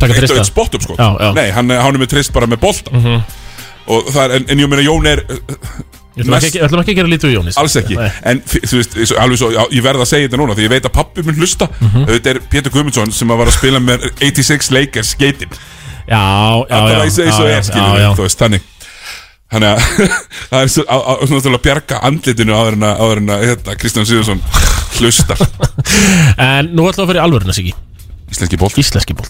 Taka 0.00 0.12
eitt 0.14 0.22
og 0.22 0.28
Trista. 0.28 0.36
eitt 0.40 0.46
spott 0.50 0.74
upp 0.74 0.82
sko 0.82 0.94
Já, 0.98 1.08
já. 1.20 1.32
Nei, 1.34 1.50
hann, 1.50 1.70
er- 1.70 1.80
hann 1.80 1.94
er 1.94 1.98
með 2.04 2.08
trist 2.14 2.32
bara 2.32 2.46
með 2.46 2.60
bolta 2.60 2.90
Mhm. 2.92 3.22
Og 3.90 4.04
það 4.12 4.24
er, 4.24 4.34
en, 4.36 4.44
en 4.50 4.58
ég 4.58 4.68
meina 4.68 4.82
Jón 4.82 5.06
er 5.06 5.24
Við 6.16 6.26
ætlum 6.26 6.34
ekki, 6.36 6.58
við 6.58 6.64
ætlum 6.66 6.80
ekki 6.82 6.92
að 6.92 6.96
gera 6.98 7.08
lítið 7.08 7.28
úr 7.30 7.34
Jónis 7.38 7.56
Alls 7.56 7.76
ekki, 7.76 7.96
Nei. 7.96 8.10
en 8.24 8.40
f- 8.44 8.60
þú 8.66 8.76
veist, 8.76 8.94
svo- 9.08 9.18
alveg 9.22 9.38
svo, 9.38 9.50
já, 9.54 9.62
ég 9.72 9.82
verð 9.82 10.00
að 10.02 10.06
segja 10.10 10.28
þetta 10.28 10.36
núna 10.42 10.54
Því 10.58 10.64
ég 10.66 10.70
veit 10.74 10.84
að 10.84 10.92
pappi 10.92 11.22
mun 11.24 11.34
hlusta 11.36 11.68
Mhm. 11.80 12.04
Þetta 12.06 12.26
er 12.34 12.40
Pétur 12.50 12.70
Guðmundsson 12.74 13.12
sem 13.12 13.28
að 13.30 13.36
var 13.38 13.46
að 13.46 13.56
spila 13.58 13.78
með 13.80 14.10
86 14.20 14.70
Lakers 14.70 15.14
skeitin 15.16 15.48
Já, 16.10 16.20
já, 16.68 16.76
já 16.76 16.80
var 16.82 17.04
eins 17.06 17.18
og 17.18 17.24
já, 17.24 17.44
er, 17.46 17.62
já, 17.62 17.62
skiljum 17.62 17.94
já, 17.96 18.00
já. 18.00 18.14
þú 18.14 18.22
veist, 18.26 18.38
þannig 18.38 18.60
Þannig 19.50 19.70
að 19.70 20.10
það 20.50 20.60
er 20.60 20.72
svona 20.74 21.44
til 21.44 21.54
að 21.54 21.62
bjarga 21.64 22.00
andlitinu 22.06 22.54
áður 22.54 22.76
en 22.78 22.84
að, 22.86 23.00
áður 23.02 23.22
en 23.22 23.32
að 23.34 23.46
hérna, 23.48 23.78
Kristján 23.80 24.06
Sigursson 24.08 24.42
hlustar. 25.00 25.40
En 26.50 26.70
nú 26.74 26.86
við 26.86 27.00
að 27.02 27.10
fyrir 27.10 27.24
alvöruna 27.24 27.56
sig 27.56 27.72
Íslenski 28.30 28.60
ból 28.60 28.70
Íslenski 28.78 29.16
ból 29.18 29.26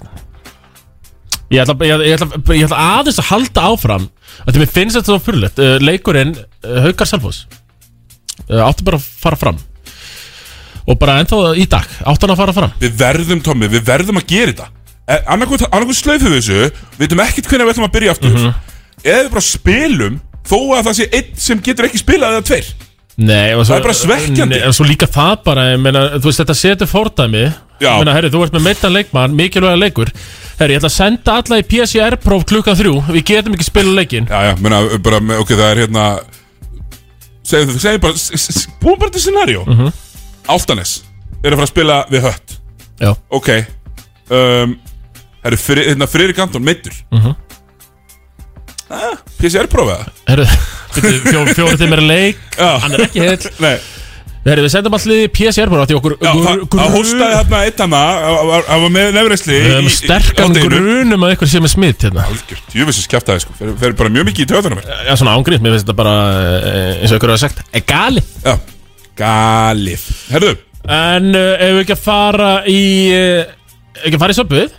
Ég 1.51 1.65
ætla, 1.65 1.75
ég, 1.83 2.03
ætla, 2.15 2.39
ég 2.55 2.69
ætla 2.69 2.83
aðeins 3.01 3.17
að 3.19 3.27
halda 3.33 3.63
áfram. 3.73 4.05
Að 4.45 4.53
því 4.55 4.61
mér 4.63 4.69
finnst 4.71 4.97
þetta 5.01 5.11
svo 5.11 5.23
fyrirlegt 5.25 5.59
uh, 5.59 5.73
Leikurinn, 5.83 6.37
uh, 6.63 6.77
Haukar 6.85 7.09
Selfoss. 7.11 7.41
Uh, 8.45 8.61
átti 8.63 8.87
bara 8.87 9.01
að 9.01 9.09
fara 9.25 9.39
fram. 9.41 9.59
Og 10.87 10.99
bara 11.01 11.17
ennþá 11.19 11.41
í 11.59 11.67
dag 11.71 11.89
átti 12.07 12.23
hann 12.23 12.35
að 12.37 12.43
fara 12.45 12.55
fram. 12.55 12.77
Við 12.79 12.95
verðum, 13.03 13.43
Tommi, 13.43 13.67
við 13.73 13.83
verðum 13.89 14.23
að 14.23 14.29
gera 14.31 14.53
þetta. 14.53 14.69
Eh, 15.11 15.27
Annarkoð 15.35 15.97
slöfum 15.99 16.31
við 16.31 16.39
þessu. 16.39 16.61
Við 16.95 17.03
veitum 17.03 17.25
ekkert 17.27 17.51
hvernig 17.51 17.67
við 17.67 17.75
ætlum 17.75 17.89
að 17.89 17.95
byrja 17.97 18.15
aftur. 18.15 18.37
Mhm. 18.37 18.70
Eða 19.05 19.23
við 19.25 19.31
bara 19.35 19.47
spilum 19.47 20.21
Þó 20.51 20.57
að 20.77 20.87
það 20.89 20.95
sé 20.99 21.07
einn 21.15 21.35
sem 21.37 21.61
getur 21.63 21.87
ekki 21.87 21.99
spilað 22.01 22.33
eða 22.39 22.47
tveir. 22.49 22.69
Nei, 23.21 23.53
og 23.55 23.67
svo, 23.67 23.75
Það 23.75 23.77
er 23.77 23.85
bara 23.85 23.95
svekkjandi. 23.99 24.57
Nei, 24.57 24.67
og 24.67 24.75
svo 24.75 24.85
líka 24.89 25.07
það 25.13 25.35
bara, 25.45 25.65
ég 25.75 25.81
meina, 25.85 26.03
þú 26.17 26.31
veist, 26.31 26.41
þetta 26.41 26.55
setur 26.57 26.89
fordæmi. 26.91 27.43
Já. 27.81 27.91
Ég 27.91 27.99
meina, 28.01 28.15
herri, 28.17 28.31
þú 28.33 28.41
ert 28.47 28.55
með 28.57 28.65
meittan 28.65 28.95
leikmann, 28.97 29.35
mikilvæga 29.37 29.77
leikur. 29.79 30.11
Herri, 30.59 30.75
ég 30.75 30.81
ætla 30.81 30.89
að 30.91 30.97
senda 30.97 31.35
alla 31.37 31.59
í 31.61 31.67
PCR-próf 31.69 32.47
klukkan 32.49 32.79
þrjú. 32.81 32.95
Við 33.13 33.25
getum 33.31 33.55
ekki 33.57 33.67
spila 33.69 33.93
leikin 34.01 34.27
Já, 34.29 34.41
já, 34.49 34.55
menna, 34.65 34.81
bara, 35.05 35.21
með- 35.21 35.43
ok, 35.45 35.53
það 35.61 35.71
er 35.75 35.83
hérna 35.85 36.07
Segjum 37.51 37.71
þú, 37.75 37.79
segjum 37.85 38.03
bara 38.05 38.15
s- 38.21 38.33
s- 38.37 38.67
Búum 38.83 38.99
bara 39.01 39.11
til 39.15 39.21
scenario. 39.23 39.65
Mhm. 39.67 39.93
Áltanes 40.49 41.03
Er 41.45 41.53
að 41.53 41.61
fara 41.61 41.67
að 41.69 41.73
spila 41.75 42.01
við 42.11 42.27
hött. 42.27 42.59
Já. 43.01 43.15
Ok 43.31 43.49
um, 44.31 44.77
Það 45.41 45.49
eru 45.53 45.57
fyrir, 45.57 45.89
hérna, 45.93 46.07
Friðrik 46.11 46.39
Anton 46.45 46.65
meittur 46.65 46.93
Mhm. 48.91 48.99
ah, 48.99 49.17
PCR-prófið 49.39 50.05
Herri, 50.27 50.47
fjóri 51.31 51.55
fjó, 51.55 51.71
tímur 51.79 52.03
leik. 52.03 52.41
Hann 52.59 52.99
er 52.99 53.07
ekki 53.07 53.27
Herri, 54.41 54.63
við 54.65 54.73
sendum 54.73 54.95
allir 54.97 55.27
í 55.27 55.29
PCR-próf 55.37 55.89
Því 55.91 55.97
okkur 55.99 56.15
Já, 56.17 56.31
það 56.33 56.63
það 56.73 56.95
hóstaði 56.95 57.35
hérna 57.35 57.59
eitt 57.67 57.83
hana 57.85 57.99
Það 58.65 58.81
var 58.85 58.95
með 58.95 59.11
nefnreysli 59.19 59.59
Við 59.59 59.75
höfum 59.75 59.91
sterkan 59.93 60.57
grunum 60.57 61.27
að 61.27 61.35
ykkur 61.35 61.51
sé 61.53 61.61
með 61.61 61.73
smitt 61.75 62.07
hérna 62.07 62.25
Algjört, 62.25 62.73
jöfisins 62.79 63.11
kæftæði 63.13 63.45
sko 63.45 63.59
Fer, 63.59 63.75
fer 63.83 63.97
bara 64.01 64.15
mjög 64.15 64.31
mikið 64.31 64.47
í 64.47 64.51
töðunum 64.55 64.81
Já, 64.81 65.13
svona 65.21 65.37
ángríð, 65.37 65.61
mér 65.61 65.77
finnst 65.77 65.85
þetta 65.85 65.99
bara 66.01 66.17
eh, 66.41 67.03
eins 67.03 67.13
og 67.13 67.21
ykkur 67.21 67.35
hafa 67.35 67.43
sagt 67.45 67.61
Er 67.69 67.85
gali 67.93 68.25
Já, 68.41 68.57
galið 69.21 70.09
Herðu 70.33 70.57
En 70.89 71.33
uh, 71.37 71.55
ef 71.61 71.75
við 71.77 71.83
ekki 71.85 71.99
að 71.99 72.05
fara 72.09 72.53
í 72.65 72.83
uh, 73.13 73.57
Ekki 74.01 74.17
að 74.17 74.23
fara 74.25 74.33
í 74.33 74.41
söpvið 74.41 74.79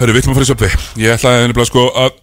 Herðu, 0.00 0.14
við 0.16 0.22
ætlum 0.22 0.32
að 0.32 0.38
fara 0.40 0.48
í 0.48 0.54
söpvi 0.54 0.72
Ég 1.04 1.18
ætlaði 1.20 1.68
sko 1.68 1.90
að 1.92 2.22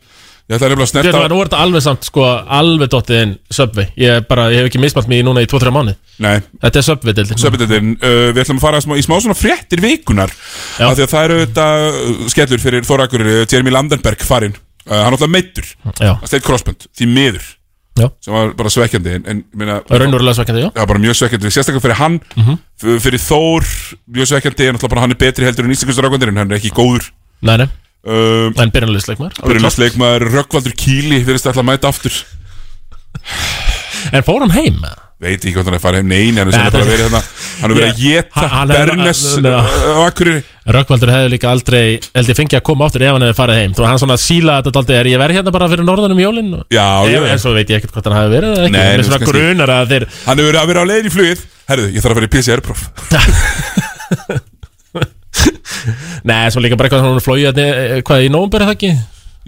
Ég 0.51 0.57
ætlaði 0.57 0.73
nefnilega 0.73 0.83
að 0.83 0.91
Snerta... 0.91 1.11
snerta 1.13 1.29
Nú 1.31 1.37
er 1.39 1.47
þetta 1.47 1.59
alveg 1.63 1.83
samt 1.85 2.03
sko 2.09 2.23
Alveg 2.57 2.89
dottið 2.91 3.19
inn 3.23 3.29
söpvi 3.55 3.85
Ég, 4.01 4.25
bara, 4.27 4.49
ég 4.51 4.59
hef 4.59 4.67
ekki 4.73 4.81
mismalt 4.83 5.07
mig 5.07 5.21
núna 5.23 5.39
í 5.39 5.47
2-3 5.47 5.71
mánu 5.71 5.93
Nei. 6.23 6.33
Þetta 6.65 6.81
er 6.81 6.85
söpvið 6.89 7.15
dildin 7.21 7.39
Söpindin, 7.39 7.93
uh, 7.95 8.27
við 8.35 8.41
ætlum 8.43 8.59
að 8.59 8.65
fara 8.65 8.81
smá, 8.83 8.97
í 8.99 9.05
smá 9.07 9.15
svona 9.23 9.37
fréttir 9.39 9.79
vikunar 9.83 10.33
Já. 10.35 10.89
af 10.89 10.97
því 10.99 11.05
að 11.07 11.13
það 11.15 11.25
eru 11.29 11.37
þetta 11.45 11.67
uh, 11.87 12.27
skellur 12.35 12.63
fyrir 12.65 12.87
Þórakur 12.89 13.23
Jeremy 13.47 13.71
Landenberg 13.73 14.25
farinn. 14.27 14.55
Uh, 14.83 14.97
hann 14.99 15.07
er 15.13 15.15
alltaf 15.15 15.31
meittur 15.31 15.69
Já. 15.95 16.11
að 16.19 16.27
steitt 16.27 16.43
crossbund, 16.45 16.89
því 16.91 17.07
miður. 17.15 17.47
Já. 17.93 18.07
sem 18.25 18.33
var 18.33 18.51
bara 18.57 18.71
svekkjandi 18.73 19.11
en, 19.19 19.25
en 19.29 19.41
minna, 19.53 19.75
Raunverulega 19.85 20.33
svekkjandi, 20.39 20.63
já. 20.65 20.69
Já, 20.73 20.85
bara 20.89 21.01
mjög 21.03 21.17
svekkjandi, 21.19 21.51
sérstaklega 21.53 21.83
fyrir 21.85 21.99
hann. 21.99 22.15
Mhm. 22.35 22.55
f- 22.81 22.95
fyrir 23.05 23.21
Þór, 23.21 23.67
mjög 24.17 24.31
svekkjandi 24.31 24.65
en 24.71 24.79
alltaf 24.79 24.89
bara 24.91 25.03
hann 25.05 25.13
er 25.13 25.19
betri 25.21 25.45
heldur 25.45 25.67
en 25.69 25.75
íslenskastur 25.75 26.07
rákvöndirinn 26.07 26.41
hann 26.41 26.51
er 26.51 26.57
ekki 26.57 26.71
góður. 26.73 27.11
Nei, 27.45 27.55
nei 27.61 27.67
um, 28.07 28.53
En 28.59 28.73
byrjanleisleikmar 28.73 29.37
Byrjunarleikmaður 29.43 30.27
Rökkvaldur 30.39 30.75
Kíli 30.77 31.21
að 31.23 31.35
ætla 31.39 31.55
að 31.55 31.69
mæta 31.71 31.91
aftur. 31.93 32.19
En 34.13 34.23
fór 34.27 34.43
hann 34.43 34.51
heim? 34.57 34.83
Veit 35.23 35.39
ekki 35.39 35.53
hvort 35.55 35.69
hann 35.69 35.77
er 35.77 35.79
að 35.79 35.83
fara 35.85 35.99
heim. 36.01 36.09
Nein, 36.11 36.35
hann 36.35 36.49
er 36.51 36.71
bara 36.73 36.83
verið 36.83 37.05
hérna. 37.05 37.21
Hann 37.61 37.71
er 37.71 37.77
verið 37.77 37.91
að 37.93 37.99
geta 38.01 38.47
Bernes 38.67 39.21
Akureyri. 40.03 40.41
Rökkvaldur 40.75 41.11
hefði 41.13 41.29
líka 41.31 41.51
aldrei 41.51 41.83
held 42.15 42.31
ég 42.31 42.37
fengið 42.39 42.59
að 42.59 42.65
koma 42.67 42.87
áttur 42.89 43.03
ef 43.07 43.13
hann 43.15 43.23
hefði 43.27 43.37
farið 43.39 43.59
heim. 43.61 43.73
Þú 43.77 43.87
hann 43.87 44.01
svona 44.03 44.17
síla 44.19 44.57
þetta 44.63 44.81
aldrei 44.83 44.97
Er 44.99 45.09
ég 45.13 45.21
verið 45.23 45.39
hérna 45.39 45.53
bara 45.55 45.69
fyrir 45.71 45.87
norðan 45.87 46.15
um 46.15 46.21
jólin? 46.23 46.51
Já, 46.71 46.87
ég- 47.07 47.27
En 47.31 47.39
svo 47.39 47.53
veit 47.55 47.71
ég 47.71 47.79
ekkert 47.79 47.95
hvort 47.95 48.07
hann 48.11 48.19
hefði 48.19 48.35
verið 48.37 48.51
Nei, 48.63 48.71
Mér 48.71 48.99
nei, 48.99 49.07
svona 49.07 49.27
grunar 49.31 49.75
að 49.79 49.93
þeir 49.93 50.07
Hann 50.25 50.37
hefur 50.39 50.49
verið 50.51 50.61
að 50.63 50.71
vera 50.73 50.83
á 50.83 50.89
leiðin 50.91 51.07
í 51.11 51.15
flugið. 51.17 51.45
Herðu, 51.71 51.87
ég 51.93 52.01
þarf 52.03 52.11
að 52.11 52.17
fara 52.19 52.27
í 52.27 52.33
PCR-próf 52.35 52.79
Nei, 56.29 56.49
svo 56.53 56.63
líka 56.63 56.77
bara 56.79 56.89
eitthvað 56.89 57.05
svona 57.05 57.23
flóið 57.23 57.61
Hvað, 58.07 58.25
í 58.25 58.33
nóvumber 58.33 58.63
er 58.63 58.69
það 58.71 58.77
ekki? 58.77 58.93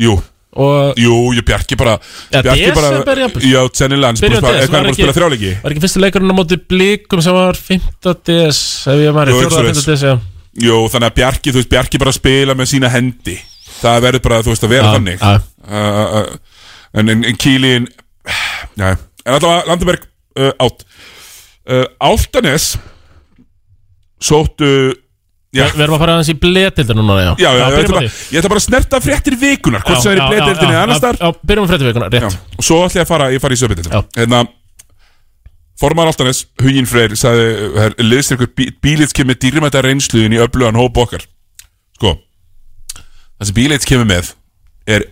Jú 0.05 0.15
Og 0.55 0.95
Jú, 0.99 1.15
ég 1.35 1.43
bjargi 1.43 1.75
bara 1.75 1.97
Ja, 2.31 2.39
Bjarki 2.45 2.69
bara. 2.75 3.27
Já, 3.43 3.59
sennilega 3.75 4.13
Hann 4.13 4.21
er 4.23 4.37
hann 4.39 4.85
búin 4.85 4.91
að 4.93 4.95
spila 4.95 5.15
þrjáleiki? 5.17 5.49
Var 5.63 5.73
ekki 5.73 5.83
fyrsti 5.83 6.03
leikurinn 6.03 6.31
á 6.31 6.35
móti 6.37 6.57
blikum 6.63 7.23
sem 7.25 7.35
var 7.35 7.59
5. 7.59 7.89
des 8.29 8.61
Ef 8.87 9.01
ég 9.03 9.17
var 9.17 9.27
í 9.27 9.35
Jú, 9.35 9.41
4. 9.43 9.51
svoleiðis. 9.51 9.83
5. 9.83 9.91
des, 9.91 10.05
já 10.07 10.15
Jú, 10.65 10.77
þannig 10.93 11.09
að 11.11 11.17
Bjarki, 11.19 11.51
þú 11.51 11.59
veist, 11.59 11.71
Bjarki 11.73 11.99
bara 12.05 12.15
spila 12.15 12.55
með 12.55 12.71
sína 12.71 12.91
hendi 12.93 13.35
Það 13.81 13.99
verður 14.07 14.23
bara, 14.29 14.39
þú 14.45 14.53
veist, 14.53 14.63
að 14.63 14.73
vera 14.77 14.93
þannig 14.95 15.25
uh, 15.27 16.31
En, 16.95 17.25
Kílin 17.43 17.89
Já, 18.79 18.93
en 18.95 19.35
allavega 19.35 19.67
Landenberg 19.67 20.07
uh, 20.39 20.53
átt 20.63 20.87
Áltanes 21.99 22.75
Sóttu 24.23 24.69
Við 25.55 25.83
erum 25.85 25.95
að 25.95 26.03
fara 26.03 26.15
aðeins 26.17 26.31
í 26.31 26.35
bletildar 26.41 26.97
núna, 26.99 27.15
já. 27.21 27.31
Já, 27.39 27.47
já, 27.47 27.63
ég, 27.63 27.75
byrjum 27.75 27.85
ætla 27.85 27.95
bara, 27.95 28.11
ég 28.35 28.41
ætla 28.41 28.51
bara 28.51 28.61
að 28.61 28.67
snerta 28.67 28.99
fréttir 29.03 29.37
vikunar 29.39 29.85
Hvort 29.85 29.97
Já, 29.97 30.03
sem 30.03 30.11
er 30.11 30.19
í 30.19 30.21
já, 30.21 30.27
já, 30.27 30.51
eða 30.65 30.83
annars 30.83 30.99
já, 30.99 31.05
þar 31.05 31.19
Já, 31.21 31.39
byrjum 31.51 31.65
á 31.65 31.69
fréttivíkuna, 31.71 32.09
rétt. 32.11 32.25
Já, 32.25 32.59
og 32.59 32.67
svo 32.67 32.79
ætla 32.85 32.99
ég 32.99 33.05
að 33.05 33.11
fara, 33.13 33.29
ég 33.35 33.43
fara 33.43 33.55
í 33.55 33.61
söpindina 33.61 34.01
Hérna 34.17 34.41
Formar 35.79 36.07
Altanes, 36.07 36.45
Huginn 36.63 36.87
Freyr 36.87 37.15
sagði, 37.19 37.95
liðstyrkur 37.99 38.51
bí, 38.55 38.69
bílits 38.83 39.15
kemur 39.15 39.35
dýrmæta 39.35 39.81
reynsluðin 39.83 40.37
í 40.37 40.39
öflugan 40.39 40.77
hóp 40.79 40.95
okkar. 41.03 41.25
Sko 41.97 42.13
Það 43.35 43.49
sem 43.49 43.57
bílits 43.57 43.87
kemur 43.89 44.07
með 44.07 44.31
er 44.87 45.09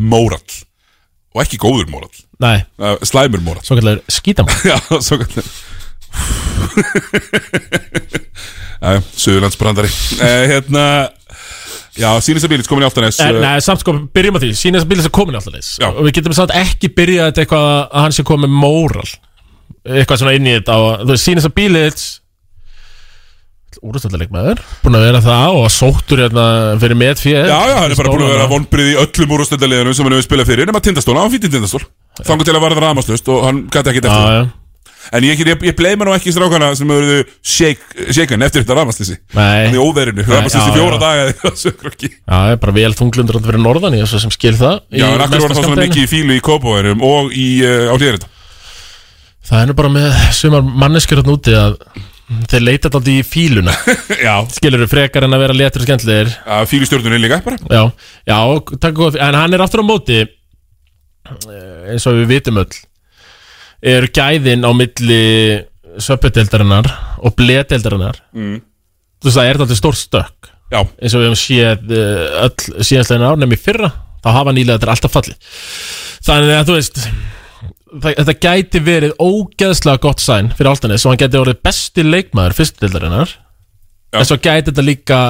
mórall 0.00 0.40
og 1.36 1.42
ekki 1.44 1.60
góður 1.60 1.90
mórall. 1.92 2.22
Nei. 2.40 2.62
Slæmur 3.04 3.42
mórall. 3.44 3.64
Svo 3.66 3.76
kallar 3.76 4.00
skítamál 4.08 4.56
Suðurlandsbrandari. 9.18 9.90
Uh, 10.18 10.42
Hérna 10.52 10.84
Já, 11.98 12.12
Sýnisa 12.22 12.46
Bílits 12.50 12.68
komin 12.70 12.84
í 12.84 12.86
Altanes 12.86 13.18
En, 13.24 13.40
uh, 13.40 13.42
nei, 13.42 13.56
samt 13.64 13.82
sko, 13.82 13.90
byrjum 14.14 14.38
á 14.38 14.40
því. 14.44 14.52
Sýnir 14.54 14.78
þess 14.78 14.86
að 14.86 14.92
bíla 14.92 15.06
sem 15.08 15.14
komin 15.18 15.38
alltaf 15.38 15.56
leis 15.56 15.70
Já. 15.82 15.88
Og 15.90 16.04
við 16.06 16.14
getum 16.20 16.36
samt 16.36 16.54
ekki 16.54 16.92
byrjað 16.94 17.32
þetta 17.32 17.42
eitthvað 17.42 17.66
að 17.72 18.04
hann 18.04 18.14
sé 18.14 18.24
komið 18.28 18.54
móral. 18.54 19.08
Eitthvað 19.88 20.20
svona 20.22 20.36
inn 20.38 20.46
í 20.46 20.54
þetta 20.60 20.78
og, 20.78 20.90
Þú 21.02 21.10
veist, 21.14 21.26
sýnir 21.26 21.42
þess 21.42 21.50
að 21.50 21.56
bílits 21.58 22.06
Úrstöldarleikmaður 23.78 24.62
Búin 24.82 24.96
að 24.98 25.04
vera 25.06 25.20
það 25.22 25.56
og 25.60 25.66
sóttur 25.70 26.22
hérna 26.24 26.44
fyrir 26.82 26.98
með 26.98 27.20
fyrir 27.22 27.46
Já, 27.46 27.58
já, 27.68 27.74
hann 27.78 27.92
er 27.92 27.98
bara 28.00 28.14
búin 28.14 28.24
að 28.26 28.32
vera 28.32 28.46
vonbrið 28.50 28.88
í 28.90 28.96
öllum 29.04 29.34
úrústendaliðinu 29.36 29.92
sem 29.94 30.08
hann 30.08 30.16
hefur 30.16 30.26
spilað 30.26 30.48
fyrir 30.50 30.70
nema 30.70 30.80
tindastól, 30.82 31.14
hann 31.14 31.28
var 31.28 31.34
fítið 31.36 31.52
tindastól 31.54 31.84
Þannig 32.18 32.48
til 32.48 32.56
að 32.56 32.64
varða 32.64 32.82
ramaslust 32.88 33.30
og 33.30 33.44
hann 33.46 33.60
gæti 33.70 33.92
ekkert 33.92 34.08
eftir 34.08 34.24
Já, 34.24 34.40
já. 34.40 34.48
En 35.14 35.24
ég, 35.24 35.40
ég, 35.40 35.62
ég 35.70 35.76
bleima 35.78 36.04
nú 36.04 36.12
ekki 36.16 36.32
strákana 36.34 36.70
sem 36.76 36.90
shake, 37.40 38.08
shaken 38.12 38.44
eftir 38.44 38.64
þetta 38.64 38.76
ramaslisi 38.76 39.16
Nei. 39.36 39.68
Þannig 39.68 39.84
óverinu, 39.84 40.24
já, 40.26 40.42
fjóra 40.74 40.98
daga 41.00 41.28
það 41.54 42.52
er 42.52 42.58
bara 42.64 42.76
vel 42.76 42.90
þunglundur 42.98 43.40
fyrir 43.44 43.62
norðan 43.62 43.96
er 43.96 44.10
svo 44.10 44.20
sem 44.22 44.34
skil 44.34 44.56
það 44.58 44.82
í 44.92 45.00
Já, 45.00 45.08
en 45.08 45.24
akkur 45.24 45.44
var 45.44 45.54
mesta 45.54 45.62
það 45.62 45.70
svona 45.70 45.86
mikið 45.86 46.04
í 46.04 46.10
fílu 46.10 46.36
í 46.36 46.44
kópavænum 46.44 47.06
og 47.08 47.32
í, 47.32 47.48
uh, 47.64 47.88
á 47.88 47.94
hlýðarita 47.96 48.34
Það 49.48 49.62
er 49.62 49.70
nú 49.70 49.76
bara 49.78 49.90
með 49.92 50.16
sumar 50.36 50.64
manneskjur 50.84 51.22
hérna 51.22 51.36
úti 51.38 51.54
að 51.56 51.78
þeir 52.50 52.64
leita 52.66 52.90
alltaf 52.90 53.08
í 53.08 53.22
fíluna 53.24 53.72
Já. 54.26 54.34
Skilur 54.52 54.84
frekar 54.90 55.24
en 55.24 55.36
að 55.36 55.44
vera 55.46 55.56
letur 55.56 55.80
og 55.84 55.88
skemmtilegir. 55.88 56.34
Já, 56.36 56.58
fílu 56.68 56.88
stjórnunni 56.88 57.22
líka 57.22 57.40
bara. 57.46 57.56
Já, 57.72 57.86
já, 58.28 58.38
takk 58.76 58.98
góð 58.98 59.16
En 59.24 59.38
hann 59.38 59.56
er 59.56 59.64
aftur 59.64 59.80
á 59.80 59.88
móti 59.88 60.18
eh, 60.20 61.94
eins 61.94 62.04
og 62.10 62.20
við 62.20 62.34
vitum 62.34 62.60
öll 62.60 62.68
eru 63.82 64.10
gæðin 64.14 64.66
á 64.66 64.70
milli 64.74 65.22
söpjudeldarinnar 66.02 66.88
og 67.22 67.34
bledeldarinnar 67.38 68.20
Mm. 68.34 68.60
Þú 69.18 69.26
veist 69.26 69.38
það 69.38 69.48
er 69.50 69.58
þetta 69.58 69.76
stór 69.78 69.96
stökk. 69.98 70.50
Já. 70.68 70.82
eins 71.00 71.14
og 71.16 71.22
við 71.22 71.26
hefum 71.26 71.38
séð 71.40 71.92
eh, 71.96 72.44
öll 72.44 72.84
síðanstæðin 72.84 73.24
ár 73.24 73.38
nefnir 73.40 73.58
fyrra 73.62 73.88
þá 74.22 74.28
hafa 74.36 74.52
nýlega 74.52 74.76
þetta 74.78 74.92
alltaf 74.92 75.14
fallið. 75.16 75.38
Þannig 76.28 76.52
að 76.54 76.68
þú 76.68 76.76
veist 76.76 77.00
þetta 78.04 78.34
gæti 78.44 78.82
verið 78.84 79.14
ógeðslega 79.18 80.02
gott 80.04 80.20
sæn 80.20 80.50
fyrir 80.54 80.70
Altanis 80.74 81.06
og 81.06 81.14
hann 81.14 81.22
gæti 81.22 81.40
orðið 81.40 81.62
besti 81.64 82.04
leikmaður 82.04 82.56
fyrstdeldarinnar 82.58 83.32
en 84.12 84.28
svo 84.28 84.36
gæti 84.36 84.68
þetta 84.68 84.84
líka 84.84 85.20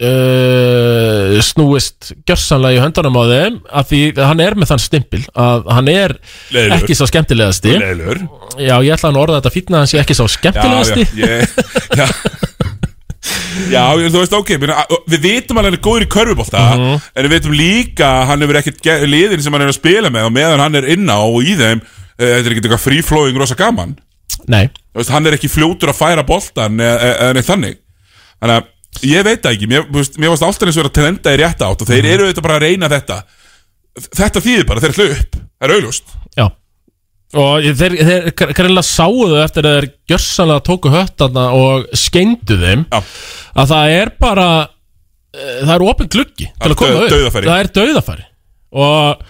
uh, 0.00 1.38
snúist 1.44 2.10
gjörsanlega 2.28 2.78
í 2.78 2.82
höndunum 2.84 3.18
á 3.20 3.24
þeim 3.30 3.56
af 3.80 3.88
því 3.90 4.00
að 4.16 4.26
hann 4.30 4.42
er 4.44 4.56
með 4.58 4.70
þann 4.72 4.82
stimpil 4.84 5.22
að 5.34 5.68
hann 5.76 5.90
er 5.92 6.14
Leiðilegur. 6.54 6.76
ekki 6.80 6.96
sá 6.98 7.04
skemmtilegasti 7.10 7.74
Leiðilegur. 7.76 8.22
Já, 8.60 8.74
ég 8.86 8.94
ætla 8.96 9.12
að 9.12 9.20
orða 9.22 9.40
þetta 9.40 9.54
fítna 9.56 9.78
að 9.78 9.84
hann 9.84 9.92
sé 9.92 10.00
ekki 10.02 10.16
sá 10.18 10.24
skemmtilegasti 10.34 11.06
Já, 11.20 11.26
já, 11.26 11.30
ég, 11.30 11.40
já. 12.00 12.06
Já, 13.70 13.82
ég- 14.00 14.10
þú 14.14 14.22
veist, 14.22 14.32
ok 14.34 14.50
minna, 14.62 14.82
Við 15.12 15.20
vitum 15.26 15.58
að 15.60 15.66
hann 15.68 15.76
er 15.76 15.82
góður 15.84 16.06
í 16.06 16.10
körfubólta 16.10 16.62
Mhm. 16.70 16.94
En 17.14 17.26
við 17.28 17.34
vitum 17.36 17.52
líka 17.56 18.08
að 18.22 18.26
hann 18.30 18.44
hefur 18.46 18.58
ekkert 18.62 18.88
liðin 19.10 19.42
sem 19.44 19.52
hann 19.52 19.66
er 19.66 19.72
að 19.74 19.76
spila 19.80 20.10
með 20.10 20.28
Og 20.30 20.32
meðan 20.38 20.62
hann 20.64 20.78
er 20.80 20.88
inná 20.96 21.18
og 21.26 21.42
í 21.44 21.54
þeim 21.60 21.82
uh, 21.84 22.16
Þetta 22.16 22.40
er 22.48 22.54
ekkert 22.54 22.68
eitthvað 22.70 22.84
free-flowing 22.86 23.36
rosa 23.42 23.58
gaman 23.60 23.92
veist, 24.48 25.12
Hann 25.12 25.28
er 25.28 25.36
ekki 25.36 25.50
fljótur 25.52 25.92
að 25.92 25.98
færa 26.00 26.24
boltan 26.26 26.80
eða 26.80 27.12
eða 27.12 27.36
neitt 27.36 27.50
þannig 27.50 27.76
Þannig 28.40 28.56
að 28.56 28.68
ég 29.06 29.24
veit 29.26 29.42
það 29.44 29.52
ekki 29.56 29.68
Mér, 29.70 29.84
mér 29.92 30.32
varst 30.32 30.42
alltaf 30.46 30.66
eins 30.68 30.76
og 30.78 30.82
vera 30.82 30.90
að 30.90 30.96
trenda 30.98 31.34
í 31.34 31.38
rétt 31.40 31.62
átt 31.66 31.84
Og 31.84 31.88
þeir 31.90 32.08
eru 32.14 32.26
þetta 32.30 32.42
bara 32.46 32.56
að 32.58 32.64
reyna 32.66 32.88
þetta. 32.90 33.18
Þetta 34.18 34.42
þýðir 34.46 34.66
bara, 34.70 34.82
þeir 34.84 34.94
ætla 34.96 35.06
upp 35.14 35.38
Það 35.60 35.68
er 35.68 35.74
augljóst. 35.76 36.12
Já. 36.40 36.46
Og 37.40 37.66
þeir, 37.78 37.94
þeir 38.08 38.52
greinlega 38.58 38.82
sáu 38.88 39.18
þau 39.30 39.40
eftir 39.44 39.66
að 39.68 39.74
þeir 39.76 39.88
gjörsanlega 40.10 40.62
tóku 40.66 40.90
höttana 40.94 41.44
og 41.54 41.84
skeindu 42.00 42.56
þeim. 42.58 42.86
Já. 42.90 43.00
að 43.60 43.72
það 43.74 43.94
er 43.98 44.10
bara 44.24 44.46
eh, 45.36 45.60
það 45.60 45.74
er 45.76 45.84
opin 45.92 46.10
gluggi 46.10 46.48
til 46.50 46.70
að 46.72 46.78
koma 46.80 47.04
dauðafæri. 47.12 47.50
það 47.52 47.60
er 47.64 47.70
dauðafæri. 47.76 48.24
Og 48.80 49.22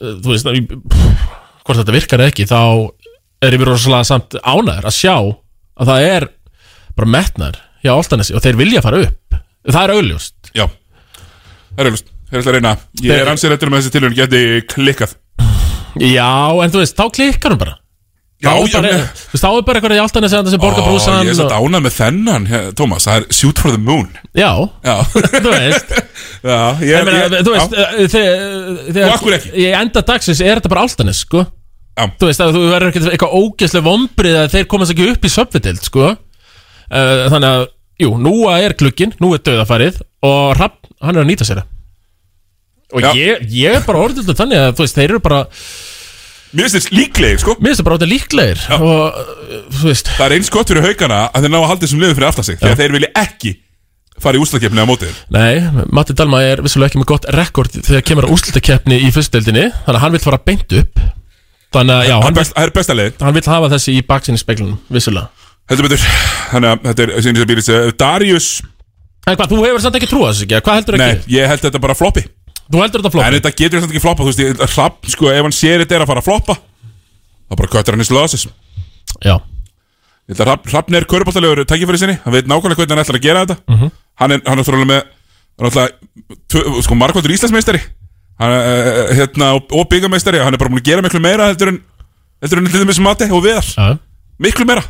eh, 0.00 0.16
þú 0.24 0.32
veist 0.32 0.50
í- 0.50 0.64
hvort 1.66 1.78
þetta 1.82 1.94
virkar 1.98 2.24
ekki 2.26 2.48
þá 2.48 2.58
er 3.44 3.54
ég 3.54 3.60
mér 3.60 3.70
rosalega 3.74 4.08
samt 4.08 4.38
ánæður 4.40 4.88
að 4.90 4.96
sjá 4.96 5.14
að 5.20 5.90
það 5.92 6.08
er 6.16 6.28
bara 6.96 7.12
metnar 7.12 7.60
hjá 7.86 7.94
Altanesi 7.96 8.34
og 8.36 8.42
þeir 8.44 8.58
vilja 8.60 8.82
fara 8.84 9.00
upp. 9.06 9.38
Það 9.66 9.82
er 9.86 9.94
augljóst. 9.96 10.36
Já, 10.54 10.66
það 10.66 11.80
er 11.82 11.90
augljóst. 11.90 12.12
Þeir 12.26 12.40
ætla 12.42 12.50
að 12.52 12.56
reyna. 12.58 12.74
Ég 13.02 13.10
er 13.14 13.22
Þeir- 13.22 13.32
ansið 13.32 13.52
réttur 13.54 13.70
með 13.72 13.82
þessi 13.82 13.94
tilhörn 13.96 14.16
geti 14.18 14.44
klikkað. 14.74 15.16
Já, 15.96 16.30
en 16.62 16.70
þú 16.74 16.80
veist, 16.82 16.96
þá 16.98 17.04
klikkar 17.16 17.54
hann 17.54 17.60
bara. 17.62 17.76
Já, 18.36 18.50
Þá 18.52 18.56
er 18.60 18.66
já, 18.68 18.72
bara, 18.76 18.88
nei. 18.92 19.04
Þú 19.16 19.32
veist, 19.32 19.44
þá 19.46 19.48
er 19.56 19.62
bara 19.64 19.78
eitthvað 19.80 19.94
í 19.96 20.00
Altanesi 20.02 20.40
sem 20.52 20.60
borgar 20.60 20.82
Ó, 20.82 20.86
brúsan 20.90 21.22
Ég 21.24 21.30
er 21.32 21.36
satt 21.38 21.54
ánað 21.56 21.84
með 21.86 21.94
þennan, 21.96 22.48
hér, 22.50 22.66
Tómas 22.76 23.06
Það 23.08 23.16
er 23.22 23.24
shoot 23.32 23.62
for 23.62 23.72
the 23.72 23.78
moon. 23.80 24.10
Já, 24.36 24.50
Já. 24.84 24.96
Þú 25.46 25.52
veist. 25.54 25.94
Já, 26.44 26.58
ég, 26.82 26.90
Ég 26.90 27.06
meina, 27.08 27.40
þú 27.46 27.54
veist, 27.54 27.72
já. 27.72 27.86
eh, 27.96 28.10
þe- 28.12 28.92
þegar 28.92 29.06
Og 29.08 29.14
af 29.14 29.24
hverju 29.24 29.38
ekki? 29.38 29.52
Í 29.56 29.64
enda 29.80 30.02
dagsins 30.12 30.42
er 30.44 30.60
þetta 30.60 30.72
bara 30.74 30.84
Altanes, 30.84 31.22
sko. 31.24 31.46
Já. 31.96 32.04
Þú 32.20 32.28
veist, 32.28 32.44
að 32.44 32.52
þú 32.58 32.66
verður 32.74 32.92
ekkert 32.92 33.08
eitthvað 33.14 33.38
ógeðslega 33.40 33.88
vombrið 33.88 34.36
að 34.42 34.52
þeir 34.58 34.68
komast 34.74 34.92
ekki 34.92 35.08
upp 35.14 35.24
í 35.24 35.32
söpvidild, 35.32 35.80
sko. 35.88 36.10
Uh, 36.92 37.24
Þannig 37.32 37.48
að, 37.56 37.64
jú, 38.02 38.12
nú 38.20 38.34
er 38.52 38.76
glugginn, 38.78 39.14
nú 39.22 39.32
er 39.36 39.42
döðafarið 39.46 40.00
Og 40.26 40.54
Rapp, 40.58 40.80
hann 41.04 41.16
er 41.16 41.22
að 41.22 41.28
nýta 41.30 41.46
sér 41.46 41.60
það. 41.60 41.72
Og 42.96 43.04
ég, 43.18 43.44
ég 43.50 43.76
er 43.80 43.84
bara 43.86 44.06
orðið 44.06 44.32
þannig 44.38 44.62
að, 44.62 44.72
þú 44.78 44.84
veist, 44.84 44.96
þeir 44.98 45.10
eru 45.10 45.22
bara 45.24 45.42
Mér 46.56 46.68
finnst 46.68 46.76
þess 46.78 46.92
líklegir, 46.94 47.40
sko. 47.42 47.56
Mér 47.58 47.72
finnst 47.72 47.82
það 47.82 47.88
bara 47.88 47.98
orðið 47.98 48.12
líklegir 48.12 48.60
Og, 48.78 49.20
þú 49.74 49.88
veist 49.90 50.10
Það 50.14 50.26
er 50.28 50.34
eins 50.38 50.52
gott 50.54 50.70
fyrir 50.72 50.86
haugana 50.86 51.22
að 51.32 51.46
þeir 51.46 51.52
ná 51.52 51.58
að 51.58 51.70
halda 51.72 51.86
þessum 51.86 52.02
liðum 52.04 52.18
fyrir 52.20 52.28
aftan 52.30 52.46
sig 52.46 52.60
að 52.62 52.82
þeir 52.82 52.94
vilja 52.96 53.12
ekki 53.22 53.52
fara 54.22 54.38
í 54.38 54.40
úslakefni 54.40 54.80
á 54.80 54.88
mótið. 54.88 55.16
Nei, 55.34 55.60
Matti 55.92 56.14
Dalma 56.16 56.40
er 56.46 56.62
vissulega 56.64 56.88
ekki 56.88 57.02
með 57.02 57.10
gott 57.10 57.26
rekord 57.36 57.74
þegar 57.76 58.04
kemur 58.08 58.24
að 58.24 58.32
úrslitakeppni 58.36 59.00
í 59.04 59.10
fyrstdeildinni 59.12 59.66
þannig 59.74 59.98
að 59.98 60.02
hann 60.06 60.14
vil 60.16 60.22
fara 60.24 60.38
beint 60.40 60.72
upp. 60.80 61.02
Þannig 61.76 61.98
að 61.98 62.08
já, 62.08 62.14
hann, 62.24 62.38
það 62.40 62.62
er 62.62 62.72
besta 62.78 62.96
leiðin. 62.96 63.18
hann 63.26 63.36
vil 63.36 63.44
hafa 63.50 63.68
þessi 63.74 63.96
í 63.98 64.04
baksinni 64.08 64.40
speglunum, 64.40 64.78
vissulega 64.88 65.45
Heldur 65.70 65.88
betur. 65.88 66.02
Þannig 66.52 66.70
að 66.72 66.82
þetta 66.86 67.04
er 67.06 67.22
sinni 67.26 67.40
sem 67.42 67.48
býrist 67.50 67.98
Darius. 67.98 68.48
En 69.26 69.34
hvað, 69.34 69.50
þú 69.50 69.56
hefur 69.64 69.82
samt 69.82 69.96
ekki 69.98 70.06
trúið 70.10 70.28
þessu 70.30 70.44
ekki, 70.46 70.58
hvað 70.62 70.76
heldur 70.78 70.98
Nei, 71.00 71.06
ekki? 71.16 71.32
ég 71.34 71.48
held 71.50 71.62
þetta 71.64 71.80
bara 71.82 71.96
floppi. 71.98 72.22
Þú 72.70 72.82
heldur 72.82 73.02
þetta 73.02 73.10
En 73.10 73.14
floppi? 73.16 73.34
þetta 73.40 73.52
getur 73.58 73.82
samt 73.82 73.92
ekki 73.94 74.02
floppa 74.04 74.22
Þú 74.22 74.30
veist, 74.30 74.42
ég- 74.42 74.60
Hrafn, 74.76 75.10
sko, 75.10 75.28
ef 75.32 75.42
hann 75.46 75.54
sér 75.54 75.82
þetta 75.82 75.96
er 75.98 76.02
að 76.04 76.10
fara 76.12 76.22
að 76.22 76.26
floppa 76.28 76.54
þá 77.46 77.52
bara 77.60 77.70
köttur 77.74 77.94
hann 77.94 78.02
í 78.02 78.06
slöðasis 78.06 78.46
Já. 79.22 79.34
Ég 80.26 80.34
held 80.34 80.40
að 80.42 80.46
Hrafn, 80.50 80.70
Hrafn 80.70 80.94
er 80.98 81.06
köruboltalegur 81.10 81.62
tækifæri 81.66 81.98
sinni 82.02 82.16
Hann 82.24 82.34
veit 82.34 82.46
nákvæmlega 82.50 82.78
hvernig 82.80 82.94
hann 82.96 83.02
ætlar 83.04 83.18
að 83.20 83.26
gera 83.26 83.44
þetta. 83.46 83.90
Hann 84.22 84.34
er, 84.34 84.40
hann 84.46 84.58
er 84.62 84.66
þrólega 84.66 84.90
með 84.90 85.02
hann 85.02 85.66
er 85.66 85.70
náttúrulega, 85.70 86.82
sko, 86.86 86.94
markvöldur 87.02 87.34
Íslandsmeistari. 87.36 87.80
Hann, 88.38 88.52
uh, 88.52 89.14
hérna, 89.16 89.52
og, 89.56 89.70
og 89.72 89.86
byggameistari 89.90 90.42
Hann 90.42 90.54
er 90.54 90.58
bara 90.60 90.70
búin 90.74 90.82
að 90.82 90.90
gera 90.90 91.02
miklu 91.06 91.22
meira 91.22 91.46
heldur 91.50 91.70
en 91.74 91.78
heldur 92.42 92.58
en 92.62 92.66
til 92.70 92.82
þess 92.86 93.00
mati 93.02 93.30
og 93.30 93.42
viðar. 93.46 93.66
Já. 93.74 93.98
Miklu 94.42 94.66
meira 94.68 94.82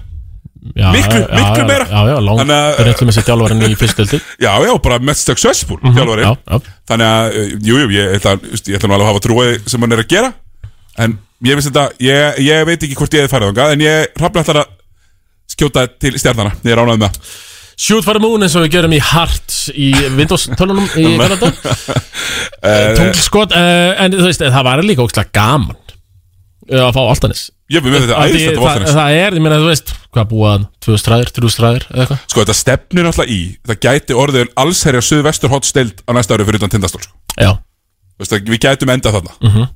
Já, 0.74 0.88
Miklu, 0.94 1.20
já, 1.20 1.28
miklu 1.36 1.60
já, 1.62 1.66
meira. 1.68 1.86
Já, 1.90 2.00
já, 2.10 2.16
langt 2.26 3.02
með 3.06 3.14
sér 3.16 3.26
þjálfarinn 3.28 3.66
í 3.68 3.76
fyrstdeildi 3.78 4.18
Já, 4.46 4.50
já, 4.66 4.72
bara 4.82 4.98
mest 5.10 5.28
successful 5.30 5.78
þjálfari 5.84 6.24
já, 6.26 6.32
já. 6.34 6.60
Þannig 6.90 7.10
að, 7.12 7.36
uh, 7.42 7.54
jú, 7.68 7.78
jú, 7.82 7.88
ég 7.94 8.16
ætla, 8.18 8.34
ég 8.56 8.78
ætla 8.80 8.90
nú 8.90 8.96
alveg 8.96 9.06
að 9.06 9.12
hafa 9.12 9.24
trúið 9.28 9.56
sem 9.70 9.84
hann 9.86 9.96
er 9.96 10.02
að 10.02 10.10
gera. 10.14 10.32
En 11.04 11.18
ég 11.46 11.58
veist 11.58 11.68
þetta, 11.70 11.84
ég, 12.02 12.40
ég 12.46 12.64
veit 12.68 12.78
ekki 12.88 12.96
hvort 12.98 13.14
ég 13.16 13.24
hefði 13.26 13.32
farið 13.34 13.50
þangað 13.52 13.74
En 13.76 13.84
ég 13.84 14.14
hrafna 14.16 14.42
ætlar 14.46 14.60
að 14.62 14.70
skjóta 15.52 15.84
til 16.00 16.14
stjarnana 16.18 16.54
Ég 16.64 16.72
er 16.72 16.80
ánægð 16.82 17.02
með 17.04 17.18
Shoot 17.76 18.06
for 18.06 18.16
the 18.16 18.22
moon 18.24 18.40
eins 18.40 18.54
og 18.56 18.64
við 18.64 18.72
gerum 18.78 18.94
í 18.96 19.00
Heart 19.04 19.56
í 19.76 19.90
Windows 20.16 20.46
tölunum 20.56 20.86
í 20.96 21.10
Kanada. 21.20 21.50
Tunglskot 22.96 23.52
uh, 23.52 23.92
En 24.00 24.16
þú 24.16 24.24
veist, 24.30 24.40
það 24.40 24.64
var 24.64 24.82
líka 24.86 25.04
ógslag 25.04 25.28
gaman 25.36 25.76
að 26.72 26.88
fá 26.96 27.02
Altanis 27.04 27.42
Ég 27.66 27.82
með 27.82 28.04
þetta 28.04 28.18
æðislegt 28.22 28.58
á 28.58 28.62
það, 28.62 28.68
Álftanes. 28.70 28.92
það 28.94 29.16
er, 29.18 29.34
ég 29.34 29.42
meina, 29.42 29.56
þú 29.58 29.70
veist 29.72 29.88
Hvað 30.14 30.26
búa 30.30 30.50
tvö 30.86 30.98
stræðir, 31.02 31.30
þrjú 31.34 31.48
stræðir 31.50 31.86
eða 31.90 32.02
eitthvað? 32.04 32.20
Sko, 32.30 32.42
þetta 32.44 32.54
stefnir 32.54 33.06
náttúrulega 33.08 33.34
í 33.34 33.40
Það 33.66 33.80
gæti 33.86 34.18
orðið 34.22 34.52
allsherja 34.62 35.00
suðvestur 35.02 35.50
hot 35.50 35.66
stild 35.66 36.04
á 36.06 36.10
næsta 36.14 36.36
ári 36.36 36.46
fyrir 36.46 36.60
utan 36.60 36.70
tindastól 36.76 37.02
sko. 37.02 37.16
Já. 37.34 37.50
Veist, 38.20 38.30
það, 38.32 38.52
Við 38.54 38.60
gætum 38.62 38.92
endað 38.94 39.16
þarna. 39.18 39.34
Mhm. 39.42 39.66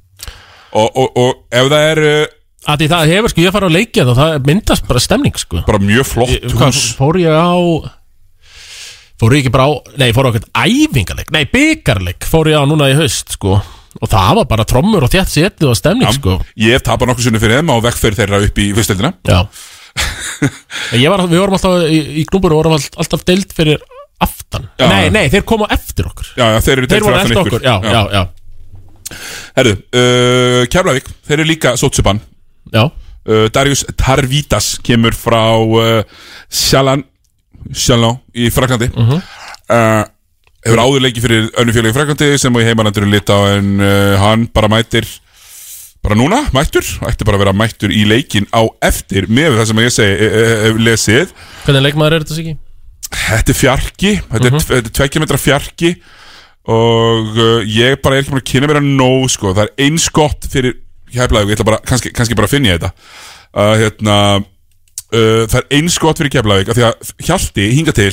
og, 0.70 0.88
og, 1.02 1.18
og 1.18 1.32
ef 1.50 1.66
það 1.72 1.88
er 1.90 2.02
uh, 2.06 2.22
Að 2.70 2.78
því 2.84 2.88
það 2.92 3.10
hefur, 3.10 3.32
sko, 3.34 3.40
ég 3.42 3.54
fara 3.56 3.66
að 3.66 3.76
leikja 3.80 4.04
það 4.04 4.10
og 4.12 4.18
það 4.20 4.46
myndast 4.46 4.86
bara 4.86 5.00
stemning, 5.00 5.36
sko. 5.40 5.64
Bara 5.66 5.82
mjög 5.82 6.06
flott 6.06 6.30
Ég- 6.30 6.46
Hvað, 6.54 6.70
hús 6.70 6.94
fór 6.94 7.18
ég 7.18 7.34
á 7.34 7.56
Fór 9.18 9.34
ég 9.34 9.42
ekki 9.42 9.52
bara 9.52 9.66
á 9.66 9.70
Nei, 9.98 10.12
á 10.14 10.14
fór 12.30 12.46
ég 12.52 12.54
á 12.54 12.64
Og 14.00 14.08
það 14.08 14.34
var 14.40 14.46
bara 14.48 14.64
trommur 14.64 15.04
og 15.04 15.10
þétt 15.12 15.28
setið 15.28 15.68
og 15.68 15.76
stemning, 15.76 16.12
sko. 16.16 16.38
Ég 16.56 16.72
hef 16.78 16.82
tapað 16.86 17.10
nokkuð 17.10 17.26
sinni 17.26 17.40
fyrir 17.42 17.60
þeim 17.60 17.72
á 17.72 17.76
vekkferð 17.84 18.20
þeirra 18.22 18.38
upp 18.46 18.58
í 18.64 18.68
Já. 19.28 19.40
Ég 21.02 21.08
var, 21.12 21.24
Við 21.28 21.40
vorum 21.42 21.56
alltaf 21.58 21.82
í, 21.90 21.98
í 22.22 22.24
knúbur 22.30 22.54
og 22.54 22.62
vorum 22.62 22.76
all- 22.78 22.96
alltaf 23.02 23.24
deild 23.28 23.52
fyrir 23.52 23.82
aftan. 24.20 24.68
Já. 24.80 24.86
Nei, 24.88 25.10
nei, 25.12 25.26
þeir 25.32 25.44
koma 25.48 25.68
eftir 25.74 26.08
okkur. 26.08 26.30
Já, 26.36 26.46
já, 26.54 26.60
þeir 26.64 26.78
eru 26.78 26.88
voru 27.04 27.20
fyrir 27.20 27.20
aftan 27.20 27.44
ykkur. 27.44 27.60
okkur, 27.60 27.68
já, 27.68 27.76
já, 27.84 28.02
já 28.16 29.20
Herðu, 29.58 29.72
uh, 29.98 30.64
Keflavík, 30.70 31.08
þeir 31.26 31.40
eru 31.40 31.48
líka 31.50 31.72
Sotsuban 31.80 32.20
Já. 32.72 32.84
Uh, 33.26 33.48
Darius 33.52 33.82
Tarvitas 33.98 34.68
kemur 34.86 35.16
frá 35.18 35.40
uh, 35.58 36.02
Sjalan 36.48 37.02
Sjalan 37.74 38.20
í 38.38 38.46
Fraklandi 38.54 38.88
Mhm. 38.94 39.18
Uh, 40.60 40.68
hefur 40.68 40.82
áður 40.84 41.04
leikið 41.06 41.24
fyrir 41.26 41.48
önnu 41.62 41.72
félagi 41.76 41.96
frækandi 41.96 42.30
sem 42.38 42.54
og 42.56 42.62
í 42.62 42.68
heimalandur 42.68 43.06
lita 43.08 43.36
en 43.56 43.74
uh, 43.80 44.14
hann 44.20 44.46
bara 44.54 44.68
mætir 44.72 45.08
bara 46.00 46.16
núna, 46.16 46.38
mættur 46.56 46.86
ætti 47.04 47.26
bara 47.28 47.36
að 47.36 47.42
vera 47.44 47.52
mættur 47.52 47.92
í 47.92 48.06
leikin 48.08 48.46
á 48.56 48.64
eftir 48.88 49.26
með 49.28 49.58
það 49.58 49.66
sem 49.68 49.80
ég 49.82 49.90
segi, 49.92 50.28
e, 50.30 50.70
lesið 50.80 51.32
Hvernig 51.66 51.84
leikmaður 51.84 52.14
er 52.16 52.22
þetta 52.24 52.36
Siggi? 52.38 52.54
Þetta 53.10 53.52
er 53.52 53.58
fjarki, 53.58 54.12
þetta 54.30 54.46
er, 54.48 54.54
Mhm. 54.54 54.64
þetta 54.70 54.88
er 54.88 54.94
tveggja 54.96 55.20
metra 55.20 55.40
fjarki 55.42 55.90
og 56.70 57.36
uh, 57.36 57.60
ég 57.68 57.98
bara 58.00 58.16
er 58.16 58.22
ekki 58.22 58.32
búin 58.32 58.40
að 58.40 58.48
kynna 58.52 58.70
mér 58.70 58.78
að 58.80 58.88
nóg 58.96 59.26
sko, 59.32 59.52
það 59.56 59.66
er 59.66 59.84
eins 59.88 60.06
gott 60.08 60.48
fyrir 60.52 60.78
Keflavík, 61.10 61.50
ég 61.50 61.58
ætla 61.58 61.66
bara, 61.66 61.80
kannski, 61.84 62.12
kannski 62.14 62.36
bara 62.38 62.46
að 62.48 62.54
finna 62.54 62.70
ég 62.70 62.78
þetta 62.78 62.92
uh, 63.58 63.74
hérna 63.80 64.16
uh, 64.38 65.44
það 65.50 65.58
er 65.60 65.68
eins 65.80 65.98
gott 66.00 66.20
fyrir 66.22 66.32
Keflavík 66.36 66.70
af 66.72 66.78
því 66.78 66.86
að 66.88 67.12
Hjalti 67.28 67.68
hinga 67.76 67.92
til 67.96 68.12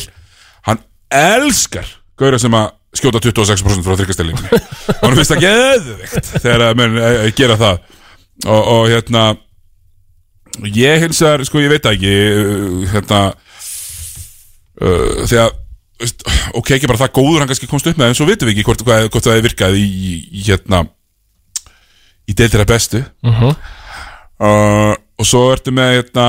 hann 0.68 0.84
elskar 1.14 1.88
gauðra 2.18 2.40
sem 2.42 2.58
að 2.58 2.72
skjóta 2.98 3.22
26% 3.22 3.86
frá 3.86 3.98
þryggastillingin 4.00 4.48
og 4.50 5.04
hann 5.04 5.18
finnst 5.20 5.34
það 5.34 5.44
geðvikt 5.44 6.32
þegar 6.38 6.66
að 6.68 6.80
menn 6.80 6.98
uh, 7.02 7.28
gera 7.38 7.60
það. 7.60 7.84
Og, 8.46 8.62
og 8.74 8.84
hérna 8.92 9.24
ég 10.74 11.04
hins 11.04 11.22
vegar, 11.22 11.46
sko 11.46 11.62
ég 11.62 11.72
veit 11.74 11.88
ekki 11.90 12.14
uh, 12.14 12.84
hérna 12.94 13.22
uh, 14.82 15.56
veist, 16.02 16.24
ok, 16.58 16.74
ekki 16.78 16.90
bara 16.90 17.02
það 17.06 17.16
góður 17.18 17.42
hann 17.42 17.52
kannski 17.52 17.70
komst 17.70 17.90
upp 17.90 18.00
með 18.00 18.12
en 18.12 18.20
svo 18.20 18.28
vitum 18.30 18.50
við 18.50 18.58
ekki 18.58 18.68
hvort, 18.70 18.86
hvað, 18.86 19.10
hvort 19.14 19.28
það 19.28 19.40
er 19.40 19.46
virkað 19.48 19.80
í, 19.80 19.88
í 20.30 20.46
hérna 20.48 20.84
í 22.28 22.36
deildir 22.36 22.64
að 22.66 22.72
bestu. 22.74 23.04
Mhm. 23.26 23.54
uh, 24.44 24.94
og 25.18 25.26
svo 25.26 25.48
ertu 25.50 25.74
með 25.74 25.96
hérna 25.98 26.28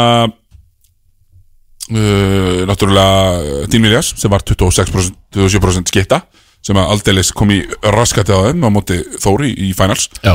uh, 1.93 2.67
náttúrulega 2.69 3.67
Dín 3.73 3.87
Viljas 3.87 4.13
sem 4.19 4.33
var 4.33 4.45
26%, 4.47 5.17
27% 5.37 5.93
skipta 5.93 6.23
sem 6.65 6.77
að 6.79 6.93
aldeilis 6.95 7.33
kom 7.37 7.53
í 7.55 7.63
raskati 7.83 8.35
á 8.35 8.49
þeim 8.49 8.67
á 8.67 8.71
móti 8.75 8.99
Þóri 9.23 9.53
í 9.55 9.73
finals. 9.79 10.09
Já. 10.25 10.35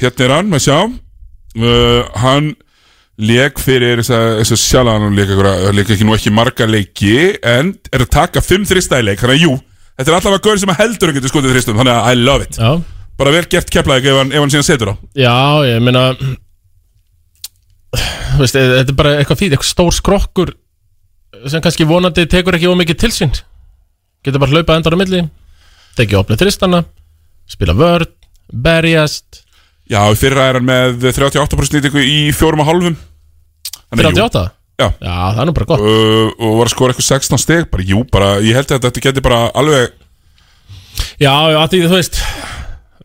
Hérna 0.00 0.24
er 0.24 0.32
hann, 0.34 0.48
maður 0.50 0.64
sjá 0.64 0.78
uh, 0.82 2.00
Hann 2.18 2.54
Leik 3.14 3.60
fyrir 3.62 4.00
þess 4.02 4.10
að, 4.10 4.56
sjálf 4.58 4.90
hann 4.90 5.14
leik, 5.14 5.86
ekki 5.86 6.02
nú 6.02 6.16
ekki 6.16 6.32
marga 6.34 6.66
leiki 6.66 7.12
En 7.46 7.70
er 7.94 8.02
að 8.02 8.10
taka 8.16 8.42
fimm 8.42 8.64
þrista 8.66 8.98
í 8.98 9.06
leik 9.06 9.22
Þannig 9.22 9.38
að 9.38 9.44
jú, 9.44 9.52
þetta 9.94 10.10
er 10.10 10.16
alltaf 10.18 10.34
að 10.34 10.42
gaur 10.48 10.58
sem 10.58 10.72
að 10.74 10.80
heldur 10.80 11.12
að 11.12 11.20
getur 11.20 11.30
skotið 11.30 11.54
þristum 11.54 11.78
Þannig 11.78 11.94
að 11.94 12.08
I 12.10 12.18
love 12.24 12.48
it. 12.48 12.58
Já. 12.58 12.72
Bara 13.14 13.30
vel 13.36 13.44
gert 13.46 13.70
keplaðið 13.70 14.10
ef 14.10 14.18
hann, 14.18 14.32
ef 14.34 14.42
hann 14.42 14.50
síðan 14.50 14.66
setur 14.66 14.90
á. 14.90 14.94
Já, 15.14 15.36
ég 15.68 15.84
meina 15.86 16.08
veist, 18.40 18.56
e- 18.58 18.66
Þetta 18.80 18.92
er 18.92 18.98
bara 18.98 19.14
eitthvað 19.20 19.40
fít, 19.42 19.54
eitthvað 19.54 19.70
stór 19.70 19.94
skrokkur 19.94 20.54
sem 21.50 21.62
kannski 21.64 21.86
vonandi 21.88 22.24
tekur 22.30 22.56
ekki 22.56 22.70
ómikið 22.70 23.00
til 23.04 23.12
sín. 23.12 23.32
Getur 24.24 24.40
bara 24.42 24.54
hlaupað 24.54 24.78
endar 24.80 24.96
á 24.96 24.98
milli 25.00 25.22
tekið 25.98 26.20
opnið 26.22 26.40
þristana 26.42 26.84
spila 27.50 27.74
vörn, 27.76 28.08
berjast. 28.50 29.42
Já, 29.90 30.00
fyrra 30.16 30.48
er 30.48 30.58
hann 30.58 30.68
með 30.68 31.02
38% 31.12 31.76
nýtingu 31.76 32.00
í 32.00 32.20
fjórum 32.34 32.62
og 32.64 32.70
jú. 32.72 32.94
38? 33.94 34.46
Já. 34.80 34.88
Já, 34.98 35.14
það 35.36 35.40
er 35.42 35.46
nú 35.46 35.54
bara 35.54 35.68
gott. 35.70 35.82
Uh, 35.84 36.30
Og 36.42 36.56
var 36.58 36.66
að 36.66 36.72
skora 36.72 36.94
eitthvað 36.94 37.06
16 37.12 37.38
steg 37.38 37.68
Bara 37.70 37.84
jú, 37.86 38.00
bara, 38.10 38.30
ég 38.42 38.56
held 38.58 38.72
að 38.74 38.88
þetta 38.88 39.02
geti 39.04 39.22
bara 39.22 39.44
alveg 39.54 39.92
Já, 41.22 41.30
já, 41.52 41.60
því 41.70 41.82
þú 41.84 41.92
veist 41.94 42.18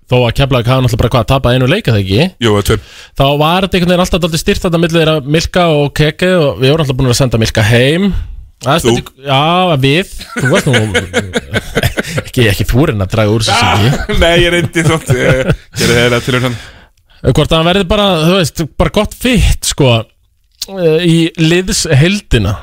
þó 0.10 0.16
að 0.20 0.34
Keflavík 0.40 0.70
hafa 0.72 0.84
náttúrulega 0.86 1.02
bara 1.04 1.14
hvað 1.14 1.24
að 1.26 1.30
tapa 1.34 1.54
einu 1.54 1.70
leika 1.70 1.94
það 1.94 2.02
ekki? 2.04 2.28
Jú, 2.46 2.56
tveim 2.66 2.84
þá 3.20 3.26
var 3.44 3.68
þetta 3.68 3.78
einhvern 3.80 3.94
veginn 3.94 4.04
alltaf 4.06 4.24
dálítið 4.24 4.44
styrt 4.44 4.66
þetta 4.66 4.82
millir 4.82 5.00
þeirra 5.04 5.16
Milka 5.38 5.68
og 5.78 5.94
Keke 6.00 6.32
og 6.40 6.60
við 6.64 6.74
vorum 6.74 6.86
alltaf 6.86 7.00
búin 7.00 7.12
að 7.14 7.20
senda 7.22 7.42
Milka 7.42 7.66
heim. 7.70 8.10
Er 8.68 8.82
Þú? 8.84 8.96
Já, 9.24 9.44
við. 9.80 10.10
Þú 10.36 10.50
veist 10.52 10.68
nú 10.68 10.80
ekki, 12.26 12.48
ekki 12.50 12.66
reyna 12.90 13.06
að 13.08 13.14
draga 13.14 13.34
úr 13.36 13.46
þessu 13.46 13.70
singi 13.70 14.20
Nei, 14.20 14.34
ég 14.44 14.54
reyndi 14.56 14.84
þótt 14.88 15.12
Ég 15.16 15.52
gerði 15.80 16.00
þeirra 16.00 16.22
til 16.26 16.42
hann 16.44 16.58
Hvort 17.20 17.52
að 17.52 17.58
hann 17.58 17.68
verði 17.68 17.88
bara, 17.90 18.08
þú 18.24 18.36
veist, 18.38 18.64
bara 18.80 18.94
gott 18.96 19.16
fitt 19.20 19.68
sko 19.68 19.90
eh, 20.00 21.04
í 21.04 21.18
liðsheldina 21.40 22.56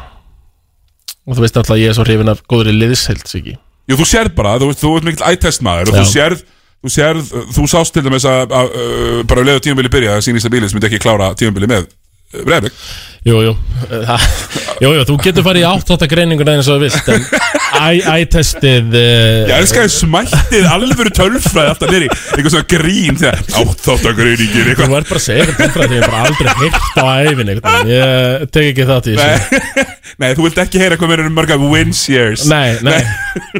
og 1.26 1.34
þú 1.34 1.42
veist 1.42 1.56
alltaf 1.58 1.74
að 1.74 1.82
ég 1.82 1.90
er 1.90 1.96
svo 1.98 2.06
hrifin 2.06 2.30
af 2.30 2.42
góðri 2.48 2.72
liðsheld 2.76 3.24
Jú, 3.86 3.96
þú 3.98 4.06
sérð 4.08 4.36
bara, 4.38 4.54
þú, 4.62 4.70
veist, 4.70 4.82
þú 4.82 4.92
ert 4.98 5.08
mikill 5.08 5.26
ættest 5.28 5.64
maður 5.66 5.92
og 5.92 5.98
þú 6.00 6.06
sérð, 6.12 6.44
þú 6.84 6.92
sérð, 6.92 7.30
þú 7.56 7.68
sást 7.70 7.94
til 7.96 8.04
dæmis 8.06 8.26
að, 8.28 8.52
að, 8.54 8.74
að 8.80 9.20
bara 9.30 9.46
leið 9.46 9.60
og 9.60 9.66
tímabili 9.66 9.92
byrja 9.92 10.16
að 10.16 10.26
sínist 10.28 10.48
að 10.48 10.56
bílis 10.56 10.76
myndi 10.76 10.90
ekki 10.90 11.02
klára 11.02 11.32
tímabili 11.38 11.70
með 11.70 11.88
Breivik 12.44 12.74
Jú, 13.26 13.40
jú, 13.42 13.52
það, 13.90 14.24
jú, 14.84 14.90
jú, 14.94 15.04
þú 15.08 15.14
getur 15.24 15.42
farið 15.42 15.64
í 15.64 15.66
áttáttagreininguna 15.66 16.52
eins 16.54 16.68
og 16.70 16.76
þú 16.76 16.84
vilt 16.84 17.08
en 17.10 17.24
æ-testið 17.76 18.94
Ég 18.94 19.50
elskaði 19.56 19.90
smættið 19.90 20.68
alvöru 20.70 21.10
tölfræði 21.16 21.72
alltaf 21.72 21.90
nýri, 21.90 22.06
eitthvað 22.06 22.54
svona 22.54 22.68
grín 22.70 23.18
þegar 23.18 23.42
áttáttagreiningin 23.64 24.70
Þú 24.78 24.86
ert 24.86 25.10
bara 25.10 25.18
að 25.18 25.40
eitthvað 25.40 25.58
tölfræði 25.64 25.98
ég 25.98 26.04
hef 26.04 26.12
bara 26.12 26.22
aldrei 26.28 26.54
heyrt 26.60 27.00
á 27.02 27.06
æfin 27.26 27.52
eitthvað 27.56 27.90
Ég 27.90 28.46
tek 28.54 28.70
ekki 28.70 28.86
í 28.86 28.88
þessu. 28.90 29.16
Nei, 29.18 29.86
nei, 30.22 30.28
þú 30.36 30.46
vilt 30.46 30.62
ekki 30.62 30.80
heyra 30.80 30.98
hvað 31.00 31.10
mér 31.12 31.22
eru 31.24 31.32
mörga 31.34 31.58
wins 31.60 32.04
years. 32.10 32.46
Nei, 32.50 32.78
nei, 32.86 33.00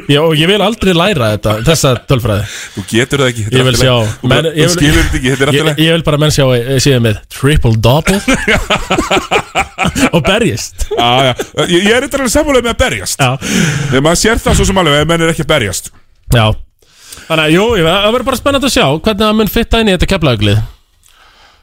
Já, 0.07 0.21
og 0.23 0.35
ég 0.39 0.49
vil 0.49 0.61
aldrei 0.63 0.95
læra 0.95 1.33
þetta, 1.35 1.57
þessa 1.67 1.93
tölfræði. 2.07 2.47
Þú 2.77 2.85
getur 2.93 3.23
það 3.23 3.31
ekki 3.33 3.45
þetta 3.47 3.53
er 3.53 3.59
Ég 3.59 3.67
vil 3.67 3.75
allt 3.75 3.79
í 3.79 3.83
sjá 3.83 3.95
lagi. 4.31 4.55
Þú 4.57 4.71
skilur 4.77 5.03
þetta 5.03 5.19
ekki, 5.19 5.33
þetta 5.33 5.47
er 5.47 5.53
alltaf 5.53 5.83
ég 5.83 5.97
vil 5.97 6.07
bara 6.07 6.19
að 6.19 6.25
menn 6.25 6.35
sjá 6.37 6.45
síðan 6.87 7.07
með 7.07 7.21
triple 7.37 7.75
double 7.87 8.19
og 10.15 10.23
berjist. 10.27 10.87
Já, 10.91 11.09
já, 11.29 11.33
ég, 11.65 11.75
ég 11.87 11.91
er 11.97 12.07
eitthvað 12.07 12.31
sammálega 12.33 12.67
með 12.67 12.73
að 12.75 12.79
berjast. 12.85 13.25
Þegar 13.91 14.05
maður 14.07 14.21
sér 14.23 14.41
það 14.45 14.57
svo 14.59 14.69
sem 14.69 14.81
alveg 14.83 15.01
ef 15.03 15.11
menn 15.11 15.25
er 15.27 15.33
ekki 15.33 15.45
að 15.45 15.51
berjast. 15.53 15.91
Já. 16.35 16.45
Þannig 17.27 17.43
að, 17.43 17.53
jú, 17.57 17.67
ég- 17.79 17.87
það 17.91 18.09
verður 18.15 18.27
bara 18.31 18.39
spennandi 18.41 18.69
að 18.69 18.75
sjá 18.77 18.85
hvernig 18.87 19.23
það 19.25 19.37
mun 19.41 19.53
fitta 19.57 19.79
inn 19.83 19.89
í 19.91 19.95
þetta 19.97 20.11
keflauglið 20.13 20.65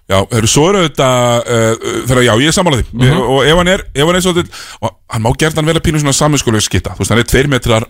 Já, 0.04 0.18
eru 0.36 0.48
svo 0.50 0.66
eru 0.68 0.82
þetta 0.84 1.06
uh, 1.40 1.84
þegar 2.04 2.26
já, 2.26 2.32
ég 2.42 2.50
er 2.50 2.52
sammála 2.52 2.80
því. 2.82 2.86
Mhm. 2.92 3.20
og 3.24 3.38
ef 3.48 3.56
hann 3.56 3.70
er, 3.72 3.84
ef 3.94 4.04
hann 4.10 4.18
er 4.18 4.24
svo 4.26 4.34
og 4.36 4.90
hann 5.14 5.24
má 5.24 5.30
gerðan 5.40 5.70
vera 5.70 5.80
pínu 5.80 6.02
svona 6.02 6.12
saminskolega 6.12 6.66
skitta 6.66 6.92
þú 6.92 7.00
veist, 7.00 7.14
hann 7.14 7.22
er 7.22 7.30
tveir 7.30 7.48
metrar 7.48 7.86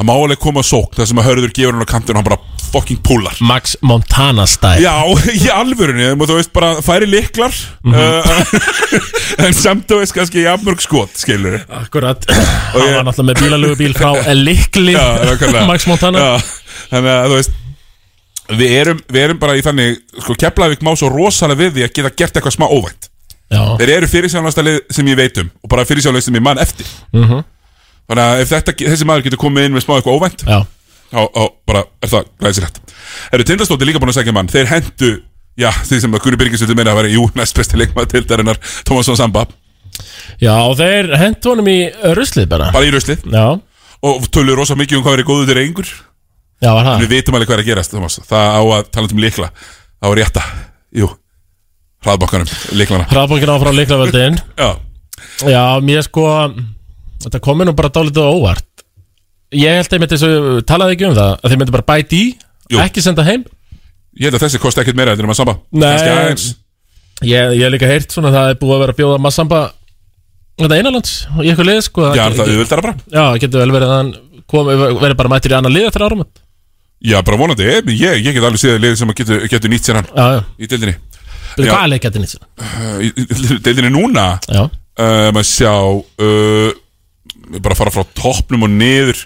hann 0.00 0.08
má 0.08 0.14
alveg 0.16 0.40
koma 0.40 0.62
að 0.64 0.70
sókn 0.72 0.96
þar 0.96 1.08
sem 1.10 1.18
að 1.20 1.26
hörður 1.28 1.52
gefur 1.52 1.76
hann 1.76 1.84
á 1.84 1.92
kantinu 1.92 2.16
og 2.16 2.22
hann 2.22 2.28
bara 2.30 2.40
fucking 2.70 3.00
púlar. 3.04 3.34
Max 3.42 3.74
Montana 3.82 4.44
stæl 4.48 4.78
Já, 4.80 4.94
í 5.42 5.48
alvörunni, 5.52 6.06
og 6.14 6.22
þú 6.30 6.36
veist 6.38 6.52
bara 6.56 6.72
færi 6.86 7.08
liklar 7.10 7.52
Mhm. 7.84 7.94
uh, 7.94 8.26
en 9.46 9.54
samt 9.56 9.86
þú 9.90 9.98
veist 10.00 10.14
kannski 10.16 10.44
jafnmörg 10.44 10.80
skot, 10.84 11.12
skilur 11.18 11.58
Akkurat. 11.80 12.24
Hann 12.72 12.94
var 12.94 13.04
náttúrulega 13.10 13.26
með 13.32 13.42
bílalögu 13.44 13.78
bíl 13.80 13.94
frá 13.98 14.12
Likli 14.46 14.94
Já. 14.94 15.66
Max 15.68 15.86
Montana. 15.90 16.18
Já, 16.18 16.32
þannig 16.94 17.12
að 17.16 17.28
þú 17.34 17.40
veist 17.40 17.58
við 18.60 18.72
erum, 18.80 19.00
við 19.14 19.22
erum 19.28 19.38
bara 19.42 19.54
í 19.58 19.62
þannig 19.62 19.98
sko, 20.24 20.34
Keflavík 20.38 20.80
má 20.82 20.94
svo 20.98 21.10
rosalega 21.12 21.60
við 21.66 21.76
því 21.76 21.84
að 21.86 21.92
geta 21.98 22.10
gert 22.18 22.38
eitthvað 22.40 22.56
smá 22.56 22.66
óvænt. 22.70 23.10
Já. 23.50 23.60
Þeir 23.78 23.92
eru 23.96 24.08
fyrirsjánasta 24.10 24.62
lið 24.66 24.78
sem 24.94 25.10
ég 25.10 25.18
veit 25.18 25.38
um 25.42 25.50
og 25.62 25.70
bara 25.70 25.84
fyrirsjánlega 25.86 26.26
sem 26.26 26.38
ég 26.38 26.42
man 26.46 26.58
eftir. 26.62 26.86
Mhm. 27.14 27.42
Þannig 28.10 28.26
að 28.26 28.42
ef 28.42 28.52
þetta, 28.52 28.74
þessi 28.90 29.06
maður 29.08 29.26
getur 29.28 29.40
komið 29.44 29.68
inn 29.68 29.76
með 29.76 29.84
smá 29.86 29.94
eitthvað 29.96 30.18
óvænt 30.18 30.44
Já. 30.48 30.58
þá 31.14 31.42
bara 31.70 31.82
er 32.02 32.10
það 32.10 32.28
glæsilegt. 32.42 32.80
Eru 33.30 33.46
tindastótti 33.46 33.86
líka 33.88 34.02
búin 34.02 34.10
að 34.10 34.18
segja 34.18 34.34
mann. 34.34 34.50
Þeir 34.50 34.70
hendu, 34.72 35.10
já, 35.60 35.70
því 35.86 36.00
sem 36.02 36.18
að 36.18 36.24
Guri 36.26 36.40
Birgisvöldur 36.40 36.78
meina 36.78 36.94
að 36.94 37.00
vera 37.04 37.12
jú, 37.14 37.24
næst 37.38 37.56
besti 37.58 37.78
leikmaður 37.78 38.10
til 38.16 38.24
darinnar 38.26 38.58
Tómasson 38.88 39.18
Samba, 39.18 39.46
Já, 40.40 40.54
og 40.64 40.76
þeir 40.78 41.10
hentu 41.20 41.52
honum 41.52 41.68
í 41.68 41.78
ruslið 42.16 42.46
bara. 42.50 42.70
Bara 42.72 42.88
í 42.88 42.92
ruslið. 42.94 43.26
Já. 43.28 43.46
Og 44.00 44.28
tölu 44.32 44.54
rosa 44.56 44.76
mikið 44.78 45.00
um 45.00 45.04
hvað 45.04 45.18
er 45.18 45.26
góður 45.28 45.50
þeir 45.50 45.62
einhver 45.66 45.90
Já, 46.60 46.70
var 46.72 46.86
það? 46.86 47.02
Við 47.02 47.10
vitum 47.14 47.36
alveg 47.36 47.50
hvað 47.50 47.58
er 47.58 47.62
að 47.62 47.68
gerast, 47.70 47.92
Thomas. 47.92 48.16
Það 48.28 48.46
á 48.56 48.62
að 48.64 48.86
tala 48.94 49.10
um 49.12 49.20
líkla 49.20 49.48
Það 50.00 50.12
var 50.12 50.20
rétta, 50.22 50.44
jú 50.96 51.08
Hraðbakkanum, 52.00 52.52
líklana 52.80 53.08
Hraðbókin 53.10 53.52
áfrá 53.52 53.72
Liklavöldin 53.76 54.38
Já. 54.56 54.70
Já, 55.44 55.64
mér 55.84 56.04
sko 56.06 56.24
Þetta 57.20 57.40
komi 57.44 57.66
nú 57.68 57.74
bara 57.76 57.90
dálítið 57.92 58.24
á 58.24 58.30
óvart. 58.32 58.84
Ég 59.50 59.80
held 59.80 59.90
að 59.90 59.96
ég 59.96 60.02
myndi 60.04 60.16
þessu 60.16 60.62
Talaði 60.68 60.94
ekki 60.94 61.06
um 61.08 61.14
það 61.16 61.30
Að 61.34 61.50
þeir 61.50 61.58
myndi 61.60 61.74
bara 61.74 61.86
bæti 61.90 62.18
í 62.20 62.26
Jú. 62.70 62.78
Ekki 62.84 63.02
senda 63.02 63.24
heim. 63.26 63.42
Ég 64.14 64.28
held 64.30 64.36
að 64.38 64.44
þessi 64.44 64.60
kosti 64.62 64.82
ekkert 64.84 64.98
meira 65.00 65.14
Þetta 65.16 65.24
er 65.24 65.30
maður 65.30 65.40
samba 65.40 65.54
Kannski 65.74 66.12
aðeins. 66.14 66.44
Ég, 67.26 67.54
ég 67.58 67.64
hef 67.66 67.72
líka 67.74 67.90
heyrt 67.90 68.14
svona 68.14 68.30
að 68.30 68.36
Það 68.38 68.52
er 68.52 68.58
búið 68.60 68.74
að 68.76 68.82
vera 68.84 68.94
að 68.94 69.00
bjóða 69.00 69.18
Massamba 69.26 69.60
Þetta 70.60 70.78
einanlands 70.78 71.16
Í 71.42 71.50
eitthvað 71.50 71.68
lið 71.70 71.80
sko. 71.88 72.06
Já, 72.14 72.22
það 72.30 72.52
auðvöldara 72.54 72.84
bara. 72.86 72.94
Já, 73.10 73.24
getur 73.42 73.64
vel 73.64 73.74
verið 73.74 73.90
að 73.90 73.96
hann 73.96 74.12
kom, 74.50 74.70
verið 74.70 75.18
bara 75.18 75.32
mættir 75.34 75.54
í 75.54 75.58
annan 75.58 75.74
lið 75.74 75.88
eftir 75.90 76.06
árum 76.06 76.24
Já, 77.00 77.16
bara 77.24 77.38
vonandi. 77.40 77.64
Ég, 77.64 77.86
ég, 77.96 78.18
ég 78.26 78.34
get 78.36 78.44
alveg 78.44 78.60
séð 78.60 78.78
lið 78.82 78.98
sem 79.00 79.08
að 79.10 79.18
getur, 79.22 79.44
getur 79.48 79.72
nýtt 79.72 79.86
sér 79.88 79.98
hann 79.98 80.10
Já, 80.12 80.26
já. 80.36 80.40
Í 80.60 80.68
deildinni. 80.68 80.96
Byrju, 81.56 81.70
Hvað 81.72 81.86
leik 81.94 82.04
getur 82.04 82.22
nýtt 82.22 82.34
sér? 82.34 82.42
Uh, 82.60 82.98
Í 83.00 83.08
í 83.24 83.58
deildinni 83.64 83.92
núna? 83.94 84.26
Já. 84.52 84.66
Uh, 85.00 85.30
Maður 85.32 85.48
sjá 85.48 85.72
uh, 85.72 86.74
Bara 87.58 87.74
fara 87.78 87.90
frá 87.94 88.04
toppnum 88.14 88.66
og 88.68 88.72
niður. 88.72 89.24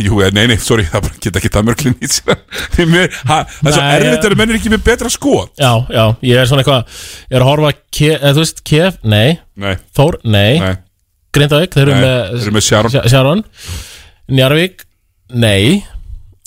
Jú, 0.00 0.22
eh, 0.24 0.30
nei, 0.32 0.46
nei, 0.48 0.56
sorry 0.56 0.86
Það 0.88 1.10
geta 1.20 1.36
ekki 1.36 1.50
það 1.52 1.66
mörglið 1.68 1.96
nýtt 2.00 2.14
sér 2.14 2.38
Það 2.72 3.50
er 3.68 3.74
svo 3.74 3.82
erfitt 3.84 4.24
að 4.24 4.36
menn 4.40 4.52
er 4.54 4.56
ekki 4.56 4.72
með 4.72 4.86
betra 4.86 5.10
skot. 5.12 5.50
Já, 5.60 5.72
já, 5.92 6.04
ég 6.24 6.40
er 6.40 6.48
svona 6.48 6.64
eitthvað 6.64 7.02
Ég 7.28 7.36
er 7.36 7.44
að 7.44 7.50
horfa 7.50 7.72
ke, 7.92 8.08
eða, 8.14 8.32
Þú 8.38 8.44
veist, 8.46 8.62
Kef, 8.70 8.96
nei. 9.04 9.36
Nei. 9.60 9.74
Þór, 9.98 10.16
nei, 10.24 10.54
Nei. 10.64 10.72
Grindavík, 11.36 11.76
þeir 11.76 11.84
eru 11.84 11.98
með, 12.00 12.32
þeir 12.32 12.46
eru 12.48 12.56
með 12.56 12.64
Sharon. 12.66 12.96
Sharon. 13.12 13.42
Njarvík, 14.34 14.86
nei. 15.44 15.82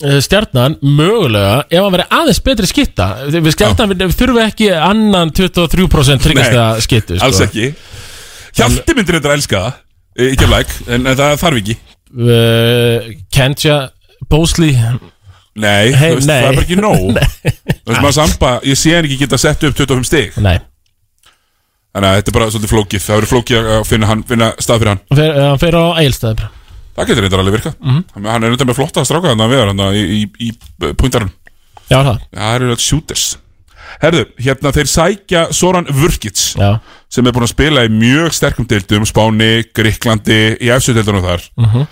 Eh, 0.03 0.18
Stjarnan, 0.26 0.76
mögulega 0.81 1.61
ef 1.69 1.77
hann 1.80 1.94
verið 1.94 2.15
aðeins 2.18 2.40
betri 2.44 2.68
skitta 2.68 3.06
við 3.30 3.52
skjartan 3.53 3.94
við 3.94 4.15
þurfum 4.18 4.40
ekki 4.41 4.72
annan 4.73 5.30
23% 5.38 6.26
tryggast 6.26 6.57
að 6.57 6.80
skittu 6.84 7.19
sko. 7.19 7.27
alls 7.30 7.40
ekki 7.45 7.69
Hjalti 8.58 8.96
myndir 8.98 9.18
þetta 9.20 9.32
að 9.32 9.38
elska 9.40 9.62
það 9.64 9.74
eh, 10.18 10.30
Ekki 10.34 10.46
af 10.48 10.54
læk, 10.54 10.76
en, 10.88 11.08
en 11.10 11.18
það 11.18 11.36
þarf 11.42 11.60
ekki. 11.64 11.76
Uh, 12.14 13.08
Kentja 13.34 13.78
Bósli 14.30 14.72
Nei, 15.54 15.94
Hey, 15.94 16.14
þú 16.14 16.20
veist, 16.20 16.28
nei. 16.30 16.40
það 16.42 16.48
er 16.48 16.56
bara 16.58 16.64
ekki 16.64 16.78
nóg. 16.80 17.18
Þú 17.84 17.92
veist, 17.92 18.02
maður 18.02 18.16
samba, 18.18 18.52
ég 18.66 18.78
sé 18.80 18.94
hann 18.96 19.06
ekki 19.06 19.20
geta 19.22 19.38
sett 19.38 19.66
upp 19.68 19.76
25 19.78 20.08
stig. 20.10 20.38
Nei. 20.42 20.56
Þannig 21.94 22.10
að 22.10 22.16
þetta 22.18 22.32
er 22.32 22.36
bara 22.40 22.48
svolítið 22.50 22.72
flókið. 22.72 23.04
Það 23.06 23.20
verður 23.20 23.32
flókið 23.36 23.70
að 23.76 23.84
finna, 23.86 24.10
hann, 24.10 24.24
finna 24.32 24.48
stað 24.58 24.82
fyrir 24.82 24.92
hann. 24.94 25.02
Hann 25.12 25.20
fer, 25.20 25.38
hann 25.44 25.62
fer 25.62 25.78
á 25.78 25.84
Egilstæði 26.02 26.50
Það 26.94 27.10
getur 27.10 27.26
reyndar 27.26 27.42
alveg 27.44 27.56
virkað. 27.58 27.78
Mhm. 27.82 28.02
Hann 28.16 28.28
hann 28.30 28.44
er 28.46 28.54
reyndar 28.54 28.70
með 28.70 28.78
flotta 28.80 29.04
stráka 29.06 29.30
þannig 29.32 29.46
að 29.46 29.54
við 29.54 29.62
hann 29.64 29.84
í, 29.84 30.02
í, 30.02 30.20
í, 30.48 30.50
í 30.90 30.94
puntarinn 30.98 31.32
Já, 31.90 32.00
það? 32.00 32.20
Það 32.34 32.58
eru 32.58 32.70
þetta 32.74 32.86
shooters. 32.88 33.24
Herðu, 34.02 34.24
hérna 34.42 34.74
þeir 34.74 34.90
sækja 34.90 35.42
Soran 35.54 35.90
Vurkits 35.94 36.54
Já. 36.58 36.70
Sem 37.14 37.27
er 37.30 37.35
búin 37.35 37.45
að 37.45 37.53
spila 37.53 37.84
í 37.85 37.91
mjög 37.94 38.34
sterkum 38.34 38.68
deildum 38.69 39.06
Spáni, 39.06 39.52
Gríklandi, 39.76 40.40
í 40.57 40.72
efstu-deildunum 40.73 41.26
þar. 41.27 41.44
Mhm. 41.61 41.84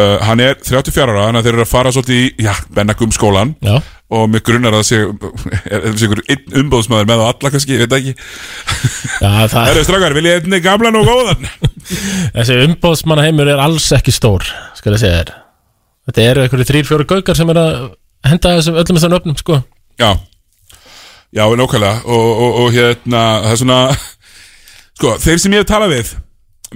uh, 0.00 0.16
Hann 0.24 0.40
er 0.40 0.54
34 0.64 1.04
ára, 1.10 1.26
þannig 1.26 1.40
að 1.42 1.48
þeir 1.48 1.56
eru 1.58 1.64
að 1.66 1.72
fara 1.74 1.92
svolítið 1.94 2.20
í, 2.20 2.28
já, 2.46 2.52
Bennagum 2.76 3.12
skólan 3.12 3.52
Já. 3.60 3.74
og 4.10 4.28
mig 4.30 4.44
grunnar 4.46 4.76
að 4.78 4.84
það 4.84 4.88
sé 4.88 5.00
er 5.74 5.86
einhver 5.90 6.22
umbóðsmaður 6.62 7.10
með 7.10 7.20
á 7.20 7.26
alla 7.28 7.52
kannski, 7.52 7.76
ég 7.76 7.84
veit 7.84 7.96
ekki. 7.98 8.14
Já, 9.20 9.30
það 9.52 9.68
Herðu, 9.68 9.84
strákar, 9.88 10.16
vil 10.16 10.30
ég 10.30 10.40
einni 10.40 10.62
gamlan 10.64 11.00
og 11.02 11.10
góðan? 11.10 11.48
Þessi 12.38 12.58
umbóðsmanna 12.68 13.26
heimur 13.28 13.50
er 13.50 13.60
alls 13.60 13.88
ekki 13.96 14.14
stór 14.14 14.46
Skal 14.78 14.94
ég 14.94 15.02
segja 15.02 15.20
þér. 15.20 15.32
Þetta 16.08 16.22
eru 16.30 16.42
einhverju 16.44 16.66
þrýr, 16.70 16.86
fjóru 16.88 17.06
gaukar 17.10 17.36
sem 17.36 17.50
er 17.52 17.58
að 17.60 17.74
henda 18.26 18.54
þessum 18.56 18.78
öllum 18.80 18.96
þessum 18.96 19.16
öfnum 19.18 19.36
sko. 19.38 19.58
Já, 20.00 20.14
já, 21.36 21.44
nákvæmlega. 21.44 22.00
Og, 22.08 22.30
og, 22.30 22.56
og 22.62 22.72
hérna, 22.74 23.20
það 23.44 23.52
er 23.52 23.60
svona 23.60 23.80
sko, 25.00 25.16
þeir 25.24 25.40
sem 25.40 25.54
ég 25.56 25.62
hef 25.64 25.70
talað 25.72 25.94
við 25.96 26.12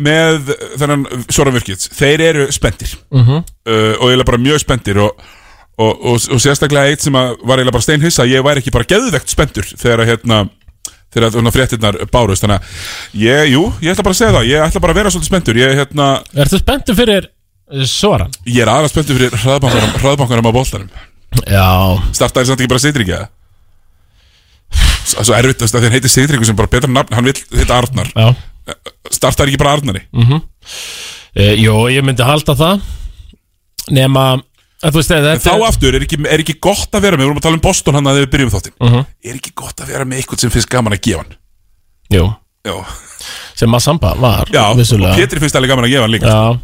með 0.05 0.49
þennan 0.81 1.05
Soran 1.31 1.55
Virkits, 1.55 1.87
þeir 1.95 2.23
eru 2.33 2.45
spenntir 2.51 2.97
Mhm. 3.15 3.45
uh, 3.45 3.95
og 4.01 4.09
eiginlega 4.09 4.27
bara 4.33 4.41
mjög 4.43 4.59
spenntir 4.65 4.99
og, 5.05 5.21
og, 5.79 5.93
og, 6.03 6.17
og 6.35 6.41
sérstaklega 6.43 6.91
eitt 6.91 7.05
sem 7.05 7.15
að 7.15 7.37
var 7.47 7.61
eiginlega 7.61 7.77
bara 7.77 7.87
steinhissa, 7.87 8.27
ég 8.27 8.43
væri 8.43 8.63
ekki 8.65 8.73
bara 8.75 8.89
geðvegt 8.91 9.31
spenntur 9.31 9.69
þegar 9.77 10.03
að 10.03 10.11
hérna 10.15 10.41
þegar 11.15 11.29
að 11.31 11.55
fréttinnar 11.55 12.01
bárust 12.11 12.43
þannig 12.43 12.59
að 12.59 13.23
ég, 13.23 13.53
jú, 13.55 13.63
ég 13.85 13.93
ætla 13.95 14.03
bara 14.09 14.17
að 14.17 14.19
segja 14.19 14.35
það 14.35 14.49
ég 14.51 14.65
ætla 14.67 14.81
bara 14.83 14.95
að 14.97 14.99
vera 14.99 15.11
svolítið 15.15 15.31
spenntur 15.31 15.61
ég, 15.63 15.75
hérna, 15.79 16.09
Ertu 16.43 16.59
spenntur 16.59 16.99
fyrir 16.99 17.29
uh, 17.31 17.85
Soran? 17.87 18.35
ég 18.51 18.65
er 18.65 18.73
aðra 18.73 18.91
spenntur 18.91 19.21
fyrir 19.21 19.39
hraðbankarum, 19.45 20.51
á 20.51 20.57
boltanum 20.59 20.91
Já 21.51 21.69
startaði 22.15 22.47
samt 22.51 22.61
ekki 22.65 22.71
bara 22.75 22.83
Seytringi 22.83 23.15
eða? 23.15 23.29
S- 23.31 23.44
svo 25.05 25.37
erfitt 25.37 25.63
að 25.65 25.85
þeir 25.87 25.97
heiti 25.99 26.11
Seytringu 26.13 26.49
sem 26.49 26.57
bara 26.59 26.71
betra 26.73 26.91
nafn, 26.91 27.15
hann 27.15 27.29
vil 27.29 27.35
heita 27.61 27.79
Arnar. 27.79 28.11
Já. 28.15 28.35
startaði 29.13 29.53
ekki 29.53 29.61
bara 29.61 29.77
Arnari? 29.79 30.05
Mm 30.15 30.41
Jó, 31.35 31.89
ég 31.91 32.05
myndi 32.07 32.23
halda 32.23 32.55
það. 32.55 32.83
Nema 33.91 34.39
þú 34.85 35.01
veist 35.01 35.13
en 35.17 35.41
þá 35.43 35.53
aftur 35.67 35.97
er 35.97 36.05
ekki, 36.05 36.19
er 36.29 36.43
ekki 36.45 36.55
gott 36.63 36.95
að 36.95 37.07
vera 37.07 37.17
með 37.19 37.25
við 37.25 37.31
vorum 37.31 37.41
að 37.41 37.47
tala 37.47 37.59
um 37.59 37.65
Boston 37.65 37.99
hann 37.99 38.11
að 38.11 38.21
við 38.21 38.29
byrjum 38.35 38.53
þáttinn. 38.53 38.75
Mhm. 38.81 39.05
er 39.25 39.39
ekki 39.39 39.53
gott 39.57 39.81
að 39.81 39.93
vera 39.93 40.05
með 40.05 40.21
eitthvað 40.21 40.45
sem 40.45 40.53
finnst 40.55 40.71
gaman 40.73 40.93
að 40.97 41.03
gefa 41.09 41.25
hann? 41.25 41.35
Jú. 42.13 42.25
Já. 42.65 42.77
Sem 43.55 43.71
Massamba 43.71 44.15
var 44.19 44.49
Já, 44.53 44.75
vissulega. 44.77 45.13
og 45.13 45.19
Pétri 45.19 45.41
finnst 45.41 45.57
alveg 45.57 45.73
gaman 45.73 45.85
að 45.89 45.95
gefa 45.95 46.07
hann 46.07 46.15
líka 46.15 46.29
Já. 46.29 46.61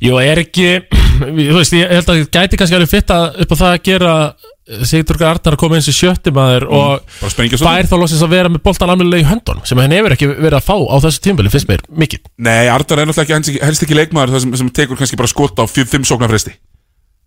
Jú, 0.00 0.18
er 0.20 0.42
ekki 0.42 0.68
Þú 1.16 1.56
veist, 1.56 1.72
ég 1.76 1.88
held 1.90 2.10
að 2.10 2.18
það 2.20 2.28
gæti 2.36 2.58
kannski 2.60 2.76
alveg 2.78 2.90
fitta 2.92 3.16
upp 3.42 3.52
á 3.52 3.56
það 3.56 3.72
að 3.72 3.82
gera 3.88 4.12
Sigturga 4.66 5.28
Arnar 5.30 5.54
að 5.54 5.60
koma 5.62 5.76
eins 5.78 5.86
í 5.86 5.94
sjötti 5.94 6.32
maður 6.34 6.64
og 6.74 7.02
Mm, 7.06 7.30
svolítið. 7.30 7.60
fær 7.62 7.86
þá 7.86 7.94
losins 8.00 8.22
að 8.26 8.32
vera 8.34 8.48
með 8.50 8.62
boltan 8.66 8.90
alveg 8.90 9.20
í 9.22 9.26
höndun 9.28 9.60
sem 9.68 9.78
hann 9.78 9.94
hefur 9.94 10.14
ekki 10.16 10.26
verið 10.32 10.56
að 10.58 10.64
fá 10.66 10.74
á 10.74 10.96
þessu 11.04 11.22
tímbili 11.22 11.52
finnst 11.54 11.68
mér 11.70 11.84
mikið. 12.02 12.24
Nei, 12.42 12.66
Arnar 12.66 12.98
er 12.98 13.06
náttúrulega 13.06 13.38
ekki, 13.38 13.60
helst 13.62 13.84
ekki, 13.86 13.94
leikmaður 14.00 14.34
það 14.34 14.42
sem, 14.42 14.56
sem 14.64 14.70
tekur 14.74 14.98
kannski 14.98 15.16
bara 15.20 15.30
skot 15.30 15.54
á 15.62 15.64
5 15.70 16.02
sóknarfresti. 16.10 16.56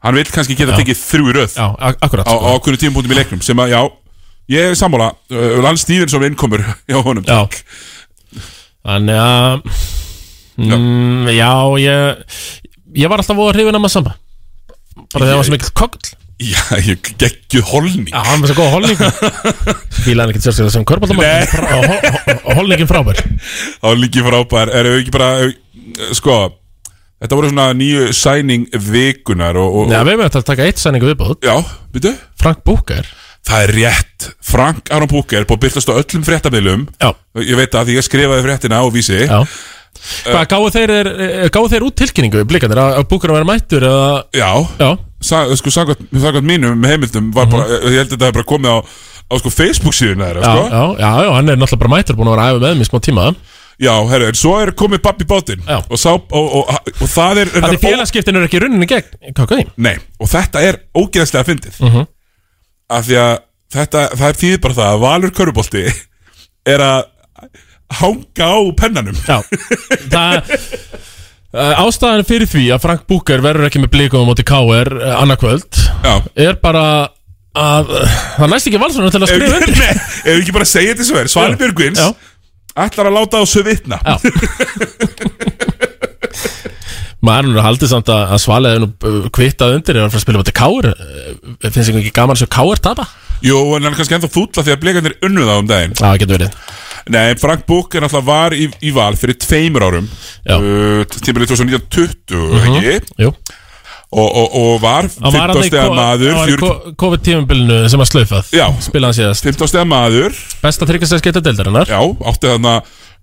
Hann 0.04 0.16
vil 0.20 0.28
kannski 0.28 0.56
geta 0.60 0.76
tekið 0.76 1.00
þrjú 1.00 1.32
röð 1.40 1.56
Já, 1.56 1.68
ak- 1.80 2.00
akkurat 2.04 2.28
Á, 2.28 2.32
sko. 2.36 2.44
á 2.44 2.50
okkur 2.60 2.78
tímpúntum 2.84 3.12
í 3.16 3.20
leiknum 3.20 3.42
sem 3.42 3.56
að, 3.64 3.72
já, 3.72 3.82
ég 4.52 4.70
er 4.72 4.76
sammála. 4.76 5.14
Uh, 5.32 5.62
Lance 5.64 5.84
Stevenson 5.88 6.24
innkomur 6.28 6.60
hjá 6.88 7.00
honum 7.04 7.24
Já. 7.24 7.48
Þannig 8.84 9.16
að 9.16 9.64
mm, 10.60 11.32
Já, 11.36 11.52
ég 11.80 12.24
Ég 12.98 13.12
var 13.12 13.22
alltaf 13.22 13.38
voða 13.38 13.54
hrifin 13.58 13.78
að 13.78 13.86
Massamba 13.86 14.16
Bara 15.10 15.22
þegar 15.22 15.30
það 15.30 15.40
var 15.40 15.48
svo 15.48 15.56
mikill 15.58 15.76
kokl 15.78 16.16
Já, 16.40 16.62
ég 16.80 17.02
geggjuð 17.20 17.66
holning. 17.68 18.06
Já, 18.14 18.22
hann 18.24 18.40
var 18.40 18.48
svo 18.48 18.62
góð 18.62 18.70
holning 18.78 19.00
Fílaði 20.06 20.20
hann 20.22 20.32
ekki 20.32 20.44
sérstaklega 20.46 20.72
sem 20.72 20.86
körbáltamæður 20.88 21.66
og 22.48 22.54
holningin 22.56 22.88
frábær. 22.88 23.20
Líki 24.00 24.24
frábær. 24.24 24.72
Erum 24.72 24.96
við 24.96 25.02
ekki 25.02 25.14
bara, 25.18 25.32
sko 26.16 26.38
Þetta 27.20 27.36
voru 27.36 27.50
svona 27.52 27.66
nýju 27.76 28.14
sæning 28.16 28.70
vikunar 28.72 29.60
og, 29.60 29.82
og, 29.82 29.92
Já, 29.92 30.00
við 30.08 30.14
mögum 30.22 30.30
að 30.30 30.46
taka 30.48 30.68
eitt 30.70 30.80
sæningu 30.80 31.10
viðbúð 31.10 31.34
Já, 31.44 31.58
byrju 31.92 32.14
Frank 32.40 32.64
Búker 32.64 33.10
Það 33.50 33.66
er 33.66 33.74
rétt. 33.76 34.30
Frank 34.46 34.94
Aron 34.96 35.12
Búker 35.12 35.44
búið 35.48 35.58
að 35.58 35.66
byrtast 35.66 35.92
á 35.92 36.00
öllum 36.00 36.24
fréttamilum 36.24 36.88
Já. 36.96 37.12
Ég 37.44 37.60
veit 37.60 37.76
það 37.76 37.92
því 37.92 38.00
ég 38.00 38.08
skrifaði 38.08 38.48
fréttina 38.48 38.80
á 38.80 38.86
vísi. 38.94 39.20
Já 39.28 39.44
Hvað, 40.26 40.46
gáðu 40.54 40.72
þeir, 40.76 40.94
er- 40.96 41.52
gáfu 41.54 41.70
þeir 41.74 41.86
út 41.90 41.98
tilkynningu 42.00 42.44
blikandir 42.50 42.80
að, 42.82 43.04
Búker 43.12 43.32
að 43.34 43.40
vera 43.40 43.50
mættur 43.50 43.86
eða 43.90 44.10
Já, 44.36 44.50
Já. 44.80 44.90
Sa, 45.22 45.44
sko, 45.60 45.72
saggat 45.76 46.46
mínum 46.48 46.84
heimildum 46.88 47.32
var 47.36 47.50
bara, 47.52 47.66
ég 47.84 47.98
held 48.00 48.08
að 48.08 48.16
þetta 48.16 48.30
hef 48.30 48.36
bara 48.38 48.48
komið 48.48 48.72
á, 48.72 48.78
á 49.28 49.34
sko, 49.42 49.52
Facebook 49.52 49.98
síðuna 49.98 50.30
þeirra, 50.30 50.44
já, 50.46 50.52
sko. 50.56 50.68
já, 50.72 50.84
já, 51.04 51.10
já, 51.26 51.32
hann 51.36 51.50
er 51.52 51.60
náttúrulega 51.60 51.82
bara 51.84 51.94
mættur 51.98 52.16
búin 52.20 52.30
að 52.32 52.38
vera 52.38 52.46
æfa 52.54 52.62
með 52.64 52.86
í 52.86 52.88
smá 52.88 53.02
tíma. 53.04 53.26
Já, 53.80 53.94
herru, 54.12 54.30
en 54.32 54.36
svo 54.40 54.54
er 54.60 54.72
komið 54.76 55.02
babbi 55.04 55.28
bátinn 55.28 55.62
og, 55.68 55.94
sá, 56.00 56.10
og, 56.12 56.32
og, 56.36 56.56
og, 56.68 56.90
og 57.00 57.08
það 57.12 57.38
er 57.44 57.52
Það 57.54 57.68
er 57.76 57.78
félagskiptin 57.84 58.40
er 58.40 58.48
ekki 58.48 58.60
runninni 58.60 58.88
gegn 58.92 59.36
Hvað, 59.38 59.62
Nei, 59.80 59.94
og 60.20 60.28
þetta 60.32 60.64
er 60.68 60.80
ógeðslega 61.00 61.48
fyndið. 61.48 61.78
Mhm. 61.88 62.08
af 62.90 63.06
því 63.08 63.20
að 63.22 63.32
þetta, 63.76 64.02
það 64.18 64.28
er 64.32 64.40
þýðir 64.42 64.62
bara 64.66 64.78
það 64.80 64.92
að 64.94 65.02
Valur 65.06 65.34
Körubolti 65.38 65.84
er 66.74 66.84
að 66.84 67.04
hanga 67.98 68.46
á 68.54 68.58
pennanum 68.78 69.18
Já, 69.26 69.40
það 70.12 70.34
uh, 71.54 71.84
Ástæðan 71.86 72.26
fyrir 72.30 72.50
því 72.50 72.66
að 72.76 72.84
Frank 72.86 73.06
Búker 73.10 73.42
verður 73.44 73.70
ekki 73.70 73.82
með 73.82 73.94
blikum 73.96 74.26
á 74.26 74.30
móti 74.30 74.46
K.R. 74.48 74.92
Uh, 75.00 75.16
annarkvöld 75.24 75.80
Já. 76.06 76.14
er 76.38 76.60
bara 76.62 76.84
að 77.58 77.94
uh, 77.98 78.18
það 78.38 78.54
næst 78.54 78.70
ekki 78.70 78.82
valsvörnum 78.84 79.14
til 79.16 79.24
að 79.24 79.32
skrifa 79.34 79.50
Ef 79.50 79.62
undir 79.62 79.80
við 80.30 80.42
ekki 80.44 80.58
bara 80.60 80.70
segja 80.70 80.94
þetta 80.94 81.08
svo 81.10 81.22
er 81.24 81.32
Svali 81.34 81.56
Já. 81.56 81.62
Björgvins 81.64 82.04
Já. 82.04 82.10
ætlar 82.86 83.10
að 83.10 83.18
láta 83.18 83.42
á 83.42 83.44
svo 83.50 83.66
vitna 83.66 83.98
maður 87.26 87.58
er 87.58 87.66
haldið 87.66 87.90
samt 87.92 88.12
að, 88.14 88.22
að 88.36 88.44
Svali 88.46 88.70
hefur 88.76 88.84
nú 88.86 88.92
uh, 88.94 89.32
kvittað 89.36 89.74
undir 89.80 89.98
að 90.00 90.06
fara 90.14 90.22
að 90.22 90.28
spila 90.28 90.44
móti 90.44 90.56
K.R. 90.56 90.92
Finnst 91.66 91.90
ekki 91.92 92.14
gaman 92.16 92.38
að 92.38 92.46
sjá 92.46 92.52
K.R. 92.54 92.84
tapa? 92.86 93.10
Jú, 93.44 93.58
en 93.76 93.84
hann 93.84 93.92
er 93.94 93.98
kannski 93.98 94.16
ennþá 94.18 94.30
fúlla 94.32 94.64
því 94.64 94.76
að 94.76 94.82
blikandir 94.84 95.18
unnu 95.26 95.44
það 95.48 95.60
um 95.64 95.68
daginn 95.68 95.98
Já, 96.00 96.10
getur 96.20 96.36
verið 96.38 96.56
Nei, 97.10 97.34
Frank 97.42 97.64
Búker 97.66 98.04
náttúrulega 98.04 98.26
var 98.28 98.54
í, 98.54 98.68
í 98.86 98.92
val 98.94 99.16
fyrir 99.18 99.38
tveimur 99.42 99.86
árum. 99.88 100.10
Uh, 100.46 101.02
Tímbilið 101.10 101.56
2020, 101.56 102.14
Mhm. 102.30 102.78
ekki? 102.78 103.16
Jú. 103.26 103.32
Og, 104.10 104.26
og, 104.26 104.54
og 104.58 104.80
var 104.82 105.06
Hann 105.06 105.34
var 105.36 105.52
15 105.54 105.68
stega 105.70 105.90
maður 105.94 106.32
var 106.34 106.48
í 106.50 106.54
fjör- 106.58 106.96
COVID-tímabilinu 106.98 107.90
sem 107.94 108.02
að 108.02 108.08
slaufað. 108.10 108.48
Já. 108.58 108.66
Spilaði 108.82 109.06
hann 109.06 109.18
síðast. 109.20 109.44
15 109.46 109.68
stega 109.70 109.86
maður. 109.86 110.34
Besta 110.64 110.88
tryggastæð 110.90 111.22
skeitta 111.22 111.44
deildarinnar 111.46 111.86
Já, 111.92 112.00
átti 112.32 112.50
þarna 112.50 112.74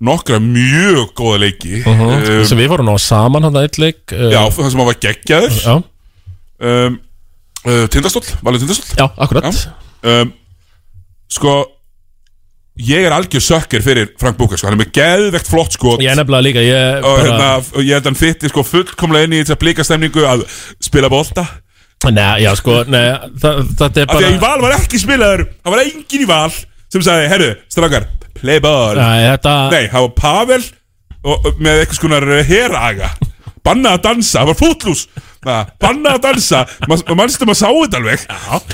nokkra 0.06 0.38
mjög 0.38 1.10
góða 1.18 1.40
leiki. 1.42 1.80
Uh 1.82 2.00
-huh. 2.04 2.44
Sem 2.46 2.58
við 2.58 2.68
fórum 2.70 2.86
ná 2.86 2.94
saman 3.02 3.42
hann 3.42 3.54
að 3.58 3.66
eitt 3.66 3.78
leik 3.82 4.12
uh, 4.12 4.30
Já, 4.30 4.42
það 4.50 4.70
sem 4.70 4.78
hann 4.78 4.86
var 4.86 5.00
geggjaður. 5.06 5.52
Já. 5.64 5.74
Um, 6.60 7.00
uh, 7.66 7.86
Tindastóll, 7.90 8.26
valið 8.42 8.60
Tindastóll. 8.66 8.96
Já, 8.98 9.10
akkurat. 9.18 9.68
Um, 10.04 10.32
Sko 11.28 11.64
Ég 12.76 13.06
er 13.08 13.14
algjör 13.16 13.40
sökker 13.40 13.80
fyrir 13.84 14.10
Frank 14.20 14.36
Búker 14.36 14.60
sko. 14.60 14.68
Hann 14.68 14.76
er 14.76 14.82
með 14.84 14.90
geðvegt 14.98 15.48
flott 15.48 15.72
skot. 15.76 16.02
Ég 16.04 16.12
er 16.12 16.18
nefnilega 16.18 16.44
líka 16.44 16.64
Ég, 16.64 16.98
Og 17.00 17.06
bara, 17.06 17.22
hérna, 17.24 17.46
og 17.72 17.80
ég 17.80 17.94
held 17.96 18.02
að 18.02 18.10
hann 18.10 18.18
fytti 18.20 18.50
sko 18.52 18.64
fullkomlega 18.68 19.28
inn 19.28 19.36
í 19.38 19.40
þetta 19.40 19.56
blíkastemningu 19.62 20.26
að 20.28 20.44
spila 20.84 21.08
bolta. 21.12 21.46
Nei, 22.12 22.42
já 22.44 22.50
sko 22.58 22.82
nei, 22.92 23.06
það, 23.40 23.62
Það 23.78 24.00
er 24.02 24.10
bara 24.10 24.26
að 24.28 24.34
í 24.34 24.40
val 24.42 24.58
var 24.60 24.74
ekki 24.76 24.98
spilaður 25.00 25.46
Það 25.64 25.72
var 25.72 25.80
engin 25.82 26.24
í 26.26 26.28
val 26.28 26.50
sem 26.92 27.02
sagði, 27.02 27.30
herru, 27.32 27.48
strákar, 27.72 28.04
play 28.36 28.60
ball. 28.62 28.98
Nei, 29.00 29.24
þetta 29.32 29.54
Nei, 29.72 29.86
það 29.90 30.04
var 30.04 30.12
Pavel 30.20 30.60
og, 31.26 31.48
með 31.56 31.80
eitthvað 31.80 31.98
skonar 31.98 32.28
heraga 32.46 33.08
Banna 33.66 33.96
að 33.96 34.04
dansa, 34.04 34.42
það 34.42 34.50
var 34.52 34.58
fútlús 34.60 35.06
Banna 35.82 36.14
að 36.16 36.22
dansa. 36.26 36.62
Ma- 36.90 36.98
Manstu 37.16 37.46
maður 37.48 37.60
sá 37.60 37.68
þetta 37.70 38.00
alveg? 38.00 38.24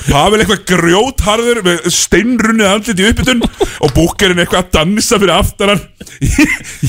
Pavel 0.08 0.40
eitthvað 0.42 0.62
grjótharður 0.72 1.62
Með 1.66 1.90
steinrunnið 1.94 2.70
andlit 2.70 3.02
í 3.02 3.08
uppbytun 3.10 3.42
Og 3.82 3.92
búkerinn 3.96 4.40
eitthvað 4.42 4.64
að 4.64 4.70
dansa 4.78 5.18
fyrir 5.22 5.34
aftaran 5.36 5.82
Í, 6.22 6.30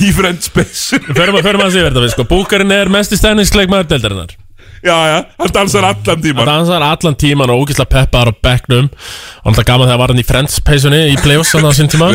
í 0.08 0.12
French 0.16 0.48
Space. 0.50 0.98
Förum 1.10 1.38
að, 1.40 1.44
förum 1.50 1.66
að 1.66 1.74
sé 1.76 1.84
verða 1.84 2.02
við 2.06 2.14
sko. 2.16 2.26
Búkarinn 2.30 2.72
er 2.74 2.90
mest 2.92 3.14
í 3.14 3.20
stæningsleikmaður 3.20 3.92
deildarinnar 3.92 4.34
Já, 4.84 4.92
já, 5.08 5.18
hann 5.40 5.52
dansar 5.54 5.84
allan 5.88 6.20
tíman 6.20 6.44
Hann 6.44 6.58
dansar 6.66 6.82
allan 6.84 7.14
tíman 7.16 7.48
og 7.54 7.62
ógislega 7.62 7.88
peppaðar 7.88 8.34
á 8.36 8.40
bekknum. 8.44 8.90
Og 9.48 9.54
það 9.56 9.64
gaman 9.70 9.88
þegar 9.88 10.00
var 10.02 10.12
hann 10.12 10.20
í 10.20 10.26
Friends 10.28 10.58
peysunni 10.66 10.98
Í 11.08 11.16
playoffs 11.24 11.54
hann 11.56 11.64
á 11.64 11.72
sín 11.72 11.88
tíma. 11.88 12.10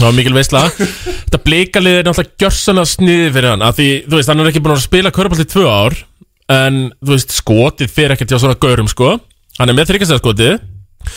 Það 0.00 0.02
var 0.08 0.16
mikil 0.16 0.34
veisla. 0.34 0.64
Þetta 0.74 1.40
blikalið 1.46 2.00
er 2.00 2.08
náttúrulega 2.08 2.42
gjörsanna 2.42 2.86
sniði 2.90 3.28
fyrir 3.36 3.52
hann 3.54 3.62
Því, 3.78 3.88
þú 4.10 4.18
veist, 4.18 4.32
hann 4.34 4.42
er 4.42 4.50
ekki 4.50 4.64
búin 4.66 4.74
að 4.74 4.82
spila 4.88 5.14
körbált 5.14 5.44
í 5.44 5.48
tvö 5.54 5.68
ár 5.70 5.98
En, 6.48 6.78
þú 7.04 7.12
veist, 7.12 7.34
skotið 7.36 7.90
fyrir 7.92 8.14
ekkert 8.14 8.30
hjá 8.32 8.38
svona 8.40 8.56
gaurum, 8.60 8.88
sko. 8.88 9.18
Hann 9.58 9.68
er 9.72 9.76
með 9.76 9.90
þryggjastæða 9.92 10.22
skotið 10.22 10.58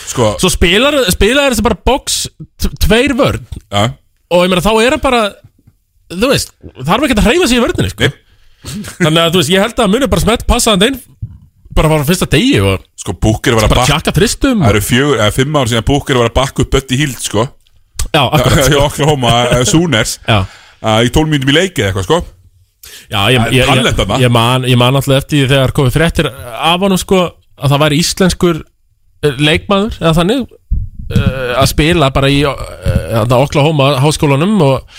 Sko. 0.08 0.26
Svo 0.40 0.48
spilar, 0.52 0.94
spilar 1.12 1.52
þessi 1.52 1.64
bara 1.66 1.76
box 1.84 2.20
t- 2.60 2.70
Tveir 2.84 3.12
vörn. 3.18 3.42
Já 3.72 3.92
Og 4.32 4.44
ég 4.46 4.52
meina, 4.52 4.62
þá 4.64 4.70
er 4.80 4.94
hann 4.96 5.02
bara 5.02 5.22
Þú 6.12 6.28
veist, 6.30 6.52
þarf 6.84 7.04
ekki 7.06 7.16
að 7.18 7.26
hreyfa 7.26 7.48
sig 7.50 7.58
í 7.58 7.62
vörninni, 7.64 7.90
sko. 7.92 8.08
Þannig 9.02 9.20
að, 9.24 9.30
þú 9.34 9.40
veist, 9.42 9.52
ég 9.52 9.64
held 9.64 9.82
að 9.82 9.90
muni 9.92 10.08
bara 10.12 10.24
smett 10.24 10.44
passa 10.48 10.74
hann 10.76 10.84
einn 10.86 11.00
Bara 11.72 11.88
var 11.88 12.04
á 12.04 12.08
fyrsta 12.08 12.28
degi 12.30 12.60
og 12.62 12.84
Sko 13.00 13.14
Búker 13.16 13.56
var 13.56 13.66
að 13.66 13.72
Bara 13.74 13.82
bakka 13.82 13.96
tjakka 13.96 14.14
þristum 14.20 14.60
Það 14.64 14.74
eru 14.74 14.84
fjögur, 14.86 15.16
eða 15.24 15.36
fimm 15.38 15.56
ár 15.60 15.70
síðan 15.72 15.88
Búker 15.88 16.20
var 16.20 16.28
að 16.30 16.36
bakka 16.36 16.64
upp 16.66 16.72
Bötti 16.76 16.98
Hild, 17.00 17.18
sko. 17.24 17.46
Já, 18.12 18.22
akkurat. 18.28 18.68
Í 18.72 18.78
Oklahoma, 18.80 19.32
eh, 19.56 19.64
Sooners. 19.68 20.18
Já. 20.28 20.42
Í 21.02 21.12
12 21.14 21.32
mínútum 21.32 21.52
í 21.52 21.58
leikið 21.58 21.88
eitthvað, 21.90 22.08
sko 22.08 22.20
Já, 23.12 23.30
ég, 23.30 23.38
ég, 23.54 23.62
ég, 23.62 24.02
ég, 24.24 24.28
man, 24.32 24.66
ég 24.66 24.78
man 24.78 24.98
alltaf 24.98 25.22
eftir 25.22 25.44
því 25.44 25.50
þegar 25.52 25.72
komið 25.76 25.96
fréttir 25.96 26.28
af 26.32 26.82
honum 26.82 27.00
sko 27.00 27.20
að 27.62 27.74
það 27.74 27.82
væri 27.84 27.98
íslenskur 28.02 28.60
eh, 29.22 29.38
leikmaður 29.38 29.98
eða 30.00 30.14
þannig 30.18 30.40
uh, 30.42 31.52
að 31.60 31.68
spila 31.70 32.10
bara 32.14 32.30
í 32.32 32.40
uh, 32.48 33.36
Oklahoma 33.38 33.92
háskólanum 34.02 34.56
og, 34.66 34.96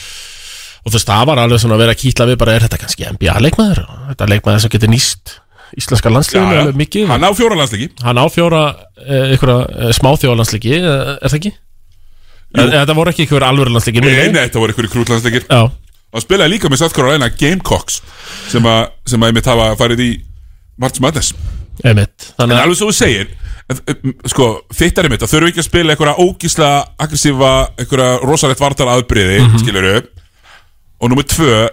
og 0.84 0.95
veist, 0.95 1.10
það 1.10 1.27
var 1.31 1.43
alveg 1.43 1.64
svona 1.64 1.77
að 1.77 1.85
vera 1.85 1.97
að 1.97 2.01
kýtla 2.05 2.30
við 2.31 2.39
bara 2.45 2.55
er 2.55 2.68
þetta 2.68 2.81
kannski 2.85 3.10
NBA 3.18 3.35
leikmaður? 3.47 3.84
Þetta 4.14 4.27
er 4.27 4.34
leikmaður 4.35 4.64
sem 4.64 4.76
getur 4.77 4.93
nýst 4.93 5.38
íslenska 5.73 6.14
já. 6.14 6.39
alveg 6.45 6.77
mikið. 6.77 7.07
Hann 7.10 7.26
á 7.26 7.31
fjóra 7.34 7.57
landsliki 7.57 7.89
Hann 8.05 8.19
á 8.22 8.26
fjóra 8.30 8.64
ykkur 9.34 9.53
smáþjóðalandsliki, 9.99 10.76
uh, 10.80 11.15
er 11.18 11.34
það 11.34 11.39
ekki? 11.41 11.55
En, 12.53 12.68
þetta 12.69 12.93
voru 12.93 13.10
ekki 13.10 13.26
ykkur 13.26 13.43
alvöru 13.43 13.73
landsliki 13.73 14.03
Nei, 14.03 14.30
nei, 14.30 14.43
þetta 14.45 14.61
voru 14.61 14.76
ykkur 14.76 14.91
krútlandsleikir. 14.93 15.49
Já 15.49 15.73
Og 16.14 16.22
spilaði 16.22 16.56
líka 16.56 16.69
með 16.69 16.84
South 16.84 16.95
Carolina 16.95 17.30
Gamecocks 17.34 18.02
sem 18.52 18.65
að, 18.69 18.84
sem 19.10 19.23
að 19.23 19.31
einmitt 19.31 19.49
hafa 19.49 19.72
farið 19.80 20.03
í 20.06 20.11
March 20.81 21.02
Madness. 21.02 21.34
Einmitt. 21.84 22.34
En 22.41 22.53
alveg 22.53 22.77
svo 22.77 22.91
þú 22.91 22.98
segir 22.98 23.31
Sko, 24.27 24.45
er 24.76 25.07
einmitt 25.07 25.23
að 25.23 25.31
þurfu 25.31 25.49
ekki 25.49 25.61
að 25.61 25.65
spila 25.69 25.94
einhverja 25.94 26.19
ógísla, 26.19 26.72
aggressífa 27.02 27.52
einhverja 27.80 28.10
rosalegt 28.27 28.60
vartar 28.61 28.91
aðbriði 28.91 29.40
mm 29.40 29.48
Mhm. 29.48 29.61
skilurðu. 29.64 30.02
Og 30.99 31.10
númer 31.10 31.23
tvö 31.23 31.69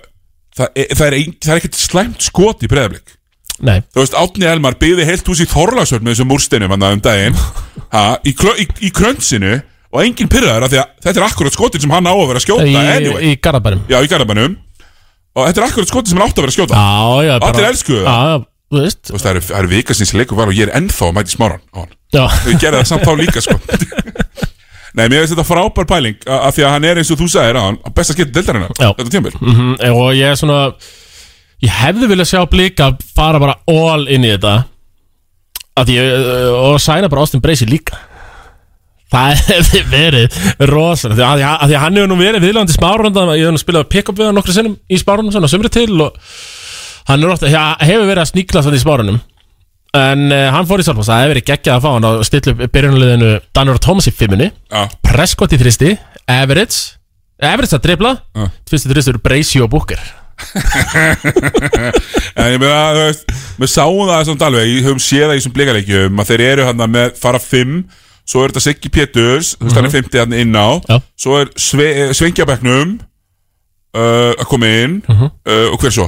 það 0.56 0.68
er, 0.74 0.86
það 0.94 1.06
er, 1.06 1.16
ein, 1.18 1.34
það 1.40 1.52
er 1.52 1.60
ekkert 1.60 1.80
slæmt 1.80 2.22
skot 2.22 2.62
í 2.62 2.70
breðablik 2.70 3.16
Nei. 3.60 3.82
Þú 3.92 4.00
veist, 4.00 4.14
Átni 4.16 4.46
Elmar 4.48 4.78
byggði 4.80 5.04
heilt 5.04 5.26
hús 5.28 5.42
í 5.44 5.48
Þorlagsvöld 5.50 6.04
með 6.04 6.14
þessum 6.14 6.30
múrsteinum 6.32 6.72
hann 6.72 6.86
um 6.86 7.02
daginn. 7.04 7.36
Ha, 7.92 8.04
í, 8.24 8.32
í, 8.32 8.66
í 8.88 8.90
krönsinu 8.96 9.58
og 9.90 10.02
enginn 10.04 10.28
pyrraður 10.30 10.66
af 10.66 10.70
því 10.72 10.78
að 10.82 10.90
þetta 11.04 11.18
er 11.20 11.26
akkurat 11.26 11.54
skotin 11.56 11.82
sem 11.82 11.90
hann 11.94 12.06
á 12.06 12.14
að 12.14 12.26
vera 12.30 12.40
að 12.40 12.44
skjóta 12.46 12.66
Í, 12.70 12.74
anyway. 12.78 13.22
í 13.26 13.40
Garabænum 13.42 13.80
Já, 13.90 13.98
í 14.06 14.10
Garabænum 14.12 14.56
Og 15.34 15.46
þetta 15.46 15.60
er 15.62 15.66
akkurat 15.68 15.90
skotin 15.90 16.10
sem 16.12 16.18
hann 16.20 16.28
átt 16.30 16.38
að 16.38 16.44
vera 16.44 16.50
að 16.50 16.56
skjóta. 16.58 16.74
Já, 16.78 17.26
já 17.26 17.34
bara- 17.38 17.50
Allir 17.54 17.68
elskuðu 17.70 18.02
Já, 18.02 18.14
já, 18.30 18.38
þú 18.70 18.80
veist. 18.84 19.00
Þú 19.06 19.12
veist, 19.14 19.24
það 19.24 19.30
eru, 19.30 19.42
það 19.48 19.58
eru 19.60 19.70
vika 19.70 19.94
sinns 19.98 20.12
leikur 20.18 20.38
var 20.40 20.50
og 20.50 20.54
ég 20.58 20.66
er 20.68 20.72
ennþá 20.80 21.04
að 21.10 21.14
mæti 21.18 21.34
smáran 21.34 21.62
á 21.70 21.78
hann. 21.80 21.92
Já. 22.14 22.24
Við 22.46 22.58
gerðum 22.64 22.80
það 22.82 22.88
samt 22.90 23.06
þá 23.06 23.12
líka, 23.20 23.42
sko. 23.46 23.56
Nei, 24.98 25.04
mér 25.06 25.22
finnst 25.22 25.34
þetta 25.36 25.46
frábær 25.46 25.86
pæling 25.86 26.16
a- 26.26 26.40
af 26.48 26.56
því 26.56 26.64
að 26.66 26.72
hann 26.74 26.84
er 26.90 26.98
eins 26.98 27.10
og 27.14 27.20
þú 27.22 27.28
sagðir 27.30 27.58
á 27.58 27.62
hann 27.62 27.78
besta 27.94 28.16
skipti 28.16 28.34
deildarinnar 28.34 28.72
Já. 28.74 28.90
Þetta 28.98 29.12
tímabil. 29.14 29.36
Mm 29.38 29.72
Og 29.94 30.10
ég 30.18 30.26
er 30.32 30.38
svona 30.40 30.58
Ég 31.62 31.70
hefði 31.78 32.08
viljað 32.10 32.30
sjá 32.32 32.42
blika 32.50 32.90
fara 33.14 33.38
bara 33.38 33.54
all 33.70 34.06
inn 34.10 34.24
í 34.26 34.30
þetta. 34.34 34.54
Að 35.78 35.92
ég, 35.94 36.10
og 36.58 36.78
sæna 36.82 37.08
bara 37.12 37.22
Austin 37.22 37.40
Bracey 37.44 37.68
líka 37.70 37.98
Það 39.10 39.40
hefði 39.50 39.80
verið 39.90 40.38
rosalega 40.70 41.18
því 41.18 41.24
að, 41.26 41.42
að, 41.42 41.56
að 41.56 41.66
því 41.66 41.76
að 41.76 41.84
hann 41.84 41.98
hefur 41.98 42.10
nú 42.12 42.18
verið 42.20 42.46
viðlandi 42.46 42.76
spárunda 42.76 43.26
ég 43.34 43.48
hef 43.48 43.56
nú 43.56 43.62
spilað 43.62 43.88
pick-up 43.90 44.20
við 44.20 44.30
hann 44.30 44.38
nokkru 44.38 44.54
sinnum 44.54 44.76
í 44.86 45.00
spárunum 45.00 45.34
svona 45.34 45.50
sömri 45.50 45.70
til 45.74 45.90
og 46.04 46.20
hann 47.10 47.24
er 47.24 47.32
ofta, 47.32 47.50
ja, 47.50 47.64
hefur 47.82 48.06
verið 48.06 48.22
að 48.22 48.30
sníkla 48.30 48.62
svona 48.62 48.78
í 48.78 48.84
spárunum 48.84 49.18
en 49.98 50.30
uh, 50.30 50.44
hann 50.54 50.68
fór 50.70 50.78
í 50.78 50.86
Salfos, 50.86 51.08
það 51.10 51.24
hefur 51.24 51.34
verið 51.34 51.48
geggjað 51.48 51.74
að 51.74 51.82
fá 51.82 51.90
hann 51.96 52.06
að 52.06 52.20
stilla 52.28 52.54
upp 52.54 52.74
byrjunarliðinu 52.76 53.30
Danur 53.58 53.82
Thomas 53.82 54.06
í 54.06 54.14
fimmunni 54.14 54.52
Já. 54.52 54.84
Prescott 55.02 55.56
í 55.56 55.58
þristi, 55.58 55.96
Average 56.30 56.78
Average 57.40 57.74
að 57.78 57.84
dribla, 57.88 58.14
fyrstu 58.70 58.92
þristi 58.92 59.14
eru 59.14 59.22
Bracey 59.24 59.62
og 59.64 59.70
Booker. 59.72 60.00
En 62.40 62.54
ég 62.54 62.60
meina, 62.62 62.94
þú 62.94 63.02
veist 63.02 63.32
Við 63.60 63.70
sáum 63.74 64.06
það 64.08 64.22
samt 64.30 64.44
alveg, 64.46 64.70
ég 64.70 64.86
höfum 64.86 65.02
séð 65.02 65.26
það 65.26 65.34
í 65.34 65.40
þessum 65.40 65.56
blíkaleikjum 65.56 66.22
að 66.22 66.30
þeir 66.30 66.42
eru 66.46 66.68
hann 66.70 66.84
með 66.88 67.18
fara 67.20 67.40
fimm 67.42 67.74
Svo 68.30 68.44
er 68.44 68.52
þetta 68.52 68.62
Siggi 68.62 68.90
Péturs 68.94 69.54
Þú 69.56 69.66
veist, 69.66 69.76
hann 69.78 69.88
er 69.88 69.94
50 69.96 70.20
hann 70.22 70.34
inn 70.38 70.54
á. 70.54 70.68
Já. 70.86 70.96
Svo 71.18 71.38
er 71.40 71.50
sve, 71.58 71.86
Svengjabekknum 72.14 72.92
uh, 73.96 74.32
Að 74.36 74.46
koma 74.50 74.70
inn. 74.84 75.00
Uh, 75.10 75.70
Og 75.72 75.80
hver 75.82 75.94
svo? 75.96 76.06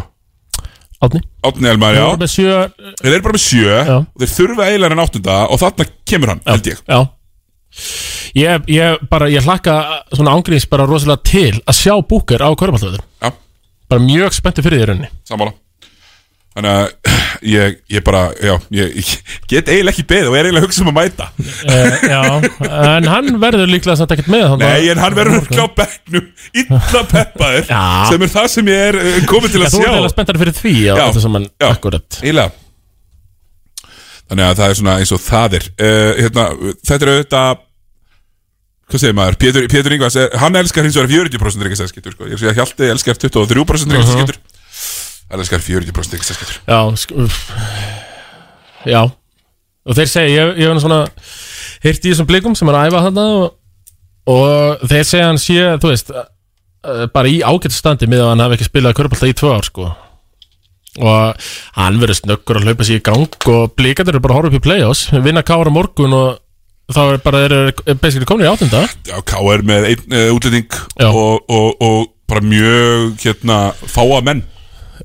Átni 1.03 1.19
Átni 1.43 1.67
Elmar, 1.73 1.97
já. 1.99 2.05
með 2.21 2.31
sjö 2.31 2.59
Þeir 3.01 3.17
eru 3.17 3.25
bara 3.25 3.35
með 3.39 3.45
sjö. 3.49 3.73
Já. 3.89 3.97
Og 4.07 4.23
þeir 4.23 4.33
þurfa 4.37 4.69
eiginlega 4.69 4.95
en 4.97 5.03
áttunda 5.03 5.41
Og 5.51 5.59
þarna 5.65 5.89
kemur 6.13 6.33
hann, 6.35 6.45
held 6.47 6.71
ég. 6.71 6.85
Já. 6.87 7.01
Ég, 8.37 8.69
ég 8.69 9.03
bara, 9.11 9.27
ég 9.33 9.45
hlakka 9.47 9.75
svona 10.13 10.35
ángríns 10.37 10.67
bara 10.69 10.87
rosalega 10.89 11.25
til 11.25 11.57
að 11.65 11.79
sjá 11.79 11.95
Booker 12.05 12.45
á 12.45 12.53
Körbáltöður 12.53 13.01
Já. 13.01 13.33
Bara 13.91 14.05
mjög 14.05 14.37
spenntu 14.37 14.65
fyrir 14.65 14.79
því 14.81 14.85
í 14.85 14.89
rauninni. 14.93 15.11
Sammála 15.29 15.57
Þannig 16.53 16.73
að 16.77 17.13
ég, 17.55 17.77
ég 17.95 18.03
bara, 18.05 18.23
já, 18.37 18.53
ég, 18.77 18.97
ég 19.01 19.37
get 19.49 19.71
eiginlega 19.73 19.95
ekki 19.95 20.05
beðið 20.11 20.29
og 20.29 20.35
er 20.37 20.49
eiginlega 20.49 20.61
að 20.61 20.67
hugsa 20.67 20.83
um 20.85 20.91
að 20.91 20.99
mæta 20.99 21.29
uh, 21.33 22.03
Já, 22.13 22.21
en 22.99 23.09
hann 23.09 23.31
verður 23.41 23.73
líklega 23.73 23.97
samt 24.03 24.13
ekkert 24.13 24.29
með. 24.35 24.57
Nei, 24.61 24.91
en 24.93 25.01
hann 25.01 25.17
verður 25.17 25.39
ekki 25.41 25.65
á 25.65 25.69
bekknum 25.81 26.29
illa 26.63 27.03
peppaður 27.15 27.73
Já. 27.73 27.83
sem 28.13 28.27
er 28.27 28.33
það 28.37 28.51
sem 28.57 28.71
ég 28.73 28.85
er 28.91 29.01
eh, 29.01 29.19
komið 29.33 29.57
til 29.57 29.63
Já, 29.63 29.67
að 29.67 29.73
Þú 29.73 29.81
sjá 29.81 29.87
er 29.89 29.95
eiginlega 29.97 30.15
spenntar 30.15 30.41
fyrir 30.45 30.59
því 30.61 30.77
á 30.77 30.93
Já, 30.93 31.03
þetta 31.07 31.25
sem 31.25 31.39
hann 31.39 31.49
já. 31.49 31.69
akkurat 31.73 32.21
Eiginlega 32.21 33.91
Þannig 34.33 34.47
að 34.49 34.57
það 34.63 34.69
er 34.71 34.79
svona 34.83 35.01
eins 35.01 35.13
og 35.17 35.21
það 35.25 35.59
er 35.59 35.69
uh, 35.73 36.13
hérna, 36.21 36.49
Þetta 36.85 37.07
er 37.07 37.15
auðvitað 37.17 37.69
Hvað 38.93 39.01
segir 39.07 39.15
maður? 39.17 39.37
Pétur, 39.41 39.67
Pétur 39.73 39.95
Ingvars, 39.97 40.17
er, 40.21 40.33
hann 40.43 40.57
elskar 40.61 40.85
hins 40.85 40.97
vegar 40.99 41.09
40% 41.09 41.65
ríkistæðskiptur 41.65 42.13
sko. 42.13 42.27
Ég 42.29 42.37
sé 42.37 42.51
að 42.51 42.59
Hjalti 42.59 42.91
elskar 42.93 43.17
23% 43.17 43.95
ríkistæðskiptur 43.95 44.41
Hann 45.33 45.41
elskar 45.41 45.63
40% 45.65 46.13
ríkistæðskiptur 46.13 46.59
Já, 46.69 46.79
uff. 47.25 47.39
já. 48.85 49.01
Og 49.83 49.97
þeir 49.97 50.11
segja, 50.13 50.29
ég, 50.37 50.51
ég 50.61 50.69
hef 50.69 50.83
svona 50.85 50.99
heyrt 51.83 52.05
í 52.05 52.13
þessum 52.13 52.29
blikum 52.29 52.55
sem 52.59 52.69
er 52.69 52.77
að 52.79 52.91
æfa 52.91 53.01
þarna 53.07 53.25
og, 53.39 53.47
og 54.31 54.85
þeir 54.91 55.09
segja 55.09 55.31
hann 55.31 55.41
sé, 55.41 55.57
þú 55.83 55.91
veist 55.91 56.13
uh, 56.13 56.27
bara 57.15 57.33
í 57.33 57.41
ágætt 57.41 57.75
standi 57.75 58.11
með 58.11 58.27
að 58.27 58.31
hann 58.35 58.45
hafi 58.45 58.59
ekki 58.59 58.69
spilað 58.69 58.99
körbálta 59.01 59.31
í 59.33 59.37
tvö 59.41 59.55
ár 59.57 59.67
sko. 59.71 59.89
Og 61.01 61.49
hann 61.79 61.99
verður 62.03 62.19
snöggur 62.21 62.61
að 62.61 62.69
hlaupa 62.69 62.85
sér 62.85 63.01
í 63.01 63.05
gang 63.09 63.49
og 63.57 63.75
blikandur 63.81 64.19
eru 64.19 64.25
bara 64.27 64.37
að 64.37 64.43
horfa 64.43 64.53
upp 64.53 64.61
í 64.61 64.65
play-offs 64.69 65.07
vinna 65.25 65.41
kára 65.49 65.73
morgun 65.73 66.13
og 66.19 66.93
þá 66.93 67.03
er 67.07 67.23
bara 67.25 67.41
þeir 67.47 67.55
eru 67.57 67.97
basically 68.03 68.29
komin 68.29 68.45
í 68.45 68.51
áttunda. 68.53 68.85
Já, 69.09 69.17
K.R. 69.25 69.65
með 69.65 69.89
einn 69.95 70.13
uh, 70.13 70.29
útlending 70.37 70.69
og, 71.09 71.49
og, 71.49 71.69
og 71.81 72.11
bara 72.29 72.45
mjög 72.45 73.17
hérna, 73.25 73.63
fáa 73.89 74.21
menn 74.29 74.45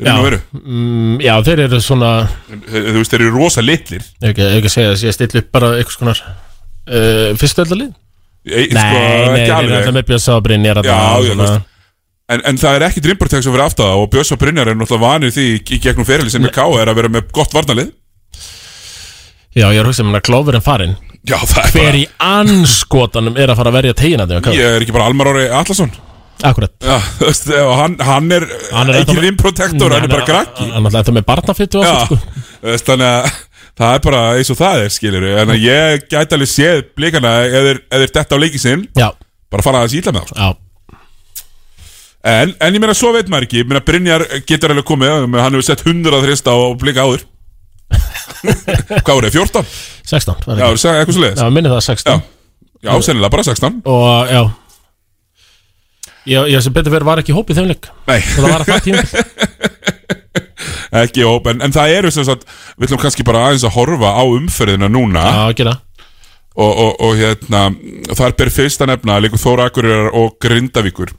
veru. 0.06 0.40
mm, 0.64 1.16
já, 1.26 1.34
þeir 1.48 1.60
eru 1.68 1.80
svona 1.82 2.10
Þeir- 2.50 2.90
Þú 2.92 2.98
veist, 3.00 3.12
þeir 3.14 3.22
eru 3.26 3.32
rosa 3.38 3.62
litlir. 3.66 4.04
Ég 4.22 4.38
ég 4.38 4.58
ekki 4.60 4.70
að 4.70 4.76
segja 4.76 4.92
að 4.94 5.06
ég 5.08 5.16
stilla 5.18 5.42
upp 5.42 5.50
bara 5.58 5.72
eitthvað 5.78 5.96
skonar 5.98 6.22
uh, 6.28 7.32
fyrstu 7.42 7.64
öllalið 7.66 7.94
Nei, 8.48 8.68
sko, 8.72 8.78
nei, 8.78 9.42
eru 9.44 9.54
alveg. 9.58 9.74
alltaf 9.82 9.96
með 9.98 10.06
Björns 10.08 10.28
og 10.32 10.44
Brynjar 10.46 10.78
Já, 10.86 10.94
já, 10.94 11.32
þú 11.34 11.40
veist. 11.42 11.66
En, 12.28 12.42
en 12.52 12.58
það 12.60 12.76
er 12.78 12.86
ekki 12.90 13.02
Drimbartek 13.04 13.44
sem 13.44 13.54
fyrir 13.56 13.66
aftáða 13.66 13.98
og 14.02 14.10
Björns 14.14 14.32
og 14.36 14.40
Brynjar 14.40 14.68
er 14.72 14.76
náttúrulega 14.80 15.04
vanir 15.08 15.34
því 15.36 15.46
í, 15.58 15.80
gegnum 15.84 16.08
ferili 16.08 16.32
sem 16.32 16.46
er 16.48 16.54
K.R. 16.56 16.92
að 16.92 16.96
vera 17.02 17.12
með 17.18 17.30
gott 17.36 17.56
varnalið 17.56 17.92
Já, 19.58 19.72
ég 19.74 19.80
er 19.80 19.84
að 19.84 19.90
hugsa 19.90 20.04
um 20.06 20.12
hann 20.12 20.20
að 20.20 20.26
klófurinn 20.28 20.62
farinn. 20.62 20.92
Já, 21.28 21.38
það 21.50 21.64
er 21.66 21.72
Hver 21.74 21.96
í 21.98 22.04
anskotanum 22.22 23.40
er 23.42 23.50
að 23.50 23.58
fara 23.58 23.72
að 23.72 23.78
verja 23.80 23.96
tegina 23.98 24.28
Ég 24.54 24.76
er 24.78 24.84
ekki 24.86 24.94
bara 24.96 25.08
Almar 25.10 25.32
Ári 25.34 25.48
Allarsson 25.50 25.90
Akkurat. 26.46 26.72
Já, 26.86 26.98
þú 27.18 27.26
veist, 27.26 27.48
og 27.58 27.72
hann, 27.80 27.96
hann 28.06 28.32
er, 28.36 28.44
Hann 28.72 28.90
er 28.92 29.00
ekki 29.02 29.16
ennþá- 29.16 29.24
rimprotektor, 29.26 29.94
hann 29.96 30.04
er 30.06 30.12
bara 30.12 30.26
krakki 30.28 30.68
Hann 30.70 30.86
er 30.86 30.98
alltaf 31.00 31.16
með 31.16 31.26
barnafittu 31.26 31.80
og 31.82 31.86
Já, 31.88 31.94
allt 31.96 32.06
sko. 32.06 32.18
þú 32.62 32.72
veist, 32.72 32.86
þannig 32.92 33.08
að 33.10 33.32
það 33.78 33.96
er 33.96 34.04
bara 34.06 34.22
eins 34.38 34.52
og 34.54 34.58
það 34.60 34.84
er, 34.84 34.90
skilur 34.94 35.26
En 35.42 35.54
að 35.56 35.64
ég 35.66 36.06
gæti 36.12 36.38
alveg 36.38 36.52
séð 36.54 36.84
blikana 36.98 37.32
eða 37.48 37.74
þeir 37.90 38.14
detta 38.20 38.38
á 38.38 38.42
leiki 38.42 38.62
sinn. 38.62 38.86
Já. 38.98 39.10
Bara 39.50 39.64
fara 39.66 39.82
að 39.86 39.94
síla 39.96 40.14
með 40.14 40.28
þá 40.28 40.30
sko. 40.30 40.38
Já. 40.46 40.56
En, 42.28 42.54
en 42.60 42.74
ég 42.76 42.82
meina, 42.84 42.94
svo 42.98 43.12
veit 43.16 43.30
maður 43.32 43.46
ekki. 43.48 43.62
Ég 43.62 43.68
meina, 43.70 43.80
Brynjar 43.88 44.26
getur 44.50 44.74
alveg 44.74 44.86
komið 44.90 45.14
Hann 45.38 45.54
hefur 45.56 45.64
sett 45.64 45.84
100 45.86 46.22
þrista 46.26 46.52
á 46.54 46.58
blika 46.82 47.06
áður. 47.08 47.24
Hvað 49.06 49.14
voru 49.14 49.30
þið, 49.30 49.38
14? 49.40 49.68
16 50.08 50.42
var 50.48 50.60
Já, 50.60 50.66
ekki. 50.68 50.82
sagði 50.82 51.00
eitthvað 51.02 51.16
svo 51.16 51.22
leiðis 51.24 51.40
Já, 51.42 51.50
minni 51.56 51.70
það 51.72 51.84
16 51.86 52.10
Já, 52.12 52.90
já 52.92 52.98
sennilega 53.08 53.32
bara 53.34 53.46
16 53.48 53.78
Og 53.88 54.34
já 54.34 54.42
Ég, 56.28 56.50
ég 56.52 56.64
sem 56.64 56.74
betur 56.76 56.92
fyrir 56.92 57.08
var 57.08 57.22
ekki 57.22 57.32
í 57.32 57.38
hópi 57.38 57.56
þeim 57.56 57.70
leik. 57.72 57.88
Nei. 58.10 58.20
Það 58.20 58.48
var 58.48 58.64
að 58.64 58.72
það 58.72 58.82
tíma 58.88 59.04
Ekki 61.02 61.26
óp, 61.28 61.48
en, 61.52 61.62
en 61.64 61.74
það 61.76 61.94
eru 61.98 62.10
sem 62.16 62.26
sagt 62.28 62.46
Við 62.78 62.88
ætlum 62.88 63.02
kannski 63.02 63.26
bara 63.28 63.44
aðeins 63.48 63.66
að 63.68 63.76
horfa 63.76 64.14
á 64.16 64.24
umferðina 64.24 64.90
núna. 64.92 65.24
Já, 65.24 65.56
gera. 65.60 65.76
Og, 66.58 66.72
og, 66.72 66.92
og 67.06 67.20
hérna 67.20 67.68
þar 68.18 68.36
ber 68.40 68.52
fyrst 68.54 68.82
að 68.82 68.92
nefna 68.94 69.20
líka 69.22 69.40
Þóra 69.40 69.68
Akureyrar 69.70 70.10
og 70.18 70.38
Grindavíkur. 70.42 71.12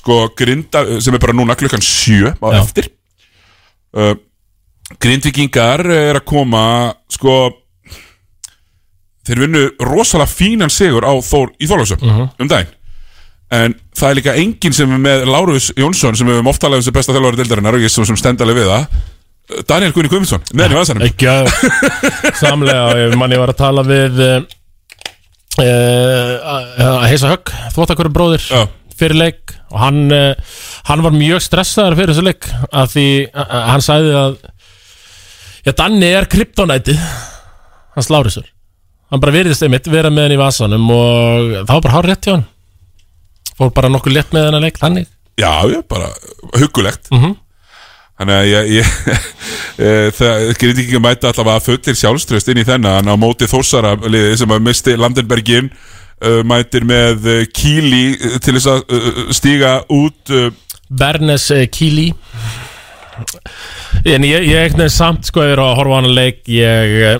Sko 0.00 0.18
Grinda, 0.36 0.82
sem 1.04 1.14
er 1.14 1.22
bara 1.22 1.36
núna 1.38 1.54
klukkan 1.58 1.84
sjö 1.84 2.32
á 2.34 2.48
eftir. 2.58 2.88
Uh, 3.94 4.16
Grindvíkingar 5.00 5.84
er 5.86 6.18
að 6.18 6.26
koma 6.28 6.64
sko 7.12 7.36
þeir 9.22 9.44
vinnu 9.44 9.62
rosalega 9.86 10.32
fínan 10.32 10.72
sigur 10.72 11.06
á 11.06 11.14
Þór 11.22 11.54
í 11.62 11.68
Þórlásöf 11.70 12.02
um 12.02 12.50
daginn. 12.50 12.74
En 13.52 13.76
það 14.02 14.10
er 14.10 14.18
líka 14.18 14.34
enginn 14.40 14.74
sem 14.74 14.92
er 14.96 15.02
með 15.02 15.24
Lárus 15.30 15.70
Jónsson 15.78 16.16
sem 16.18 16.26
við 16.26 16.40
höfum 16.40 16.50
oft 16.50 16.62
talað 16.62 16.82
um 16.82 16.86
sem 16.86 16.94
besta 16.96 17.14
þjálfari 17.14 17.38
deildarinnar 17.38 17.78
og 17.78 17.84
ég 17.84 17.92
sem, 17.94 18.18
stendalega 18.18 18.58
við 18.58 18.70
það. 18.72 19.00
Daniel 19.68 19.92
Gunni 19.94 20.10
Guðmundsson 20.10 20.44
meðan 20.56 20.74
í 20.74 20.78
vasanum. 20.78 21.04
Ekki 21.06 21.28
að 21.28 21.50
Samlega, 22.40 22.84
ég 23.02 23.16
mann 23.20 23.34
ég 23.34 23.42
var 23.42 23.52
að 23.52 23.58
tala 23.58 23.82
við 23.84 24.20
uh, 24.22 24.36
uh, 25.60 27.02
Heisa 27.04 27.32
Högg 27.34 27.52
Þvóttakurum 27.74 28.14
bróðir 28.14 28.46
Já. 28.46 28.62
Fyrir 28.96 29.18
leik 29.18 29.52
Og 29.72 29.80
hann, 29.82 30.00
uh, 30.14 30.56
hann 30.88 31.04
var 31.04 31.16
mjög 31.16 31.42
stressaður 31.44 31.98
fyrir 31.98 32.14
þessu 32.14 32.24
leik 32.30 32.48
Af 32.70 32.94
því 32.94 33.06
hann 33.34 33.84
sagði 33.84 34.14
að 34.22 34.38
Já, 35.66 35.74
Danni 35.82 36.08
er 36.14 36.30
kryptonætið 36.32 37.02
Hans 37.98 38.10
Lárisur 38.14 38.48
Hann 39.12 39.20
bara 39.20 39.36
veriðist 39.36 39.66
einmitt 39.66 39.90
vera 39.92 40.10
með 40.14 40.30
hann 40.30 40.38
í 40.38 40.40
vasanum 40.40 40.88
Og 40.96 41.52
það 41.60 41.74
var 41.74 41.84
bara 41.84 41.96
hár 41.98 42.12
rétt 42.12 42.30
hjá 42.30 42.36
hann 42.38 42.48
Fór 43.58 43.72
bara 43.76 43.90
nokkuð 43.92 44.16
létt 44.16 44.34
með 44.34 44.48
hennar 44.48 44.64
leik 44.64 44.80
Þannig? 44.80 45.08
Já, 45.40 45.52
já, 45.70 45.80
bara 45.88 46.10
huggulegt. 46.60 47.08
Mhm. 47.12 47.38
Þannig 48.20 48.36
að 48.36 48.48
ég, 48.50 48.68
ég 48.76 48.90
e, 49.86 49.92
það 50.14 50.42
getur 50.60 50.82
ekki 50.84 50.98
að 50.98 51.04
mæta 51.06 51.30
allavega 51.32 51.64
fullir 51.64 51.96
sjálfströst 51.98 52.50
inn 52.52 52.60
í 52.60 52.66
þennan. 52.68 53.08
Á 53.08 53.16
móti 53.18 53.48
Þórsara 53.50 53.96
liði 54.04 54.36
sem 54.42 54.52
að 54.52 54.66
misti 54.68 54.94
Landenbergin 55.00 55.72
uh, 55.72 56.42
mætir 56.46 56.84
með 56.86 57.30
uh, 57.32 57.40
Kíli 57.56 58.18
til 58.44 58.58
þess 58.58 58.68
að 58.74 59.32
stíga 59.34 59.78
út 59.90 60.36
Bernes 60.92 61.48
Kili. 61.72 62.10
En 64.08 64.24
ég, 64.26 64.46
ég 64.48 64.66
eitthvað 64.66 64.90
samt 64.92 65.28
sko 65.28 65.44
yfir 65.44 65.62
að 65.62 65.76
horfa 65.78 65.94
á 65.94 65.98
hann 66.00 66.14
leik 66.16 66.42
ég, 66.50 66.94
eh, 67.12 67.18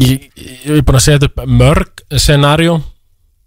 ég, 0.00 0.26
ég 0.66 0.78
er 0.78 0.84
búin 0.86 0.98
að 0.98 1.04
setja 1.06 1.28
upp 1.30 1.42
mörg 1.46 2.04
scenario 2.18 2.80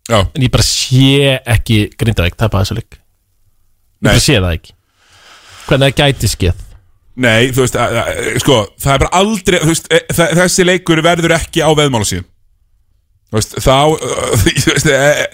Já. 0.10 0.20
en 0.24 0.42
ég 0.46 0.52
bara 0.54 0.66
sé 0.66 1.36
ekki 1.46 1.80
Grindavík 2.00 2.38
tapa 2.40 2.64
þessu 2.64 2.80
leik. 2.80 2.98
Ég 4.00 4.08
bara 4.10 4.24
sé 4.24 4.38
það 4.40 4.56
ekki. 4.56 4.74
Hvernig 5.70 5.92
það 5.94 6.00
gæti 6.02 6.32
skeð 6.32 6.66
Nei, 7.20 7.50
þú 7.52 7.66
veist, 7.66 7.76
að, 7.76 7.98
að, 8.00 8.28
sko, 8.40 8.58
það 8.80 8.94
er 8.94 9.02
bara 9.04 9.18
aldrei 9.20 9.58
þú 9.60 9.72
veist, 9.74 9.90
e, 9.92 9.98
þa- 10.16 10.30
þessi 10.40 10.66
leikur 10.70 11.02
verður 11.04 11.34
ekki 11.36 11.60
á 11.60 11.70
veðmála 11.76 12.08
síðan. 12.08 12.28
Þú 13.28 13.36
veist, 13.42 13.58
þá 13.60 13.76
þú 14.40 14.72
veist, 14.72 14.88
e, 14.88 15.26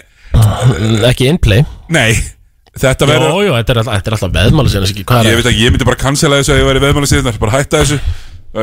ekki 1.06 1.28
inplay. 1.30 1.62
Nei, 1.94 2.16
þetta 2.74 3.06
verður 3.06 3.38
jú, 3.46 3.52
þetta 3.54 3.72
er 3.76 3.80
alltaf, 3.84 3.94
þetta 4.00 4.10
er 4.10 4.16
alltaf 4.18 4.34
veðmála 4.34 4.72
síðan 4.72 4.88
ekki, 4.90 5.04
hvað 5.06 5.28
Ég 5.28 5.36
er 5.36 5.38
veit 5.40 5.50
ekki, 5.52 5.62
ég 5.62 5.76
myndi 5.76 5.86
bara 5.88 6.00
cancela 6.00 6.40
þessu 6.40 6.56
að 6.56 6.60
ég 6.64 6.68
væri 6.72 6.82
veðmála 6.88 7.10
síðan 7.12 7.38
bara 7.44 7.54
hætta 7.54 7.84
þessu 7.84 8.00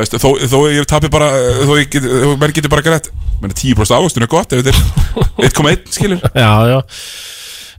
veist, 0.00 0.18
þó, 0.20 0.28
þó 0.50 0.58
ég 0.72 0.88
tapi 0.90 1.10
bara 1.12 1.30
þó 1.64 1.72
ég 1.78 1.88
get, 1.92 2.04
þó 2.04 2.34
menn 2.40 2.54
getur 2.56 2.72
bara 2.72 3.00
menn 3.42 3.54
10% 3.54 3.96
ávöxtun 3.98 4.26
er 4.26 4.30
gott 4.32 4.52
ef 4.54 4.62
þetta 4.62 4.74
er 4.74 5.50
1,1 5.50 5.96
skilur. 5.96 6.28
Já, 6.34 6.52
já. 6.70 6.78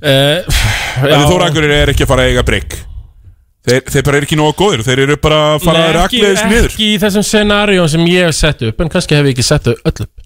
Uh, 0.06 0.60
En 1.06 1.24
Þórakur 1.30 1.66
er 1.72 1.92
ekki 1.94 2.06
að 2.06 2.12
fara 2.12 2.26
að 2.26 2.34
eiga 2.34 2.44
breyk 2.46 2.76
þeir, 3.66 3.82
þeir 3.90 4.06
bara 4.06 4.20
eru 4.20 4.28
ekki 4.28 4.38
nógu 4.40 4.56
góðir. 4.60 4.84
Þeir 4.86 5.02
eru 5.06 5.18
bara 5.22 5.40
að 5.56 5.66
fara 5.66 5.88
að 5.88 5.96
rakleiðis 6.00 6.44
niður. 6.50 6.70
ekki 6.72 6.92
í 6.92 7.00
þessum 7.02 7.26
scenarió 7.26 7.88
sem 7.92 8.06
ég 8.12 8.30
hef 8.30 8.38
sett 8.38 8.64
upp 8.68 8.84
en 8.84 8.92
kannski 8.94 9.18
hef 9.18 9.30
ég 9.30 9.36
ekki 9.36 9.48
sett 9.48 9.70
upp 9.72 9.90
öll 9.92 10.06
upp. 10.06 10.26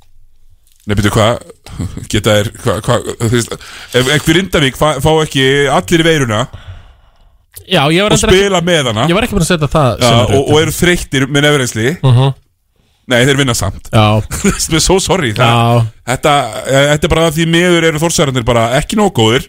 Nei, 0.89 0.95
byrju, 0.97 1.11
hvað? 1.13 1.43
Geta 2.11 2.37
þeir 2.39 2.49
hva, 2.63 2.75
hva, 2.85 2.97
þú 3.19 3.31
veist, 3.35 3.55
Ef 3.93 4.11
einhver 4.15 4.39
Indavík 4.41 4.79
fá, 4.79 4.87
fá 5.03 5.11
ekki 5.21 5.45
allir 5.69 6.03
í 6.03 6.07
veiruna 6.07 6.39
Já, 7.69 7.81
og 7.85 7.91
reyndar 7.93 8.15
ekki- 8.17 8.39
spila 8.43 8.61
með 8.65 8.89
hana. 8.89 9.03
Ég 9.09 9.13
var 9.17 9.25
ekki 9.27 9.35
búin 9.37 9.45
að 9.45 9.51
setja 9.53 9.69
það 9.69 10.01
Já, 10.03 10.11
og, 10.25 10.49
og 10.49 10.59
eru 10.63 10.73
þreyttir 10.73 11.25
með 11.29 11.45
nefnreynsli 11.47 11.91
Mhm. 12.03 12.33
Nei, 13.09 13.23
þeir 13.25 13.37
vinna 13.39 13.55
samt. 13.57 13.87
Við 13.89 14.67
erum 14.69 14.83
svo 14.85 14.99
sorry 15.01 15.31
það, 15.33 15.85
þetta, 16.05 16.33
eh, 16.67 16.83
þetta 16.93 17.07
er 17.07 17.13
bara 17.15 17.31
því 17.33 17.45
miður 17.49 17.87
eru 17.89 18.01
þórsærandir 18.03 18.45
bara 18.45 18.67
ekki 18.79 18.99
nógu 18.99 19.13
góðir 19.21 19.47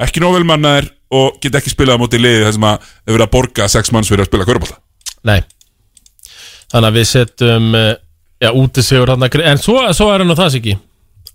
Ekki 0.00 0.20
nógu 0.24 0.38
velmannaðir 0.40 0.88
Og 1.14 1.36
geta 1.40 1.60
ekki 1.60 1.70
spilað 1.70 1.94
á 1.94 2.02
móti 2.02 2.18
liði 2.18 2.48
sem 2.56 2.64
að 2.66 2.80
Þau 3.04 3.12
verið 3.12 3.26
að 3.26 3.30
borga 3.36 3.68
sex 3.70 3.92
manns 3.92 4.08
fyrir 4.10 4.24
að 4.24 4.30
spila 4.32 4.46
körbólta 4.48 4.78
Nei. 5.24 5.42
Þannig 6.72 6.88
að 6.88 6.96
við 6.98 7.06
setjum 7.12 7.68
uh, 7.78 7.94
Já, 8.42 8.50
útisigur 8.58 9.12
hann 9.12 9.28
En 9.52 9.58
svo, 9.62 9.76
svo 9.94 10.08
er 10.10 10.24
hann 10.24 10.32
á 10.32 10.36
það 10.40 10.58
ekki 10.58 10.74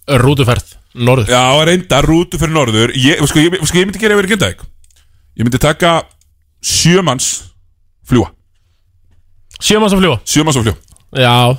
Rútuferð, 0.09 0.71
norður. 0.97 1.29
Já, 1.29 1.43
reynda, 1.69 1.99
rútu 2.01 2.39
fyrir 2.41 2.55
norður. 2.55 2.93
Ég, 2.97 3.19
sko, 3.29 3.37
ég, 3.43 3.59
sko, 3.61 3.77
ég 3.77 3.85
myndi 3.85 3.99
gera 4.01 4.15
yfir 4.17 4.25
í 4.25 4.31
Grindavík. 4.31 4.63
Ég 5.37 5.45
myndi 5.45 5.59
taka 5.61 5.91
sjömanns 6.63 7.31
fljúa 8.09 8.31
Sjömanns 9.59 9.95
að 9.95 10.03
fljúa 10.03 10.21
Sjömanns 10.27 10.59
að 10.59 10.69
fljúa 10.69 11.23
Já. 11.25 11.57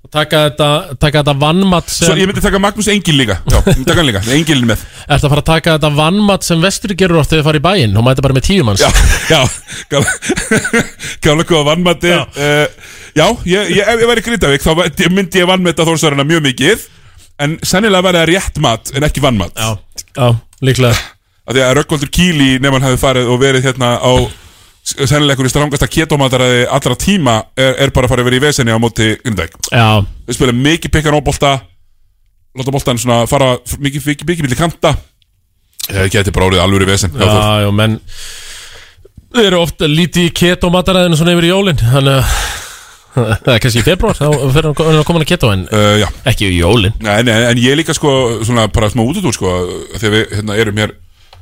Og 0.00 0.08
taka 0.08 0.38
þetta, 0.46 0.66
taka 0.96 1.20
þetta 1.20 1.34
vannmatt 1.36 1.90
sem 1.92 2.08
Svo 2.08 2.14
ég 2.16 2.28
myndi 2.28 2.40
taka 2.40 2.58
Magnús 2.62 2.88
Engil 2.88 3.18
líka. 3.20 3.36
Já, 3.44 3.58
ég 3.58 3.66
myndi 3.74 3.84
taka 3.90 4.00
hann 4.00 4.08
líka, 4.08 4.22
Engilin 4.32 4.70
með. 4.70 4.84
Ertu 5.04 5.28
að 5.28 5.34
fara 5.34 5.42
að 5.44 5.48
taka 5.50 5.74
þetta 5.76 5.90
vannmatt 5.98 6.46
sem 6.46 6.64
vestur 6.64 6.94
gerur 6.96 7.20
oft 7.20 7.30
þegar 7.34 7.42
þið 7.42 7.48
fara 7.50 7.60
í 7.60 7.64
bæinn? 7.66 7.98
Og 8.00 8.06
mæta 8.06 8.24
bara 8.24 8.36
með 8.38 8.46
tíu 8.48 8.64
manns. 8.64 8.80
Já, 8.80 8.88
já. 9.28 10.00
Gála 11.20 11.44
góða 11.50 11.66
vannmatti 11.68 12.14
Já, 12.14 12.22
uh, 12.24 12.96
já 13.12 13.26
ég, 13.52 13.70
ég, 13.76 13.84
ef 13.84 14.02
ég 14.06 14.10
væri 14.14 14.24
Grindavík 14.24 14.64
þá 14.64 14.72
myndi 15.12 15.44
ég 15.44 15.52
vannmetta 15.52 15.86
Þórsarana 15.88 16.24
mjög 16.32 16.46
mikið. 16.48 16.88
En 17.44 17.60
sennilega 17.60 18.08
væri 18.08 18.22
það 18.22 18.30
rétt 18.32 18.64
mat 18.64 18.94
en 18.96 19.04
ekki 19.10 19.24
vannmat. 19.24 19.52
Já, 19.60 19.76
já, 20.16 20.32
líklega 20.64 20.96
Af 21.50 21.56
því 21.56 21.62
að 21.66 21.72
Rökkvaldur 21.80 22.10
Kíli 22.14 22.50
nefn 22.62 22.76
hann 22.78 22.84
hefði 22.86 23.00
farið 23.02 23.30
og 23.34 23.40
verið 23.42 23.64
hérna 23.66 23.96
á 23.98 24.12
sennilega 24.86 25.34
einhverju 25.34 25.50
strangasta 25.50 25.88
ketómataraði 25.90 26.60
allra 26.70 26.94
tíma 26.98 27.34
er, 27.58 27.74
er 27.84 27.90
bara 27.94 28.06
að 28.06 28.12
fara 28.14 28.22
að 28.22 28.28
vera 28.30 28.38
í 28.38 28.42
vesenni 28.44 28.74
á 28.74 28.78
móti 28.78 29.08
Grindavík 29.24 29.56
Já 29.74 29.88
Við 30.28 30.38
spila 30.38 30.54
mikið 30.54 30.94
pikkan 30.94 31.18
á 31.18 31.20
bolta 31.26 31.50
Láta 32.54 32.74
boltan 32.74 33.02
svona 33.02 33.24
fara 33.30 33.56
mikið, 33.82 34.06
mikið, 34.12 34.30
mikið 34.30 34.46
milli 34.46 34.58
kanta 34.60 34.94
Það 35.90 36.08
geti 36.14 36.34
bara 36.36 36.48
orðið 36.52 36.62
alvöru 36.62 36.86
vesen 36.86 37.12
hjá 37.16 37.18
Þór. 37.26 37.34
Já, 37.34 37.66
já, 37.66 37.70
menn 37.82 37.98
Þið 39.34 39.50
eru 39.50 39.60
oft 39.64 39.84
lítið 39.90 40.30
í 40.30 40.32
keto-mataræðinu 40.40 41.18
svona 41.18 41.34
yfir 41.34 41.50
í 41.50 41.52
jólin 41.52 41.82
Þannig 41.82 42.16
að 42.22 42.32
Það 43.42 43.52
er 43.56 43.62
kannski 43.66 43.82
í 43.82 43.86
februar 43.90 44.14
Þá 44.14 44.26
fyrir 44.54 44.70
hann 44.70 44.98
að 45.02 45.06
koma 45.08 45.22
að 45.24 45.30
keto 45.32 45.50
En 45.50 45.66
uh, 45.66 45.94
já. 45.98 46.06
ekki 46.30 46.46
í 46.46 46.58
jólin 46.62 46.94
Nei, 47.02 47.24
nei, 47.26 47.36
en 47.50 47.58
ég 47.62 47.78
líka 47.78 47.94
sko 47.98 48.12
svona 48.46 48.68
bara 48.70 48.90
smá 48.92 49.02
útudúr 49.02 49.34
sko 49.34 49.54
Þegar 49.96 50.14
við 50.14 50.36
hérna, 50.38 50.58
erum 50.62 50.78
hér 50.82 50.94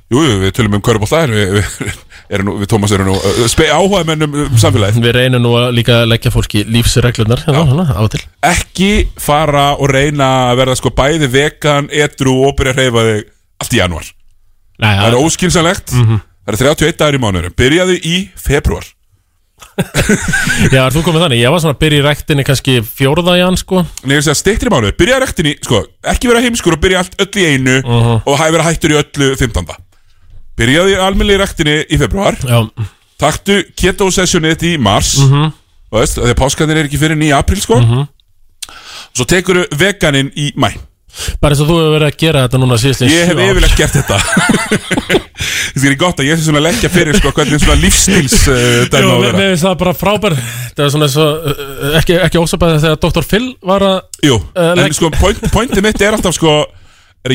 Jú, 0.09 0.23
við 0.41 0.53
tölum 0.57 0.79
um 0.79 0.85
körubólta 0.85 1.25
Við, 1.29 1.59
við, 1.59 1.97
við 2.63 2.69
Tómas 2.71 2.93
erum 2.97 3.11
nú 3.11 3.17
uh, 3.17 3.65
áhuga 3.77 4.05
mennum 4.09 4.37
um 4.47 4.61
samfélagið. 4.61 5.03
Við 5.05 5.17
reynum 5.17 5.43
nú 5.45 5.53
að 5.61 5.71
líka 5.77 5.99
leggja 6.09 6.33
fólki 6.33 6.63
lífsreglunar 6.69 7.43
og 7.49 8.09
til. 8.15 8.23
Ekki 8.49 8.93
fara 9.21 9.75
og 9.77 9.91
reyna 9.93 10.29
að 10.51 10.63
verða 10.63 10.79
sko 10.81 10.93
bæði 10.97 11.29
vegan, 11.33 11.91
edru 11.93 12.39
og 12.49 12.57
byrja 12.57 12.73
að 12.77 12.81
reyfa 12.85 13.05
þig 13.11 13.27
allt 13.59 13.75
í 13.75 13.81
januar 13.83 14.13
Nei, 14.79 14.93
Það 14.95 15.09
er 15.09 15.19
óskilsanlegt 15.19 15.97
Mhm. 15.99 16.21
Það 16.49 16.55
er 16.55 16.65
31 16.65 16.97
dagar 17.03 17.17
í 17.17 17.21
mánuður 17.21 17.53
Byrjaðu 17.59 17.97
í 18.09 18.15
februar 18.41 18.87
Já, 20.73 20.85
er 20.87 20.95
þú 20.95 21.03
komið 21.05 21.25
þannig? 21.25 21.41
Ég 21.43 21.53
var 21.53 21.61
svona 21.63 21.75
að 21.75 21.83
byrja 21.83 21.99
í 21.99 22.05
rektinni 22.07 22.45
kannski 22.47 22.77
fjórða 22.87 23.35
jan, 23.41 23.59
sko. 23.59 23.83
Nei, 24.07 24.15
ég 24.17 24.25
sé 24.25 24.33
að 24.33 24.39
steyttir 24.41 24.71
í 24.71 24.73
mánuður 24.73 24.97
Byrjaðu 25.01 25.25
rektinni, 25.27 25.53
sko 25.67 25.83
Ekki 26.15 26.31
vera 26.31 26.43
heimskur 26.47 26.79
og 26.79 26.83
byrja 26.83 27.03
allt 27.03 27.19
öll 27.27 27.43
í 27.43 27.47
einu 27.53 27.77
Og 28.23 28.39
hæ 28.39 28.47
vera 28.55 28.67
hættur 28.71 28.95
í 28.95 28.99
öllu 29.03 29.33
15. 29.37 29.67
Byrjaðu 30.59 30.95
í 30.95 30.99
almennilega 30.99 31.39
í 31.39 31.43
rektinni 31.45 31.77
í 31.87 32.01
februar 32.01 32.39
Já. 32.43 32.61
Taktu 33.19 33.63
keto 33.79 34.07
sessionið 34.15 34.55
þetta 34.55 34.69
í 34.69 34.77
mars. 34.79 35.17
Mhm. 35.25 35.49
Þú 35.89 35.99
veist, 36.03 36.19
að 36.21 36.35
páskanir 36.39 36.79
er 36.79 36.87
ekki 36.87 37.01
fyrir 37.01 37.19
nýja 37.19 37.39
april, 37.41 37.61
sko. 37.63 37.79
Svo 39.17 39.25
tekur 39.27 39.65
veganinn 39.73 40.31
í 40.37 40.53
mæ 40.55 40.75
Bara 41.41 41.55
eins 41.55 41.63
og 41.65 41.71
þú 41.71 41.77
hefur 41.81 41.95
verið 41.97 42.09
að 42.13 42.19
gera 42.21 42.43
þetta 42.45 42.59
núna 42.63 42.77
síðast 42.79 43.05
Ég 43.09 43.31
hef 43.31 43.41
yfirlegt 43.43 43.79
gert 43.81 43.97
þetta. 43.97 44.19
Það 45.79 45.87
er 45.89 45.97
gott 45.99 46.21
að 46.21 46.29
ég 46.29 46.39
sé 46.39 46.45
svona 46.47 46.63
leggja 46.63 46.91
fyrir 46.93 47.17
sko, 47.19 47.31
hvernig 47.35 47.63
svona 47.63 47.79
lífstíls 47.81 48.37
uh, 48.51 48.85
Jú, 48.87 49.11
mér 49.23 49.37
finnst 49.39 49.65
það 49.65 49.77
bara 49.83 49.95
frábær. 49.97 50.37
Það 50.77 50.85
er 50.85 50.93
svona 50.95 51.09
eins 51.09 51.17
og 51.23 51.49
uh, 51.51 51.97
Ekki, 52.01 52.17
ekki 52.27 52.43
ósabæði 52.43 52.81
þegar 52.85 53.01
Dr. 53.05 53.27
Phil 53.33 53.47
var 53.73 53.87
að 53.89 54.29
Jú, 54.29 54.39
uh, 54.39 54.73
en 54.85 54.97
sko 54.99 55.11
point, 55.17 55.43
pointið 55.55 55.87
mitt 55.89 56.03
er 56.05 56.19
alltaf 56.19 56.37
sko 56.39 56.55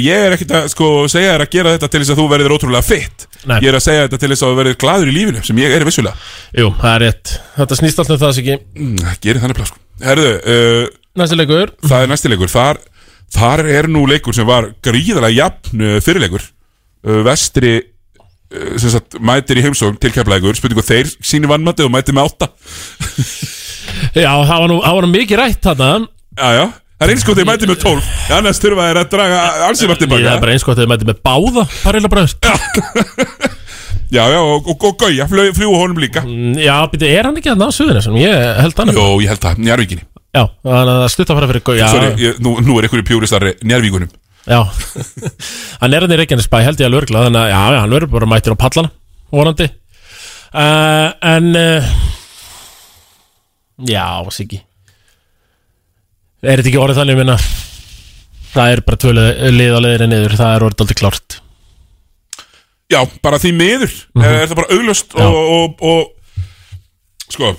Ég 0.01 0.25
er 0.27 0.35
ekkert 0.35 0.55
að 0.57 0.67
sko 0.73 0.89
segja 1.11 1.35
þér 1.35 1.43
að 1.45 1.53
gera 1.53 1.73
þetta 1.75 1.89
til 1.91 2.01
þess 2.01 2.13
að 2.13 2.19
þú 2.21 2.25
verður 2.31 2.55
ótrúlega 2.55 2.85
fitt 2.87 3.27
Nei. 3.43 3.57
Ég 3.59 3.69
er 3.71 3.77
að 3.77 3.83
segja 3.83 4.03
þetta 4.05 4.19
til 4.21 4.29
þess 4.31 4.45
að 4.45 4.51
þú 4.51 4.57
verður 4.61 4.75
gladur 4.79 5.09
í 5.11 5.13
lífinu 5.17 5.43
sem 5.43 5.57
ég 5.59 5.73
er 5.75 5.83
vissulega. 5.87 6.27
Jú, 6.55 6.69
það 6.79 6.93
er 6.93 7.01
rétt. 7.03 7.31
Þetta 7.57 7.77
snýst 7.79 8.01
alltaf 8.03 8.19
það, 8.21 8.35
Siggi. 8.37 8.57
Mm, 8.79 9.15
Gerir 9.23 9.43
þannig 9.43 9.57
plað 9.59 9.71
sko. 9.71 9.81
Herðu 10.03 10.29
uh, 10.53 10.83
Næsti 11.19 11.37
leikur. 11.37 11.73
Það 11.83 12.05
er 12.05 12.11
næsti 12.13 12.31
leikur. 12.31 12.51
Þar, 12.53 12.79
þar 13.35 13.63
er 13.75 13.89
nú 13.91 14.03
leikur 14.09 14.37
sem 14.37 14.47
var 14.47 14.69
gríðalega 14.85 15.35
jafn 15.35 15.83
uh, 15.83 15.97
fyrirleikur. 16.05 16.45
Uh, 17.03 17.19
Vestri 17.27 17.73
uh, 17.81 18.69
sem 18.79 18.93
sagt, 18.95 19.19
mætir 19.19 19.59
í 19.59 19.65
heimsókn 19.67 19.99
til 20.01 20.13
keflækur 20.15 20.55
spurningu 20.57 20.85
þeir 20.87 21.11
síni 21.19 21.51
vannmætti 21.51 21.83
og 21.83 21.91
mætir 21.93 22.15
með 22.15 22.31
átta. 22.31 22.49
Já, 24.23 24.31
það 24.31 24.55
var 24.55 24.71
nú, 24.71 24.79
það 24.85 24.95
var 24.95 25.05
nú 25.05 25.11
mikið 25.17 25.41
rætt 25.41 25.67
þarna. 25.67 25.91
Já, 26.39 26.47
já 26.61 26.65
Það 27.03 27.09
er 27.09 27.17
eins 27.17 27.25
gott 27.27 27.35
þeir 27.35 27.47
mætir 27.49 27.67
með 27.67 27.79
12 27.83 28.05
Annars 28.31 28.59
þurfa 28.63 28.83
þeir 28.87 28.97
að 29.01 29.07
draga 29.11 29.39
ansýmar 29.67 29.97
Það 29.97 30.03
tilbaka 30.05 30.29
er 30.31 30.37
bara 30.39 30.53
eins 30.53 30.63
gott 30.63 30.77
að 30.77 30.85
þið 30.85 30.91
mæti 30.93 31.07
með 31.09 31.17
báða 31.27 31.65
Parilla 31.81 32.11
bröðst 32.13 32.47
Já, 34.13 34.21
já, 34.29 34.37
og, 34.39 34.69
og, 34.71 34.85
og 34.87 34.95
Gauja 35.01 35.25
fljú, 35.27 35.71
honum 35.73 35.97
líka. 35.99 36.21
Já, 36.61 36.75
býttu, 36.87 37.07
er 37.09 37.25
hann 37.27 37.39
ekki 37.39 37.49
að 37.49 37.59
ná 37.59 37.65
suðunisum? 37.73 38.15
Ég 38.21 38.35
held 38.61 38.77
hann? 38.77 38.91
Jó, 38.93 39.05
ég 39.23 39.31
held 39.33 39.41
það, 39.41 39.61
Njarvíkinni 39.65 40.03
Já, 40.05 40.43
þannig 40.63 40.91
að 40.93 40.99
það 41.01 41.13
stutta 41.15 41.33
að 41.33 41.39
fara 41.39 41.49
fyrir 41.51 41.63
Gauja 41.67 41.87
Sorry, 41.91 42.11
ég, 42.21 42.41
nú, 42.45 42.53
nú 42.63 42.77
er 42.77 42.87
einhverju 42.87 43.07
pjúristar 43.09 43.47
Njarvíkunum 43.65 44.11
Já, 44.47 44.59
hann 45.81 45.97
er 45.97 46.05
hann 46.05 46.13
í 46.13 46.19
Reykjanesbæ 46.21 46.59
held 46.69 46.83
ég 46.83 46.87
að 46.87 46.93
lörgla 46.95 47.23
Þannig 47.27 47.41
að, 47.41 47.51
já, 47.51 47.61
já, 47.73 47.79
hann 47.83 47.95
verður 47.97 48.13
bara 48.13 48.29
mættir 48.31 48.55
á 48.55 48.57
pallana 48.63 48.93
Vonandi. 49.33 49.67
Uh, 50.53 51.07
En 51.33 51.49
uh, 51.57 51.95
Já, 53.89 54.05
Siggi 54.35 54.61
Er 56.43 56.59
þetta 56.59 56.69
ekki 56.73 56.81
orðið 56.83 56.97
þannig 56.99 57.19
minna? 57.21 57.37
Það 58.53 58.73
er 58.73 58.81
bara 58.83 58.99
tvö 58.99 59.13
lið 59.15 59.45
lið 59.55 59.75
á 59.75 59.79
leiðinni 59.85 60.09
niður. 60.11 60.35
Það 60.41 60.55
er 60.55 60.65
orðið 60.67 60.83
aldrei 60.83 60.97
klárt. 60.99 61.37
Já, 62.91 62.99
bara 63.23 63.39
því 63.39 63.51
miður. 63.57 63.93
Mhm. 64.13 64.25
Er 64.27 64.49
það 64.51 64.59
bara 64.59 64.75
auglust 64.75 65.15
og, 65.15 65.37
og, 65.55 65.87
og 65.87 66.11
Sko 67.33 67.53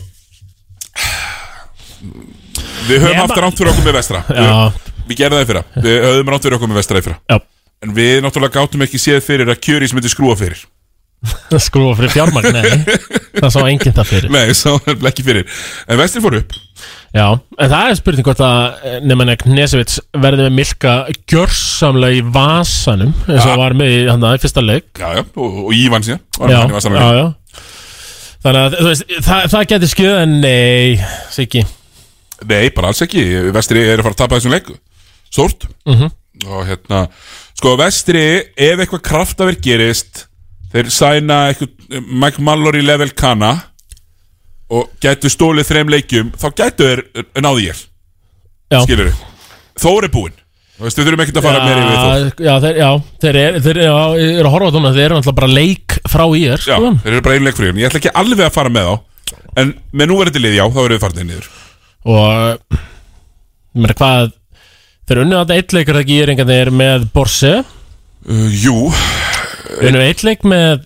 Við 2.85 3.01
höfum 3.01 3.23
haft 3.23 3.41
ránt 3.41 3.57
fyrir 3.57 3.73
okkur 3.73 3.87
með 3.89 3.97
vestra. 3.97 4.21
Já. 4.29 4.45
Við, 4.45 4.93
við 5.09 5.19
gerðum 5.23 5.39
það 5.39 5.45
í 5.45 5.49
fyrra. 5.49 5.65
Við 5.87 5.97
höfum 6.05 6.33
ránt 6.35 6.45
fyrir 6.45 6.57
okkur 6.59 6.71
með 6.71 6.81
vestra 6.83 7.01
í 7.01 7.07
fyrra. 7.07 7.19
Já. 7.33 7.39
En 7.85 7.95
við 7.97 8.15
náttúrulega 8.25 8.61
gátum 8.61 8.85
ekki 8.85 9.01
séð 9.01 9.25
fyrir 9.25 9.49
að 9.49 9.63
kjörís 9.65 9.97
myndi 9.97 10.13
skrúa 10.13 10.37
fyrir 10.39 10.61
Skrúa 11.65 11.95
fyrir 11.99 12.11
fjármagn, 12.13 12.53
nei. 12.53 12.99
Það 13.39 13.51
sá 13.55 13.61
enginn 13.71 13.95
það 13.97 14.09
fyrir. 14.11 14.31
Nei, 14.35 14.53
sá 14.57 14.71
nefnilega 14.75 15.11
ekki 15.13 15.25
fyrir. 15.27 15.47
En 15.89 15.99
vestri 16.01 16.23
fór 16.25 16.37
upp. 16.41 16.55
Já, 17.15 17.27
en 17.63 17.71
það 17.71 17.91
er 17.93 17.99
spurning 18.01 18.27
hvort 18.27 18.41
að 18.43 18.89
nefnir 19.07 19.33
að 19.37 19.43
Knesevits 19.45 20.01
verði 20.25 20.47
með 20.49 20.57
Milka 20.59 20.95
gjörsamlega 21.31 22.19
í 22.19 22.25
vasanum 22.35 23.13
eins 23.29 23.45
og 23.45 23.53
Ja. 23.53 23.57
var 23.61 23.77
með 23.79 23.93
í 23.95 24.01
hann 24.11 24.27
í 24.29 24.41
fyrsta 24.43 24.65
leik. 24.65 24.91
Já, 24.99 25.13
já, 25.21 25.23
og, 25.37 25.61
og 25.69 25.73
Ívan 25.79 26.05
síðan 26.07 26.21
var 26.41 26.51
hann 26.51 26.75
í 26.75 26.75
já, 26.75 26.91
líka. 26.91 27.15
já. 27.21 27.27
Þannig 28.45 28.61
að 28.67 28.75
þú 28.81 28.89
veist, 28.91 29.05
það, 29.25 29.47
það 29.55 29.69
getur 29.71 29.93
skjöð 29.95 30.19
en 30.25 30.35
nei, 30.43 30.99
Siggi. 31.33 31.63
Nei, 32.51 32.67
bara 32.77 32.91
alls 32.91 33.01
ekki. 33.07 33.23
Vestri 33.55 33.87
er 33.87 34.03
að 34.03 34.05
fara 34.09 34.17
að 34.19 34.21
tapa 34.25 34.37
þessum 34.41 34.53
leiku 34.59 34.75
Stórt. 35.33 35.65
Mhm. 35.89 36.11
Og 36.51 36.67
hérna 36.69 37.07
Sko, 37.55 37.77
Vestri, 37.79 38.25
ef 38.59 38.81
eitthvað 38.83 39.05
kraftaverk 39.07 39.63
gerist 39.65 40.27
Þeir 40.75 40.91
sæna 40.91 41.39
Mike 42.11 42.43
Mallory 42.43 42.83
level 42.85 43.13
kanna 43.15 43.53
Og 44.75 44.89
gætu 45.03 45.31
stólið 45.31 45.69
þreim 45.69 45.93
leikjum 45.93 46.33
Þá 46.41 46.47
gætu 46.59 46.89
þeir 46.89 47.05
náði 47.45 47.69
ég. 47.69 47.83
Já. 48.73 48.81
Skilur 48.83 49.13
Þór 49.75 50.07
er 50.07 50.13
búinn. 50.15 50.35
Þú 50.75 50.87
veist, 50.87 50.99
við 50.99 51.07
þurfum 51.07 51.23
ekkert 51.25 51.39
að 51.39 51.45
fara 51.47 51.65
meira 51.65 51.83
yfir 51.83 51.99
Þór. 51.99 52.45
Já, 52.45 52.55
þeir, 52.63 52.79
já, 52.79 52.89
þeir 53.23 53.39
eru 53.41 53.83
já, 53.85 53.97
ég 54.19 54.39
er 54.41 54.49
að 54.49 54.55
horfa 54.55 54.71
á 54.71 54.75
það 54.75 54.97
þeir 54.99 55.05
eru 55.05 55.19
alltaf 55.21 55.37
bara 55.39 55.51
leik 55.51 55.97
frá 56.11 56.25
er 56.25 56.65
Já, 56.67 56.77
þeir 56.79 57.13
eru 57.13 57.25
bara 57.27 57.37
einu 57.39 57.47
leik 57.49 57.59
fyrir 57.59 57.79
Ég 57.79 57.91
ætla 57.91 58.01
ekki 58.03 58.15
alveg 58.23 58.49
að 58.49 58.57
fara 58.57 58.73
með 58.75 58.89
þá. 58.91 59.37
En 59.63 59.71
með 59.95 60.11
núverandi 60.11 60.43
lið, 60.43 60.57
já, 60.59 60.65
þá 60.67 60.81
verður 60.81 60.97
við 60.97 61.05
farinir 61.05 61.29
niður. 61.29 61.51
Og 62.11 62.81
mér 63.75 63.95
hvað 63.99 64.33
þeir 65.09 65.21
unnu 65.25 65.41
þetta 65.41 65.59
eitt 65.59 65.77
leikur 65.77 66.01
ekki 66.01 66.17
í 66.17 66.23
eringarnir 66.25 66.71
með 66.75 67.07
Borse 67.15 67.55
uh, 67.61 68.49
Jú 68.65 68.91
unnu 69.83 70.03
eitt 70.05 70.23
leik 70.27 70.45
með 70.49 70.85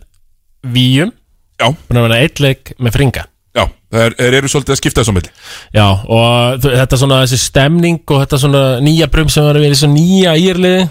Víum. 0.75 1.13
Já. 1.59 1.69
Búin 1.89 1.99
að 2.01 2.07
vera 2.09 2.21
eitt 2.23 2.41
leik 2.43 2.73
með 2.79 2.95
Fringa 2.97 3.25
Já, 3.59 3.65
þeir, 3.91 4.15
eru 4.39 4.49
svolítið 4.53 4.75
að 4.75 4.79
skipta 4.79 5.01
þessu 5.03 5.11
á 5.11 5.17
milli. 5.17 5.31
Já, 5.75 5.87
og 6.15 6.61
þetta 6.63 6.99
svona 7.01 7.17
þessi 7.25 7.39
stemning 7.43 7.97
og 8.07 8.21
þetta 8.23 8.39
svona 8.39 8.63
nýja 8.85 9.09
brum 9.11 9.31
sem 9.33 9.47
var 9.49 9.59
við 9.59 9.73
þessu 9.73 9.89
nýja 9.91 10.35
írliði 10.39 10.85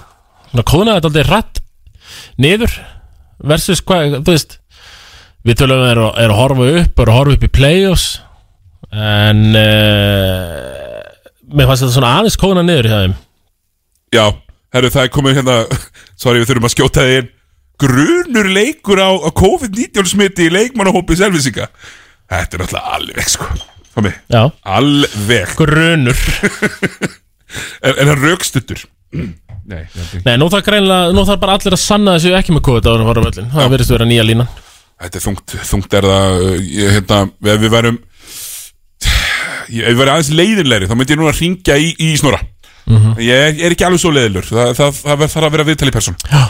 svona 0.52 0.65
kóðnaði 0.68 0.98
þetta 0.98 1.11
aldrei 1.11 1.28
rætt 1.30 1.61
niður 2.44 2.74
versus 3.48 3.84
hvað, 3.86 4.18
þú 4.26 4.34
veist 4.36 4.57
við 5.48 5.60
tölum 5.61 5.84
að 5.86 5.91
er, 5.94 6.02
að- 6.07 6.18
er 6.26 6.34
að 6.34 6.40
horfa 6.41 6.68
upp 6.82 6.99
er 7.06 7.11
að 7.14 7.18
horfa 7.22 7.38
upp 7.38 7.45
í 7.48 7.52
play-offs 7.60 8.07
en 8.91 9.41
uh, 9.56 11.07
mér 11.53 11.69
fannst 11.69 11.86
þetta 11.86 11.95
svona 11.95 12.11
aðeins 12.19 12.38
kóðna 12.40 12.64
niður 12.68 12.90
hjá 12.91 12.98
þeim. 13.06 13.15
Já, 14.15 14.26
herru, 14.76 14.91
það 14.94 15.06
er 15.07 15.14
komið 15.15 15.40
hérna 15.40 15.57
Sorry, 16.22 16.41
við 16.41 16.49
þurfum 16.52 16.68
að 16.69 16.76
skjóta 16.76 17.06
þig 17.07 17.19
inn 17.22 17.32
Grunur 17.81 18.47
leikur 18.49 18.97
á, 19.01 19.09
á 19.13 19.29
COVID-19 19.37 20.07
smiti 20.09 20.47
í 20.47 20.53
leikmannahópi 20.53 21.17
selvisinga 21.19 21.67
Þetta 22.27 22.57
er 22.57 22.63
náttúrulega 22.63 22.95
alveg, 22.97 23.27
sko. 23.31 23.45
Alveg. 24.67 25.53
Grunur. 25.57 26.17
En, 27.81 27.93
en 27.93 28.09
það 28.11 28.23
raukstuttur 28.25 28.81
Nei, 29.67 29.83
þetta 29.93 30.21
Nei, 30.25 30.33
nú 30.39 30.47
þarf 30.51 30.65
greinlega, 30.67 31.13
nú 31.15 31.23
þarf 31.27 31.39
bara 31.43 31.55
allir 31.57 31.75
að 31.77 31.81
sanna 31.83 32.17
þessu 32.17 32.33
ekki 32.37 32.53
með 32.55 32.65
COVID 32.67 32.89
áður 32.89 33.03
en 33.03 33.07
fara 33.11 33.23
á 33.23 33.27
völlin 33.27 33.49
það 33.53 33.71
verðist 33.73 33.93
vera 33.95 34.07
nýja 34.09 34.25
línan. 34.27 34.49
Þetta 34.97 35.19
er 35.19 35.23
þungt, 35.27 35.55
þungt 35.71 35.95
er 35.99 36.07
það 36.09 36.35
uh, 36.43 36.53
ég, 36.63 36.91
hérna, 36.97 37.17
ef 37.53 37.59
við 37.63 37.73
værum 37.77 37.97
ég- 39.69 39.83
ef 39.83 39.91
við 39.91 39.99
værum 40.01 40.13
aðeins 40.15 40.31
leiðinlegri 40.39 40.87
þá 40.89 40.95
myndi 40.97 41.13
ég 41.15 41.19
núna 41.21 41.33
að 41.33 41.41
ringja 41.43 41.79
í, 41.83 41.89
í 42.07 42.13
snora 42.19 42.39
Mhm. 42.87 43.17
ég 43.19 43.59
er, 43.59 43.73
ekki 43.75 43.83
alveg 43.83 43.99
svo 43.99 44.13
leiðilegur 44.15 44.45
það, 44.47 44.69
það, 44.77 44.99
það 45.03 45.23
þarf 45.33 45.45
að 45.49 45.55
vera 45.57 45.63
viðtali 45.67 45.91
person 45.91 46.15
Já, 46.31 46.43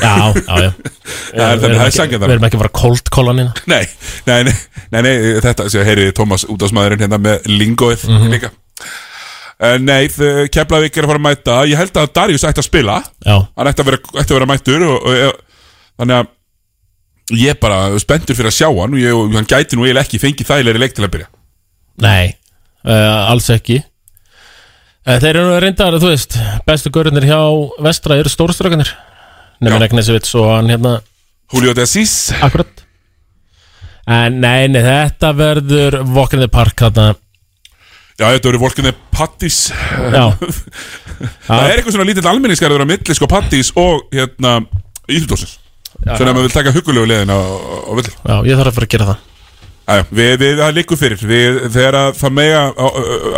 já, 0.00 0.14
já 0.60 1.90
sangjað 1.94 2.22
Við 2.24 2.34
erum 2.34 2.46
ekki 2.48 2.58
að 2.58 2.62
fara 2.64 2.72
cold 2.80 3.10
callan 3.14 3.42
inn 3.44 3.50
Nei, 3.70 3.84
nei, 4.26 4.40
nei, 4.48 4.54
nei, 4.92 5.00
nei 5.06 5.12
þetta, 5.44 5.68
sér, 5.72 5.84
heyriði 5.88 6.14
Tómas 6.16 6.44
útásmaðurinn 6.50 7.04
hérna 7.04 7.18
með 7.22 7.46
lingoið 7.50 8.06
Mhm. 8.10 8.32
líka. 8.34 8.50
Uh, 9.60 9.76
nei, 9.84 10.06
Keflavík 10.08 10.94
er 10.96 11.04
að 11.04 11.10
fara 11.10 11.20
að 11.20 11.24
mæta. 11.26 11.56
Ég 11.68 11.76
held 11.76 11.98
að 12.00 12.12
Darius 12.16 12.44
ætti 12.48 12.62
að 12.62 12.64
spila. 12.70 12.94
Já. 13.26 13.34
Hann 13.58 13.68
ætti 13.68 13.82
að 13.84 13.90
vera, 13.90 13.98
ætti 14.22 14.32
að 14.32 14.38
vera 14.38 14.48
mættur 14.48 14.84
og, 14.86 14.96
og, 15.04 15.24
og, 15.28 15.66
Þannig 16.00 16.16
að 16.22 16.30
Ég 17.36 17.52
er 17.52 17.58
bara 17.62 17.98
spenntur 18.02 18.34
fyrir 18.34 18.48
að 18.50 18.56
sjá 18.56 18.66
hann 18.72 18.96
Og 18.96 18.98
ég, 18.98 19.12
og 19.14 19.36
hann 19.36 19.46
gæti 19.46 19.76
nú 19.78 19.84
eiginlega 19.84 20.02
ekki 20.08 20.18
fengið 20.22 20.48
þægilegri 20.48 20.80
leik 20.82 20.96
til 20.96 21.04
að 21.06 21.12
byrja. 21.14 21.28
Nei, 22.00 22.32
uh, 22.88 23.28
alls 23.30 23.50
ekki. 23.52 23.76
Uh, 25.04 25.18
Þeir 25.20 25.30
eru 25.36 25.60
reyndar, 25.62 25.98
þú 26.00 26.10
veist 26.14 26.38
Bestu 26.66 26.90
görðinir 26.96 27.28
hjá 27.28 27.38
vestra 27.84 28.16
eru 28.20 28.32
stórströkanir 28.32 28.90
Nefnir 29.60 29.88
Egnesevits 29.88 30.34
og 30.40 30.50
hann 30.54 30.70
hérna. 30.72 30.98
Julio 31.52 31.74
de 31.76 31.84
Assis 31.84 32.30
Akkurat. 32.40 32.84
En 34.10 34.40
nei, 34.42 34.68
nei, 34.72 34.80
þetta 34.82 35.34
verður 35.36 36.00
Walk 36.14 36.34
in 36.34 36.42
the 36.42 36.48
Park 36.50 36.80
þarna. 36.80 37.12
Já, 38.20 38.26
þetta 38.34 38.50
verður 38.50 38.60
volkinni 38.66 38.92
Pattis 39.16 39.58
Já. 39.70 40.24
Það 41.46 41.62
er 41.64 41.78
eitthvað 41.78 41.94
svona 41.94 42.06
lítill 42.08 42.28
almenningskarður 42.28 42.84
á 42.84 42.90
milli 42.90 43.16
sko 43.16 43.28
Pattis 43.30 43.70
og 43.80 44.02
hérna 44.12 44.58
Íþjóðsins 45.08 45.56
Já. 46.04 46.14
Svona 46.18 46.32
að 46.32 46.36
maður 46.36 46.46
vil 46.46 46.52
taka 46.54 46.74
hugulegu 46.74 47.08
leiðin 47.08 47.32
á, 47.32 47.40
á 47.40 47.92
villi 47.96 48.12
Já, 48.12 48.34
ég 48.48 48.60
þarf 48.60 48.70
að 48.70 48.76
fara 48.76 48.88
að 48.88 48.92
gera 48.94 49.08
það. 49.10 49.22
Æja, 49.90 50.04
við, 50.14 50.32
við, 50.40 50.52
það 50.60 50.76
liggur 50.76 51.00
fyrir. 51.00 51.22
Við, 51.26 51.56
Þegar 51.74 51.96
að 51.98 52.10
það 52.20 52.34
mega 52.36 52.60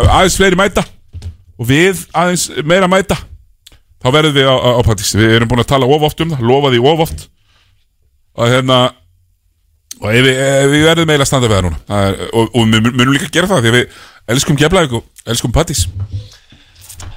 aðeins 0.02 0.38
fleiri 0.40 0.58
mæta 0.60 0.84
og 1.56 1.68
við 1.70 2.02
aðeins 2.18 2.48
meira 2.66 2.90
mæta 2.90 3.16
þá 4.02 4.08
verðum 4.16 4.34
við 4.36 4.48
á, 4.50 4.56
á, 4.58 4.68
á 4.76 4.80
Pattis 4.86 5.14
Við 5.16 5.36
erum 5.36 5.50
búin 5.52 5.62
að 5.62 5.70
tala 5.72 5.86
of 5.88 6.02
oft 6.08 6.20
um 6.24 6.34
það, 6.34 6.44
lofa 6.50 6.72
því 6.74 6.82
of 6.92 7.04
oft. 7.06 7.24
Og 8.38 8.48
hérna 8.52 8.80
og 10.02 10.08
ef 10.10 10.24
við, 10.26 10.38
ef 10.42 10.70
við 10.72 10.84
verðum 10.88 11.10
eiginlega 11.12 11.26
að 11.26 11.30
standa 11.30 11.48
við 11.50 11.56
það 11.58 11.66
núna 11.68 11.80
það 11.86 12.06
er, 12.08 12.22
og, 12.32 12.46
og 12.58 12.62
við 12.66 12.82
mun- 12.82 12.96
munum 12.98 13.14
líka 13.14 13.28
að 13.28 13.34
gera 13.36 13.50
það 13.52 13.60
því 13.62 13.70
að 13.72 13.76
við 13.78 13.98
elskum 14.34 14.58
Keflavík 14.58 14.94
og 14.98 15.30
elskum 15.34 15.54
Pattis 15.54 15.84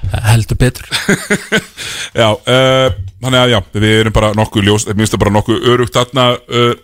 Heldur 0.06 0.58
betur. 0.58 0.86
Já, 2.20 2.28
uh, 2.30 2.92
þannig 3.22 3.40
að 3.40 3.52
já, 3.52 3.58
við 3.74 3.86
erum 4.00 4.14
bara 4.14 4.28
nokkuð 4.38 4.66
ljós, 4.68 4.84
minnst 4.94 5.14
það 5.14 5.22
bara 5.24 5.32
nokkuð 5.34 5.66
örugt 5.72 5.96
þarna 5.96 6.26
uh, 6.38 6.76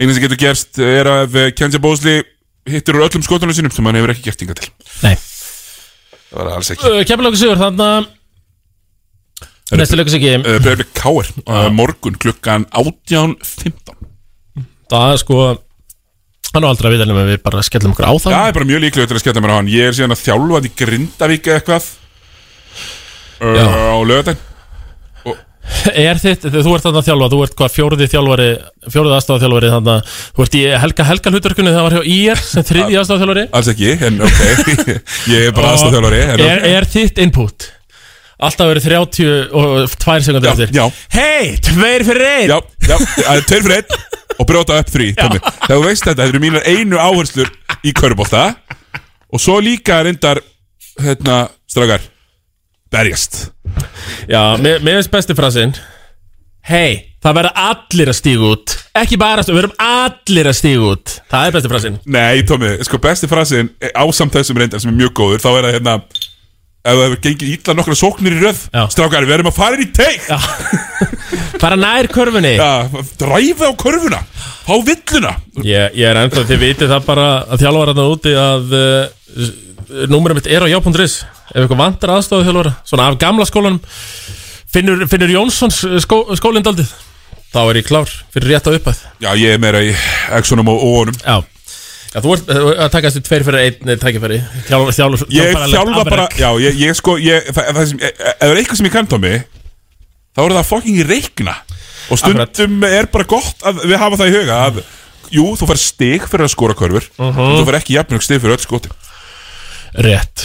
einu 0.00 0.14
sem 0.16 0.24
getur 0.24 0.40
gerst 0.40 0.80
er 0.80 1.10
að 1.10 1.36
ef 1.42 1.54
Kenja 1.58 1.80
Bósli 1.82 2.14
hittir 2.68 2.96
úr 2.96 3.04
öllum 3.06 3.24
skotunum 3.26 3.52
sínum 3.56 3.74
sem 3.74 3.84
hann 3.88 3.98
hefur 4.00 4.14
ekki 4.14 4.24
gert 4.30 4.44
inga 4.46 4.56
til. 4.56 4.70
Nei. 5.04 5.14
Það 6.30 6.38
var 6.40 6.50
alls 6.56 6.72
ekki. 6.72 6.88
Uh, 6.88 7.02
Keflavík 7.08 7.38
sigur 7.42 7.60
þarna 7.60 7.90
Næstu 9.72 9.98
ekki 10.02 10.32
uh, 10.36 10.56
Breiðblik 10.60 10.92
Káir, 10.96 11.28
uh, 11.46 11.68
morgun 11.72 12.16
klukkan 12.20 12.66
18.15 12.76 13.94
Það 14.92 15.12
er 15.14 15.22
sko 15.22 15.42
Hann 16.52 16.66
á 16.66 16.68
aldrei 16.68 16.90
að 16.90 16.96
vita 16.98 17.08
nema 17.08 17.24
við 17.24 17.38
bara 17.46 17.64
skellum 17.64 17.94
okkur 17.94 18.04
á 18.04 18.12
það 18.12 18.34
Það 18.34 18.48
er 18.50 18.56
bara 18.58 18.68
mjög 18.68 18.82
líklega 18.84 19.08
til 19.08 19.16
að 19.16 19.22
skella 19.24 19.40
mér 19.40 19.52
á 19.52 19.56
hann. 19.56 19.72
Ég 19.72 19.88
er 19.88 19.96
síðan 19.96 20.12
að 20.12 20.24
þjálfa 20.26 20.60
í 20.60 20.72
Grindavík 20.82 21.52
eitthvað 21.54 21.86
uh, 23.40 23.54
Já. 23.56 23.66
á 23.72 23.98
lögadaginn 24.04 24.48
Er 25.92 26.18
þitt, 26.18 26.44
þú 26.52 26.72
ert 26.74 26.84
þarna 26.84 27.00
að 27.00 27.06
þjálfa 27.08 27.26
Þú 27.32 27.38
ert 27.46 27.54
hvað 27.58 27.72
fjóruði 27.72 28.08
þjálfari 28.12 28.48
Fjóruði 28.92 29.14
aðstofa 29.16 29.42
þjálfari 29.44 29.70
Þannig 29.72 29.92
að 29.92 30.16
þú 30.20 30.44
ert 30.44 30.56
í 30.58 30.62
Helga 30.82 31.06
Helga 31.08 31.32
hluturkunni 31.32 31.72
Það 31.72 31.86
var 31.86 31.96
hjá 31.96 32.10
IR 32.12 32.42
sem 32.44 32.66
þriði 32.68 32.98
aðstofa 33.00 33.22
þjálfari 33.22 33.44
Alls 33.56 33.70
ekki, 33.72 33.92
en 34.08 34.18
ok. 34.26 34.90
Ég 35.32 35.46
er 35.48 35.54
bara 35.56 35.72
en 36.02 36.44
er, 36.44 36.66
er 36.74 36.88
þitt 36.92 37.22
input 37.22 37.70
Alltaf 38.42 38.70
verið 38.72 38.86
30 38.88 39.52
og 39.54 39.92
2 40.02 40.16
sekundir 40.26 40.50
eftir. 40.50 40.72
já. 40.74 40.84
Hei, 41.14 41.56
tveir 41.62 42.04
fyrir 42.08 42.26
einn. 42.26 42.50
Já, 42.50 42.58
já, 42.88 42.96
það 42.98 43.36
er 43.36 43.44
tveir 43.46 43.62
fyrir 43.66 43.76
einn 43.76 44.38
og 44.42 44.48
brjóta 44.48 44.78
upp 44.82 44.90
þrý 44.90 45.10
Tommi. 45.18 45.38
Þegar 45.42 45.76
þú 45.76 45.84
veist 45.86 46.06
þetta, 46.06 46.16
þetta 46.22 46.32
eru 46.32 46.42
mínar 46.42 46.66
einu 46.66 46.98
áherslur 46.98 47.52
í 47.86 47.92
körbólta 47.94 48.44
og 49.32 49.40
svo 49.42 49.60
líka 49.62 50.00
reyndar 50.02 50.40
hérna, 51.02 51.44
strákar 51.70 52.02
berjast. 52.92 53.52
Já, 54.28 54.56
mér 54.58 54.82
finnst 54.82 55.12
besti 55.12 55.36
frasin 55.38 55.76
Hei, 56.62 57.14
það 57.22 57.38
verða 57.40 57.50
allir 57.58 58.10
að 58.12 58.14
stíga 58.20 58.50
út. 58.52 58.74
Ekki 58.94 59.16
bara, 59.18 59.42
við 59.42 59.56
verðum 59.56 59.72
allir 59.82 60.46
að 60.46 60.54
stíga 60.60 60.90
út. 60.92 61.14
Það 61.30 61.46
er 61.48 61.56
besti 61.56 61.70
frasin 61.72 61.96
Nei, 62.06 62.42
Tómi, 62.46 62.74
sko 62.86 63.00
besti 63.02 63.30
frasin 63.30 63.72
ásamt 63.98 64.36
þessum 64.36 64.60
reyndar 64.62 64.82
sem 64.82 64.92
er 64.92 64.98
mjög 65.00 65.14
góður 65.18 65.42
þá 65.42 65.48
er 65.52 65.66
það 65.66 65.74
hérna 65.78 65.96
ef 66.82 66.96
það 66.98 67.02
hefur 67.06 67.20
gengið 67.26 67.52
ítla 67.54 67.76
nokkra 67.78 67.96
sóknir 67.98 68.36
í 68.36 68.42
röð. 68.42 68.62
Já. 68.74 68.82
strákar, 68.90 69.26
við 69.28 69.36
erum 69.38 69.50
að 69.52 69.58
fara 69.58 69.78
inn 69.78 69.86
í 69.86 69.90
teik. 69.94 70.28
Já, 70.28 70.38
Bara 71.62 71.76
nær 71.78 72.08
körfunni. 72.10 72.56
Dræfa 73.20 73.70
á 73.70 73.72
körfuna. 73.78 74.22
Á 74.66 74.74
villuna. 74.86 75.36
Ég, 75.62 75.94
ég 75.98 76.08
er 76.08 76.18
ennþá, 76.24 76.42
þið 76.48 76.62
vitið 76.66 76.90
það 76.94 77.06
bara 77.06 77.28
að 77.46 77.62
þjálfara 77.62 77.94
þarna 77.94 78.08
úti 78.10 78.34
að 78.38 78.74
uh, 78.78 79.52
númerið 80.10 80.40
mitt 80.40 80.50
er 80.50 80.64
á 80.64 80.68
já.is 80.70 81.16
ef 81.52 81.62
eitthvað 81.62 81.80
vantar 81.80 82.14
aðstofu 82.16 82.46
þjálfara 82.46 82.74
svona 82.88 83.08
af 83.10 83.18
gamla 83.20 83.46
skólanum 83.48 83.80
finnur, 84.72 85.04
finnur 85.10 85.32
Jónssons 85.34 85.82
skó, 86.04 86.22
skólindaldið 86.38 86.88
þá 87.52 87.60
er 87.66 87.80
ég 87.82 87.88
klár 87.88 88.12
fyrir 88.32 88.54
rétt 88.54 88.68
á 88.68 88.72
uppæð 88.72 89.02
Já, 89.20 89.30
ég 89.36 89.56
er 89.56 89.60
meira 89.62 89.82
í 89.84 89.92
Exxonum 90.38 90.70
og 90.72 90.80
óunum 90.86 91.18
Já, 91.20 91.42
Já 92.12 92.20
þú 92.20 92.32
ert 92.36 92.44
uh, 92.52 92.56
að 92.84 92.90
taka 92.92 93.08
þessu 93.08 93.22
tveir 93.24 93.44
fyrir 93.46 93.60
einn 93.66 93.88
tækifæri. 94.02 94.38
Þjálfara, 94.68 94.92
þjálfara, 94.98 95.26
Ég 95.32 95.56
þjálfa 95.72 96.02
bara, 96.10 96.26
já, 96.36 96.48
ég, 96.60 96.72
ég 96.82 96.92
sko 96.98 97.12
ég, 97.22 97.46
það, 97.56 97.64
það 97.78 97.86
sem, 97.88 97.98
ef 98.04 98.12
það 98.42 98.50
er 98.52 98.58
eitthvað 98.62 98.78
sem 98.82 98.88
ég 98.90 98.96
kann 98.96 99.08
Tómi 99.08 99.32
þá 100.36 100.40
er 100.44 100.54
það 100.58 100.68
fucking 100.68 100.98
reikna. 101.08 101.54
Og 102.12 102.16
stundum 102.20 102.84
er 102.88 103.06
bara 103.14 103.24
gott 103.30 103.58
að 103.64 103.80
við 103.88 103.96
hafa 104.02 104.16
það 104.20 104.28
í 104.28 104.34
huga 104.36 104.56
að 104.66 104.74
jú, 105.32 105.44
þú 105.56 105.64
fær 105.70 105.80
stig 105.80 106.22
fyrir 106.28 106.44
að 106.44 106.52
skora 106.52 106.76
körfur 106.76 107.04
Mhm. 107.16 107.40
en 107.40 107.56
þú 107.62 107.66
fær 107.70 107.78
ekki 107.80 107.96
jafnmjög 107.96 108.22
stig 108.26 108.40
fyrir 108.42 108.56
öll 108.58 108.64
skoti. 108.66 108.88
Rétt. 110.04 110.38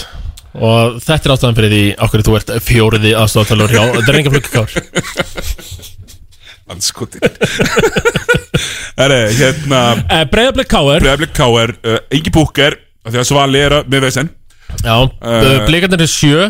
Og 0.57 0.95
þetta 1.03 1.27
er 1.27 1.34
ástæðan 1.35 1.57
fyrir 1.60 1.72
því 1.76 1.84
okkur 2.07 2.23
þú 2.26 2.34
ert 2.39 2.49
fjóriði 2.65 3.11
aðstofatálur 3.19 3.69
hjá 3.76 3.84
Drengaflukkar 6.68 6.76
Anskoti 6.76 7.19
Herre, 8.98 9.19
hérna 9.38 9.81
uh, 10.02 10.23
Breiðablik 10.31 10.69
K.R. 10.72 10.99
Breiðablik 11.03 11.34
K.R. 11.38 11.73
Uh, 11.85 11.99
Ingi 12.18 12.34
Búker 12.34 12.77
Því 13.07 13.22
að 13.22 13.27
Svali 13.30 13.61
er 13.64 13.76
að- 13.80 13.88
með 13.94 14.02
vesen 14.07 14.31
Já, 14.84 14.95
uh, 14.99 15.61
blikarnir 15.68 16.03
er 16.03 16.11
sjö 16.11 16.48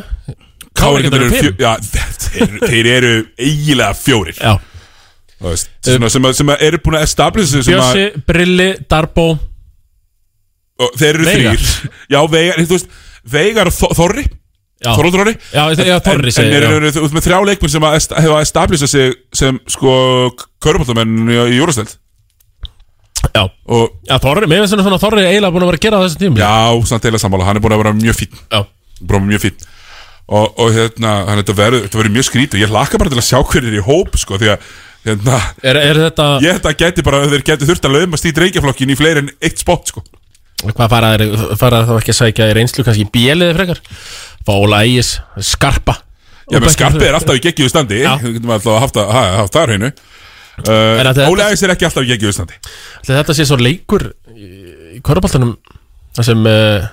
Káringarnir 0.77 1.27
eru 1.27 1.41
fjö 1.41 1.51
Já, 1.61 1.73
þeir, 1.83 2.55
þeir 2.71 2.89
eru 2.95 3.11
eiginlega 3.37 3.93
fjórir 3.97 4.39
Já 4.41 4.55
veist, 5.37 5.67
svona, 5.85 6.09
sem, 6.09 6.25
að, 6.25 6.33
sem 6.39 6.49
að 6.49 6.63
eru 6.65 6.79
búin 6.81 6.95
að 6.97 7.03
að- 7.77 7.91
Bjössi, 7.93 8.23
Brilli, 8.25 8.69
Darbo 8.89 9.27
og 10.81 10.95
þeir 10.97 11.11
eru 11.19 11.27
Veigar. 11.27 11.61
þrýr 11.61 11.91
Já, 12.15 12.19
Veigar, 12.33 12.63
þú 12.63 12.73
veist 12.73 12.89
Veigar 13.27 13.69
og 13.69 13.75
Þo- 13.75 13.91
Þorri. 13.99 14.23
Þorvaldur 14.85 15.23
Þorri 15.23 15.33
Já, 15.49 15.63
já, 15.87 15.95
Þorri 16.05 16.33
En, 16.37 16.51
eru 16.53 16.91
þú 16.93 17.05
ert 17.07 17.15
með 17.15 17.25
þrjá 17.25 17.37
leikmenn 17.49 17.71
sem 17.73 17.85
að 17.87 17.95
hefa 18.21 18.41
established 18.45 18.91
sig 18.91 19.15
sem 19.33 19.57
sko 19.73 19.93
Körbóltamenn 20.63 21.31
í, 21.33 21.39
Júrasteld 21.57 21.95
Já. 23.33 23.41
Og 23.65 23.95
Já, 24.05 24.17
Þorri, 24.21 24.49
mér 24.49 24.61
finnst 24.61 24.75
svona 24.75 24.85
svona 24.85 24.99
Þorri 25.01 25.25
eiginlega 25.25 25.53
búin 25.55 25.65
að 25.65 25.71
vera 25.71 25.79
að 25.81 25.85
gera 25.87 26.01
þessum 26.03 26.21
tíma 26.21 26.43
Já, 26.43 26.85
samt 26.91 27.07
eila 27.09 27.21
sammála, 27.23 27.47
hann 27.49 27.57
er 27.57 27.65
búin 27.65 27.73
að 27.77 27.81
vera 27.81 27.95
mjög 27.97 28.19
fín 28.19 28.37
Já. 28.37 28.61
Búin 29.01 29.07
að 29.07 29.17
vera 29.17 29.31
mjög 29.31 29.43
fín 29.47 29.65
Og, 30.27 30.59
og 30.59 30.73
hérna, 30.75 31.13
hann 31.29 31.39
þetta 31.39 31.55
verður 31.55 31.83
þetta 31.85 31.99
verður 32.01 32.13
mjög 32.17 32.25
skrítið. 32.27 32.59
Ég 32.65 32.71
hlakka 32.73 32.99
bara 32.99 33.13
til 33.13 33.21
að 33.21 33.27
sjá 33.29 33.37
hverjir 33.47 33.77
í 33.79 33.83
hóp 33.85 34.17
sko 34.19 34.35
Því 34.41 34.49
að, 34.51 34.65
hérna 35.07 35.37
Er, 35.63 35.79
er 35.79 35.99
þetta 36.03 36.25
Ég 36.43 36.57
þetta 36.59 36.73
geti 36.83 37.05
bara, 37.07 37.21
þeir 37.31 37.45
geti 37.47 37.69
þurft 37.69 37.87
að 37.87 37.95
laumast 37.95 38.27
í 38.27 38.33
drengjaflokkin 38.35 38.91
í 38.91 38.97
fleiri 38.99 39.23
en 39.23 39.31
eitt 39.39 39.63
spott 39.63 39.93
sko. 39.93 40.03
Hvað 40.67 40.89
fara 40.89 41.13
þeir, 41.15 41.41
fara 41.61 41.79
þá 41.85 41.93
ekki 41.99 42.11
að 42.11 42.17
sækja 42.17 42.49
í 42.49 42.53
reynslu 42.57 42.83
kannski 42.83 43.03
í 43.05 43.09
bjeliði 43.13 43.55
frekar 43.59 43.81
Fá 44.47 44.53
Óla 44.55 44.81
Ægis, 44.87 45.09
Skarpa. 45.43 45.97
Já, 46.47 46.61
menn 46.63 46.71
Skarpi 46.71 47.03
er 47.03 47.17
alltaf 47.17 47.35
í 47.35 47.43
geggjuðu 47.43 47.71
standi. 47.73 47.97
Við 48.23 48.37
getum 48.37 48.53
alltaf 48.55 48.77
haft, 48.85 48.99
að, 49.01 49.09
ha- 49.11 49.31
haft 49.41 49.55
það 49.57 49.63
á 49.63 49.67
hreinu 49.67 49.89
uh, 49.91 51.01
að 51.11 51.23
Óli 51.27 51.43
Ægis 51.49 51.65
er 51.67 51.73
ekki 51.75 51.87
alltaf 51.89 52.05
í 52.07 52.11
geggjuðu 52.13 52.35
standi. 52.37 52.59
Þetta 53.09 53.35
sé 53.35 53.45
svo 53.49 53.57
leikur 53.59 54.07
í, 54.31 54.51
í 54.97 55.01
korfbaltanum 55.05 55.57
Það 56.17 56.25
sem 56.31 56.47
uh, 56.49 56.85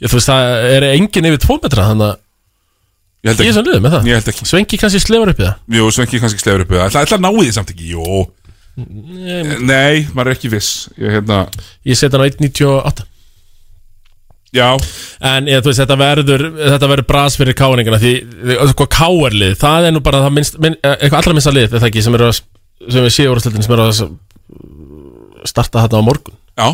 ég, 0.00 0.06
Þú 0.08 0.14
veist, 0.16 0.30
það 0.30 0.68
er 0.78 0.86
engin 0.94 1.26
yfir 1.28 1.42
tvo 1.42 1.58
metra 1.60 1.88
Þannig 1.90 2.12
að 2.12 2.20
Ég 3.24 3.32
held 3.32 3.40
Ég 3.40 3.44
er 3.44 3.50
ekki. 3.50 3.56
svo 3.56 3.64
liður 3.64 3.82
með 3.84 3.94
það. 3.96 4.46
Svengi 4.48 4.78
kannski 4.80 5.00
slefur 5.00 5.30
upp 5.32 5.38
í 5.40 5.44
það. 5.46 5.60
Jú, 5.78 5.84
Svenki 5.96 6.18
kannski 6.20 6.42
slefur 6.42 6.64
upp 6.66 6.72
í 6.74 6.76
það. 6.76 6.90
Það 6.92 7.04
ætla 7.06 7.16
að 7.16 7.22
náði 7.24 7.44
því 7.46 7.52
samt 7.56 7.70
ekki, 7.72 7.86
jú. 7.94 8.16
Nei, 9.64 10.02
maður 10.12 10.28
er 10.28 10.34
ekki 10.36 10.50
viss. 10.52 10.70
Ég, 11.00 11.14
hérna, 11.18 11.38
Ég 11.88 11.96
set 11.96 12.12
hann 12.12 12.20
á 12.20 12.28
1.98 12.28 13.06
Já. 14.54 14.68
En 15.26 15.48
ég, 15.50 15.62
veist, 15.66 15.80
þetta 15.82 15.96
verður 15.98 16.44
Þetta 16.54 16.88
verður 16.92 17.06
bras 17.08 17.34
fyrir 17.40 17.56
káringana 17.58 17.98
Því, 17.98 18.12
því 18.44 18.56
sko, 18.70 18.86
káarlið 18.94 19.56
Það 19.58 19.88
er 19.88 19.94
nú 19.96 20.02
bara 20.04 20.20
minnst 20.30 20.58
minn, 20.62 20.76
eh, 20.78 20.94
Eitthvað 20.94 21.18
allra 21.20 21.34
minnsta 21.34 21.54
lið, 21.54 21.66
er 21.72 21.82
það 21.82 21.88
ekki 21.90 22.04
Sem 22.06 22.14
er 22.18 22.24
að 22.28 22.34
Sem 22.38 23.08
er 23.08 23.14
síðúrastöldin 23.16 23.66
Sem 23.66 23.74
er 23.74 23.82
að 23.82 24.02
Starta 25.50 25.82
þetta 25.84 25.98
á 25.98 26.02
morgun? 26.06 26.36
Já. 26.54 26.68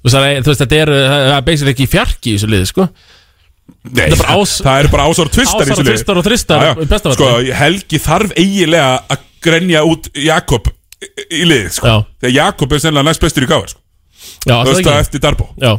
Þú 0.00 0.08
veist, 0.08 0.16
það 0.16 0.28
er, 0.30 0.40
veist 0.48 0.62
þetta 0.64 0.78
er 0.80 0.92
Það 0.96 1.34
er 1.36 1.44
basically 1.50 1.74
ekki 1.76 1.88
fjarki 1.92 2.32
í 2.32 2.38
þessu 2.38 2.50
liði, 2.50 2.70
sko. 2.72 2.88
Nei, 3.90 4.00
Það 4.00 4.14
er 4.16 4.16
bara 4.22 4.38
ás- 4.40 4.56
er 4.80 4.88
bara 4.90 5.04
ásar 5.10 5.28
og 5.28 5.34
tvistar 5.36 5.68
liði. 5.68 5.90
tvistar 5.92 6.18
og 6.20 6.24
besta 6.90 7.12
Sko. 7.14 7.28
Helgi 7.60 8.00
þarf 8.02 8.32
eiginlega 8.34 9.04
að 9.12 9.28
grenja 9.44 9.84
út 9.86 10.08
Jakob 10.16 10.72
í- 11.04 11.44
liðið 11.46 11.70
sko. 11.76 11.94
Þegar 12.20 12.34
Jakob 12.34 12.72
er 12.72 12.82
sennilega 12.82 13.08
næst 13.12 13.20
bestur 13.22 13.44
í 13.46 13.50
gáðar 13.52 13.70
sko. 13.76 13.80
Já, 14.48 14.56
það 14.64 14.72
það 14.72 14.80
ekki? 14.80 14.98
eftir 15.04 15.20
Darbo. 15.28 15.48
Já 15.60 15.76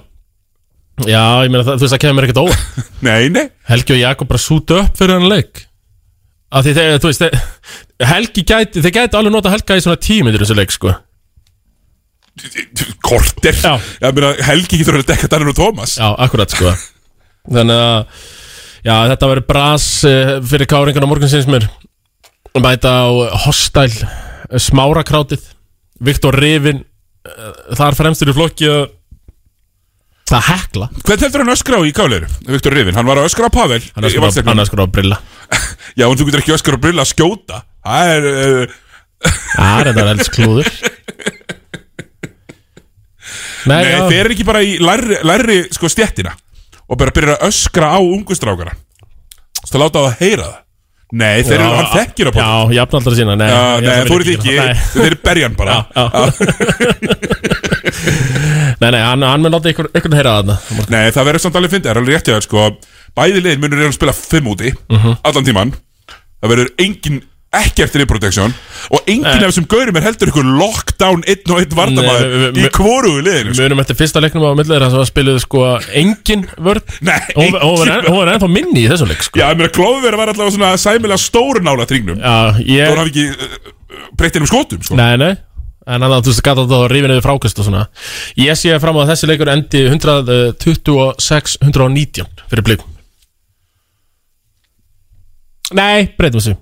Já, 1.08 1.24
ég 1.46 1.50
meina 1.50 1.64
það, 1.66 1.78
þú 1.78 1.86
veist 1.86 1.94
það 1.96 2.02
kemur 2.04 2.28
ekkert 2.28 2.42
óvart. 2.42 2.82
Nei, 3.08 3.30
nei. 3.34 3.46
Helgi 3.70 3.96
og 3.96 4.02
Jakob 4.02 4.30
bara 4.30 4.42
súta 4.42 4.82
upp 4.84 5.00
fyrir 5.00 5.18
hann 5.18 5.30
leik. 5.32 5.64
Af 6.52 6.66
því 6.66 6.74
þegar, 6.78 7.00
þú 7.02 7.10
veist 7.10 7.24
þeir, 7.24 7.40
Helgi 8.12 8.44
gæti, 8.52 8.84
þeir 8.84 8.94
gæti 8.98 9.18
alveg 9.18 9.34
nota 9.34 9.54
Helga 9.54 9.78
í 9.80 9.84
svona 9.86 10.02
tímyndir 10.04 10.44
þessu 10.44 10.58
leik, 10.60 10.76
sko. 10.76 10.94
Korter. 13.08 13.56
Já. 13.56 13.74
Ég 14.04 14.20
meina, 14.20 14.36
Helgi 14.46 14.82
getur 14.82 14.98
verið 14.98 15.08
að 15.08 15.14
dekka 15.16 15.32
Danir 15.32 15.52
og 15.52 15.58
Tómas 15.58 15.98
Já, 16.00 16.12
akkurat, 16.26 16.54
sko. 16.54 16.76
Þannig 17.56 17.82
að 17.82 18.30
Já, 18.82 18.96
þetta 19.12 19.28
verður 19.30 19.48
bras 19.50 19.88
uh, 20.10 20.32
fyrir 20.50 20.70
káringan 20.70 21.06
á 21.06 21.10
morgunsins 21.10 21.46
mér. 21.50 21.68
Mæta 22.58 22.94
á 23.06 23.10
hostæl 23.46 23.92
uh, 23.94 24.58
smárakrátið. 24.58 25.44
Viktor 26.02 26.34
Rifin 26.34 26.82
uh, 26.82 27.76
Þar 27.78 27.98
fremstur 28.00 28.32
í 28.32 28.36
flokki 28.38 28.70
að 28.72 28.88
Það 30.32 30.46
hekla. 30.48 30.86
Hvernig 31.04 31.24
heldur 31.26 31.42
hann 31.44 31.52
öskra 31.52 31.76
á 31.76 31.82
í 31.84 31.92
gáleiru, 31.96 32.28
Viktor 32.48 32.72
Rifin? 32.76 32.96
Hann 32.96 33.08
var 33.10 33.20
að 33.20 33.28
öskra 33.28 33.50
á 33.52 33.52
Pavel 33.52 33.82
Hann 33.84 34.06
í 34.06 34.08
öskrar 34.08 34.32
á- 34.32 34.48
hann 34.48 34.64
öskrar 34.64 34.88
á 34.88 34.94
Brilla. 34.96 35.18
Já, 36.00 36.06
en 36.08 36.16
þú 36.16 36.28
getur 36.30 36.40
ekki 36.46 36.54
öskra 36.56 36.80
á 36.80 36.84
Brilla 36.86 37.04
að 37.04 37.12
skjóta. 37.12 37.58
Það 37.84 38.12
er 38.16 38.24
uh, 38.32 38.78
Það 39.58 39.76
er 39.82 39.90
þetta 39.92 40.06
elds 40.16 40.32
klúður 40.34 40.70
Nei, 43.62 43.76
Nei, 43.84 43.92
já. 43.92 44.00
þeir 44.10 44.20
eru 44.24 44.34
ekki 44.34 44.46
bara 44.48 44.62
í 44.66 44.72
lærri, 44.82 45.20
lærri 45.28 45.58
sko 45.76 45.90
stjettina 45.92 46.32
Og 46.90 46.98
bara 46.98 47.14
byrja 47.14 47.36
að 47.38 47.44
öskra 47.52 47.92
á 47.94 48.00
ungustrákara 48.02 48.74
Þú 49.70 49.82
láta 49.84 50.02
á 50.02 50.04
að 50.10 50.16
heyra 50.24 50.48
það? 50.48 50.58
Nei, 51.12 51.44
þeir 51.44 51.58
eru, 51.60 51.68
Já, 51.68 51.76
hann 51.76 51.92
þekkir 52.00 52.26
á 52.26 52.32
Já, 52.40 52.50
jafnaldra 52.80 53.14
sína 53.20 53.36
Nei, 53.38 53.50
Já, 53.52 53.62
nei, 53.84 53.98
þú 54.08 54.16
eru 54.18 54.26
því 54.30 54.36
ekki. 54.40 54.56
Þeir 54.96 55.08
eru 55.12 55.20
berjan 55.28 55.58
bara. 55.60 55.78
Já, 55.92 56.04
Nei, 58.82 58.92
nei, 58.92 59.02
hann, 59.04 59.22
hann 59.28 59.42
mun 59.44 59.54
láta 59.56 59.72
ykkur, 59.74 59.90
ykkur 59.98 60.16
heyra 60.18 60.38
þarna 60.42 60.58
Nei, 60.92 61.10
það 61.14 61.28
verður 61.30 61.44
samt 61.46 61.60
alveg 61.60 61.74
fyndið, 61.76 61.90
það 61.90 61.96
er 61.96 62.02
alveg 62.02 62.16
rétt 62.18 62.30
hjá 62.32 62.36
þér 62.38 62.48
sko. 62.48 62.70
Bæði 63.18 63.42
liðin 63.46 63.60
munur 63.66 63.82
reyna 63.82 63.92
að 63.92 63.98
spila 64.00 64.16
fimm 64.16 64.48
úti 64.54 64.72
Mhm. 64.90 65.18
Allan 65.28 65.46
tíman 65.50 65.74
Það 66.42 66.50
verður 66.56 66.70
engin 66.82 67.22
ekkert 67.52 67.96
reprotection 68.00 68.54
Og 68.96 69.02
engin 69.12 69.26
af 69.28 69.42
þessum 69.52 69.66
gaurum 69.68 69.98
er 70.00 70.06
heldur 70.06 70.30
ykkur 70.32 70.46
lockdown 70.62 71.26
einn 71.28 71.52
og 71.52 71.60
einn 71.60 71.68
Nei, 71.68 71.78
vardamaður 71.82 72.32
við- 72.32 72.46
Í 72.56 72.64
við- 72.64 72.78
hvorugu 72.80 73.22
liðinu 73.28 73.54
sko. 73.54 73.66
Munum 73.66 73.82
eftir 73.84 74.00
fyrsta 74.00 74.22
leiknum 74.24 74.46
á 74.48 74.52
millir 74.56 74.86
Það 74.88 74.96
að 75.02 75.10
spiluðu 75.12 75.44
sko 75.44 75.66
engin 76.02 76.48
vörð 76.58 76.96
Nei, 77.12 77.20
Og 77.36 77.44
hún 77.44 77.60
var 77.60 77.92
enn- 77.92 78.08
hún 78.08 78.18
var 78.24 78.32
ennþá 78.38 78.50
minni 78.56 78.86
í 78.86 78.90
þessum 78.90 79.12
leik 79.12 79.22
sko. 79.28 79.38
Já, 79.44 79.50
ég 79.52 79.60
meina 79.60 79.76
Klófur 79.76 80.16
var 80.18 80.32
allavega 80.32 80.56
svona 80.56 80.72
sæmilega 80.80 81.20
stóru 81.20 81.60
nála 81.68 81.86
tringnum 81.92 82.24
Já, 82.24 82.56
ég 82.64 82.88
Þá 82.88 82.96
hann 82.96 83.04
hafi 83.04 83.12
ekki 83.12 83.28
uh, 83.36 84.12
breytt 84.16 84.40
einum 84.40 84.48
skotum 84.48 84.82
sko. 84.88 84.96
Nei, 84.96 85.18
nei 85.20 85.34
En 85.88 86.02
hann 86.06 86.12
að 86.14 86.24
þú 86.28 86.32
veist 86.34 86.44
gata 86.46 86.62
að 86.68 86.88
rífa 86.92 87.08
niður 87.10 87.24
frákast 87.26 87.60
og 87.60 87.66
svona. 87.66 87.86
Ég 88.38 88.54
sé 88.60 88.76
fram 88.80 88.96
á 88.98 89.00
að 89.02 89.10
þessi 89.16 89.28
leikur 89.32 89.50
endi 89.50 89.82
126-119 89.90 92.26
fyrir 92.52 92.64
blikum. 92.68 92.90
Nei, 95.74 96.08
breytum 96.20 96.40
þessu. 96.42 96.56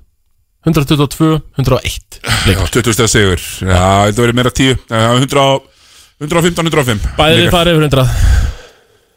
122, 0.67 1.39
101 1.55 2.19
Já, 2.51 2.59
20 2.67 2.91
stæða 2.93 3.07
sigur. 3.09 3.39
Já, 3.63 4.09
þetta 4.09 4.21
verið 4.25 4.35
meira 4.35 4.51
10 4.51 4.75
Já, 4.91 5.15
100, 5.15 5.61
115, 6.19 6.67
105 6.67 6.99
Bæði 7.15 7.37
lið 7.39 7.47
farið 7.53 7.77
yfir 7.77 7.85
100 7.87 8.03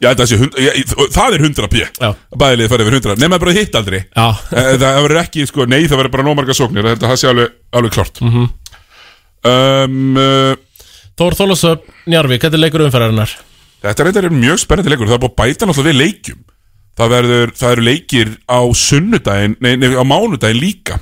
Já, 0.03 0.09
sé, 0.27 0.35
ég- 0.39 0.51
það 1.15 1.33
er 1.35 1.41
100 1.43 1.67
p. 1.71 1.75
Bæði 2.39 2.55
lið 2.61 2.67
farið 2.71 2.85
yfir 2.87 2.95
100 2.99 3.19
Nefn 3.21 3.35
að 3.37 3.43
bara 3.43 3.53
hitt 3.55 3.75
aldrei. 3.79 3.99
Já. 4.15 4.25
Eh, 4.51 4.73
Það 4.81 4.97
verður 5.05 5.19
ekki, 5.21 5.41
sko, 5.47 5.61
nei, 5.67 5.83
það 5.87 5.97
verður 6.01 6.11
bara 6.15 6.25
nómarga 6.27 6.53
sóknir. 6.57 6.83
Það 6.99 7.15
sé 7.21 7.27
alveg, 7.29 7.47
alveg 7.75 7.91
klart 7.95 8.15
Mhm. 8.23 8.43
Um, 9.49 10.17
uh, 10.19 10.55
Þór 11.19 11.37
Þólasöp, 11.37 11.85
Njarvík, 12.09 12.41
þetta 12.41 12.57
er 12.57 12.63
leikur 12.63 12.85
umferðarinnar. 12.87 13.35
Þetta 13.83 14.07
reyndar 14.07 14.27
er 14.29 14.33
mjög 14.33 14.61
spennandi 14.63 14.93
leikur 14.93 15.09
Það 15.09 15.17
er 15.17 15.23
búið 15.25 15.33
að 15.33 15.39
bæta 15.43 15.67
náttúrulega 15.69 15.91
við 15.91 15.99
leikjum. 16.01 16.41
Það, 16.93 17.11
verður, 17.17 17.51
það 17.57 17.71
eru 17.75 17.83
leikir 17.87 18.31
á 18.45 18.59
sunnudaginn 18.77 19.55
Nei, 19.65 19.71
nei, 19.81 19.87
á 19.97 20.03
mánudaginn 20.05 20.61
líka. 20.61 20.99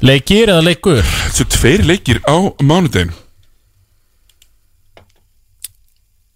Leikir 0.00 0.48
eða 0.52 0.64
leikur? 0.64 1.02
Þetta 1.04 1.44
eru 1.44 1.50
tveir 1.56 1.84
leikir 1.88 2.22
á 2.24 2.36
mánudaginn. 2.64 3.12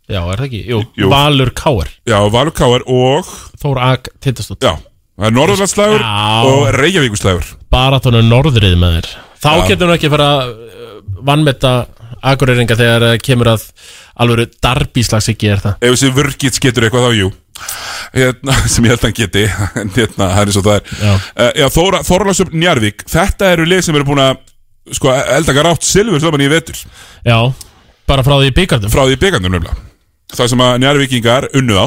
Já, 0.04 0.20
er 0.20 0.36
það 0.36 0.46
ekki? 0.50 0.58
Jú, 0.68 0.80
Jú. 1.00 1.08
Valur 1.08 1.50
Káar 1.56 1.88
Já, 2.04 2.18
Valur 2.28 2.52
Káar 2.52 2.82
og 2.92 3.28
Þór 3.62 3.78
Ag 3.80 4.10
Tindastótt 4.20 4.60
Já, 4.64 4.74
það 5.16 5.28
er 5.30 5.36
Norðurlandslægur 5.38 6.04
og 6.04 6.66
Reykjavíkuslægur 6.76 7.48
Baratónu 7.72 8.20
norðrið 8.28 8.76
með 8.82 8.98
þér 8.98 9.08
Þá 9.44 9.68
getur 9.68 9.88
hún 9.90 9.96
ekki 9.98 10.10
fara 10.12 10.28
að 10.38 10.50
uh, 10.54 10.96
vannmeta 11.28 11.72
akureyringa 12.24 12.76
þegar 12.78 13.06
uh, 13.10 13.14
kemur 13.22 13.50
að 13.54 13.66
alvöru 14.24 14.46
darbíslags 14.64 15.28
ekki 15.32 15.50
er 15.52 15.62
það. 15.64 15.74
Ef 15.84 15.96
þessi 15.96 16.12
vörgits 16.16 16.62
getur 16.62 16.86
eitthvað 16.88 17.08
þá, 17.08 17.18
jú. 17.18 17.30
Hérna, 18.14 18.56
sem 18.72 18.86
ég 18.86 18.94
held 18.94 19.02
að 19.02 19.08
hann 19.08 19.16
geti 19.18 19.44
hérna, 19.98 20.28
það 20.30 20.40
er 20.40 20.50
eins 20.52 20.58
og 20.60 20.66
það 20.66 20.78
er. 20.80 20.94
Já. 21.04 21.12
uh, 21.14 21.50
Já, 21.60 21.66
Þóra, 21.76 22.00
Þórlasum 22.08 22.54
Njarvík 22.58 23.04
Þetta 23.10 23.50
eru 23.54 23.66
lið 23.68 23.84
sem 23.86 23.98
eru 23.98 24.08
búin 24.08 24.22
að 24.24 24.40
sko, 24.98 25.12
eldaka 25.38 25.64
rátt 25.66 25.86
silfur 25.86 26.22
saman 26.22 26.44
í 26.44 26.48
vetur. 26.52 26.80
Já, 27.24 27.38
bara 28.10 28.24
frá 28.26 28.34
því 28.40 28.50
byggandum 28.58 28.92
Frá 28.92 29.04
því 29.08 29.20
byggandum 29.22 29.54
nefnilega. 29.54 29.86
Það 30.34 30.50
sem 30.54 30.64
að 30.66 30.74
Njarvíkingar 30.82 31.46
unnu 31.60 31.78
á. 31.78 31.86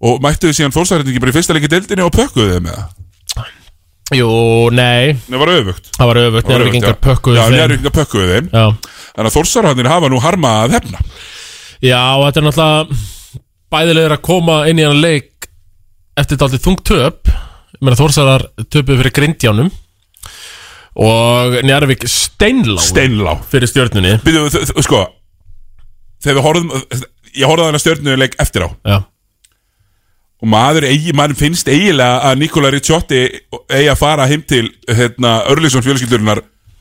Og 0.00 0.22
mættuðu 0.24 0.56
síðan 0.56 0.72
fórsækningi 0.72 1.20
bara 1.20 1.32
í 1.34 1.36
fyrsta 1.36 1.52
leiki 1.56 1.68
deildinni 1.68 2.06
og 2.06 2.14
pökkuðu 2.16 2.54
þeim 2.54 2.64
með 2.70 2.78
það 2.78 2.96
Jú, 4.10 4.28
nei. 4.74 5.12
Það 5.28 5.38
var 5.42 5.50
öfugt. 5.54 5.90
Það 5.96 6.08
var 6.10 6.18
öfugt, 6.24 6.48
já. 6.50 7.02
pökkuðu 7.04 7.36
Já, 7.38 7.42
þeim. 7.46 7.56
Njarvíkingar 7.60 7.94
pökkuðu 7.98 8.30
þeim. 8.32 8.48
Já. 8.50 8.64
Þannig 9.10 9.28
að 9.30 9.36
Þórsarhannir 9.36 9.88
hafa 9.92 10.10
nú 10.10 10.18
harma 10.24 10.50
að 10.64 10.74
hefna. 10.78 11.02
Já, 11.80 12.00
þetta 12.24 12.40
er 12.42 12.46
náttúrulega 12.48 12.98
bæðilegur 13.70 14.14
að 14.16 14.22
koma 14.26 14.56
inn 14.70 14.80
í 14.82 14.86
hann 14.88 15.00
leik 15.04 15.46
eftir 16.18 16.40
dálítið 16.40 16.64
þungt 16.66 16.82
töp. 16.90 17.30
Ég 17.30 17.84
meina 17.86 18.00
Þórsarar 18.00 18.44
töpu 18.66 18.96
fyrir 18.98 19.14
grindjánum. 19.14 19.70
Og 21.00 21.54
Njarvík 21.64 22.02
steinlá 22.10 22.82
Steinlá 22.82 23.36
fyrir 23.48 23.70
þ- 24.50 24.64
þ- 24.72 24.82
sko 24.82 25.04
Þegar 26.20 26.36
við 26.40 26.44
horfum 26.48 26.72
Ég 27.30 27.46
horfði 27.46 27.62
að 27.62 27.68
hann 27.70 27.78
stjörnuleik 27.84 28.34
eftir 28.42 28.64
á. 28.66 28.68
Já. 28.84 28.96
Og 30.40 30.48
maður, 30.48 30.86
eigi, 30.88 31.12
maður 31.16 31.36
finnst 31.36 31.68
eiginlega 31.68 32.22
að 32.30 32.38
Nikola 32.40 32.70
Ricciotti 32.72 33.20
eigi 33.68 33.90
að 33.92 33.98
fara 34.00 34.24
heim 34.30 34.40
til 34.48 34.70
hérna, 34.88 35.34
Örlíksson 35.52 35.84
fjölskyldurinnar 35.84 36.40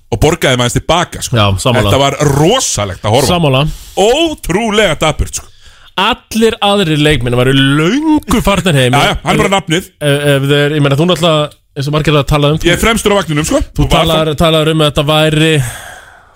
og 0.09 0.21
borgaði 0.23 0.59
maður 0.61 0.77
tilbaka 0.79 1.21
sko. 1.25 1.35
Já. 1.35 1.47
Þetta 1.59 1.99
var 2.01 2.15
rosalegt 2.39 3.03
að 3.03 3.17
horfa 3.17 3.33
Sammála. 3.33 3.65
Ótrúlega 3.99 4.95
dapurt 5.01 5.41
sko. 5.41 5.51
Allir 5.99 6.55
aðrir 6.63 7.01
leikminn 7.03 7.35
varu 7.35 7.51
löngu 7.51 8.39
farnir 8.45 8.77
heim. 8.79 8.95
Já, 8.95 9.09
já, 9.11 9.15
hann 9.25 9.33
er 9.35 9.41
bara 9.43 9.51
nafnið. 9.57 9.89
Ef, 9.99 10.21
ef 10.33 10.45
þeir, 10.53 10.75
Ég 10.77 10.85
meina 10.85 10.99
þú 10.99 11.07
náttúrulega 11.09 11.49
eins 11.75 11.89
og 11.89 11.95
margir 11.95 12.15
að 12.15 12.27
tala 12.29 12.53
um 12.53 12.61
Ég 12.63 12.75
er 12.77 12.81
fremstur 12.81 13.15
á 13.15 13.19
vagninum 13.19 13.47
sko. 13.47 13.59
Þú 13.75 13.89
talar, 13.91 14.31
talar 14.39 14.71
um 14.71 14.83
að 14.85 14.93
þetta 14.93 15.05
væri 15.09 15.51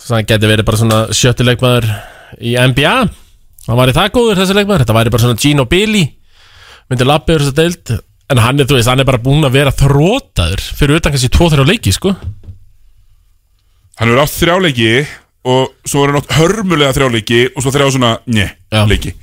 Það 0.04 0.26
geti 0.34 0.50
verið 0.52 0.68
bara 0.68 0.80
svona 0.82 1.00
sjötti 1.16 1.48
leikmaður 1.48 1.88
í 2.44 2.58
NBA 2.60 2.94
Hann 3.64 3.80
væri 3.80 3.96
það 3.96 4.12
góður 4.18 4.42
þessi 4.42 4.58
leikmaður. 4.58 4.84
Þetta 4.84 4.98
væri 4.98 5.14
bara 5.16 5.24
svona 5.24 5.40
Gino 5.40 5.66
Billy 5.72 6.04
Myndi 6.92 7.08
lappi 7.08 7.34
yfir 7.34 7.46
þessa 7.46 7.58
deild? 7.58 7.94
En 8.34 8.42
hann 8.42 8.62
er, 8.62 8.68
veist, 8.70 8.90
hann 8.90 9.02
er 9.04 9.08
bara 9.08 9.22
búinn 9.22 9.46
að 9.46 9.58
vera 9.58 9.74
þrótaður 9.76 10.64
Fyrir 10.78 11.00
utan 11.00 11.14
kannski 11.14 11.30
tvo 11.34 11.50
þeirra 11.52 11.68
leiki, 11.68 11.94
sko. 11.94 12.14
Hann 14.00 14.10
hefur 14.10 14.24
átt 14.24 14.38
þrjáleiki 14.40 14.94
og 15.54 15.74
svo 15.86 16.04
er 16.04 16.14
hann 16.14 16.22
átt 16.22 16.38
hörmulega 16.38 16.96
þrjáleiki 16.96 17.42
og 17.52 17.66
svo 17.66 17.74
þrjá 17.76 17.90
svona, 17.94 18.14
njö, 18.32 18.48
leiki. 18.90 19.14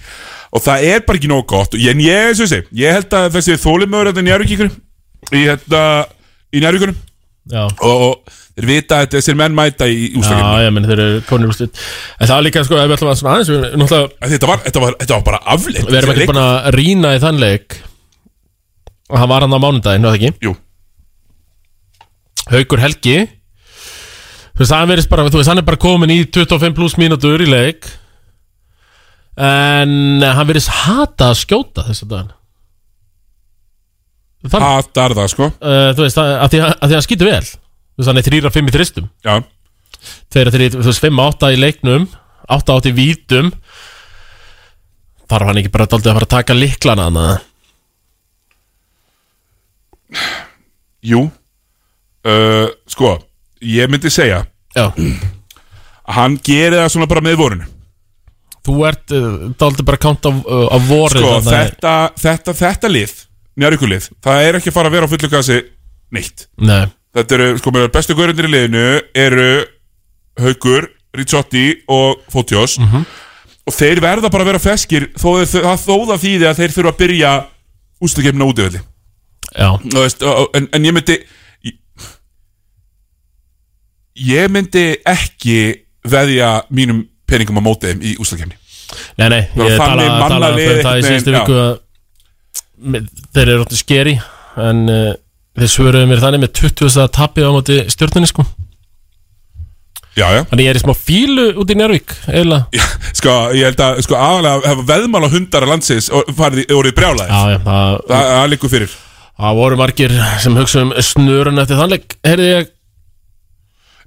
Og 0.51 0.63
það 0.63 0.87
er 0.91 1.03
bara 1.07 1.21
ekki 1.21 1.31
nóg 1.31 1.47
gott. 1.51 1.75
En 1.79 2.03
ég, 2.05 2.43
og 2.45 2.81
ég 2.81 2.97
held 2.97 3.17
að 3.17 3.37
þessi 3.37 3.59
þólimöður 3.63 4.11
þetta 4.11 4.27
njárvíkíkur 4.27 4.71
í 5.31 5.45
hérna, 5.47 5.83
í 6.51 6.63
njárvíkunum 6.63 6.99
Já. 7.51 7.65
og, 7.67 8.05
og 8.07 8.39
þeir 8.61 8.69
vita 8.69 9.01
að 9.01 9.15
þessir 9.17 9.39
menn 9.41 9.57
mæta 9.57 9.89
í 9.89 10.11
ústakefni 10.21 10.51
Já, 10.61 10.65
ég 10.67 10.75
menn 10.77 10.89
þeir 10.91 11.03
eru 11.07 11.23
konur 11.29 11.53
úrslit. 11.53 11.83
En 12.19 12.29
það 12.29 12.35
var 12.37 12.47
líka, 12.47 12.65
sko, 12.67 12.79
ef 12.79 12.91
við 12.91 12.97
ætlum 12.99 13.13
að 13.13 13.21
svona 13.21 13.35
aðeins 13.37 13.53
við, 13.53 13.67
náttúrulega, 13.81 14.31
þetta, 14.35 14.51
var, 14.51 14.63
þetta, 14.67 14.83
var, 14.85 14.97
þetta 15.03 15.17
var 15.17 15.27
bara 15.31 15.41
afleitt 15.55 15.87
Við 15.89 16.01
erum 16.01 16.15
ekki 16.15 16.29
búin 16.31 16.43
að 16.45 16.71
rýna 16.77 17.13
í 17.17 17.23
þann 17.25 17.41
leik. 17.41 17.79
Og 19.11 19.19
hann 19.19 19.31
var 19.33 19.47
hann 19.47 19.57
á 19.57 19.61
mánudaginn, 19.65 20.07
var 20.07 20.15
það 20.15 20.21
ekki? 20.21 20.47
Jú. 20.47 20.55
Haukur 22.51 22.83
Helgi. 22.85 23.17
Þú 24.51 24.65
veist, 24.65 24.75
hann 24.77 24.91
verðist 24.93 25.11
bara, 25.11 25.31
þú 25.31 25.41
veist, 25.41 25.51
hann 25.51 25.63
er 25.63 25.67
bara 25.67 25.81
komin 25.81 26.13
í 26.13 26.21
25 26.29 26.77
pluss 26.77 26.99
mínútur 27.01 27.43
í 27.43 27.49
leik. 27.49 27.89
En 29.41 30.21
eh, 30.21 30.35
hann 30.37 30.49
verðist 30.49 30.73
hata 30.85 31.31
að 31.31 31.41
skjóta 31.41 31.87
þessu 31.87 32.09
daginn 32.11 32.35
Þann, 34.41 34.65
Hatar 34.65 35.13
það, 35.17 35.27
sko. 35.35 35.47
Uh, 35.61 35.91
Þú 35.97 36.05
veist, 36.07 36.19
að, 36.21 36.31
að, 36.33 36.53
því, 36.53 36.61
að, 36.65 36.71
því 36.79 36.87
að 36.89 36.95
hann 36.97 37.05
skýtur 37.05 37.29
vel 37.29 37.49
Hann 38.01 38.21
er 38.21 38.27
3-5 38.27 38.71
í 38.71 38.75
þristum. 38.75 39.09
Já. 39.27 39.41
Þeir 40.33 40.49
eru, 40.49 40.69
þú 40.79 40.87
veist, 40.87 41.05
5-8 41.05 41.51
í 41.53 41.59
leiknum 41.61 42.07
8-8 42.51 42.91
í 42.91 42.97
vítum. 42.97 43.51
Þarf 45.31 45.51
hann 45.51 45.61
ekki 45.61 45.73
bara 45.73 45.89
daldið 45.91 46.11
að 46.11 46.19
fara 46.19 46.27
að 46.29 46.35
taka 46.35 46.57
liklana 46.59 47.07
hann 47.09 47.21
að 47.21 47.35
Jú. 51.07 51.21
Uh, 52.27 52.67
Sko, 52.91 53.15
ég 53.63 53.89
myndi 53.89 54.11
segja 54.13 54.43
Já. 54.75 54.91
að 54.91 55.13
Hann 56.11 56.35
gerir 56.45 56.81
það 56.83 56.91
svona 56.93 57.09
bara 57.09 57.23
með 57.25 57.39
vorinu. 57.39 57.69
Þú 58.67 58.75
ert 58.89 59.15
uh, 59.15 59.29
daldið 59.61 59.87
bara 59.87 60.01
að 60.01 60.05
kánta 60.05 60.33
á, 60.35 60.37
á 60.75 60.77
vorið 60.91 61.23
Sko, 61.23 61.37
þetta, 61.47 61.95
þetta, 62.21 62.57
þetta 62.59 62.91
lið 62.91 63.15
Njarvíkulið, 63.61 64.11
það 64.25 64.49
er 64.49 64.59
ekki 64.59 64.73
að 64.73 64.77
fara 64.77 64.91
að 64.91 64.97
vera 64.97 65.07
á 65.07 65.13
fullu 65.13 65.31
gasi 65.31 65.61
neitt. 66.11 66.49
Nei 66.59 66.91
Þetta 67.17 67.35
eru, 67.35 67.47
sko, 67.59 67.71
mér 67.75 67.89
bestu 67.91 68.15
görundir 68.15 68.47
í 68.47 68.53
liðinu 68.53 68.85
eru 69.19 69.47
Haugur, 70.41 70.87
Ricciotti 71.17 71.65
og 71.91 72.21
Fótiós 72.31 72.77
Mhm. 72.79 73.05
og 73.67 73.75
þeir 73.75 73.99
verða 74.01 74.31
bara 74.31 74.45
að 74.45 74.51
vera 74.53 74.59
feskir 74.63 75.09
þó, 75.19 75.43
það, 75.43 75.81
þó 75.83 75.95
það 76.07 76.23
þýði 76.25 76.47
að 76.51 76.59
þeir 76.61 76.75
þurfa 76.77 76.93
að 76.95 77.01
byrja 77.03 77.33
ústakefna 78.01 78.47
veist, 80.05 80.23
og- 80.23 80.39
og- 80.45 80.51
en, 80.55 80.69
en 80.73 80.85
ég 80.85 80.93
myndi 80.95 81.17
ég, 81.67 81.75
ég 84.15 84.49
myndi 84.53 84.85
ekki 85.07 85.57
veðja 86.07 86.63
mínum 86.71 87.03
peningum 87.27 87.59
á 87.59 87.63
móti 87.63 87.91
þeim 87.91 88.03
í 88.03 88.15
ústakefni 88.23 88.57
Nei, 89.19 89.29
nei, 89.31 89.41
ég 89.55 89.77
þannig 89.79 90.07
tala, 90.09 90.49
fyrir 90.59 90.83
það 90.83 90.99
í 90.99 91.03
síðustu 91.07 91.35
viku 91.37 91.59
að 91.63 91.75
þeir 93.35 93.43
eru 93.49 93.59
róttið 93.65 93.79
skeri 93.85 94.15
en 94.57 94.81
uh, 94.91 95.13
þeir 95.59 95.71
svöruðu 95.73 96.09
mér 96.11 96.23
þannig 96.23 96.43
með 96.45 96.53
20 96.61 96.99
að 97.03 97.13
tapja 97.17 97.51
á 97.51 97.55
móti 97.55 97.79
stjórnunni 97.91 98.31
sko. 98.31 98.45
Já, 100.19 100.27
já. 100.35 100.41
Þannig 100.51 100.67
ég 100.67 100.73
er 100.73 100.79
í 100.79 100.83
smá 100.83 100.93
fílu 100.99 101.45
út 101.63 101.71
í 101.71 101.75
Njárvík 101.79 102.13
eiginlega. 102.29 102.87
Sko, 103.21 103.35
ég 103.55 103.69
held 103.69 103.83
að, 103.85 104.01
sko, 104.05 104.17
aðalega 104.19 104.71
hefa 104.73 104.85
veðmál 104.89 105.23
á 105.23 105.31
hundar 105.33 105.65
að 105.67 105.71
landsins 105.71 106.09
og 106.15 106.29
farið, 106.37 106.73
orðið 106.75 106.97
brjálæðir 106.99 107.31
Já, 107.31 107.41
já, 107.53 107.59
það, 107.67 107.95
Það, 108.11 108.25
það 108.31 108.49
liggur 108.53 108.73
fyrir. 108.73 108.97
Það 109.41 109.59
voru 109.61 109.79
margir 109.81 110.15
sem 110.43 110.59
hugsa 110.59 110.83
um 110.85 110.91
snurun 111.07 111.63
eftir 111.63 111.79
þannleik 111.81 112.17
Heyrði 112.27 112.49
ég. 112.51 112.73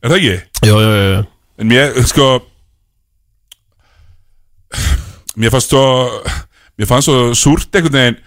Er 0.03 0.11
það 0.13 0.17
ekki? 0.19 0.35
Jú, 0.67 0.75
jú, 0.83 0.91
jú. 0.99 1.23
En 1.63 1.71
mér, 1.71 1.97
sko 2.11 2.27
Mér 5.39 5.53
fannst 5.55 5.71
svo 5.73 5.85
Mér 6.77 6.89
fannst 6.89 7.09
svo 7.09 7.17
súrt 7.37 7.79
einhvern 7.79 7.95
veginn 7.97 8.19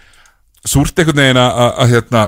Súrt 0.67 0.97
einhvern 0.99 1.21
veginn 1.21 1.39
að, 1.45 1.61
að, 1.63 1.71
að 1.85 1.93
hérna 1.95 2.25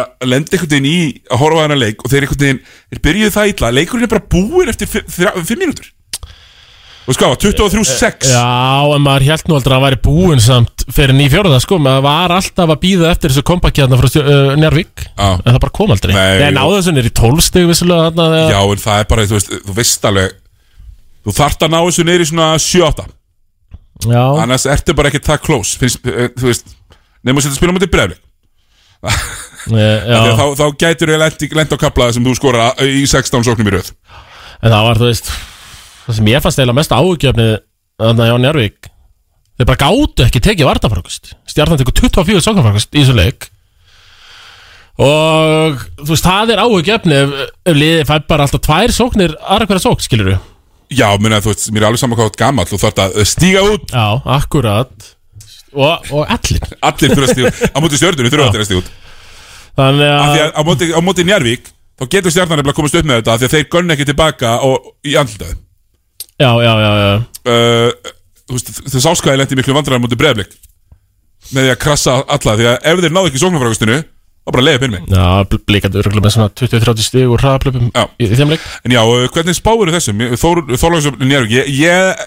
að 0.00 0.28
lenda 0.32 0.56
einhvern 0.56 0.72
veginn 0.72 0.90
í 0.90 0.98
að 1.28 1.42
horfa 1.42 1.58
á 1.60 1.64
hana 1.66 1.78
leik 1.78 2.04
og 2.04 2.12
þeir 2.12 2.26
einhvern 2.26 2.44
veginn, 2.44 2.62
þeir 2.92 3.02
byrjuðu 3.06 3.34
það 3.34 3.50
illa 3.52 3.72
leikurinn 3.78 4.06
er 4.06 4.12
bara 4.12 4.30
búinn 4.34 4.72
eftir 4.72 4.88
5 4.92 5.52
mínútur. 5.58 5.90
Og 7.02 7.16
sko, 7.16 7.32
23-6 7.34 8.28
Já, 8.30 8.42
en 8.94 9.02
maður 9.02 9.24
held 9.26 9.48
nú 9.50 9.56
aldrei 9.56 9.72
að 9.74 9.80
hann 9.80 9.86
væri 9.88 9.98
búinn 10.04 10.42
samt 10.42 10.84
fyrir 10.94 11.16
ný 11.18 11.24
fjóraða 11.32 11.58
sko. 11.64 11.80
Maður 11.82 12.04
var 12.06 12.34
alltaf 12.36 12.70
að 12.70 12.78
býða 12.84 13.08
eftir 13.10 13.32
þessu 13.32 13.42
kompakjarna 13.48 13.98
frá 13.98 14.06
uh, 14.20 14.52
Njárvík 14.54 15.02
Já. 15.08 15.26
en 15.34 15.48
það 15.48 15.58
bara 15.64 15.74
kom 15.80 15.94
aldrei. 15.96 16.14
Nei, 16.14 16.52
náðu 16.54 16.76
þessu 16.76 16.94
niður 16.94 17.10
í 17.10 17.14
12 17.18 17.46
stig 17.48 17.66
vissulega 17.72 18.06
þarna 18.06 18.44
Já, 18.54 18.60
en 18.62 18.84
það 18.84 19.02
er 19.02 19.10
bara, 19.10 19.26
þú 19.26 19.38
veist, 19.38 19.50
þú 19.66 19.76
veist 19.80 20.08
alveg 20.12 20.38
Þú 21.22 21.34
þarft 21.38 21.66
að 21.66 21.74
ná 21.74 21.80
þessu 21.82 22.06
í 22.06 22.28
svona 22.30 22.48
7-8 22.62 23.08
Já. 24.12 24.22
Annars 24.42 24.66
ertu 24.70 24.94
bara 24.98 25.10
ekki 25.10 25.22
það 25.26 25.42
close 25.46 25.78
finnst, 25.78 26.06
eh, 26.06 26.30
Þú 26.38 26.48
veist, 26.48 26.70
nefnum 27.22 27.42
að 27.42 27.48
setja 27.48 27.58
spila 27.58 27.74
mútið 27.74 27.92
brefli 27.94 28.18
Að 29.70 30.32
þá, 30.38 30.44
þá 30.58 30.66
gætur 30.80 31.14
lent, 31.20 31.46
lent 31.54 31.74
á 31.74 31.78
kaplaði 31.78 32.16
sem 32.16 32.26
þú 32.26 32.34
skora 32.38 32.70
í 32.82 33.04
16 33.06 33.46
sóknum 33.46 33.70
í 33.70 33.74
röð. 33.76 33.92
En 34.62 34.70
það 34.70 34.86
var, 34.88 35.00
þú 35.00 35.10
veist 35.10 35.32
Það 36.02 36.18
sem 36.18 36.30
ég 36.32 36.42
fannst 36.42 36.60
eiginlega 36.60 36.78
mest 36.78 36.94
áhugjefni 36.94 37.48
Þannig 38.02 38.28
hjá 38.30 38.36
Njárvík 38.42 38.88
Þeir 39.58 39.68
bara 39.68 39.80
gátu 39.82 40.26
ekki 40.26 40.42
tekið 40.42 40.68
vartafrákast 40.68 41.32
Stjarnan 41.50 41.80
tekur 41.80 41.96
24 41.98 42.44
sóknarfrákast 42.46 42.96
í 42.96 43.02
þessu 43.02 43.16
leik. 43.18 43.48
Og 45.02 45.82
þú 45.98 46.08
veist, 46.08 46.24
það 46.24 46.52
er 46.54 46.62
áhugjefni 46.62 47.18
ef, 47.18 47.34
ef 47.68 47.76
liðið 47.76 48.02
fær 48.08 48.24
bara 48.28 48.46
alltaf 48.46 48.62
tvær 48.64 48.94
sóknir 48.96 49.34
aðra 49.40 49.68
hverja 49.68 49.84
sókn, 49.86 50.04
skilur 50.04 50.30
þú? 50.32 50.38
Já, 50.92 51.06
minna, 51.20 51.40
þú 51.44 51.52
veist, 51.52 51.68
mér 51.72 51.84
er 51.84 51.88
alveg 51.88 52.02
saman 52.02 52.18
hvað 52.18 52.30
þú 52.30 52.40
gamall 52.42 52.66
og 52.68 52.82
þarf 52.82 53.02
að 53.04 53.20
stíga 53.28 53.62
út. 53.64 53.86
Já, 53.92 54.08
akkurat. 54.36 55.08
Og, 55.72 56.10
og 56.12 56.34
allir 56.36 56.66
Allir 56.84 57.14
þurfa 57.14 57.28
að 57.28 57.32
stíga 57.32 57.52
út. 57.52 57.62
Á 57.72 57.78
móti 57.80 58.00
stjörnunni 58.00 58.32
þurfa 58.32 58.50
allir 58.50 58.64
að 58.64 58.68
stíga 58.68 58.82
út 58.82 58.92
Þannig 59.78 60.10
Af 60.12 60.32
því 60.32 60.40
að 60.40 60.48
að 60.48 60.56
á 60.58 60.62
móti, 60.68 60.88
á 60.92 61.00
móti 61.04 61.24
Njarvík 61.28 61.70
þá 62.00 62.04
getur 62.12 62.34
stjarnan 62.34 62.58
nefnilega 62.60 62.78
komast 62.80 62.96
upp 62.98 63.06
með 63.08 63.20
þetta 63.20 63.34
af 63.36 63.40
því 63.42 63.48
að 63.48 63.54
þeir 63.56 63.68
gönn 63.72 63.94
ekki 63.94 64.06
tilbaka 64.10 64.50
og, 64.66 64.90
í 65.06 65.14
andlitaði 65.20 65.54
Já, 66.42 66.50
já, 66.64 66.72
já, 66.82 66.90
já. 66.98 67.12
Uh, 67.46 68.12
Þú 68.42 68.56
veist, 68.58 68.70
það 68.90 69.02
sáskaði 69.06 69.38
lendi 69.40 69.56
miklu 69.56 69.74
vandræðar 69.76 70.02
mútið 70.02 70.18
breyðblik 70.20 70.56
með 71.52 71.66
því 71.66 71.70
að 71.72 71.78
krassa 71.82 72.16
alla 72.34 72.54
því 72.58 72.66
að 72.72 72.88
ef 72.90 73.00
þeir 73.04 73.14
náðu 73.14 73.30
ekki 73.30 73.40
sóknarfrækustinu 73.42 73.98
þá 74.02 74.50
bara 74.56 74.64
leiði 74.66 74.80
fyrir 74.82 74.92
mig. 74.92 75.04
Já, 75.14 75.26
bl- 75.46 75.60
blíkandi 75.70 76.00
örgulega 76.02 76.24
með 76.26 76.34
svona 76.34 76.52
20-30 76.58 77.06
stig 77.06 77.30
og 77.30 77.38
hraðaplöpum 77.40 77.86
í, 78.18 78.28
þeim 78.32 78.52
leik. 78.52 78.66
En 78.82 78.94
já, 78.96 79.00
uh, 79.06 79.28
hvernig 79.36 79.56
spáur 79.58 79.92
þessum? 79.94 80.24
Þór, 80.42 80.62
Þorlóksson 80.82 81.22
Njarvík 81.22 81.54
ég, 81.54 81.70
ég, 81.78 82.26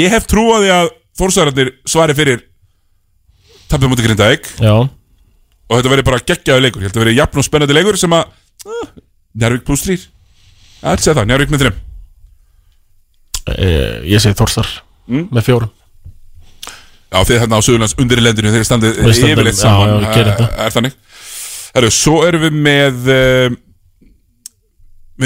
ég 0.00 0.14
hef 0.16 0.26
trú 0.30 0.46
á 0.50 0.56
því 0.64 0.72
að 0.78 0.90
Þórsærandir 1.20 1.72
svari 1.92 2.16
fyrir 2.16 2.42
tapið 3.68 3.92
mútið 3.92 4.08
Grindavík. 4.08 4.48
Já 4.64 4.74
og 5.68 5.78
þetta 5.78 5.92
verður 5.92 6.08
bara 6.10 6.22
geggjaðu 6.32 6.64
leikur. 6.66 6.82
Að 6.88 6.98
verður 7.04 7.18
jafn 7.20 7.38
og 7.42 7.46
spennandi 7.46 7.76
leikur 7.76 7.98
sem 8.00 8.12
að 8.16 8.24
uh, 8.66 8.88
Njarvík 9.42 9.64
pluss 9.68 9.84
3 9.86 9.96
Það 10.82 10.92
er 10.92 11.02
það, 11.20 11.28
Njarvík 11.30 11.52
með 11.54 11.64
3 11.66 11.72
Eh, 13.52 14.02
Ég 14.06 14.20
segi 14.22 14.36
Þórsar 14.38 14.68
Mm. 15.10 15.24
með 15.34 15.42
fjórum. 15.48 15.70
Já, 17.12 17.18
þið 17.26 17.40
hérna 17.42 17.58
á 17.58 17.64
Suðurlands 17.66 17.94
undir 17.98 18.20
í 18.20 18.22
lendinu 18.22 18.52
þeir 18.54 18.64
standið 18.64 19.00
yfirleitt 19.02 19.56
já, 19.58 19.64
saman. 19.64 20.04
já, 20.06 20.12
gerum 20.14 20.36
Það. 20.38 20.52
er 20.62 20.70
þannig 20.76 20.94
Herru, 21.74 21.90
svo 21.90 22.14
erum 22.28 22.44
við 22.46 22.54
með 22.68 23.10
uh, 23.10 23.56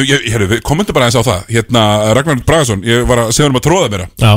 ég, 0.01 0.25
Herru, 0.33 0.49
við 0.55 0.63
komum 0.67 0.89
bara 0.97 1.11
eins 1.11 1.19
á 1.21 1.23
það. 1.29 1.45
Hérna, 1.53 1.83
Ragnar 2.17 2.41
Bragason 2.49 2.83
Ég 2.89 3.05
var 3.07 3.19
að 3.27 3.35
segja 3.37 3.51
um 3.53 3.61
að 3.61 3.67
tróða 3.69 3.93
mér 3.93 4.07
Já. 4.17 4.33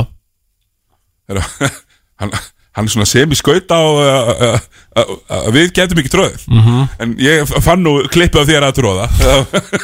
Herru, 1.32 1.46
hann, 2.20 2.36
hann 2.76 2.86
er 2.86 2.92
svona 2.92 3.08
semi-skaut 3.10 3.72
á 3.74 3.80
uh, 3.82 4.30
uh, 4.46 4.58
uh, 5.02 5.48
Við 5.54 5.72
getum 5.74 5.98
ekki 6.02 6.12
tróðið 6.12 6.44
Mhm. 6.50 6.80
En 7.02 7.14
ég 7.18 7.50
fann 7.64 7.82
nú 7.82 7.96
klippið 8.12 8.42
af 8.44 8.50
þér 8.50 8.66
að 8.68 8.76
tróða 8.78 9.06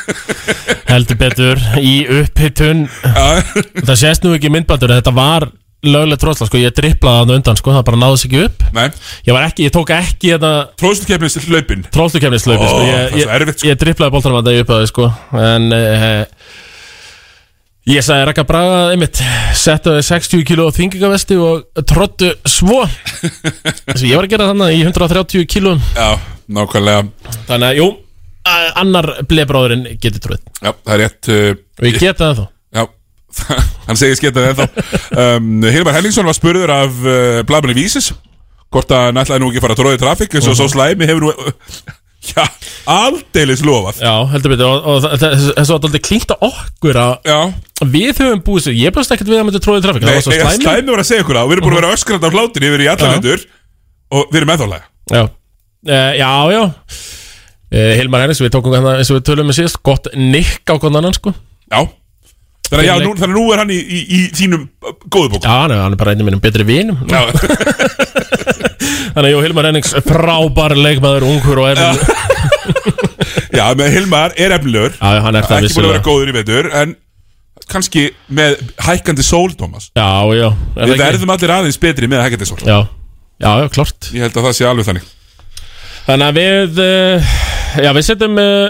Heldur 0.90 1.18
betur 1.20 1.62
í 1.82 1.94
upphittun 2.22 2.86
Það 3.02 3.94
sést 4.00 4.26
nú 4.26 4.34
ekki 4.36 4.50
myndbandur 4.54 4.94
Þetta 4.98 5.14
var 5.16 5.48
löglegt 5.86 6.18
tróðsla 6.22 6.46
sko. 6.48 6.58
Ég 6.58 6.72
driplaði 6.74 7.20
hann 7.20 7.32
undan 7.36 7.58
sko. 7.60 7.70
Það 7.76 7.84
bara 7.86 7.98
náðist 8.00 8.26
ekki 8.26 8.40
upp 8.46 8.62
Nei 8.74 8.86
Ég, 9.26 9.32
var 9.36 9.44
ekki, 9.46 9.66
ég 9.68 9.74
tók 9.74 9.92
ekki 9.94 10.32
þetta 10.34 10.52
Tróðslukefnis 10.80 11.36
hlaupin 11.46 11.84
Tróðslukefnis 11.94 12.46
hlaupin 12.48 12.66
Ó, 12.66 12.70
sko. 12.70 12.80
það 12.80 12.90
Ég, 12.90 13.18
ég, 13.20 13.52
ég 13.70 13.78
driplaði 13.82 14.14
boltanum 14.16 14.40
að 14.40 14.50
það 14.50 14.62
upp 14.64 14.90
sko. 14.90 15.10
En 15.42 15.68
uh, 15.76 16.16
Ég 17.86 18.02
sagði 18.02 18.24
Raka 18.26 18.42
Braga 18.42 18.78
einmitt 18.90 19.20
Settu 19.54 19.92
60 20.02 20.42
kg 20.46 20.64
þingingavesti 20.74 21.36
Og 21.38 21.84
tróttu 21.86 22.32
svo. 22.48 22.80
Þess 23.20 24.00
að 24.00 24.08
ég 24.08 24.18
var 24.18 24.26
að 24.26 24.32
gera 24.32 24.48
þannig 24.48 24.74
í 24.74 24.80
130 24.88 25.46
kg 25.52 25.76
Já, 25.94 26.08
nákvæmlega. 26.50 27.04
Þannig 27.46 27.68
að, 27.68 27.78
jú 27.78 27.86
Annar 28.82 29.08
blebróðurinn 29.30 29.86
getur 30.02 30.22
tróð 30.24 30.42
Já, 30.62 30.72
það 30.72 30.92
er 30.96 31.00
rétt 31.04 31.30
uh, 31.30 31.48
Og 31.78 31.86
ég 31.88 31.98
geta 32.02 32.30
það 32.32 32.40
þá 32.40 32.44
Já, 32.76 32.82
hann 33.86 33.98
segir 34.00 34.18
sketað 34.18 34.48
ennþá. 34.50 34.66
Um, 35.22 35.48
Hilmar 35.70 35.96
Hellingsson 35.98 36.26
var 36.26 36.36
spurður 36.38 36.72
af 36.74 37.00
uh, 37.06 37.40
Blaðmanni 37.46 37.78
Vísis 37.78 38.10
Hvort 38.74 38.90
að 38.94 39.12
ætlaði 39.22 39.44
nú 39.44 39.52
ekki 39.52 39.62
fara 39.62 39.76
að 39.78 39.82
tróði 39.84 40.02
trafík 40.02 40.34
eins 40.34 40.50
og 40.50 40.58
svo 40.58 40.66
slæmi 40.74 41.06
hefur 41.06 41.28
nú 41.28 41.34
Já, 42.26 42.42
aldeilis 42.90 43.60
lofað. 43.62 44.00
Já, 44.02 44.12
heldur 44.32 44.52
betur 44.54 44.66
Og, 44.66 44.86
og 44.88 45.02
það- 45.04 45.18
það- 45.20 45.34
þess 45.56 45.70
var 45.70 45.76
alltaf 45.76 46.02
klínt 46.08 46.32
á 46.32 46.36
okkur 46.48 46.96
að 47.02 47.12
Já. 47.28 47.38
Við 47.92 48.20
höfum 48.22 48.40
búið 48.46 48.64
sér 48.66 48.76
Ég 48.80 48.94
bjóst 48.96 49.12
ekkert 49.14 49.28
við 49.30 49.38
að 49.40 49.44
myndi 49.46 49.60
tróðið 49.62 49.84
trafík 49.86 50.02
Nei, 50.02 50.08
Það 50.08 50.16
var 50.16 50.24
svo 50.26 50.32
slæmi 50.32 50.64
slæmi 50.64 50.90
var 50.96 51.02
að 51.04 51.08
segja 51.10 51.22
ykkur 51.22 51.36
það. 51.36 51.44
Og 51.44 51.50
Við 51.50 51.56
erum 51.56 51.66
búin 51.68 51.76
að 51.76 51.80
vera 51.82 51.92
öskrandi 51.96 52.26
á 52.26 52.34
hlátin 52.34 52.66
yfir 52.66 52.82
í 52.82 52.88
Já. 52.88 52.96
hendur 53.12 53.44
Og 54.16 54.24
við 54.32 54.40
erum 54.40 54.52
ennþálega 54.56 54.82
Já, 55.12 55.22
uh, 55.22 56.12
já, 56.18 56.30
já. 56.56 56.62
Uh, 57.66 57.92
Hilmar 57.98 58.20
Hennis, 58.24 58.40
við 58.42 58.50
tókum 58.54 58.74
hérna 58.74 58.96
eins 58.98 59.10
og 59.10 59.18
við 59.20 59.24
tölum 59.28 59.46
með 59.50 59.56
síðast. 59.60 59.78
Gott 59.86 60.06
nikk 60.14 60.66
á 60.70 60.74
konan 60.82 61.00
annan 61.02 61.14
sko. 61.14 61.32
Já 61.70 61.80
Þannig 62.66 62.90
að, 62.90 63.04
nú, 63.06 63.30
nú 63.30 63.42
er 63.54 63.60
hann 63.62 63.70
í, 63.70 63.78
í, 63.78 64.00
í 64.10 64.20
þínum 64.34 64.66
uh, 64.82 64.94
góðu 65.06 65.36
bók 65.36 65.44
Já, 65.46 65.52
hann 65.68 65.94
er, 65.94 65.98
bara 66.00 66.14
einnig 66.14 66.26
minnum 66.26 66.42
betri 66.42 66.66
vinum. 66.66 66.98
Þannig 69.16 69.28
að 69.28 69.32
jú, 69.32 69.42
Hilmar 69.46 69.68
Hennings 69.70 69.94
frábær 70.04 70.74
leikmaður, 70.76 71.26
ungur 71.30 71.62
og 71.62 71.70
erfinn 71.72 71.98
Já, 73.56 73.64
með 73.78 73.94
Hilmar 73.94 74.34
er 74.36 74.52
efnilegur. 74.58 74.96
Já, 74.98 75.20
hann 75.24 75.38
er 75.38 75.46
það 75.46 75.64
Ekki 75.64 75.78
búin 75.78 75.86
að 75.88 75.94
vera 75.94 76.04
góður 76.04 76.32
í 76.32 76.36
vetur 76.36 76.68
En 76.82 76.94
kannski 77.70 78.06
með 78.30 78.58
hækkandi 78.86 79.24
sól, 79.26 79.50
Thomas. 79.58 79.88
Já, 79.96 80.06
já 80.36 80.48
Við 80.76 81.00
verðum 81.00 81.32
allir 81.34 81.54
aðeins 81.54 81.80
betri 81.82 82.10
með 82.10 82.24
hækkandi 82.26 82.48
sól. 82.48 82.60
Já, 82.62 82.78
já, 83.42 83.50
já, 83.62 83.68
klart. 83.74 84.10
Ég 84.14 84.26
held 84.26 84.36
að 84.36 84.48
það 84.48 84.58
sé 84.58 84.68
alveg 84.68 84.90
þannig. 84.90 85.08
Þannig 86.06 86.26
að 86.28 86.36
við 86.42 86.82
uh, 86.84 87.32
Já, 87.76 87.90
við 87.96 88.06
setjum 88.06 88.38
uh, 88.40 88.68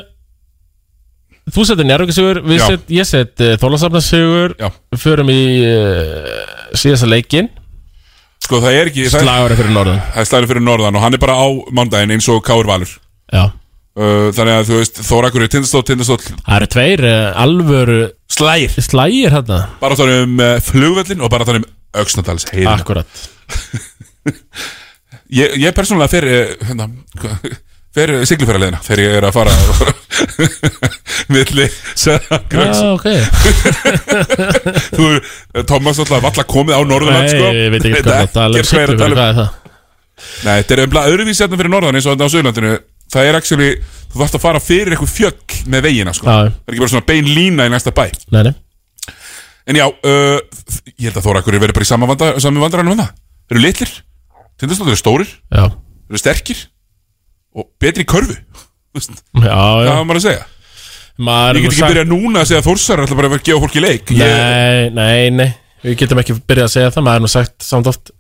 Þú 1.46 1.64
setur 1.68 1.86
Njárvíkasigur 1.86 2.40
Já. 2.50 2.64
set, 2.66 2.88
Ég 2.90 3.06
set 3.06 3.42
uh, 3.44 3.52
Þólasafnasigur 3.62 4.56
Já. 4.58 4.70
Við 4.94 5.02
förum 5.04 5.30
í 5.30 5.42
uh, 5.62 6.32
síðasta 6.74 7.08
leikin 7.10 7.50
Sko 8.42 8.58
það 8.62 8.78
er 8.78 8.90
ekki 8.90 9.06
Slagari 9.10 9.56
fyrir 9.58 9.72
norðan. 9.74 10.00
Það 10.12 10.22
er 10.22 10.28
slagari 10.28 10.50
fyrir 10.50 10.64
norðan 10.66 10.98
og 10.98 11.02
hann 11.02 11.16
er 11.16 11.22
bara 11.22 11.38
á 11.38 11.46
mándaginn 11.74 12.12
eins 12.14 12.28
og 12.30 12.42
Káur 12.46 12.68
Valur. 12.68 12.90
Já. 13.32 13.48
Uh, 13.96 14.28
Þannig 14.36 14.52
að 14.52 14.66
þú 14.68 14.80
veist 14.82 15.00
Þórakur 15.08 15.44
er 15.46 15.50
tindastóll, 15.54 15.84
tindastóll. 15.88 16.20
Það 16.44 16.58
eru 16.58 16.68
tveir 16.74 17.04
uh, 17.08 17.42
alvöru 17.42 18.00
Slægir. 18.30 18.74
Slægir 18.84 19.32
hérna 19.34 19.62
Bara 19.80 19.96
þannig 19.98 20.26
um 20.26 20.42
uh, 20.44 20.50
flugvöllin 20.66 21.24
og 21.24 21.32
bara 21.32 21.46
þannig 21.48 21.64
um 21.64 22.02
Öxnadals 22.02 22.44
heiðina 22.52 22.76
Akkurat. 22.76 23.08
Ég, 25.26 25.56
ég 25.58 25.74
persónulega 25.74 26.20
uh, 26.22 26.52
hérna, 26.68 26.90
fer 27.96 28.12
siglufæraleðina 28.28 28.80
þegar 28.84 29.02
ég 29.02 29.14
er 29.18 29.26
að 29.26 29.36
fara 29.36 29.54
milli 31.34 31.66
Gröns 32.52 32.80
Já, 32.80 32.90
ok 32.92 33.06
Þú, 34.96 35.06
uh, 35.06 35.62
Thomas 35.68 36.00
alltaf 36.02 36.24
valla 36.24 36.44
komið 36.48 36.76
á 36.76 36.80
Norðurland 36.84 37.24
Nei, 37.24 37.32
sko. 37.32 37.54
ég 37.56 37.72
veit 37.72 37.86
ekki 37.88 38.02
hvað 38.02 38.20
það 38.20 38.34
tala 38.36 38.60
um. 38.60 38.68
hvað 39.14 39.30
er 39.30 39.38
það? 39.40 39.48
Nei, 40.46 40.52
þetta 40.60 40.76
er 40.76 40.84
umlað 40.86 41.10
öðruvísi 41.12 41.44
hérna 41.44 41.60
fyrir 41.60 41.72
norðan 41.72 41.98
eins 41.98 42.06
og 42.08 42.14
þetta 42.14 42.28
á 42.28 42.32
Suðurlandinu 42.34 42.76
Það 43.06 43.28
er 43.30 43.36
actually, 43.38 43.66
þú 44.10 44.18
þarfst 44.18 44.36
að 44.36 44.42
fara 44.42 44.60
fyrir 44.62 44.94
eitthvað 44.96 45.12
fjöll 45.12 45.58
með 45.70 45.84
vegina 45.86 46.14
sko. 46.16 46.26
Já. 46.26 46.48
Það 46.50 46.56
er 46.66 46.74
ekki 46.74 46.82
bara 46.82 46.90
svona 46.90 47.06
bein 47.06 47.28
lína 47.30 47.66
í 47.68 47.70
næsta 47.70 47.92
bæ 47.94 48.06
Nei, 48.34 48.40
nei 48.48 48.54
En 49.66 49.78
já, 49.78 49.86
uh, 49.86 50.38
ég 50.96 51.08
held 51.08 51.20
að 51.20 51.26
Þórakur 51.28 51.56
er 51.56 51.62
verið 51.62 51.78
bara 51.78 51.86
í 51.86 51.90
sama, 51.90 52.08
vanda, 52.10 52.32
sama 52.42 52.62
vandaranum 52.64 52.96
en 52.96 53.04
það 53.04 53.12
Þeir 53.46 53.56
eru 53.56 53.62
litlir, 53.62 53.92
tindastóttir 54.58 54.94
eru 54.96 55.00
stórir 55.00 55.30
Já 55.30 55.62
Þeir 55.70 56.16
eru 56.16 56.22
sterkir 56.22 56.64
Og 57.56 57.68
betri 57.80 58.04
körfu 58.08 58.36
Það 58.96 59.42
var 59.44 60.04
maður 60.08 60.20
að 60.20 60.24
segja. 60.26 60.44
Maður 61.16 61.58
Ég 61.58 61.64
get 61.66 61.72
ekki 61.74 61.90
byrjað 61.90 62.10
núna 62.10 62.42
að 62.42 62.50
segja 62.50 62.60
að 62.62 62.68
Þórsar 62.70 63.02
ætla 63.04 63.18
bara 63.18 63.30
að 63.32 63.44
gefa 63.44 63.62
fólki 63.64 63.82
leik. 63.82 64.12
Ég, 64.16 64.32
Nei, 64.36 64.90
nei, 64.96 65.30
nei. 65.32 65.48
Við 65.84 65.98
getum 66.02 66.20
ekki 66.20 66.36
byrjað 66.48 66.68
að 66.68 66.74
segja 66.74 66.92
það. 66.94 67.06
Maður 67.06 67.20
er 67.20 67.24
nú 67.24 67.30
sagt 67.32 67.66
samt 67.66 67.90
oft 67.90 68.12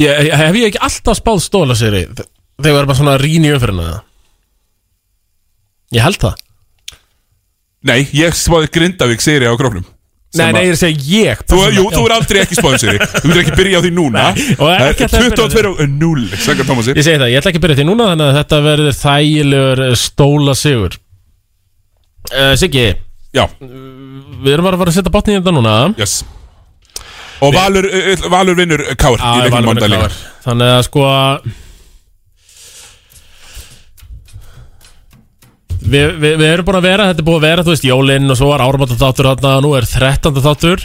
ég, 0.00 0.30
Hef 0.40 0.58
ég 0.58 0.68
ekki 0.70 0.82
alltaf 0.86 1.18
spáð 1.18 1.42
stóla 1.46 1.78
sér 1.78 1.98
Þegar 2.00 2.30
við 2.60 2.78
erum 2.80 2.90
bara 2.92 2.98
svona 3.00 3.18
rín 3.22 3.46
í 3.46 3.52
umfyrirna 3.54 3.88
Ég 5.90 6.04
held 6.06 6.20
það. 6.22 6.42
Nei, 7.90 8.00
ég 8.14 8.36
spáði 8.36 8.70
Grindavík 8.74 9.22
ég 9.24 9.48
á 9.50 9.58
króknum 9.58 9.86
Nei, 10.38 10.52
nei, 10.54 10.60
ég 10.62 10.70
er 10.70 10.76
að 10.76 10.78
segja 10.78 11.06
ég 11.10 11.40
Þú, 11.50 11.56
jú, 11.74 11.84
þú 11.90 12.02
er 12.06 12.12
aldrei 12.14 12.38
ekki 12.44 12.54
sér 12.54 13.00
Þú 13.22 13.22
getur 13.24 13.40
ekki 13.40 13.54
byrjað 13.58 13.80
á 13.80 13.82
því 13.82 13.90
núna. 13.96 14.26
Það 14.38 14.74
er 14.74 14.84
ætla 14.92 15.08
að 15.08 15.14
byrja 15.16 15.38
22 15.40 15.70
og 15.72 15.80
0 15.90 16.26
Sækar 16.44 16.68
Tómasi. 16.68 16.94
Ég 16.94 17.06
segi 17.06 17.18
það, 17.18 17.32
ég 17.32 17.40
ætla 17.40 17.50
ekki 17.50 17.60
að 17.60 17.64
byrja 17.64 17.78
því 17.80 17.86
núna 17.88 18.06
Þannig 18.12 18.26
að 18.28 18.38
þetta 18.38 18.60
verður 18.66 18.98
þægilegur 19.00 19.82
eh, 19.88 19.94
stóla 19.98 20.54
sigur. 20.60 20.98
Uh, 22.30 22.52
Siggi? 22.60 22.84
Já. 23.34 23.42
Við 23.58 24.52
erum 24.54 24.68
bara 24.68 24.78
að 24.78 24.84
fara 24.84 24.92
að 24.94 24.98
setja 25.00 25.14
botni 25.16 25.34
í 25.34 25.40
þetta 25.40 25.54
núna. 25.56 25.74
Yes. 25.98 26.20
Og 27.40 27.56
Valur, 27.56 27.88
Valur 28.30 28.58
vinnur 28.58 28.84
Kár. 29.00 29.18
Þannig 30.44 30.72
að 30.76 30.82
sko 30.86 31.08
Við, 35.80 36.10
við, 36.20 36.34
við 36.40 36.46
erum 36.52 36.66
búin 36.68 36.76
að 36.80 36.86
vera, 36.90 37.06
þetta 37.10 37.22
er 37.22 37.26
búin 37.30 37.38
að 37.40 37.44
vera, 37.48 37.62
þú 37.64 37.72
veist, 37.74 37.84
jólinn 37.88 38.30
og 38.34 38.36
svo 38.38 38.48
var 38.52 38.62
áramönda 38.66 38.96
þáttur 39.00 39.28
þarna, 39.30 39.52
nú 39.64 39.70
er 39.78 39.86
13. 39.88 40.40
þáttur. 40.44 40.82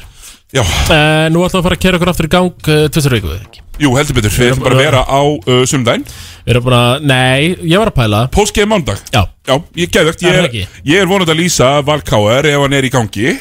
Já. 0.55 0.61
Uh, 0.61 1.25
Nú 1.33 1.41
ætlum 1.43 1.57
við 1.57 1.59
að 1.59 1.65
fara 1.65 1.75
að 1.75 1.81
kera 1.83 1.97
okkur 1.97 2.09
aftur 2.11 2.27
í 2.27 2.29
gang 2.31 2.67
uh, 2.69 2.83
Tvisar 2.93 3.11
viku, 3.15 3.31
eða 3.33 3.47
ekki? 3.47 3.63
Jú, 3.81 3.89
heldur 3.97 4.15
betur, 4.15 4.31
við 4.37 4.51
ætlum 4.53 4.63
bara 4.63 4.75
að 4.77 4.83
vera 4.85 5.01
á 5.03 5.21
uh, 5.25 5.63
sunnudaginn 5.67 6.05
Við 6.45 6.51
erum 6.53 6.65
bara, 6.69 6.81
nei, 7.01 7.57
ég 7.65 7.81
var 7.81 7.89
að 7.91 7.95
pæla. 7.97 8.21
Póstgeið 8.31 8.69
mándag 8.71 9.01
Já. 9.11 9.23
Já, 9.49 9.55
ég 9.81 9.91
geðvegt, 9.91 10.23
Er 10.23 10.37
ég, 10.45 10.55
er- 10.69 10.77
ég 10.93 11.01
er 11.01 11.09
vonandi 11.09 11.33
að 11.33 11.41
lýsa 11.41 11.71
Valkáer 11.89 12.47
ef 12.53 12.61
hann 12.63 12.77
er 12.77 12.87
í 12.87 12.93
gangi. 12.93 13.33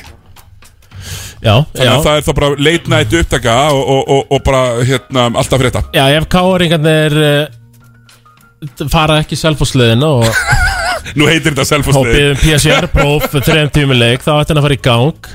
Já, 1.44 1.55
Þannig 1.76 1.85
já. 1.85 1.93
að 1.93 2.05
það 2.09 2.16
er 2.16 2.24
þá 2.26 2.32
bara 2.40 2.51
late 2.66 2.94
night 2.97 3.14
upptaka 3.20 3.55
og, 3.76 3.82
og, 3.94 4.02
og, 4.16 4.22
og 4.32 4.44
bara 4.48 4.62
hérna 4.89 5.26
alltaf 5.36 5.60
fyrir 5.60 5.74
þetta 5.76 6.01
Já, 6.01 6.05
ef 6.18 6.26
káringarnir 6.32 7.18
uh, 7.20 8.89
fara 8.90 9.20
ekki 9.22 9.36
selfosliðin 9.39 10.02
og, 10.09 10.24
Nú 11.14 11.26
heitir 11.28 11.52
þetta 11.52 11.64
og 11.64 11.68
selfosliðin. 11.68 12.14
byggðum 12.14 12.40
PCR-próf 12.43 13.35
þrejum 13.44 13.72
tími 13.74 13.97
leik, 13.98 14.24
þá 14.24 14.32
ætti 14.39 14.55
hann 14.55 14.60
að 14.60 14.66
fara 14.66 14.76
í 14.76 14.82
gang. 14.85 15.28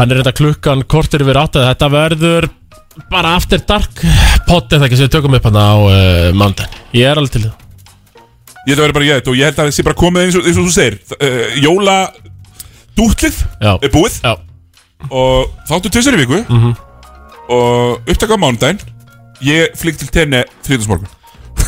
Hann 0.00 0.10
er 0.12 0.20
reynda 0.20 0.32
klukkan 0.32 0.84
kortir 0.88 1.20
yfir 1.20 1.36
átt 1.36 1.58
Þetta 1.60 1.88
verður 1.92 2.46
bara 3.12 3.34
after 3.36 3.60
dark 3.68 4.00
pot 4.48 4.72
eða 4.72 4.88
ekki 4.88 4.98
sem 4.98 5.06
við 5.06 5.12
tökum 5.14 5.36
upp 5.36 5.46
hann 5.46 5.58
á 5.60 5.72
uh, 5.76 6.30
mándan 6.36 6.72
Ég 6.96 7.06
er 7.06 7.20
alveg 7.20 7.36
til 7.36 7.42
það. 7.44 7.66
Ég 8.64 8.72
held 8.72 8.80
að 8.80 8.84
vera 8.86 8.96
bara 8.96 9.08
ég 9.08 9.28
og 9.30 9.38
ég 9.38 9.48
held 9.48 9.60
að 9.60 9.68
það 9.68 9.76
sé 9.76 9.84
bara 9.86 10.00
komið 10.00 10.26
eins 10.26 10.38
og, 10.40 10.48
eins 10.48 10.58
og 10.60 10.66
þú 10.66 10.74
segir. 10.74 10.98
Uh, 11.16 11.44
Jóla 11.60 11.96
dútlið 12.98 13.38
er 13.60 13.92
búið. 13.92 14.18
Já. 14.24 14.34
og 15.08 15.54
þáttu 15.68 15.92
tvisar 15.92 16.16
í 16.16 16.22
viku. 16.24 16.42
Mhm. 16.48 16.74
og 17.50 18.10
upptaka 18.10 18.36
á 18.36 18.42
mánudaginn. 18.42 18.82
Ég 19.42 19.72
flygg 19.80 19.96
til 19.98 20.10
tenni 20.12 20.44
þriðdagsmorgun 20.66 21.08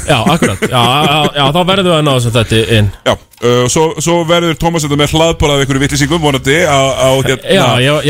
Já, 0.02 0.18
akkurat, 0.34 0.62
já, 0.66 0.82
já, 1.06 1.18
já, 1.36 1.44
þá 1.54 1.58
verðum 1.68 1.88
við 1.88 1.94
að 1.96 2.04
ná 2.06 2.10
þessum 2.16 2.34
þetta 2.36 2.60
inn. 2.76 2.88
Já, 3.06 3.12
uh, 3.14 3.64
svo, 3.72 3.84
svo 4.02 4.16
verður 4.28 4.56
Tómas 4.60 4.86
þetta 4.86 4.98
með 4.98 5.14
hlaðbóla 5.16 5.56
af 5.56 5.62
einhverju 5.64 5.82
vittlýsingum 5.84 6.22
vonandi 6.24 6.56
á, 6.66 6.78
á 6.78 7.08
hérna 7.22 7.66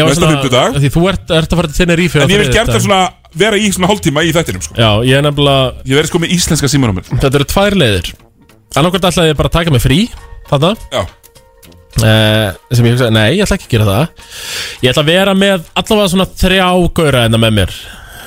næsta 0.09 0.31
fimmtudag. 0.33 0.79
Því 0.81 0.93
þú 0.97 1.05
ert, 1.13 1.25
ert 1.39 1.53
að 1.53 1.61
fara 1.63 1.73
til 1.73 1.79
Tenerife 1.83 2.21
á 2.21 2.25
En 2.25 2.33
ég 2.33 2.43
vil 2.43 2.49
gert 2.49 2.73
þriðjudaginn. 2.73 2.87
svona 2.87 3.03
vera 3.45 3.61
í 3.61 3.71
svona 3.73 3.91
hálftíma 3.93 4.25
í 4.25 4.35
þættinum 4.37 4.65
sko. 4.65 4.77
Já, 4.81 4.91
ég 5.09 5.21
er 5.21 5.25
nefnilega 5.27 5.89
Ég 5.89 5.97
verði 6.01 6.13
sko 6.13 6.23
með 6.25 6.35
íslenska 6.37 6.71
símanúmer 6.73 7.09
Þetta 7.13 7.33
eru 7.41 7.49
tvær 7.53 7.79
leiðir. 7.83 8.13
Annarkvæmt 8.77 9.09
ætlaði 9.11 9.33
ég 9.35 9.41
bara 9.41 9.53
að 9.53 9.59
taka 9.59 9.75
mig 9.75 9.85
frí 9.85 10.01
Þarna. 10.51 10.75
Já. 10.93 11.03
Uh, 12.03 12.49
Sem 12.73 12.87
ég 12.89 12.95
hugsaði, 12.97 13.13
nei, 13.15 13.27
ég 13.37 13.45
ætla 13.45 13.59
ekki 13.59 13.69
að 13.69 13.75
gera 13.77 13.89
það. 13.89 14.29
Ég 14.83 14.93
ætla 14.95 15.03
að 15.05 15.11
vera 15.13 15.35
með 15.37 15.67
allavega 15.77 16.13
svona 16.15 16.27
þrjá 16.41 16.69
gaura 16.97 17.27
hérna 17.27 17.41
með 17.43 17.53
mér 17.61 17.75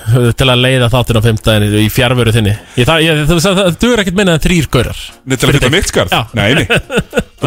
Til 0.05 0.45
að 0.45 0.61
leiða 0.61 0.87
þáttinn 0.93 1.17
á 1.17 1.23
fimmtæðin 1.25 1.75
í 1.81 1.85
fjárveru 1.89 2.33
þinni. 2.35 2.53
Ég, 2.77 2.85
það, 2.85 2.99
ég, 3.05 3.21
það, 3.25 3.39
það, 3.41 3.59
það 3.59 3.77
dugur 3.81 4.01
ekkert 4.03 4.17
minna 4.19 4.35
en 4.37 4.43
þrýr 4.43 4.67
gaurar. 4.73 4.99
Nei, 5.25 5.35
til 5.35 5.47
að 5.47 5.55
fyrta 5.55 5.71
mitt 5.73 5.89
skarð? 5.89 6.13
Nei, 6.37 6.49
nei. 6.59 6.65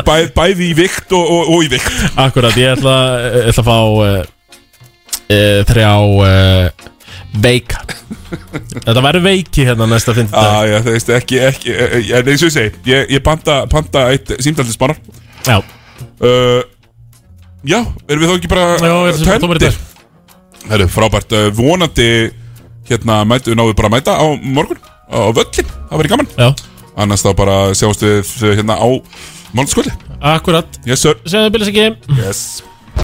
Bæ, 0.09 0.15
Bæði 0.35 0.67
í 0.67 0.75
vikt 0.79 1.15
og, 1.15 1.31
og, 1.37 1.53
og 1.55 1.67
í 1.67 1.71
vikt. 1.77 2.01
Akkurat, 2.19 2.59
ég 2.59 2.75
ætla, 2.75 2.95
ég 3.23 3.51
ætla 3.53 3.63
að 3.63 3.69
fá 3.69 3.79
uh, 3.79 4.17
Þrjá 5.69 5.93
uh, 6.03 6.89
Veika. 7.45 7.85
Þetta 8.29 9.05
verður 9.05 9.25
veiki 9.25 9.65
hérna 9.69 9.87
næsta 9.89 10.13
fimmtæðin 10.17 10.49
Já, 10.49 10.69
já, 10.69 10.79
það 10.85 10.97
veist 10.97 11.11
ekki, 11.17 11.39
ekki 11.47 11.75
En 12.19 12.27
eins 12.29 12.43
og 12.45 12.51
ég 12.51 12.53
segi 12.53 12.91
Ég, 12.91 13.07
ég 13.15 13.23
panta, 13.25 13.63
panta 13.73 14.03
eitt 14.13 14.35
símdaldisbanar 14.45 14.99
Já. 15.47 15.63
Uh, 16.21 16.61
Já, 17.69 17.81
erum 18.09 18.23
við 18.23 18.29
þá 18.29 18.35
ekki 18.37 18.51
bara 18.53 18.67
Já, 18.77 18.93
ég 19.09 19.17
sem 19.17 19.31
bara 19.31 19.41
tómur 19.43 19.61
í 19.61 19.65
dag. 19.65 19.79
Það 20.69 20.85
er 20.85 20.93
frábært 20.93 21.35
Vonandi 21.57 22.11
Hérna, 22.89 23.21
mætu, 23.29 23.57
náðu 23.57 23.77
bara 23.77 23.91
að 23.91 23.99
mæta 23.99 24.17
á 24.17 24.27
morgun 24.41 24.81
Á 25.09 25.33
völlin, 25.33 25.69
það 25.89 26.01
verður 26.03 26.13
gaman. 26.13 26.31
Já. 26.37 26.49
Annars 27.01 27.25
þá 27.25 27.31
bara 27.39 27.57
sjáumst 27.79 28.05
við 28.05 28.33
hérna 28.59 28.77
á 28.77 28.89
Málskvöldi 29.57 29.95
Akkurat. 30.19 30.81
Yes 30.85 31.05
sir. 31.07 31.17
Segðu 31.25 31.55
byrjast 31.55 31.73
ekki 31.73 32.19
Yes 32.19 32.68